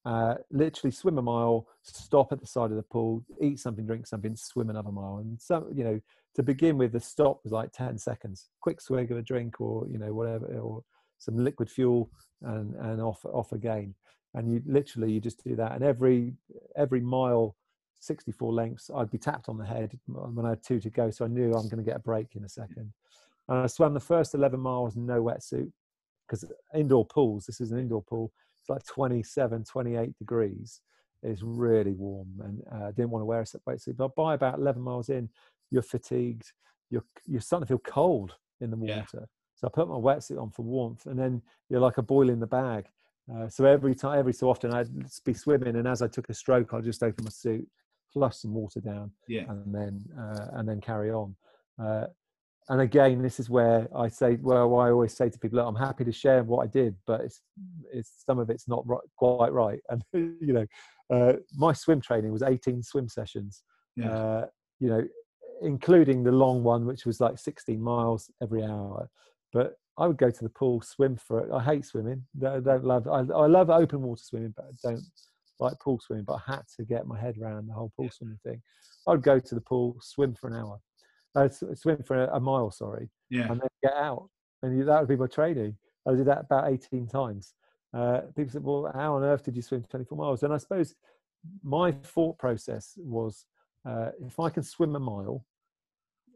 uh, 0.05 0.35
literally 0.51 0.91
swim 0.91 1.17
a 1.17 1.21
mile, 1.21 1.67
stop 1.83 2.31
at 2.31 2.39
the 2.39 2.47
side 2.47 2.71
of 2.71 2.77
the 2.77 2.83
pool, 2.83 3.23
eat 3.41 3.59
something, 3.59 3.85
drink 3.85 4.07
something, 4.07 4.35
swim 4.35 4.69
another 4.69 4.91
mile. 4.91 5.17
And 5.17 5.39
so, 5.39 5.67
you 5.73 5.83
know, 5.83 5.99
to 6.35 6.43
begin 6.43 6.77
with, 6.77 6.93
the 6.93 6.99
stop 6.99 7.41
was 7.43 7.51
like 7.51 7.71
10 7.71 7.97
seconds, 7.97 8.49
quick 8.61 8.81
swig 8.81 9.11
of 9.11 9.17
a 9.17 9.21
drink 9.21 9.59
or, 9.59 9.87
you 9.87 9.97
know, 9.97 10.13
whatever, 10.13 10.45
or 10.57 10.83
some 11.21 11.37
liquid 11.37 11.69
fuel 11.69 12.09
and, 12.41 12.75
and 12.75 12.99
off, 12.99 13.23
off 13.25 13.51
again. 13.51 13.93
And 14.33 14.51
you 14.51 14.61
literally, 14.65 15.11
you 15.11 15.19
just 15.19 15.43
do 15.43 15.55
that. 15.55 15.73
And 15.73 15.83
every, 15.83 16.33
every 16.75 16.99
mile, 16.99 17.55
64 17.99 18.51
lengths, 18.51 18.89
I'd 18.95 19.11
be 19.11 19.19
tapped 19.19 19.47
on 19.47 19.57
the 19.57 19.65
head 19.65 19.97
when 20.07 20.45
I 20.45 20.49
had 20.49 20.63
two 20.63 20.79
to 20.79 20.89
go. 20.89 21.11
So 21.11 21.25
I 21.25 21.27
knew 21.27 21.53
I'm 21.53 21.69
going 21.69 21.77
to 21.77 21.83
get 21.83 21.97
a 21.97 21.99
break 21.99 22.35
in 22.35 22.43
a 22.43 22.49
second. 22.49 22.91
And 23.47 23.59
I 23.59 23.67
swam 23.67 23.93
the 23.93 23.99
first 23.99 24.33
11 24.33 24.59
miles, 24.59 24.95
in 24.95 25.05
no 25.05 25.21
wetsuit, 25.21 25.71
because 26.27 26.45
indoor 26.73 27.05
pools, 27.05 27.45
this 27.45 27.61
is 27.61 27.71
an 27.71 27.79
indoor 27.79 28.01
pool, 28.01 28.31
it's 28.59 28.69
like 28.69 28.83
27, 28.85 29.63
28 29.63 30.17
degrees. 30.17 30.81
It's 31.23 31.43
really 31.43 31.93
warm, 31.93 32.29
and 32.43 32.63
uh, 32.73 32.87
I 32.87 32.91
didn't 32.91 33.11
want 33.11 33.21
to 33.21 33.27
wear 33.27 33.41
a 33.41 33.45
wetsuit. 33.45 33.95
But 33.95 34.15
by 34.15 34.33
about 34.33 34.57
11 34.57 34.81
miles 34.81 35.09
in, 35.09 35.29
you're 35.69 35.83
fatigued, 35.83 36.51
you're, 36.89 37.05
you're 37.27 37.41
starting 37.41 37.67
to 37.67 37.73
feel 37.73 37.79
cold 37.85 38.33
in 38.59 38.71
the 38.71 38.77
Yeah. 39.13 39.25
So 39.61 39.67
I 39.67 39.69
put 39.71 39.87
my 39.87 39.95
wetsuit 39.95 40.41
on 40.41 40.49
for 40.49 40.63
warmth, 40.63 41.05
and 41.05 41.17
then 41.17 41.41
you're 41.69 41.79
like 41.79 41.99
a 41.99 42.01
boil 42.01 42.29
in 42.29 42.39
the 42.39 42.47
bag. 42.47 42.87
Uh, 43.31 43.47
so 43.47 43.63
every 43.65 43.93
time, 43.93 44.17
every 44.17 44.33
so 44.33 44.49
often, 44.49 44.73
I'd 44.73 44.89
be 45.23 45.33
swimming, 45.35 45.75
and 45.75 45.87
as 45.87 46.01
I 46.01 46.07
took 46.07 46.29
a 46.29 46.33
stroke, 46.33 46.73
I'd 46.73 46.83
just 46.83 47.03
open 47.03 47.23
my 47.25 47.29
suit, 47.29 47.67
flush 48.11 48.37
some 48.37 48.55
water 48.55 48.79
down, 48.79 49.11
Yeah. 49.27 49.43
and 49.49 49.73
then 49.73 50.03
uh, 50.19 50.47
and 50.53 50.67
then 50.67 50.81
carry 50.81 51.11
on. 51.11 51.35
Uh, 51.81 52.07
and 52.69 52.81
again, 52.81 53.21
this 53.21 53.39
is 53.39 53.49
where 53.51 53.87
I 53.95 54.07
say, 54.07 54.37
well, 54.41 54.79
I 54.79 54.89
always 54.89 55.13
say 55.13 55.29
to 55.29 55.37
people, 55.37 55.57
Look, 55.57 55.67
I'm 55.67 55.75
happy 55.75 56.05
to 56.05 56.11
share 56.11 56.43
what 56.43 56.63
I 56.63 56.67
did, 56.67 56.95
but 57.05 57.21
it's 57.21 57.41
it's 57.93 58.11
some 58.25 58.39
of 58.39 58.49
it's 58.49 58.67
not 58.67 58.83
right, 58.87 58.99
quite 59.15 59.53
right. 59.53 59.79
And 59.89 60.03
you 60.13 60.53
know, 60.53 60.65
uh, 61.13 61.33
my 61.55 61.73
swim 61.73 62.01
training 62.01 62.31
was 62.31 62.41
18 62.41 62.81
swim 62.81 63.07
sessions. 63.07 63.61
Yeah. 63.95 64.11
Uh, 64.11 64.45
you 64.79 64.89
know, 64.89 65.03
including 65.61 66.23
the 66.23 66.31
long 66.31 66.63
one, 66.63 66.87
which 66.87 67.05
was 67.05 67.19
like 67.21 67.37
16 67.37 67.79
miles 67.79 68.31
every 68.41 68.63
hour. 68.63 69.07
But 69.53 69.75
I 69.97 70.07
would 70.07 70.17
go 70.17 70.31
to 70.31 70.43
the 70.43 70.49
pool, 70.49 70.81
swim 70.81 71.17
for 71.17 71.41
it. 71.41 71.51
I 71.51 71.61
hate 71.61 71.85
swimming. 71.85 72.23
I 72.45 72.59
don't 72.59 72.85
love. 72.85 73.07
I, 73.07 73.19
I 73.19 73.47
love 73.47 73.69
open 73.69 74.01
water 74.01 74.23
swimming, 74.23 74.53
but 74.55 74.65
I 74.65 74.89
don't 74.89 75.03
like 75.59 75.79
pool 75.79 75.99
swimming. 75.99 76.25
But 76.25 76.41
I 76.47 76.53
had 76.53 76.63
to 76.77 76.85
get 76.85 77.05
my 77.05 77.19
head 77.19 77.37
around 77.37 77.67
the 77.67 77.73
whole 77.73 77.91
pool 77.95 78.09
swimming 78.09 78.39
thing. 78.43 78.61
I'd 79.07 79.21
go 79.21 79.39
to 79.39 79.55
the 79.55 79.61
pool, 79.61 79.97
swim 80.01 80.35
for 80.35 80.47
an 80.47 80.55
hour, 80.55 80.79
uh, 81.35 81.49
swim 81.75 82.03
for 82.03 82.23
a, 82.23 82.35
a, 82.35 82.39
mile, 82.39 82.71
sorry, 82.71 83.09
yeah. 83.29 83.51
and 83.51 83.61
then 83.61 83.69
get 83.83 83.93
out. 83.93 84.29
And 84.63 84.87
that 84.87 84.99
would 84.99 85.09
be 85.09 85.15
my 85.15 85.27
training. 85.27 85.75
I 86.07 86.13
did 86.13 86.25
that 86.27 86.45
about 86.45 86.71
18 86.71 87.07
times. 87.07 87.53
Uh, 87.93 88.21
people 88.35 88.51
said, 88.51 88.63
"Well, 88.63 88.91
how 88.93 89.15
on 89.15 89.23
earth 89.23 89.43
did 89.43 89.55
you 89.55 89.61
swim 89.61 89.83
24 89.89 90.17
miles?" 90.17 90.43
And 90.43 90.53
I 90.53 90.57
suppose 90.57 90.95
my 91.63 91.91
thought 91.91 92.37
process 92.37 92.93
was, 92.97 93.45
uh, 93.87 94.09
if 94.25 94.39
I 94.39 94.49
can 94.49 94.63
swim 94.63 94.95
a 94.95 94.99
mile, 94.99 95.45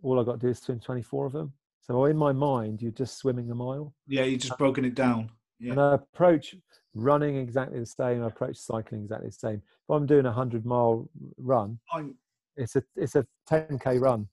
all 0.04 0.20
I've 0.20 0.26
got 0.26 0.40
to 0.40 0.46
do 0.48 0.50
is 0.50 0.60
swim 0.60 0.80
24 0.80 1.28
of 1.28 1.34
them. 1.34 1.54
So 1.86 2.06
in 2.06 2.18
my 2.18 2.32
mind, 2.32 2.82
you're 2.82 2.92
just 2.92 3.18
swimming 3.20 3.52
a 3.52 3.56
mile. 3.56 3.94
Yeah, 4.08 4.24
you 4.24 4.38
just 4.38 4.58
broken 4.58 4.86
it 4.86 4.96
down. 4.96 5.30
Yeah. 5.60 5.72
And 5.72 5.82
I 5.82 5.94
approach 5.94 6.56
running 6.96 7.38
exactly 7.38 7.80
the 7.80 7.86
same. 7.86 8.24
I 8.24 8.28
approach 8.28 8.58
cycling 8.58 9.04
exactly 9.04 9.30
the 9.30 9.34
same. 9.34 9.58
If 9.58 9.90
I'm 9.96 10.08
doing 10.08 10.26
a 10.26 10.32
hundred 10.32 10.66
mile 10.66 11.08
run, 11.38 11.80
I'm, 11.94 12.16
it's 12.58 12.76
a 12.76 12.84
it's 12.96 13.16
a 13.16 13.26
10k 13.52 14.02
run, 14.02 14.28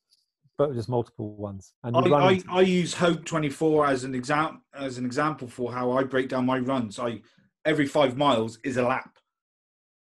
but 0.57 0.72
just 0.72 0.88
multiple 0.88 1.36
ones. 1.36 1.74
And 1.84 1.94
I, 1.94 2.00
I, 2.00 2.42
I, 2.48 2.61
use 2.62 2.94
Hope 2.94 3.26
24 3.26 3.86
as 3.86 4.05
an 4.05 4.14
example 4.14 4.62
as 4.74 4.96
an 4.96 5.05
example 5.05 5.46
for 5.46 5.70
how 5.70 5.92
I 5.92 6.05
break 6.05 6.30
down 6.30 6.46
my 6.46 6.59
runs. 6.59 6.98
I 6.98 7.20
every 7.66 7.86
five 7.86 8.16
miles 8.16 8.59
is 8.64 8.78
a 8.78 8.82
lap, 8.82 9.18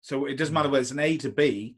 so 0.02 0.26
it 0.26 0.38
doesn't 0.38 0.54
matter 0.54 0.70
mm. 0.70 0.72
whether 0.72 0.82
it's 0.82 0.92
an 0.92 1.00
A 1.00 1.18
to 1.18 1.30
B 1.30 1.76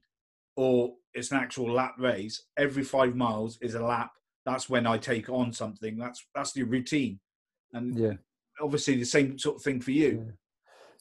or 0.55 0.93
it's 1.15 1.31
an 1.31 1.37
actual 1.37 1.71
lap 1.71 1.95
race. 1.97 2.43
Every 2.57 2.83
five 2.83 3.15
miles 3.15 3.57
is 3.59 3.73
a 3.73 3.83
lap. 3.83 4.11
That's 4.47 4.69
when 4.69 4.87
I 4.87 4.97
take 4.97 5.29
on 5.29 5.51
something. 5.51 5.97
That's 5.97 6.25
that's 6.33 6.53
the 6.53 6.63
routine, 6.63 7.19
and 7.73 7.99
yeah, 7.99 8.13
obviously 8.61 8.95
the 8.95 9.03
same 9.03 9.37
sort 9.37 9.57
of 9.57 9.61
thing 9.61 9.81
for 9.81 9.91
you. 9.91 10.23
Yeah. 10.25 10.31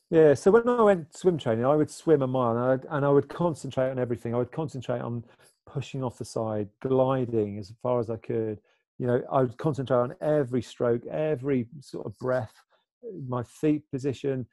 Yeah, 0.08 0.34
so 0.34 0.52
when 0.52 0.68
I 0.68 0.82
went 0.82 1.16
swim 1.16 1.36
training, 1.36 1.64
I 1.64 1.74
would 1.74 1.90
swim 1.90 2.22
a 2.22 2.28
mile 2.28 2.56
and 2.56 2.80
I, 2.88 2.96
and 2.96 3.04
I 3.04 3.08
would 3.08 3.28
concentrate 3.28 3.90
on 3.90 3.98
everything. 3.98 4.36
I 4.36 4.38
would 4.38 4.52
concentrate 4.52 5.00
on 5.00 5.24
pushing 5.68 6.04
off 6.04 6.16
the 6.16 6.24
side, 6.24 6.68
gliding 6.80 7.58
as 7.58 7.72
far 7.82 7.98
as 7.98 8.08
I 8.08 8.16
could. 8.16 8.60
You 8.98 9.08
know, 9.08 9.22
I 9.32 9.40
would 9.40 9.58
concentrate 9.58 9.96
on 9.96 10.14
every 10.20 10.62
stroke, 10.62 11.04
every 11.06 11.66
sort 11.80 12.06
of 12.06 12.16
breath, 12.18 12.54
my 13.26 13.42
feet 13.42 13.82
position, 13.90 14.46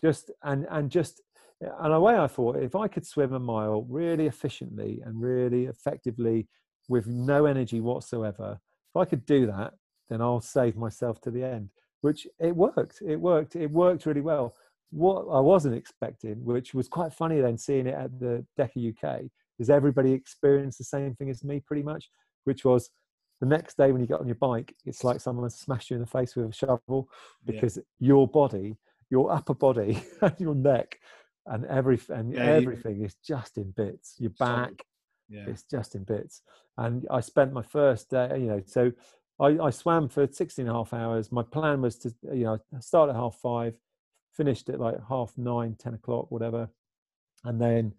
just 0.00 0.30
and 0.44 0.66
and 0.70 0.90
just 0.90 1.22
and 1.60 1.92
a 1.92 2.00
way 2.00 2.16
I 2.16 2.28
thought 2.28 2.56
if 2.62 2.76
I 2.76 2.86
could 2.86 3.04
swim 3.04 3.32
a 3.32 3.40
mile 3.40 3.82
really 3.88 4.26
efficiently 4.26 5.02
and 5.04 5.20
really 5.20 5.66
effectively 5.66 6.46
with 6.90 7.06
no 7.06 7.46
energy 7.46 7.80
whatsoever, 7.80 8.58
if 8.92 9.00
I 9.00 9.04
could 9.04 9.24
do 9.24 9.46
that, 9.46 9.74
then 10.10 10.20
I'll 10.20 10.40
save 10.40 10.76
myself 10.76 11.20
to 11.22 11.30
the 11.30 11.44
end. 11.44 11.70
Which 12.00 12.26
it 12.38 12.56
worked. 12.56 13.00
It 13.06 13.16
worked. 13.16 13.56
It 13.56 13.70
worked 13.70 14.06
really 14.06 14.22
well. 14.22 14.56
What 14.90 15.26
I 15.30 15.38
wasn't 15.38 15.76
expecting, 15.76 16.44
which 16.44 16.74
was 16.74 16.88
quite 16.88 17.12
funny 17.12 17.40
then 17.40 17.56
seeing 17.56 17.86
it 17.86 17.94
at 17.94 18.18
the 18.18 18.44
DECA 18.58 18.94
UK, 18.96 19.22
is 19.60 19.70
everybody 19.70 20.12
experienced 20.12 20.78
the 20.78 20.84
same 20.84 21.14
thing 21.14 21.30
as 21.30 21.44
me 21.44 21.60
pretty 21.60 21.82
much, 21.82 22.10
which 22.44 22.64
was 22.64 22.90
the 23.40 23.46
next 23.46 23.76
day 23.76 23.92
when 23.92 24.00
you 24.00 24.06
get 24.06 24.18
on 24.18 24.26
your 24.26 24.34
bike, 24.36 24.74
it's 24.84 25.04
like 25.04 25.20
someone 25.20 25.48
smashed 25.50 25.90
you 25.90 25.96
in 25.96 26.00
the 26.00 26.06
face 26.06 26.34
with 26.34 26.50
a 26.50 26.52
shovel 26.52 27.08
because 27.46 27.76
yeah. 27.76 28.08
your 28.08 28.26
body, 28.26 28.76
your 29.10 29.30
upper 29.30 29.54
body, 29.54 30.02
and 30.22 30.34
your 30.38 30.54
neck, 30.54 30.98
and 31.46 31.64
every 31.66 32.00
and 32.08 32.34
yeah, 32.34 32.44
everything 32.44 32.98
you, 32.98 33.06
is 33.06 33.16
just 33.24 33.56
in 33.56 33.70
bits. 33.76 34.16
Your 34.18 34.30
back, 34.38 34.84
yeah. 35.30 35.44
it's 35.46 35.62
just 35.62 35.94
in 35.94 36.04
bits. 36.04 36.42
And 36.76 37.06
I 37.10 37.20
spent 37.20 37.52
my 37.52 37.62
first 37.62 38.10
day, 38.10 38.28
you 38.32 38.46
know, 38.46 38.62
so 38.66 38.92
I, 39.38 39.58
I 39.58 39.70
swam 39.70 40.08
for 40.08 40.26
16 40.30 40.66
and 40.66 40.74
a 40.74 40.78
half 40.78 40.92
hours. 40.92 41.32
My 41.32 41.42
plan 41.42 41.80
was 41.80 41.96
to, 41.98 42.14
you 42.32 42.44
know, 42.44 42.58
start 42.80 43.08
at 43.08 43.16
half 43.16 43.36
five, 43.36 43.74
finished 44.34 44.68
at 44.68 44.80
like 44.80 44.96
half 45.08 45.32
nine, 45.38 45.76
10 45.78 45.94
o'clock, 45.94 46.30
whatever, 46.30 46.68
and 47.44 47.60
then 47.60 47.94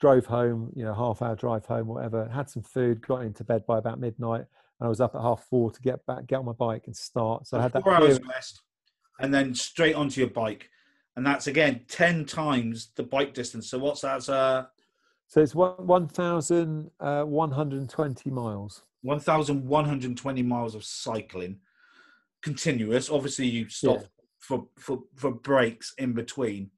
drove 0.00 0.26
home, 0.26 0.72
you 0.74 0.84
know, 0.84 0.92
half 0.92 1.22
hour 1.22 1.36
drive 1.36 1.64
home, 1.66 1.86
whatever, 1.86 2.28
had 2.28 2.50
some 2.50 2.62
food, 2.62 3.06
got 3.06 3.22
into 3.22 3.44
bed 3.44 3.64
by 3.66 3.78
about 3.78 4.00
midnight, 4.00 4.44
and 4.80 4.86
I 4.86 4.88
was 4.88 5.00
up 5.00 5.14
at 5.14 5.20
half 5.20 5.44
four 5.48 5.70
to 5.70 5.80
get 5.80 6.04
back, 6.06 6.26
get 6.26 6.40
on 6.40 6.44
my 6.44 6.52
bike 6.52 6.82
and 6.86 6.96
start. 6.96 7.46
So, 7.46 7.58
I 7.58 7.62
had 7.62 7.72
that 7.74 7.84
four 7.84 7.94
hours 7.94 8.18
rest, 8.28 8.62
and 9.20 9.32
then 9.32 9.54
straight 9.54 9.94
onto 9.94 10.20
your 10.20 10.30
bike, 10.30 10.68
and 11.14 11.24
that's 11.24 11.46
again 11.46 11.82
ten 11.88 12.24
times 12.24 12.88
the 12.96 13.04
bike 13.04 13.32
distance. 13.32 13.70
So 13.70 13.78
what's 13.78 14.00
that? 14.00 14.28
Uh, 14.28 14.66
so 15.32 15.40
it's 15.40 15.54
one 15.54 16.08
thousand 16.08 16.90
uh, 17.00 17.22
one 17.22 17.50
hundred 17.50 17.88
twenty 17.88 18.28
miles. 18.28 18.82
One 19.00 19.18
thousand 19.18 19.66
one 19.66 19.86
hundred 19.86 20.14
twenty 20.14 20.42
miles 20.42 20.74
of 20.74 20.84
cycling, 20.84 21.60
continuous. 22.42 23.08
Obviously, 23.08 23.46
you 23.46 23.66
stop 23.70 24.00
yeah. 24.00 24.06
for, 24.40 24.66
for 24.78 24.98
for 25.16 25.30
breaks 25.30 25.94
in 25.96 26.12
between 26.12 26.70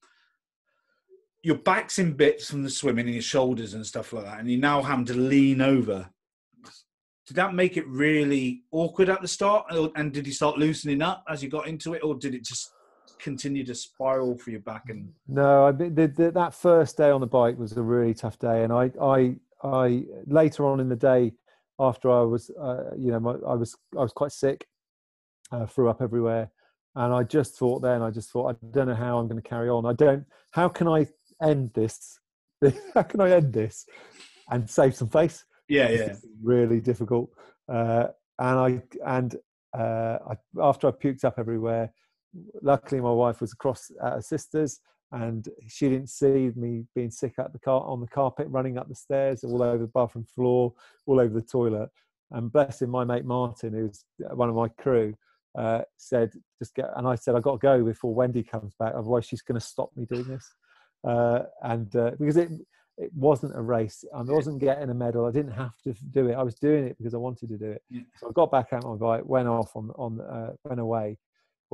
your 1.42 1.56
back's 1.56 1.98
in 1.98 2.12
bits 2.12 2.48
from 2.48 2.62
the 2.62 2.70
swimming 2.70 3.06
and 3.06 3.14
your 3.14 3.22
shoulders 3.22 3.74
and 3.74 3.84
stuff 3.84 4.12
like 4.12 4.24
that, 4.24 4.38
and 4.38 4.48
you're 4.48 4.60
now 4.60 4.80
having 4.80 5.04
to 5.06 5.14
lean 5.14 5.60
over. 5.60 6.08
Did 7.26 7.34
that 7.34 7.54
make 7.54 7.76
it 7.76 7.88
really 7.88 8.62
awkward 8.70 9.08
at 9.08 9.20
the 9.20 9.26
start? 9.26 9.66
And 9.96 10.12
did 10.12 10.28
you 10.28 10.32
start 10.32 10.58
loosening 10.58 11.02
up 11.02 11.24
as 11.28 11.42
you 11.42 11.48
got 11.48 11.66
into 11.66 11.94
it, 11.94 12.04
or 12.04 12.14
did 12.14 12.36
it 12.36 12.44
just 12.44 12.70
continue 13.24 13.64
to 13.64 13.74
spiral 13.74 14.36
for 14.36 14.50
your 14.50 14.60
back? 14.60 14.84
And 14.90 15.12
no, 15.26 15.66
I, 15.66 15.72
the, 15.72 16.12
the, 16.14 16.30
that 16.30 16.54
first 16.54 16.96
day 16.96 17.10
on 17.10 17.20
the 17.20 17.26
bike 17.26 17.58
was 17.58 17.72
a 17.76 17.82
really 17.82 18.14
tough 18.14 18.38
day, 18.38 18.62
and 18.62 18.72
I, 18.72 18.92
I, 19.02 19.36
I 19.64 20.04
later 20.26 20.66
on 20.66 20.78
in 20.78 20.88
the 20.88 20.96
day, 20.96 21.32
after 21.80 22.08
I 22.08 22.20
was, 22.20 22.50
uh, 22.50 22.90
you 22.96 23.10
know, 23.10 23.18
my, 23.18 23.32
I 23.48 23.54
was, 23.54 23.74
I 23.98 24.02
was 24.02 24.12
quite 24.12 24.30
sick, 24.30 24.66
uh, 25.50 25.66
threw 25.66 25.88
up 25.88 26.00
everywhere, 26.00 26.50
and 26.94 27.12
I 27.12 27.24
just 27.24 27.56
thought 27.56 27.80
then, 27.80 28.02
I 28.02 28.10
just 28.10 28.30
thought, 28.30 28.54
I 28.54 28.66
don't 28.70 28.86
know 28.86 28.94
how 28.94 29.18
I'm 29.18 29.26
going 29.26 29.42
to 29.42 29.48
carry 29.48 29.68
on. 29.68 29.86
I 29.86 29.94
don't. 29.94 30.24
How 30.52 30.68
can 30.68 30.86
I 30.86 31.08
end 31.42 31.72
this? 31.74 32.20
How 32.94 33.02
can 33.02 33.20
I 33.20 33.30
end 33.32 33.52
this 33.52 33.86
and 34.50 34.70
save 34.70 34.94
some 34.94 35.08
face? 35.08 35.44
Yeah, 35.68 35.90
yeah. 35.90 36.14
Really 36.42 36.80
difficult. 36.80 37.30
Uh, 37.68 38.08
and 38.38 38.58
I 38.58 38.82
and 39.04 39.36
uh, 39.76 40.18
I, 40.30 40.34
after 40.60 40.86
I 40.86 40.92
puked 40.92 41.24
up 41.24 41.34
everywhere, 41.38 41.90
luckily 42.62 43.00
my 43.00 43.10
wife 43.10 43.40
was 43.40 43.52
across 43.52 43.90
at 44.02 44.14
her 44.14 44.22
sister's 44.22 44.80
and 45.12 45.48
she 45.68 45.88
didn't 45.88 46.08
see 46.08 46.50
me 46.56 46.84
being 46.94 47.10
sick 47.10 47.34
at 47.38 47.52
the 47.52 47.58
car 47.58 47.82
on 47.82 48.00
the 48.00 48.06
carpet, 48.08 48.48
running 48.48 48.78
up 48.78 48.88
the 48.88 48.94
stairs, 48.94 49.44
all 49.44 49.62
over 49.62 49.78
the 49.78 49.86
bathroom 49.86 50.24
floor, 50.24 50.72
all 51.06 51.20
over 51.20 51.32
the 51.32 51.46
toilet. 51.46 51.88
And 52.32 52.50
blessing 52.50 52.90
my 52.90 53.04
mate 53.04 53.24
Martin, 53.24 53.74
who's 53.74 54.04
one 54.32 54.48
of 54.48 54.56
my 54.56 54.66
crew, 54.68 55.14
uh, 55.56 55.82
said, 55.96 56.32
"Just 56.58 56.74
get." 56.74 56.90
And 56.96 57.06
I 57.06 57.14
said, 57.14 57.36
"I 57.36 57.40
got 57.40 57.52
to 57.52 57.58
go 57.58 57.84
before 57.84 58.12
Wendy 58.12 58.42
comes 58.42 58.74
back, 58.76 58.94
otherwise 58.96 59.24
she's 59.26 59.42
going 59.42 59.60
to 59.60 59.64
stop 59.64 59.90
me 59.94 60.04
doing 60.04 60.24
this." 60.26 60.52
uh, 61.04 61.40
and 61.62 61.94
uh, 61.96 62.12
because 62.18 62.36
it 62.36 62.50
it 62.96 63.10
wasn't 63.12 63.56
a 63.56 63.60
race, 63.60 64.04
I 64.14 64.22
wasn't 64.22 64.60
getting 64.60 64.88
a 64.88 64.94
medal. 64.94 65.26
I 65.26 65.32
didn't 65.32 65.52
have 65.52 65.76
to 65.82 65.94
do 66.10 66.28
it. 66.28 66.34
I 66.34 66.42
was 66.42 66.54
doing 66.54 66.84
it 66.84 66.96
because 66.96 67.12
I 67.12 67.18
wanted 67.18 67.48
to 67.48 67.58
do 67.58 67.70
it. 67.72 67.82
So 68.16 68.28
I 68.28 68.32
got 68.32 68.52
back 68.52 68.72
out 68.72 68.84
my 68.84 68.94
bike, 68.94 69.22
went 69.24 69.48
off 69.48 69.74
on 69.76 69.90
on 69.96 70.20
uh, 70.20 70.52
went 70.64 70.80
away. 70.80 71.18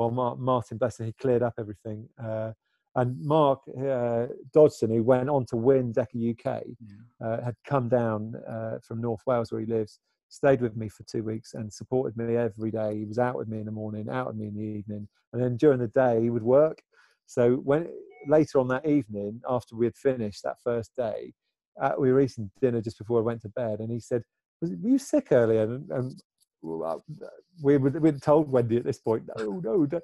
While 0.01 0.13
Mark, 0.13 0.39
Martin, 0.39 0.79
bless 0.79 0.99
him, 0.99 1.05
he 1.05 1.13
cleared 1.13 1.43
up 1.43 1.53
everything. 1.59 2.09
Uh, 2.19 2.53
and 2.97 3.21
Mark 3.23 3.61
uh, 3.79 4.29
Dodson, 4.51 4.89
who 4.89 5.03
went 5.03 5.29
on 5.29 5.45
to 5.51 5.57
win 5.57 5.93
DECA 5.93 6.31
UK, 6.31 6.63
yeah. 6.65 7.27
Uh, 7.27 7.45
had 7.45 7.55
come 7.67 7.91
down 7.91 8.35
from 8.83 9.03
North 9.03 9.21
Wales 9.27 9.53
where 9.53 9.61
he 9.61 9.67
lives 9.67 10.01
stayed 10.31 10.63
with 10.63 10.75
me 10.75 10.89
for 10.89 11.03
two 11.03 11.23
weeks 11.23 11.53
and 11.53 11.71
supported 11.71 12.17
me 12.17 12.35
every 12.35 12.71
day. 12.71 12.97
He 12.97 13.05
was 13.05 13.19
out 13.19 13.37
with 13.37 13.47
me 13.49 13.59
in 13.59 13.67
the 13.67 13.73
morning, 13.73 14.09
out 14.09 14.29
with 14.29 14.37
me 14.37 14.47
in 14.47 14.55
the 14.55 14.63
evening, 14.63 15.07
and 15.35 15.43
then 15.43 15.59
during 15.59 15.81
the 15.81 15.89
day 15.89 16.23
he 16.23 16.31
would 16.31 16.43
work. 16.43 16.81
So 17.27 17.57
when 17.57 17.89
later 18.27 18.59
on 18.59 18.69
that 18.69 18.87
evening, 18.87 19.43
after 19.47 19.77
we 19.77 19.85
had 19.85 19.97
finished 19.97 20.43
that 20.45 20.63
first 20.65 20.93
day, 20.97 21.35
uh, 21.79 21.93
we 21.99 22.11
were 22.11 22.21
eating 22.21 22.51
dinner 22.63 22.81
just 22.81 22.97
before 22.97 23.19
I 23.19 23.25
went 23.25 23.43
to 23.43 23.51
bed, 23.51 23.81
and 23.81 23.91
he 23.91 24.01
said, 24.01 24.23
"Were 24.63 24.69
you 24.69 24.99
sick 24.99 25.29
earlier?" 25.31 25.65
And, 25.65 25.91
and 25.91 26.23
we 26.63 27.77
were 27.77 27.91
we'd 27.91 28.23
told 28.23 28.51
Wendy 28.51 28.77
at 28.77 28.85
this 28.85 28.99
point, 28.99 29.25
"No, 29.37 29.61
no, 29.63 29.87
no. 29.91 30.01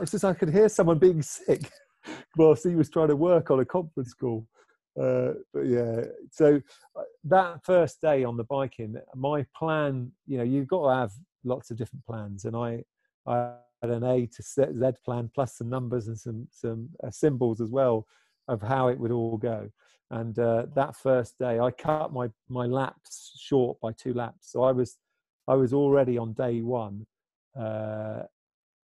it's 0.00 0.12
just 0.12 0.24
I 0.24 0.34
could 0.34 0.52
hear 0.52 0.68
someone 0.68 0.98
being 0.98 1.22
sick 1.22 1.70
whilst 2.36 2.66
he 2.66 2.74
was 2.74 2.90
trying 2.90 3.08
to 3.08 3.16
work 3.16 3.50
on 3.50 3.60
a 3.60 3.64
conference 3.64 4.14
call." 4.14 4.46
Uh, 5.00 5.32
but 5.52 5.66
yeah, 5.66 6.02
so 6.30 6.60
uh, 6.98 7.02
that 7.24 7.64
first 7.64 8.00
day 8.00 8.24
on 8.24 8.36
the 8.36 8.44
biking, 8.44 8.96
my 9.14 9.44
plan, 9.54 10.10
you 10.26 10.38
know, 10.38 10.44
you've 10.44 10.68
got 10.68 10.88
to 10.88 10.98
have 10.98 11.12
lots 11.44 11.70
of 11.70 11.76
different 11.76 12.04
plans, 12.06 12.46
and 12.46 12.56
I, 12.56 12.82
I 13.26 13.52
had 13.82 13.90
an 13.90 14.04
A 14.04 14.26
to 14.26 14.42
Z 14.42 14.92
plan 15.04 15.30
plus 15.34 15.58
some 15.58 15.68
numbers 15.68 16.08
and 16.08 16.18
some 16.18 16.48
some 16.50 16.88
uh, 17.04 17.10
symbols 17.10 17.60
as 17.60 17.70
well 17.70 18.06
of 18.48 18.62
how 18.62 18.88
it 18.88 18.98
would 18.98 19.10
all 19.10 19.36
go. 19.36 19.68
And 20.10 20.38
uh, 20.38 20.66
that 20.74 20.96
first 20.96 21.38
day, 21.38 21.58
I 21.58 21.70
cut 21.72 22.12
my 22.12 22.28
my 22.48 22.66
laps 22.66 23.38
short 23.38 23.78
by 23.80 23.92
two 23.92 24.14
laps, 24.14 24.50
so 24.50 24.62
I 24.62 24.72
was 24.72 24.96
I 25.48 25.54
was 25.54 25.72
already 25.72 26.18
on 26.18 26.32
day 26.32 26.60
one, 26.60 27.06
uh, 27.58 28.22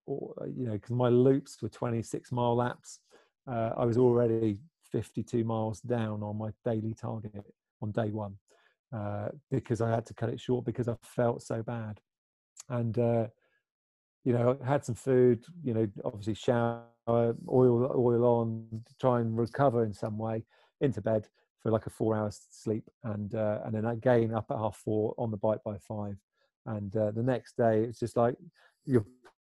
or, 0.06 0.34
you 0.56 0.66
know, 0.66 0.74
because 0.74 0.92
my 0.92 1.10
loops 1.10 1.62
were 1.62 1.70
26 1.70 2.32
mile 2.32 2.56
laps. 2.56 3.00
Uh, 3.50 3.72
I 3.78 3.86
was 3.86 3.98
already 3.98 4.60
52 4.92 5.44
miles 5.44 5.82
down 5.82 6.24
on 6.24 6.38
my 6.38 6.50
daily 6.66 6.94
target 6.94 7.46
on 7.82 7.92
day 7.92 8.10
one 8.10 8.36
uh, 8.94 9.30
because 9.52 9.82
I 9.82 9.90
had 9.90 10.06
to 10.08 10.14
cut 10.14 10.30
it 10.30 10.40
short 10.40 10.66
because 10.66 10.88
I 10.88 10.96
felt 11.02 11.44
so 11.44 11.62
bad. 11.62 12.00
And 12.70 12.98
uh, 12.98 13.28
you 14.24 14.34
know, 14.34 14.58
had 14.66 14.84
some 14.84 14.96
food, 14.96 15.46
you 15.64 15.74
know, 15.74 15.88
obviously 16.04 16.34
shower, 16.34 16.84
oil, 17.08 17.92
oil 17.96 18.26
on, 18.26 18.84
try 19.00 19.22
and 19.22 19.38
recover 19.38 19.86
in 19.86 19.94
some 19.94 20.18
way 20.18 20.44
into 20.82 21.02
bed 21.02 21.28
for 21.62 21.72
like 21.72 21.86
a 21.86 21.90
four 21.90 22.16
hours 22.16 22.42
sleep. 22.50 22.84
And, 23.04 23.34
uh, 23.36 23.60
and 23.64 23.74
then 23.74 23.86
again 23.86 24.34
up 24.34 24.48
at 24.52 24.58
half 24.58 24.76
four 24.84 25.16
on 25.18 25.32
the 25.32 25.38
bike 25.38 25.60
by 25.64 25.78
five. 25.78 26.18
And 26.68 26.96
uh, 26.96 27.12
the 27.12 27.24
next 27.24 27.58
day, 27.58 27.84
it's 27.84 28.00
just 28.00 28.16
like 28.16 28.36
you're 28.86 29.06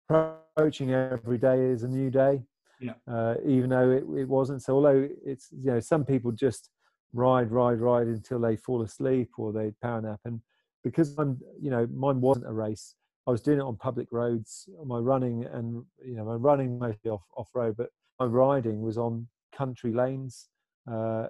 approaching 0.09 0.93
every 0.93 1.37
day 1.37 1.59
is 1.59 1.83
a 1.83 1.87
new 1.87 2.09
day. 2.09 2.43
Yeah. 2.79 2.93
Uh, 3.09 3.35
even 3.45 3.69
though 3.69 3.91
it, 3.91 4.03
it 4.19 4.27
wasn't. 4.27 4.61
So 4.61 4.75
although 4.75 5.07
it's, 5.25 5.47
you 5.51 5.71
know, 5.71 5.79
some 5.79 6.03
people 6.03 6.31
just 6.31 6.69
ride, 7.13 7.51
ride, 7.51 7.79
ride 7.79 8.07
until 8.07 8.39
they 8.39 8.57
fall 8.57 8.81
asleep 8.81 9.29
or 9.37 9.53
they 9.53 9.71
power 9.81 10.01
nap. 10.01 10.19
And 10.25 10.41
because 10.83 11.17
I'm, 11.17 11.39
you 11.61 11.69
know, 11.69 11.87
mine 11.93 12.19
wasn't 12.19 12.47
a 12.47 12.51
race. 12.51 12.95
I 13.25 13.31
was 13.31 13.41
doing 13.41 13.59
it 13.59 13.63
on 13.63 13.77
public 13.77 14.07
roads. 14.11 14.67
My 14.85 14.97
running 14.97 15.45
and 15.45 15.85
you 16.05 16.15
know, 16.15 16.25
my 16.25 16.35
running 16.35 16.77
mostly 16.77 17.09
off 17.09 17.23
off 17.37 17.49
road, 17.53 17.75
but 17.77 17.89
my 18.19 18.25
riding 18.25 18.81
was 18.81 18.97
on 18.97 19.27
country 19.55 19.93
lanes, 19.93 20.49
uh, 20.91 21.27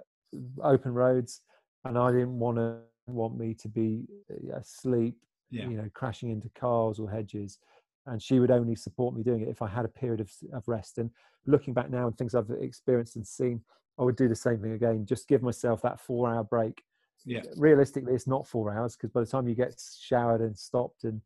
open 0.64 0.94
roads, 0.94 1.42
and 1.86 1.98
I 1.98 2.12
didn't 2.12 2.40
want 2.40 2.58
to 2.58 2.78
want 3.06 3.38
me 3.38 3.54
to 3.54 3.68
be 3.68 4.06
uh, 4.32 4.58
asleep, 4.58 5.18
Yeah. 5.54 5.70
you 5.70 5.78
know, 5.78 5.90
crashing 5.94 6.32
into 6.32 6.50
cars 6.50 7.00
or 7.00 7.10
hedges. 7.10 7.60
And 8.06 8.22
she 8.22 8.40
would 8.40 8.52
only 8.52 8.76
support 8.76 9.16
me 9.16 9.24
doing 9.24 9.42
it 9.42 9.48
if 9.50 9.62
I 9.62 9.68
had 9.68 9.86
a 9.86 9.90
period 9.90 10.20
of, 10.20 10.30
of 10.52 10.68
rest. 10.68 10.98
And 10.98 11.10
looking 11.46 11.74
back 11.74 11.90
now 11.90 12.08
and 12.08 12.18
things 12.18 12.36
I've 12.36 12.50
experienced 12.50 13.16
and 13.16 13.26
seen, 13.26 13.62
I 13.98 14.04
would 14.04 14.18
do 14.18 14.28
the 14.28 14.36
same 14.36 14.60
thing 14.60 14.74
again. 14.74 15.06
Just 15.06 15.28
give 15.28 15.42
myself 15.42 15.82
that 15.84 16.00
four 16.00 16.28
hour 16.30 16.44
break 16.44 16.84
Yeah. 17.26 17.44
realistically 17.56 18.14
it's 18.14 18.28
not 18.28 18.48
four 18.48 18.74
hours 18.74 18.96
because 18.96 19.12
by 19.12 19.22
the 19.22 19.26
time 19.26 19.48
you 19.48 19.56
get 19.56 19.82
showered 20.02 20.42
and 20.42 20.58
stopped 20.58 21.06
and 21.06 21.22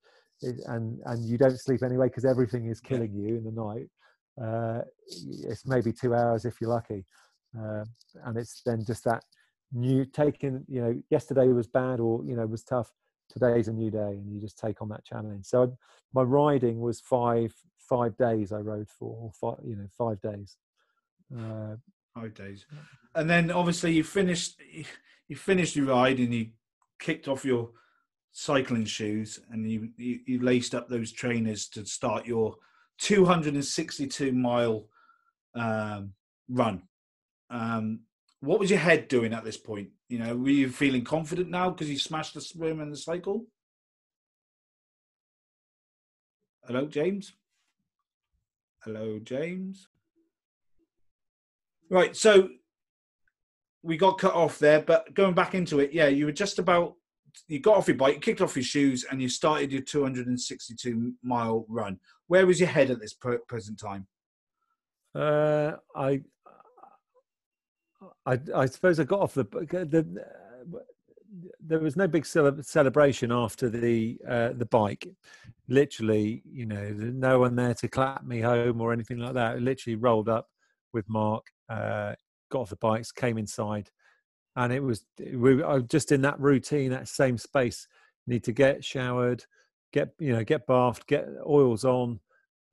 and 0.67 0.99
and 1.05 1.25
you 1.25 1.37
don't 1.37 1.59
sleep 1.59 1.81
anyway 1.81 2.07
because 2.07 2.25
everything 2.25 2.67
is 2.67 2.79
killing 2.79 3.13
you 3.13 3.35
in 3.35 3.43
the 3.43 3.51
night 3.51 3.89
uh, 4.39 4.81
it's 5.43 5.65
maybe 5.65 5.91
two 5.91 6.13
hours 6.13 6.45
if 6.45 6.61
you're 6.61 6.69
lucky 6.69 7.03
uh, 7.59 7.83
and 8.25 8.37
it's 8.37 8.61
then 8.63 8.83
just 8.85 9.03
that 9.03 9.23
new 9.73 10.05
taking 10.05 10.63
you 10.67 10.81
know 10.81 11.01
yesterday 11.09 11.47
was 11.47 11.67
bad 11.67 11.99
or 11.99 12.23
you 12.23 12.35
know 12.35 12.45
was 12.45 12.63
tough 12.63 12.91
today's 13.29 13.67
a 13.67 13.73
new 13.73 13.91
day 13.91 13.99
and 13.99 14.33
you 14.33 14.39
just 14.39 14.57
take 14.57 14.81
on 14.81 14.89
that 14.89 15.03
challenge 15.05 15.45
so 15.45 15.77
my 16.13 16.21
riding 16.21 16.79
was 16.79 16.99
five 16.99 17.53
five 17.77 18.15
days 18.17 18.51
i 18.51 18.57
rode 18.57 18.89
for 18.89 19.17
or 19.21 19.31
five 19.31 19.57
you 19.65 19.75
know 19.75 19.87
five 19.97 20.19
days 20.21 20.57
uh, 21.37 21.75
Five 22.19 22.33
days. 22.33 22.65
And 23.13 23.29
then 23.29 23.51
obviously 23.51 23.93
you 23.93 24.03
finished 24.03 24.59
you 25.27 25.35
finished 25.35 25.75
your 25.75 25.87
ride 25.87 26.17
and 26.17 26.33
you 26.33 26.47
kicked 26.99 27.27
off 27.27 27.45
your 27.45 27.69
cycling 28.31 28.85
shoes 28.85 29.39
and 29.51 29.69
you, 29.69 29.89
you, 29.97 30.19
you 30.25 30.41
laced 30.41 30.73
up 30.73 30.89
those 30.89 31.11
trainers 31.11 31.67
to 31.69 31.85
start 31.85 32.25
your 32.25 32.55
262 32.99 34.31
mile 34.31 34.87
um, 35.53 36.13
run. 36.49 36.83
Um, 37.51 38.01
what 38.39 38.59
was 38.59 38.71
your 38.71 38.79
head 38.79 39.07
doing 39.07 39.33
at 39.33 39.43
this 39.43 39.57
point? 39.57 39.89
You 40.09 40.19
know, 40.19 40.35
were 40.37 40.49
you 40.49 40.69
feeling 40.69 41.03
confident 41.03 41.49
now 41.49 41.69
because 41.69 41.89
you 41.89 41.99
smashed 41.99 42.33
the 42.33 42.41
swim 42.41 42.79
and 42.79 42.91
the 42.91 42.97
cycle? 42.97 43.45
Hello, 46.65 46.85
James. 46.85 47.33
Hello, 48.83 49.19
James. 49.19 49.87
Right, 51.89 52.15
so 52.15 52.49
we 53.83 53.97
got 53.97 54.19
cut 54.19 54.33
off 54.33 54.59
there, 54.59 54.81
but 54.81 55.13
going 55.13 55.33
back 55.33 55.55
into 55.55 55.79
it, 55.79 55.93
yeah, 55.93 56.07
you 56.07 56.25
were 56.25 56.31
just 56.31 56.59
about 56.59 56.95
you 57.47 57.59
got 57.59 57.77
off 57.77 57.87
your 57.87 57.97
bike, 57.97 58.15
you 58.15 58.19
kicked 58.19 58.41
off 58.41 58.55
your 58.55 58.63
shoes, 58.63 59.05
and 59.09 59.21
you 59.21 59.29
started 59.29 59.71
your 59.71 59.81
262 59.81 61.13
mile 61.23 61.65
run. 61.69 61.99
Where 62.27 62.47
was 62.47 62.59
your 62.59 62.69
head 62.69 62.89
at 62.89 62.99
this 62.99 63.13
present 63.13 63.79
time? 63.79 64.07
Uh, 65.13 65.73
I, 65.95 66.21
I, 68.25 68.39
I 68.55 68.65
suppose 68.65 68.99
I 68.99 69.03
got 69.03 69.21
off 69.21 69.33
the. 69.33 69.43
the 69.43 70.23
there 71.59 71.79
was 71.79 71.97
no 71.97 72.07
big 72.07 72.25
cele- 72.25 72.63
celebration 72.63 73.31
after 73.31 73.69
the 73.69 74.17
uh, 74.27 74.49
the 74.53 74.65
bike. 74.65 75.07
Literally, 75.67 76.41
you 76.45 76.65
know, 76.65 76.89
no 76.91 77.39
one 77.39 77.55
there 77.55 77.73
to 77.75 77.87
clap 77.87 78.23
me 78.23 78.39
home 78.39 78.81
or 78.81 78.93
anything 78.93 79.17
like 79.17 79.33
that. 79.33 79.55
I 79.55 79.57
literally 79.57 79.95
rolled 79.95 80.29
up 80.29 80.47
with 80.93 81.07
Mark, 81.09 81.45
uh, 81.69 82.13
got 82.49 82.61
off 82.61 82.69
the 82.69 82.77
bikes, 82.77 83.11
came 83.11 83.37
inside, 83.37 83.89
and 84.55 84.71
it 84.71 84.81
was 84.81 85.05
we 85.33 85.61
just 85.89 86.11
in 86.11 86.21
that 86.21 86.39
routine, 86.39 86.91
that 86.91 87.07
same 87.07 87.37
space. 87.37 87.87
Need 88.25 88.43
to 88.45 88.51
get 88.51 88.83
showered, 88.83 89.45
get 89.93 90.09
you 90.19 90.33
know, 90.33 90.43
get 90.43 90.67
bathed, 90.67 91.07
get 91.07 91.27
oils 91.45 91.85
on, 91.85 92.19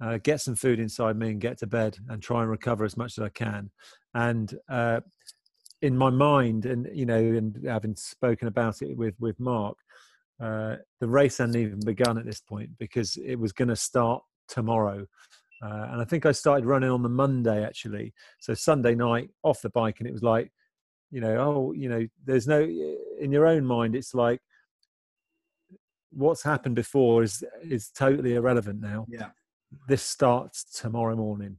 uh, 0.00 0.18
get 0.22 0.40
some 0.40 0.54
food 0.56 0.80
inside 0.80 1.16
me, 1.16 1.30
and 1.30 1.40
get 1.40 1.58
to 1.58 1.66
bed, 1.66 1.98
and 2.08 2.22
try 2.22 2.42
and 2.42 2.50
recover 2.50 2.84
as 2.84 2.96
much 2.96 3.18
as 3.18 3.24
I 3.24 3.28
can. 3.28 3.70
And 4.14 4.56
uh, 4.68 5.00
in 5.84 5.98
my 5.98 6.08
mind, 6.08 6.64
and 6.64 6.88
you 6.94 7.04
know, 7.04 7.18
and 7.18 7.62
having 7.66 7.94
spoken 7.94 8.48
about 8.48 8.80
it 8.80 8.96
with 8.96 9.14
with 9.20 9.38
Mark, 9.38 9.76
uh, 10.42 10.76
the 11.00 11.08
race 11.08 11.38
hadn't 11.38 11.56
even 11.56 11.80
begun 11.80 12.16
at 12.16 12.24
this 12.24 12.40
point 12.40 12.70
because 12.78 13.16
it 13.16 13.36
was 13.36 13.52
going 13.52 13.68
to 13.68 13.76
start 13.76 14.22
tomorrow. 14.48 15.06
Uh, 15.62 15.88
and 15.90 16.00
I 16.00 16.04
think 16.04 16.24
I 16.24 16.32
started 16.32 16.64
running 16.64 16.90
on 16.90 17.02
the 17.02 17.08
Monday 17.10 17.64
actually. 17.64 18.14
So 18.40 18.54
Sunday 18.54 18.94
night 18.94 19.28
off 19.42 19.60
the 19.60 19.68
bike, 19.70 19.96
and 19.98 20.08
it 20.08 20.12
was 20.12 20.22
like, 20.22 20.50
you 21.10 21.20
know, 21.20 21.36
oh, 21.36 21.72
you 21.72 21.90
know, 21.90 22.06
there's 22.24 22.48
no 22.48 22.60
in 23.20 23.30
your 23.30 23.46
own 23.46 23.66
mind. 23.66 23.94
It's 23.94 24.14
like 24.14 24.40
what's 26.10 26.42
happened 26.42 26.76
before 26.76 27.22
is 27.22 27.44
is 27.62 27.90
totally 27.90 28.36
irrelevant 28.36 28.80
now. 28.80 29.04
Yeah. 29.06 29.30
This 29.86 30.02
starts 30.02 30.64
tomorrow 30.64 31.14
morning, 31.16 31.58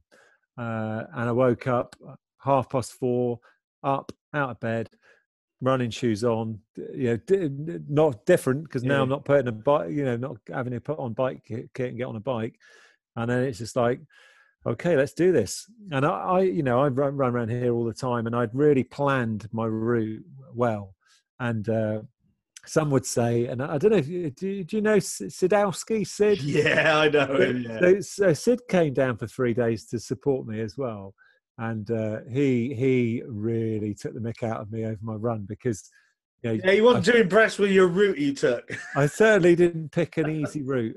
uh, 0.58 1.04
and 1.14 1.28
I 1.28 1.32
woke 1.32 1.68
up 1.68 1.94
half 2.38 2.70
past 2.70 2.92
four, 2.92 3.40
up 3.86 4.12
out 4.34 4.50
of 4.50 4.60
bed, 4.60 4.90
running 5.60 5.90
shoes 5.90 6.24
on. 6.24 6.58
You 6.76 7.20
know, 7.28 7.80
not 7.88 8.26
different 8.26 8.64
because 8.64 8.82
now 8.82 8.96
Yeah. 8.96 9.02
I'm 9.02 9.08
not 9.08 9.24
putting 9.24 9.48
a 9.48 9.52
bike. 9.52 9.90
You 9.90 10.04
know, 10.04 10.16
not 10.16 10.36
having 10.52 10.72
to 10.72 10.80
put 10.80 10.98
on 10.98 11.14
bike 11.14 11.42
kit 11.46 11.70
and 11.78 11.96
get 11.96 12.06
on 12.06 12.16
a 12.16 12.20
bike, 12.20 12.58
and 13.14 13.30
then 13.30 13.44
it's 13.44 13.58
just 13.58 13.76
like 13.76 14.00
okay, 14.66 14.96
let's 14.96 15.12
do 15.12 15.32
this. 15.32 15.70
And 15.92 16.04
I, 16.04 16.10
I 16.10 16.40
you 16.42 16.62
know, 16.62 16.80
I 16.80 16.88
run, 16.88 17.16
run 17.16 17.32
around 17.32 17.50
here 17.50 17.72
all 17.72 17.84
the 17.84 17.94
time, 17.94 18.26
and 18.26 18.34
I'd 18.34 18.54
really 18.54 18.82
planned 18.84 19.48
my 19.52 19.66
route 19.66 20.24
well. 20.54 20.94
And 21.38 21.68
uh, 21.68 22.02
some 22.66 22.90
would 22.90 23.06
say, 23.06 23.46
and 23.46 23.62
I 23.62 23.78
don't 23.78 23.92
know, 23.92 23.98
if 23.98 24.08
you, 24.08 24.30
do, 24.30 24.64
do 24.64 24.76
you 24.76 24.82
know 24.82 24.96
Sidowski? 24.96 26.06
Sid? 26.06 26.42
Yeah, 26.42 26.98
I 26.98 27.08
know. 27.08 27.36
him, 27.36 27.62
Yeah. 27.62 27.78
So, 27.78 28.00
so 28.00 28.32
Sid 28.32 28.60
came 28.68 28.92
down 28.92 29.16
for 29.16 29.26
three 29.26 29.54
days 29.54 29.86
to 29.86 30.00
support 30.00 30.46
me 30.46 30.60
as 30.60 30.76
well, 30.76 31.14
and 31.58 31.90
uh, 31.90 32.20
he 32.30 32.74
he 32.74 33.22
really 33.26 33.94
took 33.94 34.14
the 34.14 34.20
mick 34.20 34.42
out 34.42 34.60
of 34.60 34.70
me 34.70 34.84
over 34.84 34.98
my 35.02 35.14
run 35.14 35.46
because. 35.48 35.88
You 36.42 36.52
know, 36.52 36.60
Yeah, 36.64 36.72
you 36.72 36.84
wasn't 36.84 37.06
too 37.06 37.16
impressed 37.22 37.58
with 37.58 37.70
your 37.70 37.88
route 37.88 38.18
you 38.18 38.34
took. 38.34 38.70
I 38.94 39.06
certainly 39.06 39.56
didn't 39.56 39.90
pick 39.90 40.18
an 40.18 40.28
easy 40.42 40.62
route 40.62 40.94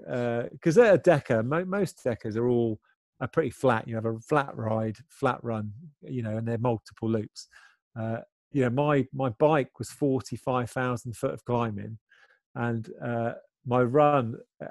because 0.52 0.78
at 0.78 0.94
a 0.94 0.98
Deca, 1.00 1.46
mo- 1.46 1.64
most 1.64 2.04
Decas 2.04 2.36
are 2.36 2.50
all 2.50 2.78
are 3.22 3.28
pretty 3.28 3.50
flat. 3.50 3.88
You 3.88 3.96
have 3.96 4.06
a 4.06 4.20
flat 4.20 4.56
ride, 4.56 4.98
flat 5.10 5.40
run, 5.44 5.72
you 6.02 6.22
know, 6.22 6.38
and 6.38 6.48
they're 6.48 6.58
multiple 6.58 7.10
loops. 7.10 7.48
Uh, 8.00 8.18
you 8.52 8.64
know, 8.64 8.70
my 8.70 9.08
my 9.14 9.30
bike 9.30 9.78
was 9.78 9.90
forty 9.90 10.36
five 10.36 10.70
thousand 10.70 11.16
foot 11.16 11.34
of 11.34 11.46
climbing, 11.46 11.98
and 12.56 12.90
uh, 13.04 13.34
my 13.66 13.82
run, 13.82 14.36
uh, 14.62 14.68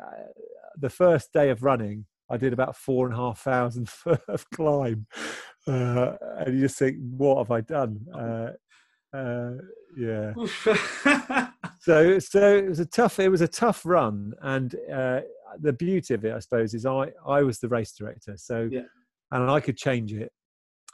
the 0.76 0.90
first 0.90 1.32
day 1.32 1.50
of 1.50 1.62
running, 1.62 2.06
I 2.30 2.36
did 2.36 2.52
about 2.52 2.76
four 2.76 3.06
and 3.06 3.14
a 3.14 3.18
half 3.18 3.40
thousand 3.40 3.88
foot 3.88 4.22
of 4.28 4.48
climb, 4.50 5.06
uh, 5.68 6.16
and 6.38 6.54
you 6.54 6.60
just 6.62 6.78
think, 6.78 6.96
what 7.16 7.38
have 7.38 7.50
I 7.50 7.60
done? 7.60 8.00
Uh, 8.14 9.16
uh, 9.16 9.52
yeah. 9.96 10.34
So 11.80 12.18
so 12.18 12.56
it 12.56 12.68
was 12.68 12.80
a 12.80 12.86
tough 12.86 13.18
it 13.18 13.28
was 13.30 13.40
a 13.40 13.48
tough 13.48 13.86
run. 13.86 14.34
And 14.42 14.74
uh, 14.92 15.20
the 15.60 15.72
beauty 15.72 16.12
of 16.12 16.24
it 16.24 16.34
i 16.34 16.38
suppose 16.38 16.74
is 16.74 16.84
i 16.84 17.10
i 17.26 17.42
was 17.42 17.60
the 17.60 17.68
race 17.68 17.92
director. 17.92 18.34
So 18.36 18.68
Yeah. 18.70 18.82
and 19.30 19.50
i 19.50 19.60
could 19.60 19.76
change 19.78 20.12
it. 20.12 20.30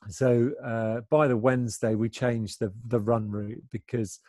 So 0.09 0.53
uh, 0.62 1.01
by 1.11 1.27
the 1.27 1.37
wednesday 1.37 1.95
we 1.95 2.09
changed 2.11 2.61
the 2.61 2.72
the 2.87 3.01
run 3.01 3.31
route 3.31 3.62
because 3.72 4.20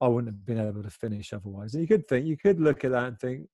i 0.00 0.06
wouldn't 0.06 0.32
have 0.32 0.44
been 0.46 0.60
able 0.60 0.82
to 0.82 0.90
finish 0.90 1.32
otherwise. 1.32 1.74
And 1.74 1.80
you 1.82 1.88
could 1.88 2.06
think 2.06 2.26
you 2.26 2.36
could 2.36 2.60
look 2.60 2.84
at 2.84 2.92
that 2.92 3.04
and 3.08 3.18
think 3.18 3.48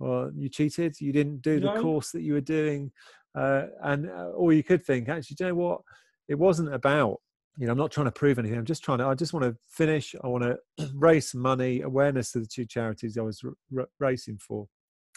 well 0.00 0.30
you 0.34 0.48
cheated 0.48 1.00
you 1.00 1.12
didn't 1.12 1.40
do 1.42 1.60
the 1.60 1.66
No. 1.66 1.80
course 1.80 2.10
that 2.10 2.22
you 2.22 2.32
were 2.32 2.40
doing 2.40 2.90
uh, 3.36 3.66
and 3.84 4.10
uh, 4.10 4.30
or 4.34 4.52
you 4.52 4.64
could 4.64 4.84
think 4.84 5.08
actually 5.08 5.36
do 5.36 5.44
you 5.44 5.50
know 5.50 5.54
what 5.54 5.80
it 6.28 6.34
wasn't 6.36 6.74
about 6.74 7.18
you 7.56 7.66
know, 7.66 7.72
I'm 7.72 7.78
not 7.78 7.90
trying 7.90 8.06
to 8.06 8.12
prove 8.12 8.38
anything. 8.38 8.56
I'm 8.56 8.64
just 8.64 8.82
trying 8.82 8.98
to. 8.98 9.06
I 9.06 9.14
just 9.14 9.34
want 9.34 9.44
to 9.44 9.54
finish. 9.68 10.14
I 10.24 10.28
want 10.28 10.44
to 10.78 10.90
raise 10.94 11.34
money, 11.34 11.82
awareness 11.82 12.32
to 12.32 12.38
the 12.40 12.46
two 12.46 12.64
charities 12.64 13.18
I 13.18 13.22
was 13.22 13.42
r- 13.44 13.52
r- 13.76 13.88
racing 13.98 14.38
for, 14.38 14.66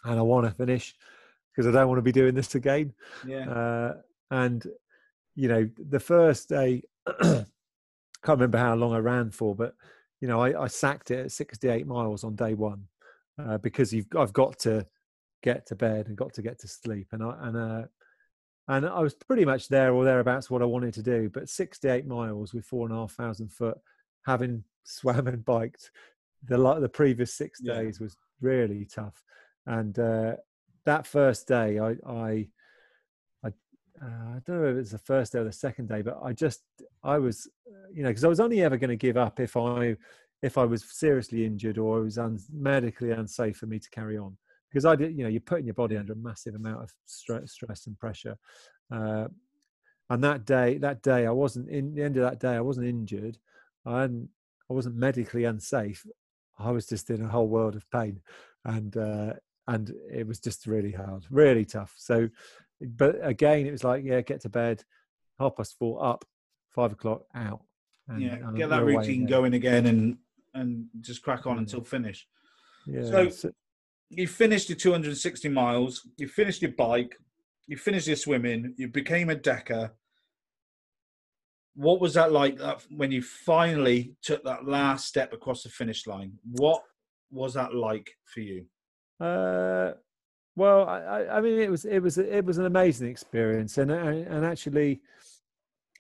and 0.04 0.20
I 0.20 0.24
want 0.24 0.46
to 0.48 0.52
finish 0.52 0.94
because 1.56 1.68
I 1.68 1.72
don't 1.72 1.88
want 1.88 2.00
to 2.00 2.02
be 2.02 2.12
doing 2.12 2.34
this 2.36 2.56
again. 2.56 2.92
yeah. 3.26 3.50
Uh, 3.50 3.94
and 4.32 4.66
you 5.36 5.48
know, 5.48 5.70
the 5.78 6.00
first 6.02 6.50
day, 6.50 6.84
can't 7.22 7.46
remember 8.28 8.58
how 8.58 8.76
long 8.76 8.94
I 8.94 9.00
ran 9.00 9.32
for, 9.32 9.56
but 9.56 9.76
you 10.20 10.28
know, 10.28 10.42
I, 10.42 10.64
I 10.64 10.68
sacked 10.68 11.12
it 11.12 11.20
at 11.26 11.32
68 11.32 11.86
miles 11.88 12.24
on 12.24 12.36
day 12.36 12.56
one 12.56 12.84
uh, 13.40 13.58
because 13.60 13.94
you've 13.94 14.08
I've 14.18 14.34
got 14.34 14.60
to 14.60 14.86
get 15.42 15.66
to 15.68 15.76
bed 15.76 16.08
and 16.08 16.18
got 16.18 16.34
to 16.34 16.42
get 16.42 16.60
to 16.60 16.68
sleep. 16.68 17.08
And 17.12 17.24
I 17.24 17.38
and 17.42 17.58
uh, 17.58 17.84
and 18.68 18.86
I 18.86 19.00
was 19.02 19.14
pretty 19.14 19.46
much 19.46 19.68
there 19.68 19.94
or 19.94 20.06
thereabouts 20.06 20.50
what 20.50 20.62
I 20.62 20.66
wanted 20.66 20.94
to 20.96 21.04
do. 21.04 21.30
But 21.34 21.50
68 21.50 22.08
miles 22.08 22.54
with 22.54 22.66
four 22.66 22.88
and 22.88 22.96
a 22.96 23.00
half 23.00 23.12
thousand 23.12 23.52
foot, 23.52 23.78
having 24.26 24.64
swam 24.84 25.28
and 25.28 25.44
biked 25.44 25.92
the 26.46 26.80
the 26.80 26.90
previous 26.90 27.34
six 27.34 27.60
days 27.62 27.98
yeah. 28.00 28.04
was 28.04 28.18
really 28.42 28.86
tough. 28.86 29.22
And 29.66 29.98
uh, 29.98 30.36
that 30.86 31.08
first 31.08 31.48
day, 31.48 31.80
I 31.80 31.96
I 32.08 32.48
I, 33.44 33.48
uh, 34.02 34.36
I 34.36 34.40
don't 34.46 34.62
know 34.62 34.68
if 34.68 34.76
it 34.76 34.78
was 34.78 34.92
the 34.92 34.98
first 34.98 35.34
day 35.34 35.40
or 35.40 35.46
the 35.46 35.52
second 35.52 35.88
day, 35.88 36.02
but 36.02 36.20
I 36.24 36.34
just 36.34 36.64
I 37.04 37.18
was 37.18 37.50
you 37.94 38.04
know 38.04 38.10
because 38.10 38.26
I 38.26 38.30
was 38.30 38.40
only 38.40 38.62
ever 38.62 38.78
going 38.78 38.90
to 38.90 38.96
give 38.96 39.18
up 39.18 39.40
if 39.40 39.56
I 39.56 39.96
if 40.44 40.58
I 40.58 40.66
was 40.66 40.84
seriously 40.84 41.46
injured 41.46 41.78
or 41.78 42.00
it 42.00 42.04
was 42.04 42.18
un- 42.20 42.40
medically 42.52 43.12
unsafe 43.12 43.58
for 43.58 43.66
me 43.66 43.80
to 43.80 43.90
carry 43.90 44.18
on 44.18 44.38
because 44.70 44.86
I 44.86 44.96
did, 44.96 45.18
you 45.18 45.24
know, 45.24 45.30
you're 45.30 45.40
putting 45.40 45.66
your 45.66 45.74
body 45.74 45.96
under 45.98 46.14
a 46.14 46.18
massive 46.18 46.56
amount 46.56 46.84
of 46.84 46.92
stress, 47.06 47.52
stress 47.52 47.88
and 47.88 47.98
pressure. 47.98 48.36
Uh, 48.92 49.28
and 50.10 50.24
that 50.24 50.46
day, 50.46 50.78
that 50.80 51.02
day, 51.02 51.26
I 51.26 51.32
wasn't 51.32 51.70
in 51.70 51.96
the 51.96 52.04
end 52.04 52.18
of 52.18 52.24
that 52.24 52.40
day, 52.40 52.56
I 52.56 52.62
wasn't 52.62 52.88
injured. 52.88 53.38
I 53.86 54.02
hadn't, 54.02 54.30
I 54.70 54.74
wasn't 54.74 54.96
medically 54.96 55.46
unsafe. 55.46 56.06
I 56.60 56.72
was 56.72 56.88
just 56.88 57.10
in 57.10 57.24
a 57.24 57.28
whole 57.28 57.48
world 57.48 57.76
of 57.76 57.90
pain, 57.90 58.22
and 58.66 58.96
uh, 58.98 59.34
and 59.68 59.94
it 60.12 60.28
was 60.28 60.40
just 60.40 60.68
really 60.68 60.92
hard, 60.92 61.26
really 61.30 61.66
tough. 61.66 61.94
So, 61.98 62.30
but 62.82 63.16
again, 63.22 63.66
it 63.66 63.72
was 63.72 63.84
like, 63.84 64.04
yeah, 64.04 64.22
get 64.22 64.42
to 64.42 64.50
bed, 64.50 64.84
half 65.40 65.56
past 65.56 65.76
four 65.80 66.04
up, 66.06 66.26
five 66.70 66.92
o'clock 66.92 67.24
out. 67.34 67.62
And, 68.08 68.22
yeah, 68.22 68.36
and 68.36 68.58
get 68.58 68.70
that 68.70 68.84
routine 68.84 69.26
going 69.26 69.54
again, 69.54 69.86
and 69.86 70.18
and 70.54 70.86
just 71.02 71.22
crack 71.22 71.46
on 71.48 71.58
until 71.58 71.84
finish. 71.84 72.28
Yeah. 72.86 73.30
So, 73.30 73.52
you 74.10 74.28
finished 74.28 74.70
your 74.70 74.78
260 74.78 75.50
miles, 75.50 76.08
you 76.18 76.28
finished 76.28 76.62
your 76.62 76.72
bike, 76.72 77.18
you 77.68 77.78
finished 77.78 78.08
your 78.08 78.16
swimming, 78.16 78.74
you 78.78 78.88
became 78.88 79.30
a 79.30 79.36
Deca. 79.36 79.92
What 81.76 82.00
was 82.00 82.14
that 82.14 82.32
like 82.32 82.58
that, 82.60 82.86
when 82.90 83.12
you 83.12 83.22
finally 83.24 84.16
took 84.22 84.44
that 84.44 84.66
last 84.68 85.08
step 85.08 85.34
across 85.34 85.64
the 85.64 85.70
finish 85.70 86.06
line? 86.06 86.34
What 86.52 86.84
was 87.32 87.56
that 87.56 87.74
like 87.74 88.12
for 88.26 88.42
you? 88.42 88.66
Uh, 89.20 89.94
well, 90.56 90.88
I, 90.88 91.26
I 91.32 91.42
mean, 91.42 91.60
it 91.60 91.72
was 91.72 91.86
it 91.86 92.00
was 92.00 92.20
it 92.20 92.46
was 92.46 92.60
an 92.60 92.66
amazing 92.66 93.10
experience, 93.10 93.80
and 93.80 93.90
and 93.92 94.46
actually, 94.46 95.02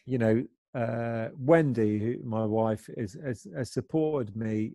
you 0.05 0.19
know, 0.19 0.45
uh, 0.75 1.29
Wendy, 1.37 1.99
who, 1.99 2.17
my 2.23 2.45
wife, 2.45 2.89
is, 2.97 3.17
has, 3.23 3.47
has 3.55 3.71
supported 3.71 4.35
me 4.35 4.73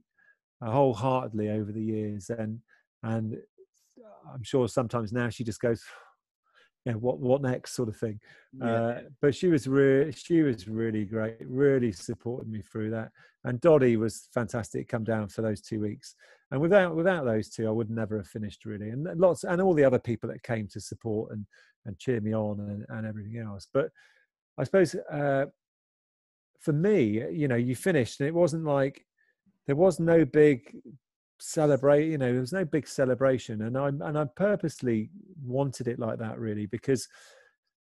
wholeheartedly 0.62 1.50
over 1.50 1.72
the 1.72 1.82
years, 1.82 2.30
and 2.30 2.60
and 3.02 3.36
I'm 4.32 4.42
sure 4.42 4.68
sometimes 4.68 5.12
now 5.12 5.28
she 5.28 5.44
just 5.44 5.60
goes, 5.60 5.82
you 6.84 6.92
know, 6.92 6.98
what 6.98 7.18
what 7.18 7.42
next 7.42 7.74
sort 7.74 7.88
of 7.88 7.96
thing. 7.96 8.20
Yeah. 8.52 8.66
Uh, 8.66 9.00
but 9.20 9.34
she 9.34 9.48
was 9.48 9.66
really 9.66 10.12
she 10.12 10.42
was 10.42 10.68
really 10.68 11.04
great, 11.04 11.36
really 11.40 11.92
supported 11.92 12.48
me 12.48 12.62
through 12.62 12.90
that. 12.90 13.10
And 13.44 13.60
Dottie 13.60 13.96
was 13.96 14.28
fantastic. 14.34 14.88
Come 14.88 15.04
down 15.04 15.28
for 15.28 15.42
those 15.42 15.60
two 15.60 15.80
weeks, 15.80 16.14
and 16.50 16.60
without 16.60 16.94
without 16.94 17.24
those 17.24 17.48
two, 17.48 17.66
I 17.66 17.70
would 17.70 17.90
never 17.90 18.16
have 18.18 18.26
finished 18.26 18.64
really. 18.64 18.90
And 18.90 19.06
lots 19.18 19.44
and 19.44 19.60
all 19.60 19.74
the 19.74 19.84
other 19.84 19.98
people 19.98 20.28
that 20.30 20.42
came 20.42 20.68
to 20.68 20.80
support 20.80 21.32
and 21.32 21.46
and 21.86 21.98
cheer 21.98 22.20
me 22.20 22.34
on 22.34 22.60
and, 22.60 22.84
and 22.88 23.06
everything 23.06 23.38
else. 23.38 23.68
But 23.72 23.90
I 24.58 24.64
suppose 24.64 24.94
uh, 25.10 25.46
for 26.60 26.72
me, 26.72 27.24
you 27.30 27.48
know, 27.48 27.56
you 27.56 27.74
finished, 27.76 28.20
and 28.20 28.28
it 28.28 28.34
wasn't 28.34 28.64
like 28.64 29.04
there 29.66 29.76
was 29.76 30.00
no 30.00 30.24
big 30.24 30.74
celebrate 31.40 32.08
you 32.08 32.18
know 32.18 32.32
there 32.32 32.40
was 32.40 32.52
no 32.52 32.64
big 32.64 32.86
celebration. 32.86 33.62
And 33.62 33.76
i 33.76 33.88
and 33.88 34.18
i 34.18 34.24
purposely 34.36 35.10
wanted 35.44 35.88
it 35.88 35.98
like 35.98 36.18
that 36.18 36.38
really 36.38 36.66
because 36.66 37.08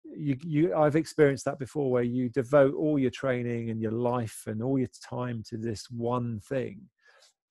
you 0.04 0.36
you 0.42 0.74
i've 0.74 0.96
experienced 0.96 1.44
that 1.46 1.58
before 1.58 1.90
where 1.90 2.02
you 2.02 2.28
devote 2.28 2.74
all 2.74 2.98
your 2.98 3.10
training 3.10 3.70
and 3.70 3.80
your 3.80 3.92
life 3.92 4.44
and 4.46 4.62
all 4.62 4.78
your 4.78 4.90
time 5.02 5.42
to 5.48 5.56
this 5.56 5.90
one 5.90 6.40
thing 6.40 6.80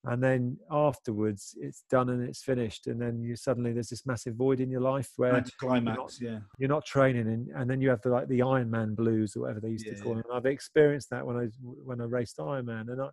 and 0.08 0.24
then 0.24 0.58
afterwards 0.72 1.56
it's 1.60 1.84
done 1.90 2.10
and 2.10 2.24
it's 2.24 2.44
finished 2.44 2.88
and 2.88 3.02
then 3.02 3.22
you 3.22 3.36
suddenly 3.36 3.74
there's 3.74 3.90
this 3.90 4.06
massive 4.06 4.36
void 4.36 4.60
in 4.60 4.70
your 4.70 4.82
life 4.82 5.12
where 5.18 5.44
climax 5.60 6.20
you're 6.20 6.32
not, 6.32 6.36
yeah 6.36 6.40
you're 6.60 6.70
not 6.70 6.86
training 6.86 7.28
and, 7.28 7.48
and 7.56 7.70
then 7.70 7.82
you 7.82 7.90
have 7.90 8.02
the 8.02 8.10
like 8.10 8.28
the 8.28 8.40
ironman 8.40 8.96
blues 8.96 9.36
or 9.36 9.42
whatever 9.42 9.60
they 9.60 9.70
used 9.70 9.86
yeah, 9.86 9.94
to 9.94 10.02
call 10.02 10.16
yeah. 10.16 10.22
them 10.22 10.32
i've 10.34 10.46
experienced 10.46 11.10
that 11.10 11.26
when 11.26 11.38
i 11.38 11.46
when 11.62 12.02
i 12.02 12.06
raced 12.06 12.38
ironman 12.38 12.92
and 12.92 13.02
i 13.02 13.08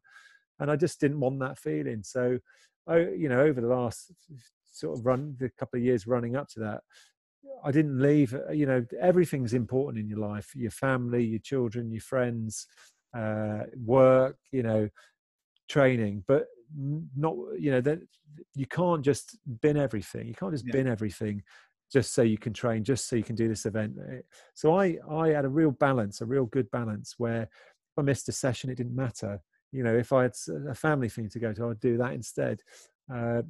and 0.60 0.70
i 0.70 0.76
just 0.76 1.00
didn't 1.00 1.20
want 1.20 1.38
that 1.38 1.58
feeling 1.58 2.02
so 2.02 2.38
you 2.88 3.28
know, 3.28 3.40
over 3.40 3.60
the 3.60 3.68
last 3.68 4.12
sort 4.72 4.98
of 4.98 5.06
run, 5.06 5.36
the 5.38 5.50
couple 5.50 5.78
of 5.78 5.84
years 5.84 6.06
running 6.06 6.36
up 6.36 6.48
to 6.48 6.60
that, 6.60 6.82
I 7.64 7.70
didn't 7.70 8.00
leave. 8.00 8.34
You 8.52 8.66
know, 8.66 8.84
everything's 9.00 9.54
important 9.54 10.02
in 10.02 10.08
your 10.08 10.18
life: 10.18 10.52
your 10.54 10.70
family, 10.70 11.24
your 11.24 11.40
children, 11.40 11.92
your 11.92 12.00
friends, 12.00 12.66
uh, 13.16 13.64
work. 13.76 14.36
You 14.50 14.62
know, 14.62 14.88
training, 15.68 16.24
but 16.26 16.46
not. 16.76 17.36
You 17.58 17.72
know 17.72 17.80
that 17.82 18.00
you 18.54 18.66
can't 18.66 19.04
just 19.04 19.38
bin 19.60 19.76
everything. 19.76 20.28
You 20.28 20.34
can't 20.34 20.52
just 20.52 20.66
yeah. 20.66 20.72
bin 20.72 20.86
everything 20.86 21.42
just 21.92 22.14
so 22.14 22.22
you 22.22 22.38
can 22.38 22.52
train, 22.54 22.84
just 22.84 23.08
so 23.08 23.16
you 23.16 23.22
can 23.22 23.36
do 23.36 23.48
this 23.48 23.66
event. 23.66 23.96
Eh, 24.10 24.20
so 24.54 24.76
I 24.76 24.98
I 25.10 25.28
had 25.28 25.44
a 25.44 25.48
real 25.48 25.70
balance, 25.70 26.20
a 26.20 26.26
real 26.26 26.46
good 26.46 26.70
balance 26.70 27.14
where 27.18 27.42
if 27.42 27.98
I 27.98 28.02
missed 28.02 28.28
a 28.28 28.32
session, 28.32 28.70
it 28.70 28.76
didn't 28.76 28.96
matter 28.96 29.40
you 29.72 29.82
know 29.82 29.94
if 29.94 30.12
i 30.12 30.22
had 30.22 30.32
a 30.68 30.74
family 30.74 31.08
thing 31.08 31.28
to 31.28 31.38
go 31.38 31.52
to 31.52 31.68
i'd 31.68 31.80
do 31.80 31.96
that 31.96 32.12
instead 32.12 32.60
uh, 33.12 33.42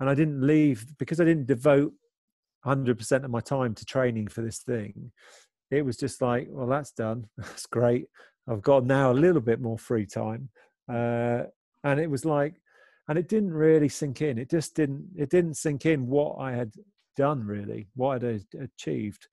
and 0.00 0.10
i 0.10 0.14
didn't 0.14 0.46
leave 0.46 0.86
because 0.98 1.20
i 1.20 1.24
didn't 1.24 1.46
devote 1.46 1.92
100% 2.64 3.24
of 3.24 3.30
my 3.30 3.40
time 3.40 3.74
to 3.74 3.84
training 3.84 4.28
for 4.28 4.42
this 4.42 4.58
thing 4.58 5.10
it 5.70 5.84
was 5.84 5.96
just 5.96 6.22
like 6.22 6.46
well 6.50 6.68
that's 6.68 6.92
done 6.92 7.26
that's 7.36 7.66
great 7.66 8.06
i've 8.48 8.62
got 8.62 8.84
now 8.84 9.10
a 9.10 9.14
little 9.14 9.40
bit 9.40 9.60
more 9.60 9.78
free 9.78 10.06
time 10.06 10.48
uh, 10.92 11.42
and 11.84 11.98
it 11.98 12.10
was 12.10 12.24
like 12.24 12.54
and 13.08 13.18
it 13.18 13.28
didn't 13.28 13.52
really 13.52 13.88
sink 13.88 14.22
in 14.22 14.38
it 14.38 14.50
just 14.50 14.74
didn't 14.74 15.06
it 15.16 15.30
didn't 15.30 15.54
sink 15.54 15.86
in 15.86 16.06
what 16.06 16.36
i 16.38 16.52
had 16.52 16.72
done 17.16 17.44
really 17.44 17.86
what 17.94 18.24
i'd 18.24 18.44
achieved 18.60 19.26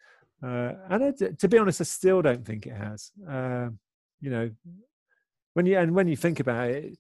uh, 0.43 0.73
and 0.89 1.03
it, 1.03 1.39
to 1.39 1.47
be 1.47 1.57
honest 1.57 1.81
i 1.81 1.83
still 1.83 2.21
don't 2.21 2.45
think 2.45 2.65
it 2.65 2.75
has 2.75 3.11
uh, 3.29 3.67
you 4.21 4.29
know 4.29 4.49
when 5.53 5.65
you 5.65 5.77
and 5.77 5.93
when 5.93 6.07
you 6.07 6.15
think 6.15 6.39
about 6.39 6.69
it, 6.69 6.97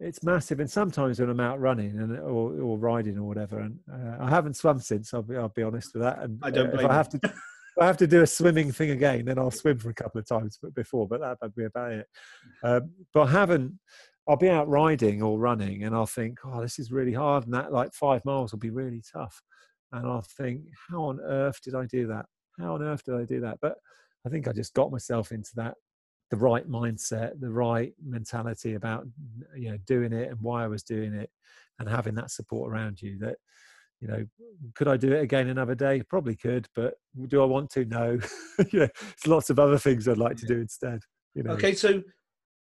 it's 0.00 0.22
massive. 0.22 0.60
And 0.60 0.70
sometimes 0.70 1.20
when 1.20 1.30
I'm 1.30 1.40
out 1.40 1.60
running 1.60 1.98
and 1.98 2.18
or, 2.18 2.58
or 2.60 2.78
riding 2.78 3.18
or 3.18 3.24
whatever, 3.24 3.58
and 3.58 3.78
uh, 3.92 4.24
I 4.24 4.30
haven't 4.30 4.56
swum 4.56 4.80
since. 4.80 5.12
I'll 5.12 5.22
be 5.22 5.36
I'll 5.36 5.48
be 5.48 5.62
honest 5.62 5.94
with 5.94 6.02
that. 6.02 6.20
And 6.22 6.38
I 6.42 6.50
don't. 6.50 6.74
Uh, 6.74 6.78
if 6.78 6.84
I 6.86 6.94
have 6.94 7.08
to. 7.10 7.20
I 7.80 7.86
have 7.86 7.96
to 7.96 8.06
do 8.06 8.20
a 8.20 8.26
swimming 8.26 8.70
thing 8.70 8.90
again, 8.90 9.24
then 9.24 9.38
I'll 9.38 9.50
swim 9.50 9.78
for 9.78 9.88
a 9.88 9.94
couple 9.94 10.18
of 10.18 10.28
times 10.28 10.58
before, 10.74 11.08
but 11.08 11.20
that'd 11.20 11.54
be 11.54 11.64
about 11.64 11.92
it. 11.92 12.06
Um, 12.62 12.90
but 13.14 13.22
I 13.22 13.30
haven't, 13.30 13.78
I'll 14.28 14.36
be 14.36 14.48
out 14.48 14.68
riding 14.68 15.22
or 15.22 15.38
running 15.38 15.84
and 15.84 15.94
I'll 15.94 16.06
think, 16.06 16.38
oh, 16.44 16.60
this 16.60 16.78
is 16.78 16.92
really 16.92 17.12
hard. 17.12 17.44
And 17.44 17.54
that 17.54 17.72
like 17.72 17.92
five 17.92 18.24
miles 18.24 18.52
will 18.52 18.60
be 18.60 18.70
really 18.70 19.02
tough. 19.12 19.42
And 19.90 20.06
I'll 20.06 20.22
think, 20.22 20.62
how 20.88 21.04
on 21.04 21.20
earth 21.20 21.60
did 21.62 21.74
I 21.74 21.86
do 21.86 22.06
that? 22.06 22.26
How 22.58 22.74
on 22.74 22.82
earth 22.82 23.04
did 23.04 23.14
I 23.14 23.24
do 23.24 23.40
that? 23.40 23.58
But 23.60 23.76
I 24.24 24.28
think 24.28 24.46
I 24.46 24.52
just 24.52 24.74
got 24.74 24.92
myself 24.92 25.32
into 25.32 25.50
that 25.56 25.74
the 26.32 26.38
right 26.38 26.66
mindset, 26.66 27.38
the 27.40 27.50
right 27.50 27.92
mentality 28.02 28.72
about 28.72 29.06
you 29.54 29.70
know 29.70 29.76
doing 29.86 30.14
it 30.14 30.30
and 30.30 30.40
why 30.40 30.64
I 30.64 30.66
was 30.66 30.82
doing 30.82 31.12
it, 31.12 31.30
and 31.78 31.86
having 31.86 32.14
that 32.14 32.30
support 32.30 32.72
around 32.72 33.02
you. 33.02 33.18
That 33.18 33.36
you 34.00 34.08
know, 34.08 34.26
could 34.74 34.88
I 34.88 34.96
do 34.96 35.12
it 35.12 35.20
again 35.20 35.48
another 35.48 35.74
day? 35.74 36.02
Probably 36.02 36.34
could, 36.34 36.66
but 36.74 36.94
do 37.28 37.42
I 37.42 37.44
want 37.44 37.68
to? 37.72 37.84
No. 37.84 38.18
you 38.72 38.80
know, 38.80 38.88
there's 38.98 39.26
lots 39.26 39.50
of 39.50 39.58
other 39.58 39.76
things 39.76 40.08
I'd 40.08 40.16
like 40.16 40.38
to 40.38 40.46
do 40.46 40.58
instead. 40.58 41.00
You 41.34 41.42
know. 41.42 41.52
Okay, 41.52 41.74
so 41.74 42.02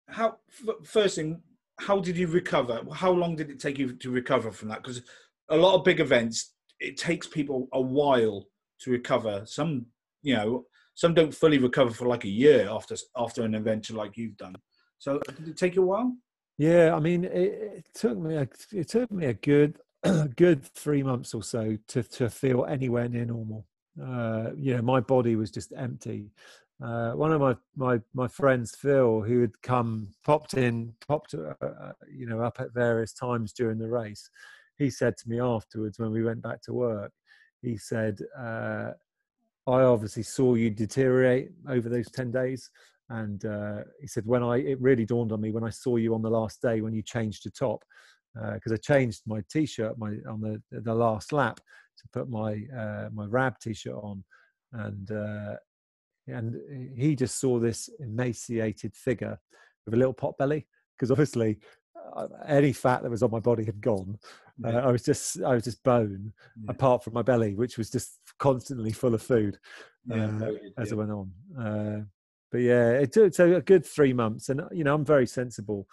how 0.09 0.39
first 0.83 1.15
thing, 1.15 1.41
how 1.81 1.99
did 1.99 2.15
you 2.15 2.27
recover? 2.27 2.81
How 2.93 3.11
long 3.11 3.35
did 3.35 3.49
it 3.49 3.59
take 3.59 3.79
you 3.79 3.93
to 3.93 4.11
recover 4.11 4.51
from 4.51 4.69
that? 4.69 4.83
Because 4.83 5.01
a 5.49 5.57
lot 5.57 5.75
of 5.75 5.83
big 5.83 5.99
events, 5.99 6.53
it 6.79 6.95
takes 6.95 7.27
people 7.27 7.67
a 7.73 7.81
while 7.81 8.45
to 8.81 8.91
recover. 8.91 9.43
Some, 9.45 9.87
you 10.21 10.35
know, 10.35 10.65
some 10.93 11.13
don't 11.13 11.33
fully 11.33 11.57
recover 11.57 11.91
for 11.91 12.07
like 12.07 12.23
a 12.23 12.29
year 12.29 12.67
after 12.69 12.95
after 13.17 13.43
an 13.43 13.55
adventure 13.55 13.95
like 13.95 14.15
you've 14.15 14.37
done. 14.37 14.55
So 14.99 15.19
did 15.37 15.47
it 15.47 15.57
take 15.57 15.75
you 15.75 15.83
a 15.83 15.85
while? 15.87 16.15
Yeah, 16.57 16.93
I 16.93 16.99
mean, 16.99 17.23
it, 17.25 17.31
it 17.31 17.87
took 17.95 18.17
me 18.19 18.35
a, 18.35 18.47
it 18.71 18.87
took 18.87 19.11
me 19.11 19.25
a 19.25 19.33
good 19.33 19.79
good 20.35 20.63
three 20.63 21.01
months 21.01 21.33
or 21.33 21.41
so 21.41 21.77
to 21.87 22.03
to 22.03 22.29
feel 22.29 22.65
anywhere 22.65 23.09
near 23.09 23.25
normal. 23.25 23.65
Uh, 24.01 24.51
you 24.55 24.75
know, 24.75 24.83
my 24.83 24.99
body 24.99 25.35
was 25.35 25.49
just 25.49 25.73
empty. 25.75 26.31
Uh, 26.83 27.11
one 27.11 27.31
of 27.31 27.39
my, 27.39 27.55
my 27.75 27.99
my 28.13 28.27
friends, 28.27 28.75
Phil, 28.75 29.21
who 29.21 29.41
had 29.41 29.61
come, 29.61 30.07
popped 30.25 30.55
in, 30.55 30.93
popped, 31.07 31.35
uh, 31.35 31.53
uh, 31.63 31.91
you 32.11 32.25
know, 32.25 32.41
up 32.41 32.59
at 32.59 32.73
various 32.73 33.13
times 33.13 33.53
during 33.53 33.77
the 33.77 33.87
race. 33.87 34.29
He 34.77 34.89
said 34.89 35.15
to 35.17 35.29
me 35.29 35.39
afterwards 35.39 35.99
when 35.99 36.11
we 36.11 36.23
went 36.23 36.41
back 36.41 36.61
to 36.63 36.73
work, 36.73 37.11
he 37.61 37.77
said, 37.77 38.19
uh, 38.37 38.91
I 39.67 39.81
obviously 39.83 40.23
saw 40.23 40.55
you 40.55 40.71
deteriorate 40.71 41.51
over 41.69 41.87
those 41.87 42.09
10 42.09 42.31
days. 42.31 42.71
And 43.09 43.45
uh, 43.45 43.83
he 43.99 44.07
said, 44.07 44.25
when 44.25 44.41
I, 44.41 44.57
it 44.57 44.81
really 44.81 45.05
dawned 45.05 45.33
on 45.33 45.41
me 45.41 45.51
when 45.51 45.65
I 45.65 45.69
saw 45.69 45.97
you 45.97 46.15
on 46.15 46.23
the 46.23 46.29
last 46.31 46.63
day 46.63 46.81
when 46.81 46.93
you 46.93 47.03
changed 47.03 47.45
your 47.45 47.51
top, 47.51 47.83
because 48.33 48.71
uh, 48.71 48.75
I 48.75 48.77
changed 48.77 49.21
my 49.27 49.43
t-shirt 49.51 49.99
my, 49.99 50.15
on 50.27 50.41
the, 50.41 50.59
the 50.71 50.95
last 50.95 51.31
lap 51.31 51.59
to 51.97 52.07
put 52.13 52.29
my 52.29 52.63
my 53.13 53.25
Rab 53.25 53.59
t-shirt 53.59 53.93
on, 53.93 54.23
and 54.71 55.11
and 56.31 56.55
he 56.97 57.15
just 57.15 57.39
saw 57.39 57.59
this 57.59 57.89
emaciated 57.99 58.95
figure 58.95 59.39
with 59.85 59.93
a 59.93 59.97
little 59.97 60.13
pot 60.13 60.37
belly 60.37 60.67
because 60.97 61.11
obviously 61.11 61.59
uh, 62.15 62.27
any 62.47 62.73
fat 62.73 63.01
that 63.03 63.11
was 63.11 63.23
on 63.23 63.31
my 63.31 63.39
body 63.39 63.63
had 63.63 63.81
gone. 63.81 64.17
Uh, 64.63 64.69
I 64.77 64.91
was 64.91 65.03
just 65.03 65.41
I 65.41 65.53
was 65.55 65.63
just 65.63 65.83
bone 65.83 66.33
Yeah. 66.63 66.71
apart 66.71 67.03
from 67.03 67.13
my 67.13 67.21
belly, 67.23 67.55
which 67.55 67.77
was 67.77 67.89
just 67.89 68.19
constantly 68.37 68.91
full 68.91 69.13
of 69.15 69.21
food 69.21 69.57
Yeah, 70.05 70.27
uh, 70.41 70.51
as 70.77 70.89
yeah. 70.89 70.93
it 70.93 70.97
went 70.97 71.11
on. 71.11 71.31
Uh, 71.59 72.01
but 72.51 72.59
yeah, 72.61 72.91
it 72.91 73.11
took 73.11 73.33
so 73.33 73.55
a 73.55 73.61
good 73.61 73.85
three 73.85 74.13
months, 74.13 74.49
and 74.49 74.61
you 74.71 74.83
know 74.83 74.93
I'm 74.93 75.05
very 75.05 75.25
sensible, 75.25 75.87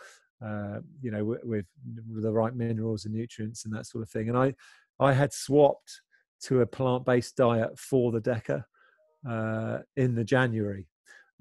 uh, 0.44 0.80
you 1.00 1.10
know, 1.10 1.24
with, 1.24 1.44
with 1.44 2.22
the 2.22 2.32
right 2.32 2.54
minerals 2.54 3.04
and 3.04 3.14
nutrients 3.14 3.64
and 3.64 3.72
that 3.74 3.86
sort 3.86 4.02
of 4.02 4.10
thing. 4.10 4.28
And 4.28 4.36
I 4.36 4.54
I 5.00 5.12
had 5.12 5.32
swapped 5.32 6.02
to 6.42 6.60
a 6.60 6.66
plant 6.66 7.04
based 7.06 7.36
diet 7.36 7.78
for 7.78 8.12
the 8.12 8.20
Deca 8.20 8.64
uh, 9.28 9.78
in 9.96 10.14
the 10.14 10.24
January 10.24 10.86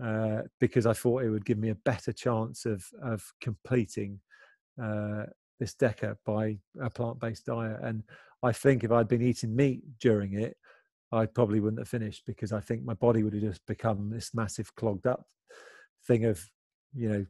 uh, 0.04 0.42
because 0.60 0.86
I 0.86 0.94
thought 0.94 1.24
it 1.24 1.30
would 1.30 1.46
give 1.46 1.58
me 1.58 1.70
a 1.70 1.76
better 1.76 2.14
chance 2.14 2.66
of 2.66 2.86
of 3.02 3.24
completing 3.42 4.20
uh, 4.82 5.24
this 5.60 5.74
Deca 5.74 6.18
by 6.26 6.58
a 6.82 6.90
plant 6.90 7.20
based 7.20 7.46
diet. 7.46 7.80
And 7.82 8.04
I 8.44 8.52
think 8.52 8.84
if 8.84 8.92
I'd 8.92 9.08
been 9.08 9.22
eating 9.22 9.56
meat 9.56 9.82
during 10.00 10.34
it, 10.34 10.56
I 11.12 11.26
probably 11.26 11.60
wouldn't 11.60 11.80
have 11.80 11.90
finished 11.90 12.24
because 12.26 12.52
I 12.52 12.60
think 12.60 12.84
my 12.84 12.94
body 12.94 13.24
would 13.24 13.34
have 13.34 13.42
just 13.42 13.66
become 13.66 14.10
this 14.10 14.34
massive 14.34 14.76
clogged 14.76 15.08
up 15.08 15.26
thing 16.06 16.26
of, 16.26 16.44
you 16.94 17.10
know, 17.10 17.26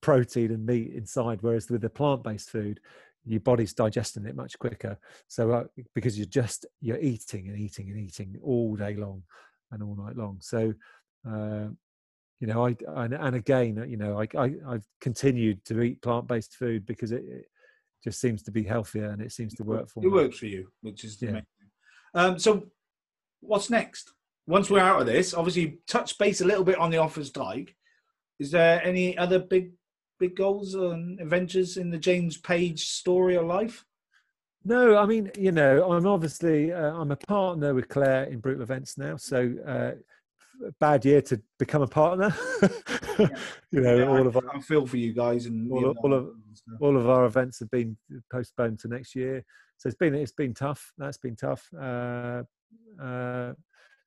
protein 0.00 0.50
and 0.50 0.66
meat 0.66 0.92
inside. 0.92 1.38
Whereas 1.40 1.70
with 1.70 1.82
the 1.82 1.90
plant 1.90 2.24
based 2.24 2.50
food, 2.50 2.80
your 3.28 3.40
body's 3.40 3.74
digesting 3.74 4.26
it 4.26 4.36
much 4.36 4.58
quicker. 4.58 4.98
So 5.26 5.50
uh, 5.52 5.64
because 5.94 6.18
you're 6.18 6.26
just 6.26 6.66
you're 6.80 6.98
eating 6.98 7.48
and 7.48 7.58
eating 7.58 7.90
and 7.90 7.98
eating 7.98 8.36
all 8.42 8.76
day 8.76 8.94
long 8.94 9.22
and 9.70 9.82
all 9.82 9.96
night 9.96 10.16
long. 10.16 10.38
So 10.40 10.74
uh, 11.28 11.68
you 12.40 12.46
know, 12.46 12.66
I 12.66 12.76
and, 13.02 13.14
and 13.14 13.36
again, 13.36 13.84
you 13.88 13.96
know, 13.96 14.20
I, 14.20 14.26
I 14.38 14.54
I've 14.66 14.86
continued 15.00 15.64
to 15.66 15.80
eat 15.82 16.02
plant 16.02 16.28
based 16.28 16.54
food 16.54 16.86
because 16.86 17.12
it, 17.12 17.24
it 17.26 17.46
just 18.04 18.20
seems 18.20 18.42
to 18.44 18.50
be 18.52 18.62
healthier 18.62 19.10
and 19.10 19.20
it 19.20 19.32
seems 19.32 19.54
to 19.54 19.64
work 19.64 19.88
for 19.90 20.00
it 20.00 20.04
me. 20.04 20.08
It 20.10 20.14
works 20.14 20.38
for 20.38 20.46
you, 20.46 20.68
which 20.82 21.04
is 21.04 21.18
the 21.18 21.26
Yeah. 21.26 21.32
main 21.32 21.46
thing. 21.58 21.68
Um, 22.14 22.38
so, 22.38 22.68
what's 23.40 23.70
next? 23.70 24.12
Once 24.46 24.70
we're 24.70 24.78
out 24.78 25.00
of 25.00 25.06
this, 25.06 25.34
obviously, 25.34 25.80
touch 25.86 26.16
base 26.16 26.40
a 26.40 26.44
little 26.44 26.64
bit 26.64 26.78
on 26.78 26.90
the 26.90 26.96
Offa's 26.96 27.30
Dyke. 27.30 27.74
Is 28.38 28.50
there 28.52 28.82
any 28.84 29.18
other 29.18 29.40
big, 29.40 29.72
big 30.18 30.36
goals 30.36 30.74
and 30.74 31.20
adventures 31.20 31.76
in 31.76 31.90
the 31.90 31.98
James 31.98 32.36
Page 32.36 32.86
story 32.86 33.36
of 33.36 33.46
life? 33.46 33.84
No, 34.64 34.96
I 34.96 35.06
mean, 35.06 35.30
you 35.38 35.52
know, 35.52 35.90
I'm 35.92 36.06
obviously 36.06 36.72
uh, 36.72 36.92
I'm 36.94 37.10
a 37.12 37.16
partner 37.16 37.74
with 37.74 37.88
Claire 37.88 38.24
in 38.24 38.40
Brutal 38.40 38.62
Events 38.62 38.98
now, 38.98 39.16
so 39.16 39.54
uh, 39.66 39.92
bad 40.80 41.04
year 41.04 41.22
to 41.22 41.40
become 41.58 41.82
a 41.82 41.86
partner. 41.86 42.34
you 43.70 43.80
know, 43.80 43.96
Yeah, 43.96 44.06
all 44.08 44.16
I, 44.16 44.26
of 44.26 44.36
our, 44.36 44.56
I 44.56 44.60
feel 44.60 44.86
for 44.86 44.96
you 44.96 45.12
guys 45.12 45.46
and 45.46 45.70
all 45.70 45.80
you 45.80 45.86
of- 45.88 45.96
know, 45.96 46.02
all 46.02 46.14
of- 46.14 46.30
all 46.80 46.96
of 46.98 47.08
our 47.08 47.24
events 47.24 47.60
have 47.60 47.70
been 47.70 47.96
postponed 48.30 48.78
to 48.80 48.88
next 48.88 49.14
year, 49.14 49.42
so 49.78 49.86
it's 49.88 49.96
been 49.96 50.14
it's 50.14 50.32
been 50.32 50.52
tough. 50.52 50.92
That's 50.98 51.16
been 51.16 51.36
tough. 51.36 51.66
Uh, 51.72 52.42
uh, 53.00 53.52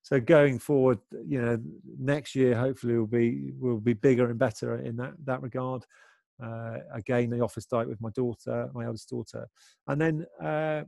so 0.04 0.20
going 0.20 0.60
forward, 0.60 1.00
you 1.26 1.42
know, 1.42 1.60
next 2.00 2.36
year 2.36 2.56
hopefully 2.56 2.98
will 2.98 3.08
be 3.08 3.52
will 3.60 3.80
be 3.80 3.94
bigger 3.94 4.30
and 4.30 4.40
better 4.40 4.78
in 4.78 4.96
that 4.98 5.14
that 5.26 5.42
regard. 5.42 5.86
Uh, 6.42 6.78
again, 6.92 7.30
the 7.30 7.38
Offa's 7.38 7.68
Dyke 7.68 7.88
with 7.88 8.02
my 8.02 8.10
daughter, 8.10 8.70
my 8.74 8.86
eldest 8.86 9.10
daughter, 9.10 9.48
and 9.88 10.02
then 10.02 10.26
uh, 10.42 10.84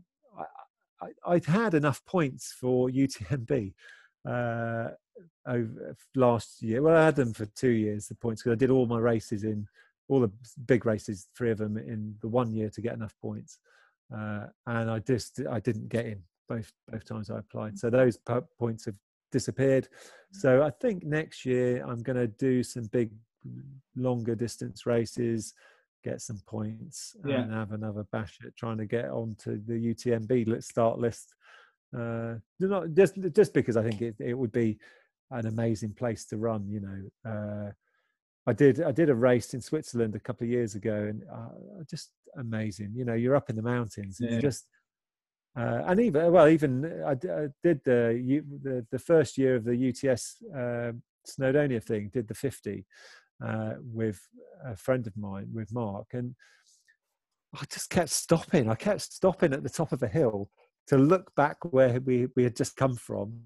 I, 1.02 1.08
I'd 1.28 1.46
had 1.46 1.76
enough 1.76 2.04
points 2.06 2.56
for 2.60 2.90
UTMB 2.90 3.74
uh, 4.28 4.90
over 5.48 5.96
last 6.16 6.64
year. 6.64 6.82
Well, 6.82 6.98
I 6.98 7.06
had 7.06 7.16
them 7.16 7.34
for 7.34 7.46
two 7.46 7.70
years. 7.70 8.08
The 8.08 8.16
points 8.16 8.42
because 8.42 8.56
I 8.56 8.60
did 8.60 8.72
all 8.72 8.88
my 8.88 9.00
races 9.00 9.44
in 9.44 9.68
all 10.10 10.22
the 10.22 10.32
big 10.66 10.88
races, 10.88 11.28
three 11.38 11.52
of 11.52 11.60
them 11.60 11.78
in 11.78 12.16
the 12.22 12.28
one 12.28 12.52
year 12.52 12.70
to 12.72 12.82
get 12.82 12.96
enough 12.96 13.16
points, 13.22 13.60
uh, 14.12 14.48
and 14.66 14.90
I 14.90 15.00
just 15.00 15.40
I 15.50 15.60
didn't 15.60 15.90
get 15.90 16.08
in 16.08 16.24
both 16.48 16.72
both 16.92 17.06
times 17.06 17.30
I 17.30 17.40
applied. 17.40 17.78
So 17.80 17.90
those 17.90 18.18
po- 18.18 18.48
points 18.60 18.86
have 18.86 18.96
disappeared. 19.32 19.88
So 20.32 20.64
I 20.64 20.70
think 20.70 21.04
next 21.04 21.46
year 21.46 21.84
I'm 21.86 22.02
going 22.04 22.18
to 22.18 22.28
do 22.28 22.64
some 22.64 22.86
big, 22.86 23.12
longer 23.96 24.36
distance 24.36 24.86
races, 24.86 25.54
get 26.04 26.22
some 26.22 26.40
points, 26.46 27.16
Yeah. 27.26 27.42
and 27.42 27.54
have 27.54 27.72
another 27.72 28.06
bash 28.12 28.38
at 28.46 28.56
trying 28.56 28.78
to 28.78 28.86
get 28.86 29.10
onto 29.10 29.62
the 29.66 29.74
UTMB 29.94 30.64
start 30.64 31.00
list. 31.00 31.34
Uh, 31.96 32.36
not 32.60 32.94
just 32.94 33.16
just 33.36 33.54
because 33.54 33.78
I 33.78 33.84
think 33.84 34.02
it, 34.02 34.16
it 34.20 34.34
would 34.34 34.52
be 34.52 34.80
an 35.32 35.46
amazing 35.48 35.94
place 35.94 36.26
to 36.26 36.38
run. 36.38 36.68
You 36.68 36.80
know, 36.80 37.32
uh, 37.32 37.72
I 38.48 38.54
did 38.54 38.82
I 38.82 38.92
did 38.92 39.10
a 39.10 39.16
race 39.16 39.54
in 39.54 39.62
Switzerland 39.62 40.16
a 40.16 40.20
couple 40.20 40.46
of 40.46 40.52
years 40.52 40.76
ago, 40.76 40.96
and 41.10 41.24
uh, 41.32 41.84
just 41.90 42.12
amazing. 42.38 42.94
You 42.96 43.06
know, 43.06 43.14
you're 43.14 43.36
up 43.36 43.50
in 43.50 43.56
the 43.56 43.62
mountains, 43.62 44.20
and 44.20 44.32
you 44.32 44.42
just 44.42 44.66
uh, 45.58 45.84
and 45.88 46.00
even 46.00 46.32
well, 46.32 46.48
even 46.48 47.04
I 47.06 47.14
did 47.14 47.82
the, 47.84 48.20
U- 48.24 48.46
the 48.64 48.86
the 48.92 49.00
first 49.00 49.38
year 49.38 49.56
of 49.56 49.64
the 49.66 49.76
UTS 49.90 50.38
uh, 50.56 50.92
Snowdonia 51.28 51.82
thing. 51.84 52.10
Did 52.14 52.28
the 52.28 52.34
50 52.34 52.86
uh, 53.46 53.74
with 53.80 54.20
a 54.66 54.76
friend 54.76 55.06
of 55.08 55.16
mine, 55.16 55.50
with 55.54 55.72
Mark, 55.74 56.08
and 56.14 56.36
I 57.54 57.66
just 57.72 57.90
kept 57.90 58.10
stopping. 58.10 58.70
I 58.70 58.76
kept 58.76 59.02
stopping 59.02 59.54
at 59.54 59.64
the 59.64 59.70
top 59.70 59.92
of 59.92 60.02
a 60.02 60.08
hill 60.08 60.50
to 60.88 60.98
look 60.98 61.34
back 61.36 61.58
where 61.72 62.00
we 62.02 62.28
we 62.36 62.44
had 62.44 62.56
just 62.56 62.76
come 62.76 62.96
from 62.96 63.42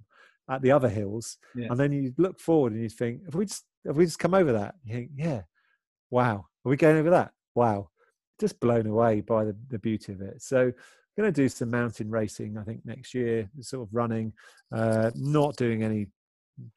at 0.49 0.61
the 0.61 0.71
other 0.71 0.87
hills, 0.89 1.37
Yeah. 1.55 1.67
and 1.69 1.79
then 1.79 1.91
you 1.91 2.13
look 2.17 2.39
forward 2.39 2.71
and 2.73 2.81
you 2.81 2.89
think, 2.89 3.25
have 3.25 3.35
we 3.35 3.45
just 3.45 3.65
have 3.85 3.97
we 3.97 4.05
just 4.05 4.19
come 4.19 4.33
over 4.33 4.53
that? 4.53 4.75
You 4.85 4.93
think, 4.95 5.11
yeah, 5.15 5.41
wow, 6.09 6.45
are 6.65 6.69
we 6.69 6.77
going 6.77 6.97
over 6.97 7.09
that? 7.09 7.31
Wow, 7.53 7.89
just 8.39 8.59
blown 8.59 8.87
away 8.87 9.21
by 9.21 9.43
the, 9.43 9.57
the 9.69 9.79
beauty 9.79 10.13
of 10.13 10.21
it. 10.21 10.41
So, 10.41 10.71
going 11.17 11.33
to 11.33 11.41
do 11.41 11.49
some 11.49 11.71
mountain 11.71 12.09
racing, 12.09 12.57
I 12.57 12.63
think 12.63 12.81
next 12.85 13.13
year, 13.13 13.49
sort 13.59 13.87
of 13.87 13.93
running, 13.93 14.31
uh, 14.71 15.09
not 15.15 15.55
doing 15.55 15.83
any 15.83 16.07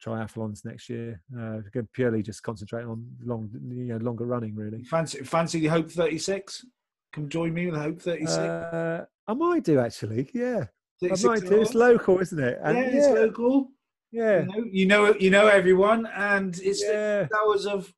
triathlons 0.03 0.65
next 0.65 0.89
year. 0.89 1.21
Uh, 1.37 1.59
purely 1.93 2.23
just 2.23 2.41
concentrating 2.43 2.89
on 2.89 3.05
long, 3.23 3.49
you 3.69 3.85
know, 3.85 3.97
longer 3.97 4.25
running 4.25 4.55
really. 4.55 4.83
Fancy, 4.83 5.23
fancy 5.23 5.59
the 5.59 5.67
Hope 5.67 5.89
36? 5.89 6.65
Come 7.13 7.29
join 7.29 7.53
me 7.53 7.65
with 7.67 7.75
the 7.75 7.81
Hope 7.81 8.01
36. 8.01 8.31
Uh, 8.31 9.05
I 9.27 9.33
might 9.33 9.63
do 9.63 9.79
actually, 9.79 10.29
yeah. 10.33 10.65
I 11.03 11.15
might 11.23 11.41
do. 11.41 11.61
It's 11.61 11.73
local, 11.73 12.19
isn't 12.19 12.39
it? 12.39 12.57
yeah, 12.61 12.69
And 12.69 12.77
it's 12.77 13.07
local. 13.07 13.69
yeah, 14.11 14.41
You 14.41 14.45
know, 14.45 14.65
you 14.71 14.85
know, 14.85 15.15
you 15.19 15.29
know 15.29 15.47
everyone, 15.47 16.07
and 16.15 16.57
it's 16.59 16.83
yeah. 16.83 17.27
hours 17.43 17.65
of 17.65 17.91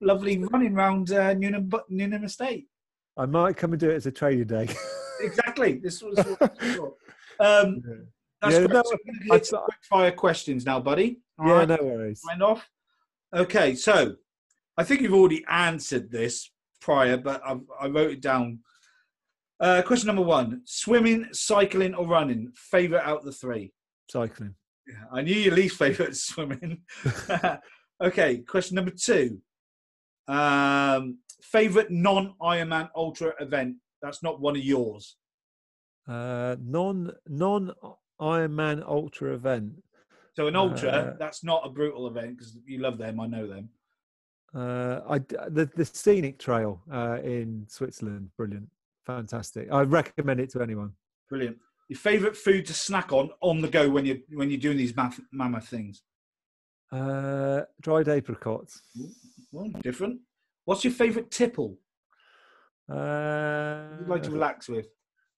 lovely 0.00 0.38
running 0.38 0.74
around 0.74 1.12
uh, 1.12 1.34
Newnham, 1.34 1.70
Newnham 1.88 2.24
Estate. 2.24 2.66
I 3.16 3.26
might 3.26 3.56
come 3.56 3.72
and 3.72 3.80
do 3.80 3.90
it 3.90 3.96
as 3.96 4.06
a 4.06 4.12
trading 4.12 4.46
day. 4.46 4.68
Exactly. 5.20 5.74
This 5.82 6.02
was. 6.02 6.16
What, 6.16 6.58
this 6.58 6.78
was 6.78 6.92
um, 7.40 7.82
that's 8.42 8.54
Yeah, 8.54 8.66
no, 8.66 8.82
So 8.82 8.96
we're 9.06 9.12
gonna 9.12 9.34
I- 9.34 9.38
get 9.38 9.48
quick 9.50 9.78
fire 9.88 10.12
questions 10.12 10.64
now, 10.64 10.80
buddy. 10.80 11.20
All 11.38 11.46
yeah, 11.48 11.52
right, 11.54 11.68
no 11.68 11.78
worries. 11.80 12.22
Sign 12.22 12.42
off. 12.42 12.68
Okay, 13.34 13.74
so 13.74 14.16
I 14.76 14.84
think 14.84 15.00
you've 15.00 15.14
already 15.14 15.44
answered 15.48 16.10
this 16.10 16.50
prior, 16.80 17.16
but 17.16 17.42
I, 17.44 17.56
I 17.80 17.88
wrote 17.88 18.10
it 18.12 18.20
down. 18.20 18.60
Uh, 19.60 19.82
question 19.82 20.06
number 20.06 20.22
one: 20.22 20.62
Swimming, 20.64 21.28
cycling, 21.32 21.94
or 21.94 22.06
running? 22.06 22.50
Favorite 22.54 23.02
out 23.06 23.18
of 23.18 23.24
the 23.24 23.32
three? 23.32 23.72
Cycling. 24.10 24.54
Yeah, 24.86 25.04
I 25.12 25.22
knew 25.22 25.34
your 25.34 25.54
least 25.54 25.76
favorite 25.76 26.10
is 26.10 26.24
swimming. 26.24 26.80
okay, 28.02 28.38
question 28.38 28.76
number 28.76 28.90
two. 28.90 29.40
Um, 30.26 31.18
favorite 31.42 31.90
non 31.90 32.34
Ironman 32.40 32.88
Ultra 32.96 33.34
event? 33.40 33.76
That's 34.02 34.22
not 34.22 34.40
one 34.40 34.56
of 34.56 34.64
yours. 34.64 35.16
Uh, 36.08 36.56
non 36.60 37.12
non 37.28 37.72
Ironman 38.20 38.82
Ultra 38.86 39.34
event. 39.34 39.82
So 40.36 40.46
an 40.46 40.56
ultra, 40.56 40.90
Uh, 40.90 41.16
that's 41.18 41.42
not 41.44 41.66
a 41.66 41.70
brutal 41.70 42.06
event 42.06 42.36
because 42.36 42.56
you 42.64 42.78
love 42.78 42.98
them. 42.98 43.20
I 43.20 43.26
know 43.26 43.46
them. 43.46 43.68
Uh, 44.54 45.00
I 45.08 45.18
the 45.18 45.70
the 45.76 45.84
scenic 45.84 46.38
trail 46.38 46.82
uh, 46.90 47.18
in 47.22 47.66
Switzerland, 47.68 48.30
brilliant, 48.36 48.68
fantastic. 49.06 49.68
I 49.70 49.82
recommend 49.82 50.40
it 50.40 50.50
to 50.50 50.62
anyone. 50.62 50.92
Brilliant. 51.28 51.58
Your 51.88 51.98
favorite 51.98 52.36
food 52.36 52.66
to 52.66 52.74
snack 52.74 53.12
on 53.12 53.30
on 53.40 53.60
the 53.60 53.68
go 53.68 53.88
when 53.90 54.06
you 54.06 54.22
when 54.30 54.50
you're 54.50 54.60
doing 54.60 54.76
these 54.76 54.96
math, 54.96 55.20
mammoth 55.32 55.68
things? 55.68 56.02
Uh, 56.90 57.62
dried 57.80 58.08
apricots. 58.08 58.82
Well, 59.52 59.68
different. 59.82 60.20
What's 60.64 60.84
your 60.84 60.92
favorite 60.92 61.30
tipple 61.30 61.78
Uh, 62.90 63.84
you'd 64.00 64.08
like 64.08 64.22
to 64.24 64.30
relax 64.30 64.68
with? 64.68 64.88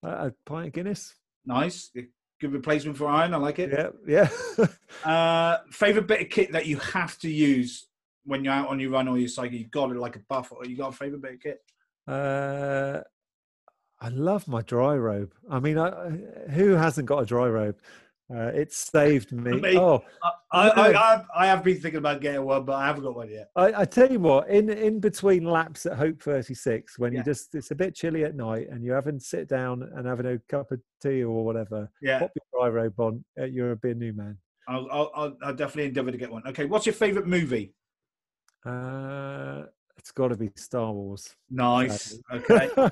a 0.02 0.08
a 0.28 0.32
pint 0.46 0.68
of 0.68 0.72
Guinness. 0.72 1.14
Nice. 1.44 1.90
Good 2.40 2.52
replacement 2.52 2.96
for 2.96 3.06
iron. 3.06 3.34
I 3.34 3.36
like 3.36 3.58
it. 3.58 3.70
Yeah, 4.06 4.28
yeah. 4.58 4.66
Uh, 5.04 5.58
favorite 5.70 6.06
bit 6.06 6.20
of 6.20 6.28
kit 6.28 6.52
that 6.52 6.66
you 6.66 6.76
have 6.76 7.18
to 7.18 7.28
use 7.28 7.86
when 8.24 8.44
you're 8.44 8.52
out 8.52 8.68
on 8.68 8.78
your 8.78 8.90
run 8.90 9.08
or 9.08 9.18
your 9.18 9.28
cycle? 9.28 9.56
You've 9.56 9.70
got 9.70 9.90
it 9.90 9.96
like 9.96 10.14
a 10.16 10.20
buff, 10.28 10.52
or 10.52 10.64
you 10.64 10.76
got 10.76 10.90
a 10.90 10.96
favorite 10.96 11.22
bit 11.22 11.34
of 11.34 11.40
kit? 11.40 11.60
uh, 12.06 13.00
I 14.00 14.08
love 14.08 14.46
my 14.48 14.62
dry 14.62 14.94
robe. 14.96 15.32
I 15.48 15.60
mean, 15.60 15.78
I, 15.78 16.10
who 16.50 16.70
hasn't 16.74 17.06
got 17.06 17.18
a 17.22 17.26
dry 17.26 17.46
robe? 17.46 17.78
Uh, 18.34 18.46
it 18.54 18.72
saved 18.72 19.32
me. 19.32 19.52
Me. 19.60 19.76
Oh, 19.76 20.02
I, 20.22 20.32
I, 20.52 20.80
I, 20.80 20.92
have, 20.92 21.26
I 21.36 21.46
have 21.46 21.62
been 21.64 21.78
thinking 21.78 21.98
about 21.98 22.20
getting 22.20 22.42
one, 22.44 22.64
but 22.64 22.74
I 22.74 22.86
haven't 22.86 23.02
got 23.04 23.14
one 23.14 23.30
yet. 23.30 23.50
I, 23.56 23.82
I 23.82 23.84
tell 23.84 24.10
you 24.10 24.20
what, 24.20 24.48
in 24.48 24.70
in 24.70 25.00
between 25.00 25.44
laps 25.44 25.84
at 25.86 25.98
Hope 25.98 26.22
36, 26.22 26.98
when 26.98 27.12
Yeah. 27.12 27.18
you 27.18 27.24
just 27.24 27.54
it's 27.54 27.70
a 27.72 27.74
bit 27.74 27.94
chilly 27.94 28.24
at 28.24 28.34
night 28.34 28.68
and 28.70 28.82
you're 28.84 28.94
having 28.94 29.18
to 29.18 29.24
sit 29.24 29.48
down 29.48 29.82
and 29.82 30.06
having 30.06 30.26
a 30.26 30.38
cup 30.48 30.72
of 30.72 30.80
tea 31.02 31.24
or 31.24 31.44
whatever, 31.44 31.90
Yeah, 32.00 32.20
pop 32.20 32.30
your 32.34 32.44
dry 32.62 32.68
robe 32.70 32.98
on. 33.00 33.24
Uh, 33.38 33.44
you're 33.44 33.72
a 33.72 33.76
beer 33.76 33.94
new 33.94 34.12
man. 34.14 34.38
I'll, 34.68 34.88
I'll, 34.90 35.10
I'll, 35.14 35.36
I'll 35.42 35.54
definitely 35.54 35.86
endeavour 35.86 36.12
to 36.12 36.18
get 36.18 36.30
one. 36.30 36.42
Okay, 36.46 36.64
what's 36.64 36.86
your 36.86 36.94
favourite 36.94 37.26
movie? 37.28 37.74
Uh, 38.64 39.64
it's 39.98 40.12
got 40.12 40.28
to 40.28 40.36
be 40.36 40.50
Star 40.56 40.92
Wars. 40.92 41.34
Nice. 41.50 42.18
Okay. 42.32 42.70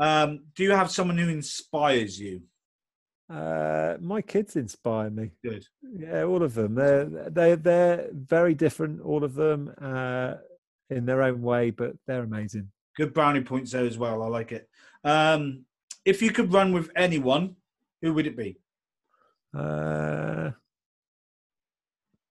Um, 0.00 0.44
do 0.54 0.62
you 0.62 0.70
have 0.70 0.92
someone 0.92 1.18
who 1.18 1.28
inspires 1.28 2.20
you? 2.20 2.40
Uh, 3.30 3.96
my 4.00 4.22
kids 4.22 4.56
inspire 4.56 5.10
me. 5.10 5.30
Good. 5.44 5.64
Yeah, 5.82 6.22
all 6.24 6.42
of 6.42 6.54
them. 6.54 6.74
They're 6.74 7.04
they 7.04 7.54
they're 7.56 8.08
very 8.12 8.54
different, 8.54 9.00
all 9.02 9.22
of 9.24 9.34
them, 9.34 9.72
uh, 9.80 10.34
in 10.90 11.04
their 11.06 11.22
own 11.22 11.42
way, 11.42 11.70
but 11.70 11.94
they're 12.06 12.22
amazing. 12.22 12.70
Good 12.96 13.12
brownie 13.14 13.42
points 13.42 13.72
there 13.72 13.84
as 13.86 13.98
well. 13.98 14.22
I 14.22 14.28
like 14.28 14.52
it. 14.52 14.68
Um, 15.04 15.64
if 16.04 16.22
you 16.22 16.30
could 16.30 16.52
run 16.52 16.72
with 16.72 16.90
anyone, 16.96 17.56
who 18.02 18.14
would 18.14 18.26
it 18.26 18.36
be? 18.36 18.58
Uh, 19.56 20.50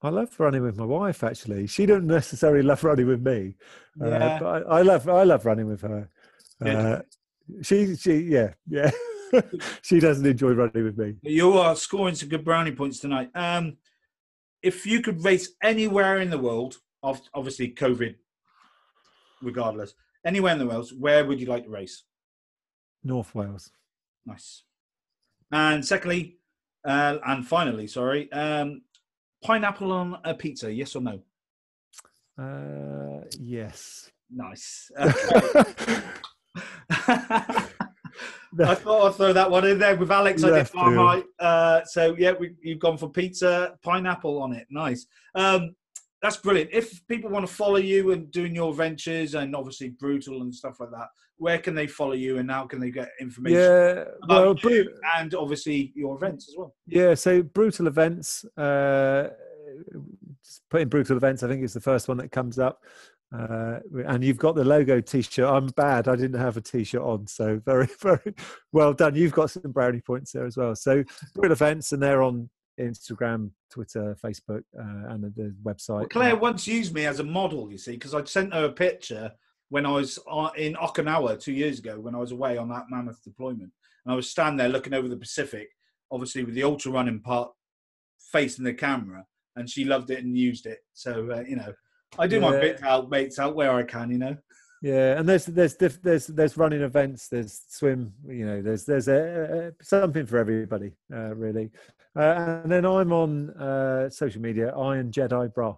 I 0.01 0.09
love 0.09 0.39
running 0.39 0.61
with 0.63 0.77
my 0.77 0.85
wife. 0.85 1.23
Actually, 1.23 1.67
she 1.67 1.85
doesn't 1.85 2.07
necessarily 2.07 2.63
love 2.63 2.83
running 2.83 3.07
with 3.07 3.21
me, 3.25 3.55
uh, 4.01 4.07
Yeah. 4.09 4.39
but 4.39 4.45
I, 4.67 4.79
I 4.79 4.81
love 4.81 5.07
I 5.09 5.23
love 5.23 5.45
running 5.45 5.67
with 5.67 5.81
her. 5.81 6.09
Uh, 6.63 7.01
she 7.61 7.95
she 7.95 8.13
yeah 8.21 8.53
yeah. 8.67 8.89
she 9.81 9.99
doesn't 9.99 10.25
enjoy 10.25 10.51
running 10.51 10.83
with 10.83 10.97
me. 10.97 11.15
You 11.23 11.53
are 11.53 11.75
scoring 11.75 12.15
some 12.15 12.29
good 12.29 12.45
brownie 12.45 12.71
points 12.71 12.99
tonight. 12.99 13.29
Um, 13.35 13.77
if 14.61 14.85
you 14.85 15.01
could 15.01 15.23
race 15.23 15.51
anywhere 15.63 16.19
in 16.19 16.29
the 16.29 16.37
world, 16.37 16.77
obviously 17.03 17.73
COVID, 17.73 18.15
regardless, 19.41 19.93
anywhere 20.25 20.53
in 20.53 20.59
the 20.59 20.67
world, 20.67 20.89
where 20.97 21.25
would 21.25 21.39
you 21.39 21.47
like 21.47 21.63
to 21.63 21.69
race? 21.69 22.03
North 23.03 23.33
Wales. 23.35 23.71
Nice. 24.25 24.63
And 25.51 25.85
secondly, 25.85 26.39
uh, 26.85 27.17
and 27.25 27.47
finally, 27.47 27.87
sorry, 27.87 28.31
um, 28.31 28.81
pineapple 29.43 29.91
on 29.91 30.17
a 30.23 30.33
pizza, 30.33 30.71
yes 30.71 30.95
or 30.95 31.01
no? 31.01 31.21
Uh, 32.37 33.23
yes. 33.39 34.11
Nice. 34.29 34.91
I 38.59 38.75
thought 38.75 39.07
I'd 39.07 39.15
throw 39.15 39.33
that 39.33 39.49
one 39.49 39.65
in 39.65 39.79
there 39.79 39.95
with 39.95 40.11
Alex. 40.11 40.43
I 40.43 40.49
did 40.49 40.69
far 40.69 40.93
right. 40.93 41.23
Uh, 41.39 41.83
so 41.85 42.15
yeah, 42.17 42.33
we, 42.39 42.55
you've 42.61 42.79
gone 42.79 42.97
for 42.97 43.09
pizza, 43.09 43.77
pineapple 43.83 44.41
on 44.41 44.53
it. 44.53 44.67
Nice. 44.69 45.05
Um, 45.35 45.75
that's 46.21 46.37
brilliant. 46.37 46.71
If 46.73 47.05
people 47.07 47.29
want 47.29 47.47
to 47.47 47.53
follow 47.53 47.77
you 47.77 48.11
and 48.11 48.31
doing 48.31 48.55
your 48.55 48.73
ventures 48.73 49.35
and 49.35 49.55
obviously 49.55 49.89
brutal 49.89 50.41
and 50.41 50.53
stuff 50.53 50.79
like 50.79 50.89
that, 50.91 51.07
where 51.37 51.59
can 51.59 51.75
they 51.75 51.85
follow 51.85 52.13
you 52.13 52.39
and 52.39 52.49
how 52.49 52.65
can 52.65 52.79
they 52.79 52.89
get 52.89 53.11
information 53.19 53.59
Yeah. 53.59 54.03
Well, 54.27 54.55
Bru- 54.55 54.89
and 55.15 55.35
obviously 55.35 55.91
your 55.95 56.15
events 56.15 56.49
as 56.49 56.55
well? 56.57 56.73
Yeah, 56.87 57.13
so 57.13 57.43
brutal 57.43 57.87
events. 57.87 58.43
Uh, 58.57 59.29
just 60.43 60.61
put 60.69 60.81
in 60.81 60.89
brutal 60.89 61.17
events. 61.17 61.43
I 61.43 61.47
think 61.47 61.63
it's 61.63 61.73
the 61.73 61.81
first 61.81 62.07
one 62.07 62.17
that 62.17 62.31
comes 62.31 62.57
up. 62.57 62.83
Uh, 63.35 63.79
and 64.05 64.23
you've 64.23 64.37
got 64.37 64.55
the 64.55 64.63
logo 64.63 65.01
T-shirt. 65.01 65.47
I'm 65.47 65.67
bad. 65.67 66.07
I 66.07 66.15
didn't 66.15 66.39
have 66.39 66.55
a 66.57 66.61
T-shirt 66.61 67.01
on, 67.01 67.27
so 67.27 67.61
very, 67.65 67.87
very 68.01 68.33
well 68.71 68.93
done. 68.93 69.15
You've 69.15 69.33
got 69.33 69.51
some 69.51 69.71
brownie 69.71 70.01
points 70.01 70.31
there 70.31 70.45
as 70.45 70.57
well. 70.57 70.75
So 70.75 71.03
brutal 71.35 71.51
events, 71.51 71.91
and 71.91 72.01
they're 72.01 72.23
on 72.23 72.49
Instagram, 72.79 73.51
Twitter, 73.71 74.15
Facebook, 74.23 74.63
uh, 74.79 75.09
and 75.13 75.23
the, 75.23 75.53
website. 75.63 75.99
Well, 75.99 76.07
Claire 76.07 76.35
once 76.35 76.67
used 76.67 76.93
me 76.93 77.05
as 77.05 77.19
a 77.19 77.23
model, 77.23 77.71
you 77.71 77.77
see, 77.77 77.93
because 77.93 78.13
I'd 78.13 78.29
sent 78.29 78.53
her 78.53 78.65
a 78.65 78.71
picture 78.71 79.31
when 79.69 79.85
I 79.85 79.91
was 79.91 80.19
uh, 80.31 80.49
in 80.55 80.75
Okinawa 80.75 81.39
two 81.39 81.53
years 81.53 81.79
ago 81.79 81.99
when 81.99 82.15
I 82.15 82.19
was 82.19 82.31
away 82.31 82.57
on 82.57 82.69
that 82.69 82.85
mammoth 82.89 83.21
deployment. 83.23 83.71
And 84.05 84.13
I 84.13 84.15
was 84.15 84.29
standing 84.29 84.57
there 84.57 84.69
looking 84.69 84.93
over 84.93 85.09
the 85.09 85.17
Pacific, 85.17 85.67
obviously 86.11 86.43
with 86.43 86.55
the 86.55 86.63
ultra 86.63 86.91
running 86.91 87.19
part 87.19 87.51
facing 88.31 88.63
the 88.63 88.73
camera, 88.73 89.25
and 89.55 89.69
she 89.69 89.83
loved 89.83 90.11
it 90.11 90.23
and 90.23 90.37
used 90.37 90.65
it. 90.65 90.79
So, 90.93 91.29
uh, 91.31 91.43
you 91.47 91.57
know, 91.57 91.73
I 92.17 92.27
do 92.27 92.39
my 92.39 92.53
Yeah. 92.53 92.61
bit 92.61 92.77
to 92.77 92.83
help 92.83 93.09
mates 93.09 93.39
out 93.39 93.55
where 93.55 93.71
I 93.71 93.83
can, 93.83 94.09
you 94.11 94.17
know. 94.17 94.37
Yeah, 94.81 95.17
and 95.19 95.27
there's 95.27 95.45
there's 95.47 95.75
diff- 95.75 96.01
there's 96.03 96.27
there's 96.27 96.55
running 96.55 96.81
events, 96.81 97.29
there's 97.29 97.63
swim, 97.67 98.13
you 98.27 98.45
know, 98.45 98.61
there's 98.61 98.85
there's 98.85 99.07
a, 99.07 99.73
a, 99.79 99.83
something 99.83 100.25
for 100.27 100.37
everybody, 100.37 100.93
uh, 101.11 101.33
really. 101.35 101.71
Uh, 102.15 102.61
and 102.63 102.71
then 102.71 102.85
I'm 102.85 103.11
on 103.11 103.49
uh, 103.51 104.09
social 104.09 104.41
media, 104.41 104.75
Iron 104.75 105.11
Jedi 105.11 105.51
Bra, 105.53 105.75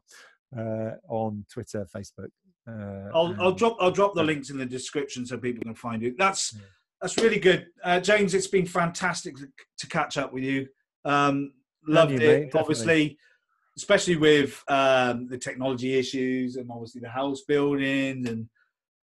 uh, 0.57 0.91
on 1.07 1.45
Twitter, 1.51 1.88
Facebook. 1.95 2.30
Uh, 2.68 3.10
I'll, 3.15 3.35
I'll 3.39 3.51
drop 3.53 3.77
I'll 3.80 3.91
drop 3.91 4.15
the 4.15 4.23
links 4.23 4.49
in 4.49 4.57
the 4.57 4.65
description 4.65 5.26
so 5.26 5.38
people 5.38 5.64
can 5.64 5.76
find 5.76 6.01
you. 6.01 6.14
That's 6.18 6.53
Yeah. 6.53 6.61
that's 7.01 7.18
really 7.18 7.39
good, 7.39 7.68
uh, 7.84 8.01
James. 8.01 8.34
It's 8.34 8.47
been 8.47 8.65
fantastic 8.65 9.35
to, 9.77 9.88
catch 9.88 10.18
up 10.18 10.34
with 10.34 10.43
you. 10.43 10.68
Um, 11.06 11.53
loved 11.88 12.11
you, 12.11 12.18
it, 12.18 12.41
mate, 12.41 12.51
definitely. 12.51 13.18
Especially 13.80 14.18
with 14.18 14.61
um, 14.68 15.26
the 15.30 15.38
technology 15.38 15.97
issues 15.97 16.57
and 16.57 16.69
obviously 16.69 16.99
the 16.99 17.07
house 17.07 17.43
building 17.47 18.27
and 18.27 18.49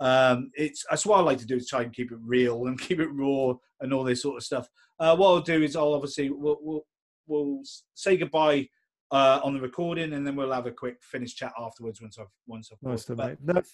um, 0.00 0.50
it's 0.52 0.84
that's 0.90 1.06
what 1.06 1.18
I 1.18 1.22
like 1.22 1.38
to 1.38 1.46
do 1.46 1.56
is 1.56 1.66
try 1.66 1.80
and 1.80 1.94
keep 1.94 2.12
it 2.12 2.18
real 2.20 2.66
and 2.66 2.78
keep 2.86 3.00
it 3.00 3.08
raw 3.08 3.54
and 3.80 3.94
all 3.94 4.04
this 4.04 4.20
sort 4.20 4.36
of 4.36 4.42
stuff. 4.42 4.68
Uh, 5.00 5.16
what 5.16 5.28
I'll 5.28 5.40
do 5.40 5.62
is 5.62 5.76
I'll 5.76 5.94
obviously 5.94 6.28
we'll 6.28 6.58
we'll, 6.60 6.86
we'll 7.26 7.62
say 7.94 8.18
goodbye. 8.18 8.68
Uh, 9.12 9.38
on 9.44 9.54
the 9.54 9.60
recording, 9.60 10.14
and 10.14 10.26
then 10.26 10.34
we'll 10.34 10.50
have 10.50 10.66
a 10.66 10.70
quick 10.72 10.96
finish 11.00 11.36
chat 11.36 11.52
afterwards 11.56 12.02
once 12.02 12.18
I've 12.18 12.26
once 12.48 12.70
I've 12.72 12.82
Nice 12.82 13.08
one, 13.08 13.36
mate. 13.46 13.64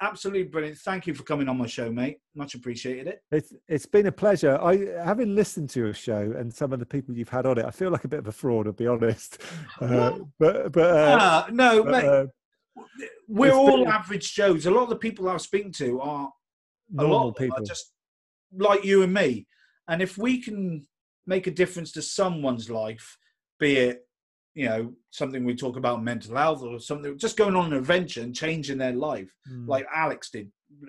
Absolutely 0.00 0.44
brilliant. 0.44 0.78
Thank 0.78 1.06
you 1.06 1.12
for 1.12 1.22
coming 1.22 1.50
on 1.50 1.58
my 1.58 1.66
show, 1.66 1.92
mate. 1.92 2.16
Much 2.34 2.54
appreciated 2.54 3.06
it. 3.06 3.22
it's 3.30 3.52
it's 3.68 3.84
been 3.84 4.06
a 4.06 4.12
pleasure. 4.12 4.58
I 4.58 4.86
having 5.04 5.34
listened 5.34 5.68
to 5.70 5.80
your 5.80 5.92
show 5.92 6.32
and 6.34 6.50
some 6.50 6.72
of 6.72 6.78
the 6.78 6.86
people 6.86 7.14
you've 7.14 7.28
had 7.28 7.44
on 7.44 7.58
it, 7.58 7.66
I 7.66 7.70
feel 7.70 7.90
like 7.90 8.04
a 8.04 8.08
bit 8.08 8.20
of 8.20 8.28
a 8.28 8.32
fraud, 8.32 8.64
to 8.66 8.72
be 8.72 8.86
honest. 8.86 9.38
Uh, 9.82 10.18
but 10.38 10.72
but, 10.72 10.90
uh, 10.96 11.18
Ah, 11.20 11.48
no, 11.52 11.82
but, 11.84 11.90
mate. 11.92 12.04
uh, 12.06 12.26
we're 13.28 13.52
all 13.52 13.84
been- 13.84 13.86
average 13.88 14.32
Joes. 14.34 14.64
A 14.64 14.70
lot 14.70 14.84
of 14.84 14.88
the 14.88 14.96
people 14.96 15.28
I 15.28 15.36
speak 15.36 15.72
to 15.74 16.00
are 16.00 16.30
a 16.98 17.02
lot 17.02 17.08
normal 17.10 17.28
of 17.28 17.36
people. 17.36 17.58
are 17.58 17.64
just 17.64 17.92
like 18.56 18.82
you 18.82 19.02
and 19.02 19.12
me. 19.12 19.46
And 19.88 20.00
if 20.00 20.16
we 20.16 20.40
can 20.40 20.86
make 21.26 21.46
a 21.46 21.50
difference 21.50 21.92
to 21.92 22.02
someone's 22.02 22.70
life, 22.70 23.18
be 23.58 23.76
it 23.76 24.06
you 24.60 24.68
know 24.68 24.82
something 25.20 25.42
we 25.44 25.54
talk 25.54 25.76
about 25.82 26.02
mental 26.12 26.36
health 26.36 26.62
or 26.62 26.78
something, 26.78 27.16
just 27.26 27.36
going 27.42 27.56
on 27.56 27.66
an 27.72 27.78
adventure 27.82 28.22
and 28.24 28.34
changing 28.44 28.78
their 28.78 28.96
life, 29.10 29.30
Mm. 29.50 29.66
like 29.74 29.86
Alex 30.04 30.20
did, 30.30 30.48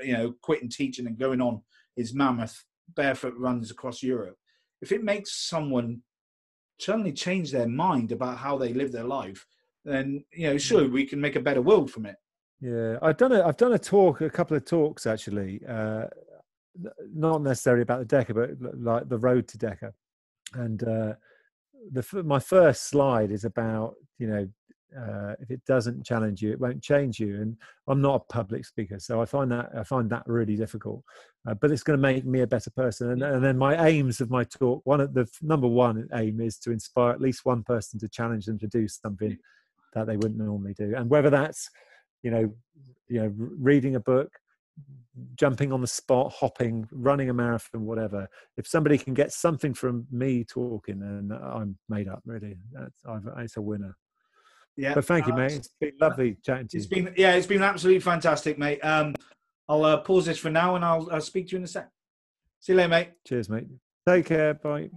you 0.09 0.13
know, 0.17 0.27
quitting 0.47 0.71
teaching 0.79 1.07
and 1.07 1.17
going 1.25 1.41
on 1.47 1.55
his 1.95 2.13
mammoth 2.13 2.55
barefoot 2.99 3.35
runs 3.45 3.71
across 3.71 3.97
Europe. 4.03 4.37
If 4.81 4.91
it 4.91 5.03
makes 5.11 5.29
someone 5.53 5.89
suddenly 6.85 7.13
change 7.13 7.47
their 7.51 7.67
mind 7.85 8.11
about 8.11 8.37
how 8.45 8.57
they 8.57 8.73
live 8.73 8.91
their 8.91 9.09
life, 9.19 9.41
then 9.85 10.25
you 10.39 10.47
know, 10.47 10.57
sure, 10.57 10.87
we 10.89 11.05
can 11.05 11.21
make 11.25 11.37
a 11.37 11.47
better 11.47 11.61
world 11.61 11.89
from 11.91 12.05
it. 12.11 12.17
Yeah, 12.59 12.97
I've 13.01 13.17
done 13.23 13.33
a 13.37 13.39
I've 13.47 13.61
done 13.65 13.73
a 13.73 13.79
talk, 13.79 14.21
a 14.21 14.29
couple 14.29 14.57
of 14.57 14.65
talks 14.65 15.03
actually, 15.13 15.61
uh, 15.77 16.05
not 17.13 17.41
necessarily 17.41 17.83
about 17.87 18.01
the 18.01 18.15
Deca, 18.15 18.33
but 18.39 18.49
like 18.91 19.07
the 19.13 19.17
road 19.29 19.47
to 19.49 19.57
Deca. 19.57 19.89
And 20.65 20.79
uh, 20.83 21.13
the 21.91 22.23
my 22.23 22.39
first 22.39 22.89
slide 22.89 23.31
is 23.31 23.45
about 23.45 23.95
you 24.19 24.27
know 24.27 24.47
uh, 24.97 25.33
if 25.39 25.49
it 25.49 25.63
doesn't 25.65 26.05
challenge 26.05 26.41
you, 26.41 26.51
it 26.51 26.59
won't 26.59 26.83
change 26.83 27.17
you. 27.17 27.41
And 27.41 27.55
I'm 27.87 28.01
not 28.01 28.15
a 28.15 28.33
public 28.33 28.65
speaker, 28.65 28.99
so 28.99 29.21
I 29.21 29.25
find 29.25 29.51
that 29.51 29.69
I 29.77 29.83
find 29.83 30.09
that 30.09 30.23
really 30.25 30.55
difficult. 30.55 31.03
Uh, 31.47 31.53
but 31.53 31.71
it's 31.71 31.83
going 31.83 31.97
to 31.97 32.01
make 32.01 32.25
me 32.25 32.41
a 32.41 32.47
better 32.47 32.69
person. 32.69 33.11
And, 33.11 33.23
and 33.23 33.43
then 33.43 33.57
my 33.57 33.87
aims 33.87 34.21
of 34.21 34.29
my 34.29 34.43
talk, 34.43 34.81
one 34.83 35.01
of 35.01 35.13
the 35.13 35.27
number 35.41 35.67
one 35.67 36.07
aim 36.13 36.41
is 36.41 36.57
to 36.59 36.71
inspire 36.71 37.11
at 37.11 37.21
least 37.21 37.45
one 37.45 37.63
person 37.63 37.99
to 37.99 38.09
challenge 38.09 38.45
them 38.45 38.59
to 38.59 38.67
do 38.67 38.87
something 38.87 39.37
that 39.93 40.07
they 40.07 40.17
wouldn't 40.17 40.37
normally 40.37 40.73
do. 40.73 40.93
And 40.95 41.09
whether 41.09 41.29
that's 41.29 41.69
you 42.23 42.31
know, 42.31 42.53
you 43.07 43.21
know, 43.21 43.33
reading 43.35 43.95
a 43.95 43.99
book, 43.99 44.31
jumping 45.35 45.71
on 45.71 45.81
the 45.81 45.87
spot, 45.87 46.31
hopping, 46.31 46.87
running 46.91 47.29
a 47.29 47.33
marathon, 47.33 47.85
whatever. 47.85 48.27
If 48.57 48.67
somebody 48.67 48.97
can 48.97 49.13
get 49.13 49.31
something 49.31 49.73
from 49.73 50.07
me 50.11 50.43
talking, 50.43 50.99
then 50.99 51.37
I'm 51.41 51.77
made 51.89 52.07
up. 52.07 52.21
Really, 52.25 52.57
that's 52.71 53.03
I've, 53.07 53.27
it's 53.39 53.57
a 53.57 53.61
winner. 53.61 53.95
Yeah. 54.77 54.93
But 54.93 55.05
thank 55.05 55.27
you, 55.27 55.33
uh, 55.33 55.37
mate. 55.37 55.53
It's 55.53 55.69
been 55.79 55.93
lovely 55.99 56.37
chatting 56.43 56.67
to 56.69 56.77
It's 56.77 56.89
you. 56.89 57.03
been 57.03 57.13
yeah, 57.17 57.33
it's 57.33 57.47
been 57.47 57.61
absolutely 57.61 57.99
fantastic, 57.99 58.57
mate. 58.57 58.79
Um, 58.79 59.13
I'll 59.67 59.83
uh, 59.85 59.97
pause 59.97 60.25
this 60.25 60.37
for 60.37 60.49
now, 60.49 60.75
and 60.75 60.83
I'll, 60.83 61.09
I'll 61.11 61.21
speak 61.21 61.47
to 61.47 61.51
you 61.53 61.57
in 61.59 61.63
a 61.63 61.67
sec. 61.67 61.89
See 62.59 62.73
you 62.73 62.77
later, 62.77 62.89
mate. 62.89 63.09
Cheers, 63.25 63.49
mate. 63.49 63.67
Take 64.07 64.25
care. 64.25 64.53
Bye. 64.53 64.89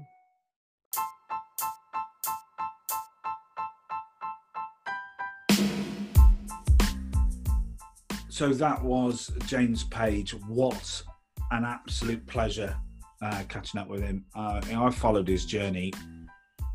So 8.34 8.52
that 8.54 8.82
was 8.82 9.30
James 9.46 9.84
Page. 9.84 10.34
What 10.48 11.04
an 11.52 11.64
absolute 11.64 12.26
pleasure 12.26 12.76
uh, 13.22 13.44
catching 13.48 13.78
up 13.78 13.86
with 13.86 14.02
him. 14.02 14.24
Uh, 14.34 14.60
I've 14.74 14.96
followed 14.96 15.28
his 15.28 15.46
journey 15.46 15.92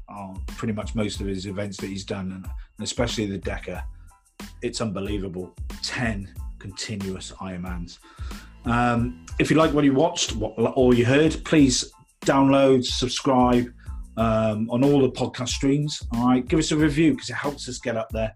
on 0.07 0.41
pretty 0.47 0.73
much 0.73 0.95
most 0.95 1.19
of 1.19 1.27
his 1.27 1.47
events 1.47 1.75
that 1.79 1.87
he's 1.87 2.05
done, 2.05 2.31
and 2.31 2.47
especially 2.81 3.25
the 3.25 3.37
Deca. 3.37 3.83
It's 4.61 4.79
unbelievable. 4.79 5.53
10 5.83 6.33
continuous 6.59 7.33
Ironmans. 7.41 7.97
Um, 8.63 9.25
if 9.37 9.51
you 9.51 9.57
like 9.57 9.73
what 9.73 9.83
you 9.83 9.93
watched 9.93 10.35
or 10.39 10.93
you 10.93 11.03
heard, 11.03 11.43
please 11.43 11.91
download, 12.21 12.85
subscribe 12.85 13.67
um, 14.15 14.69
on 14.69 14.81
all 14.81 15.01
the 15.01 15.11
podcast 15.11 15.49
streams. 15.49 16.01
All 16.13 16.25
right, 16.25 16.47
give 16.47 16.59
us 16.59 16.71
a 16.71 16.77
review 16.77 17.15
because 17.15 17.29
it 17.29 17.35
helps 17.35 17.67
us 17.67 17.79
get 17.79 17.97
up 17.97 18.07
there 18.11 18.33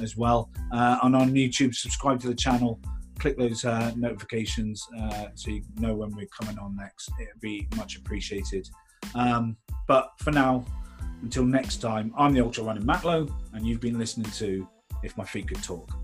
as 0.00 0.16
well. 0.16 0.50
Uh, 0.72 0.98
and 1.02 1.16
on 1.16 1.32
YouTube, 1.32 1.74
subscribe 1.74 2.20
to 2.20 2.28
the 2.28 2.34
channel, 2.34 2.80
click 3.18 3.38
those 3.38 3.64
uh, 3.64 3.92
notifications 3.96 4.86
uh, 5.00 5.26
so 5.34 5.50
you 5.50 5.62
know 5.78 5.94
when 5.94 6.14
we're 6.14 6.26
coming 6.26 6.58
on 6.58 6.76
next. 6.76 7.10
It'd 7.20 7.40
be 7.40 7.68
much 7.76 7.96
appreciated. 7.96 8.68
Um, 9.14 9.56
but 9.86 10.10
for 10.18 10.30
now, 10.30 10.64
until 11.22 11.44
next 11.44 11.78
time, 11.78 12.12
I'm 12.18 12.32
the 12.32 12.40
ultra 12.40 12.64
running 12.64 12.84
Matlow, 12.84 13.32
and 13.52 13.66
you've 13.66 13.80
been 13.80 13.98
listening 13.98 14.30
to 14.32 14.68
If 15.02 15.16
My 15.16 15.24
Feet 15.24 15.48
Could 15.48 15.62
Talk. 15.62 16.03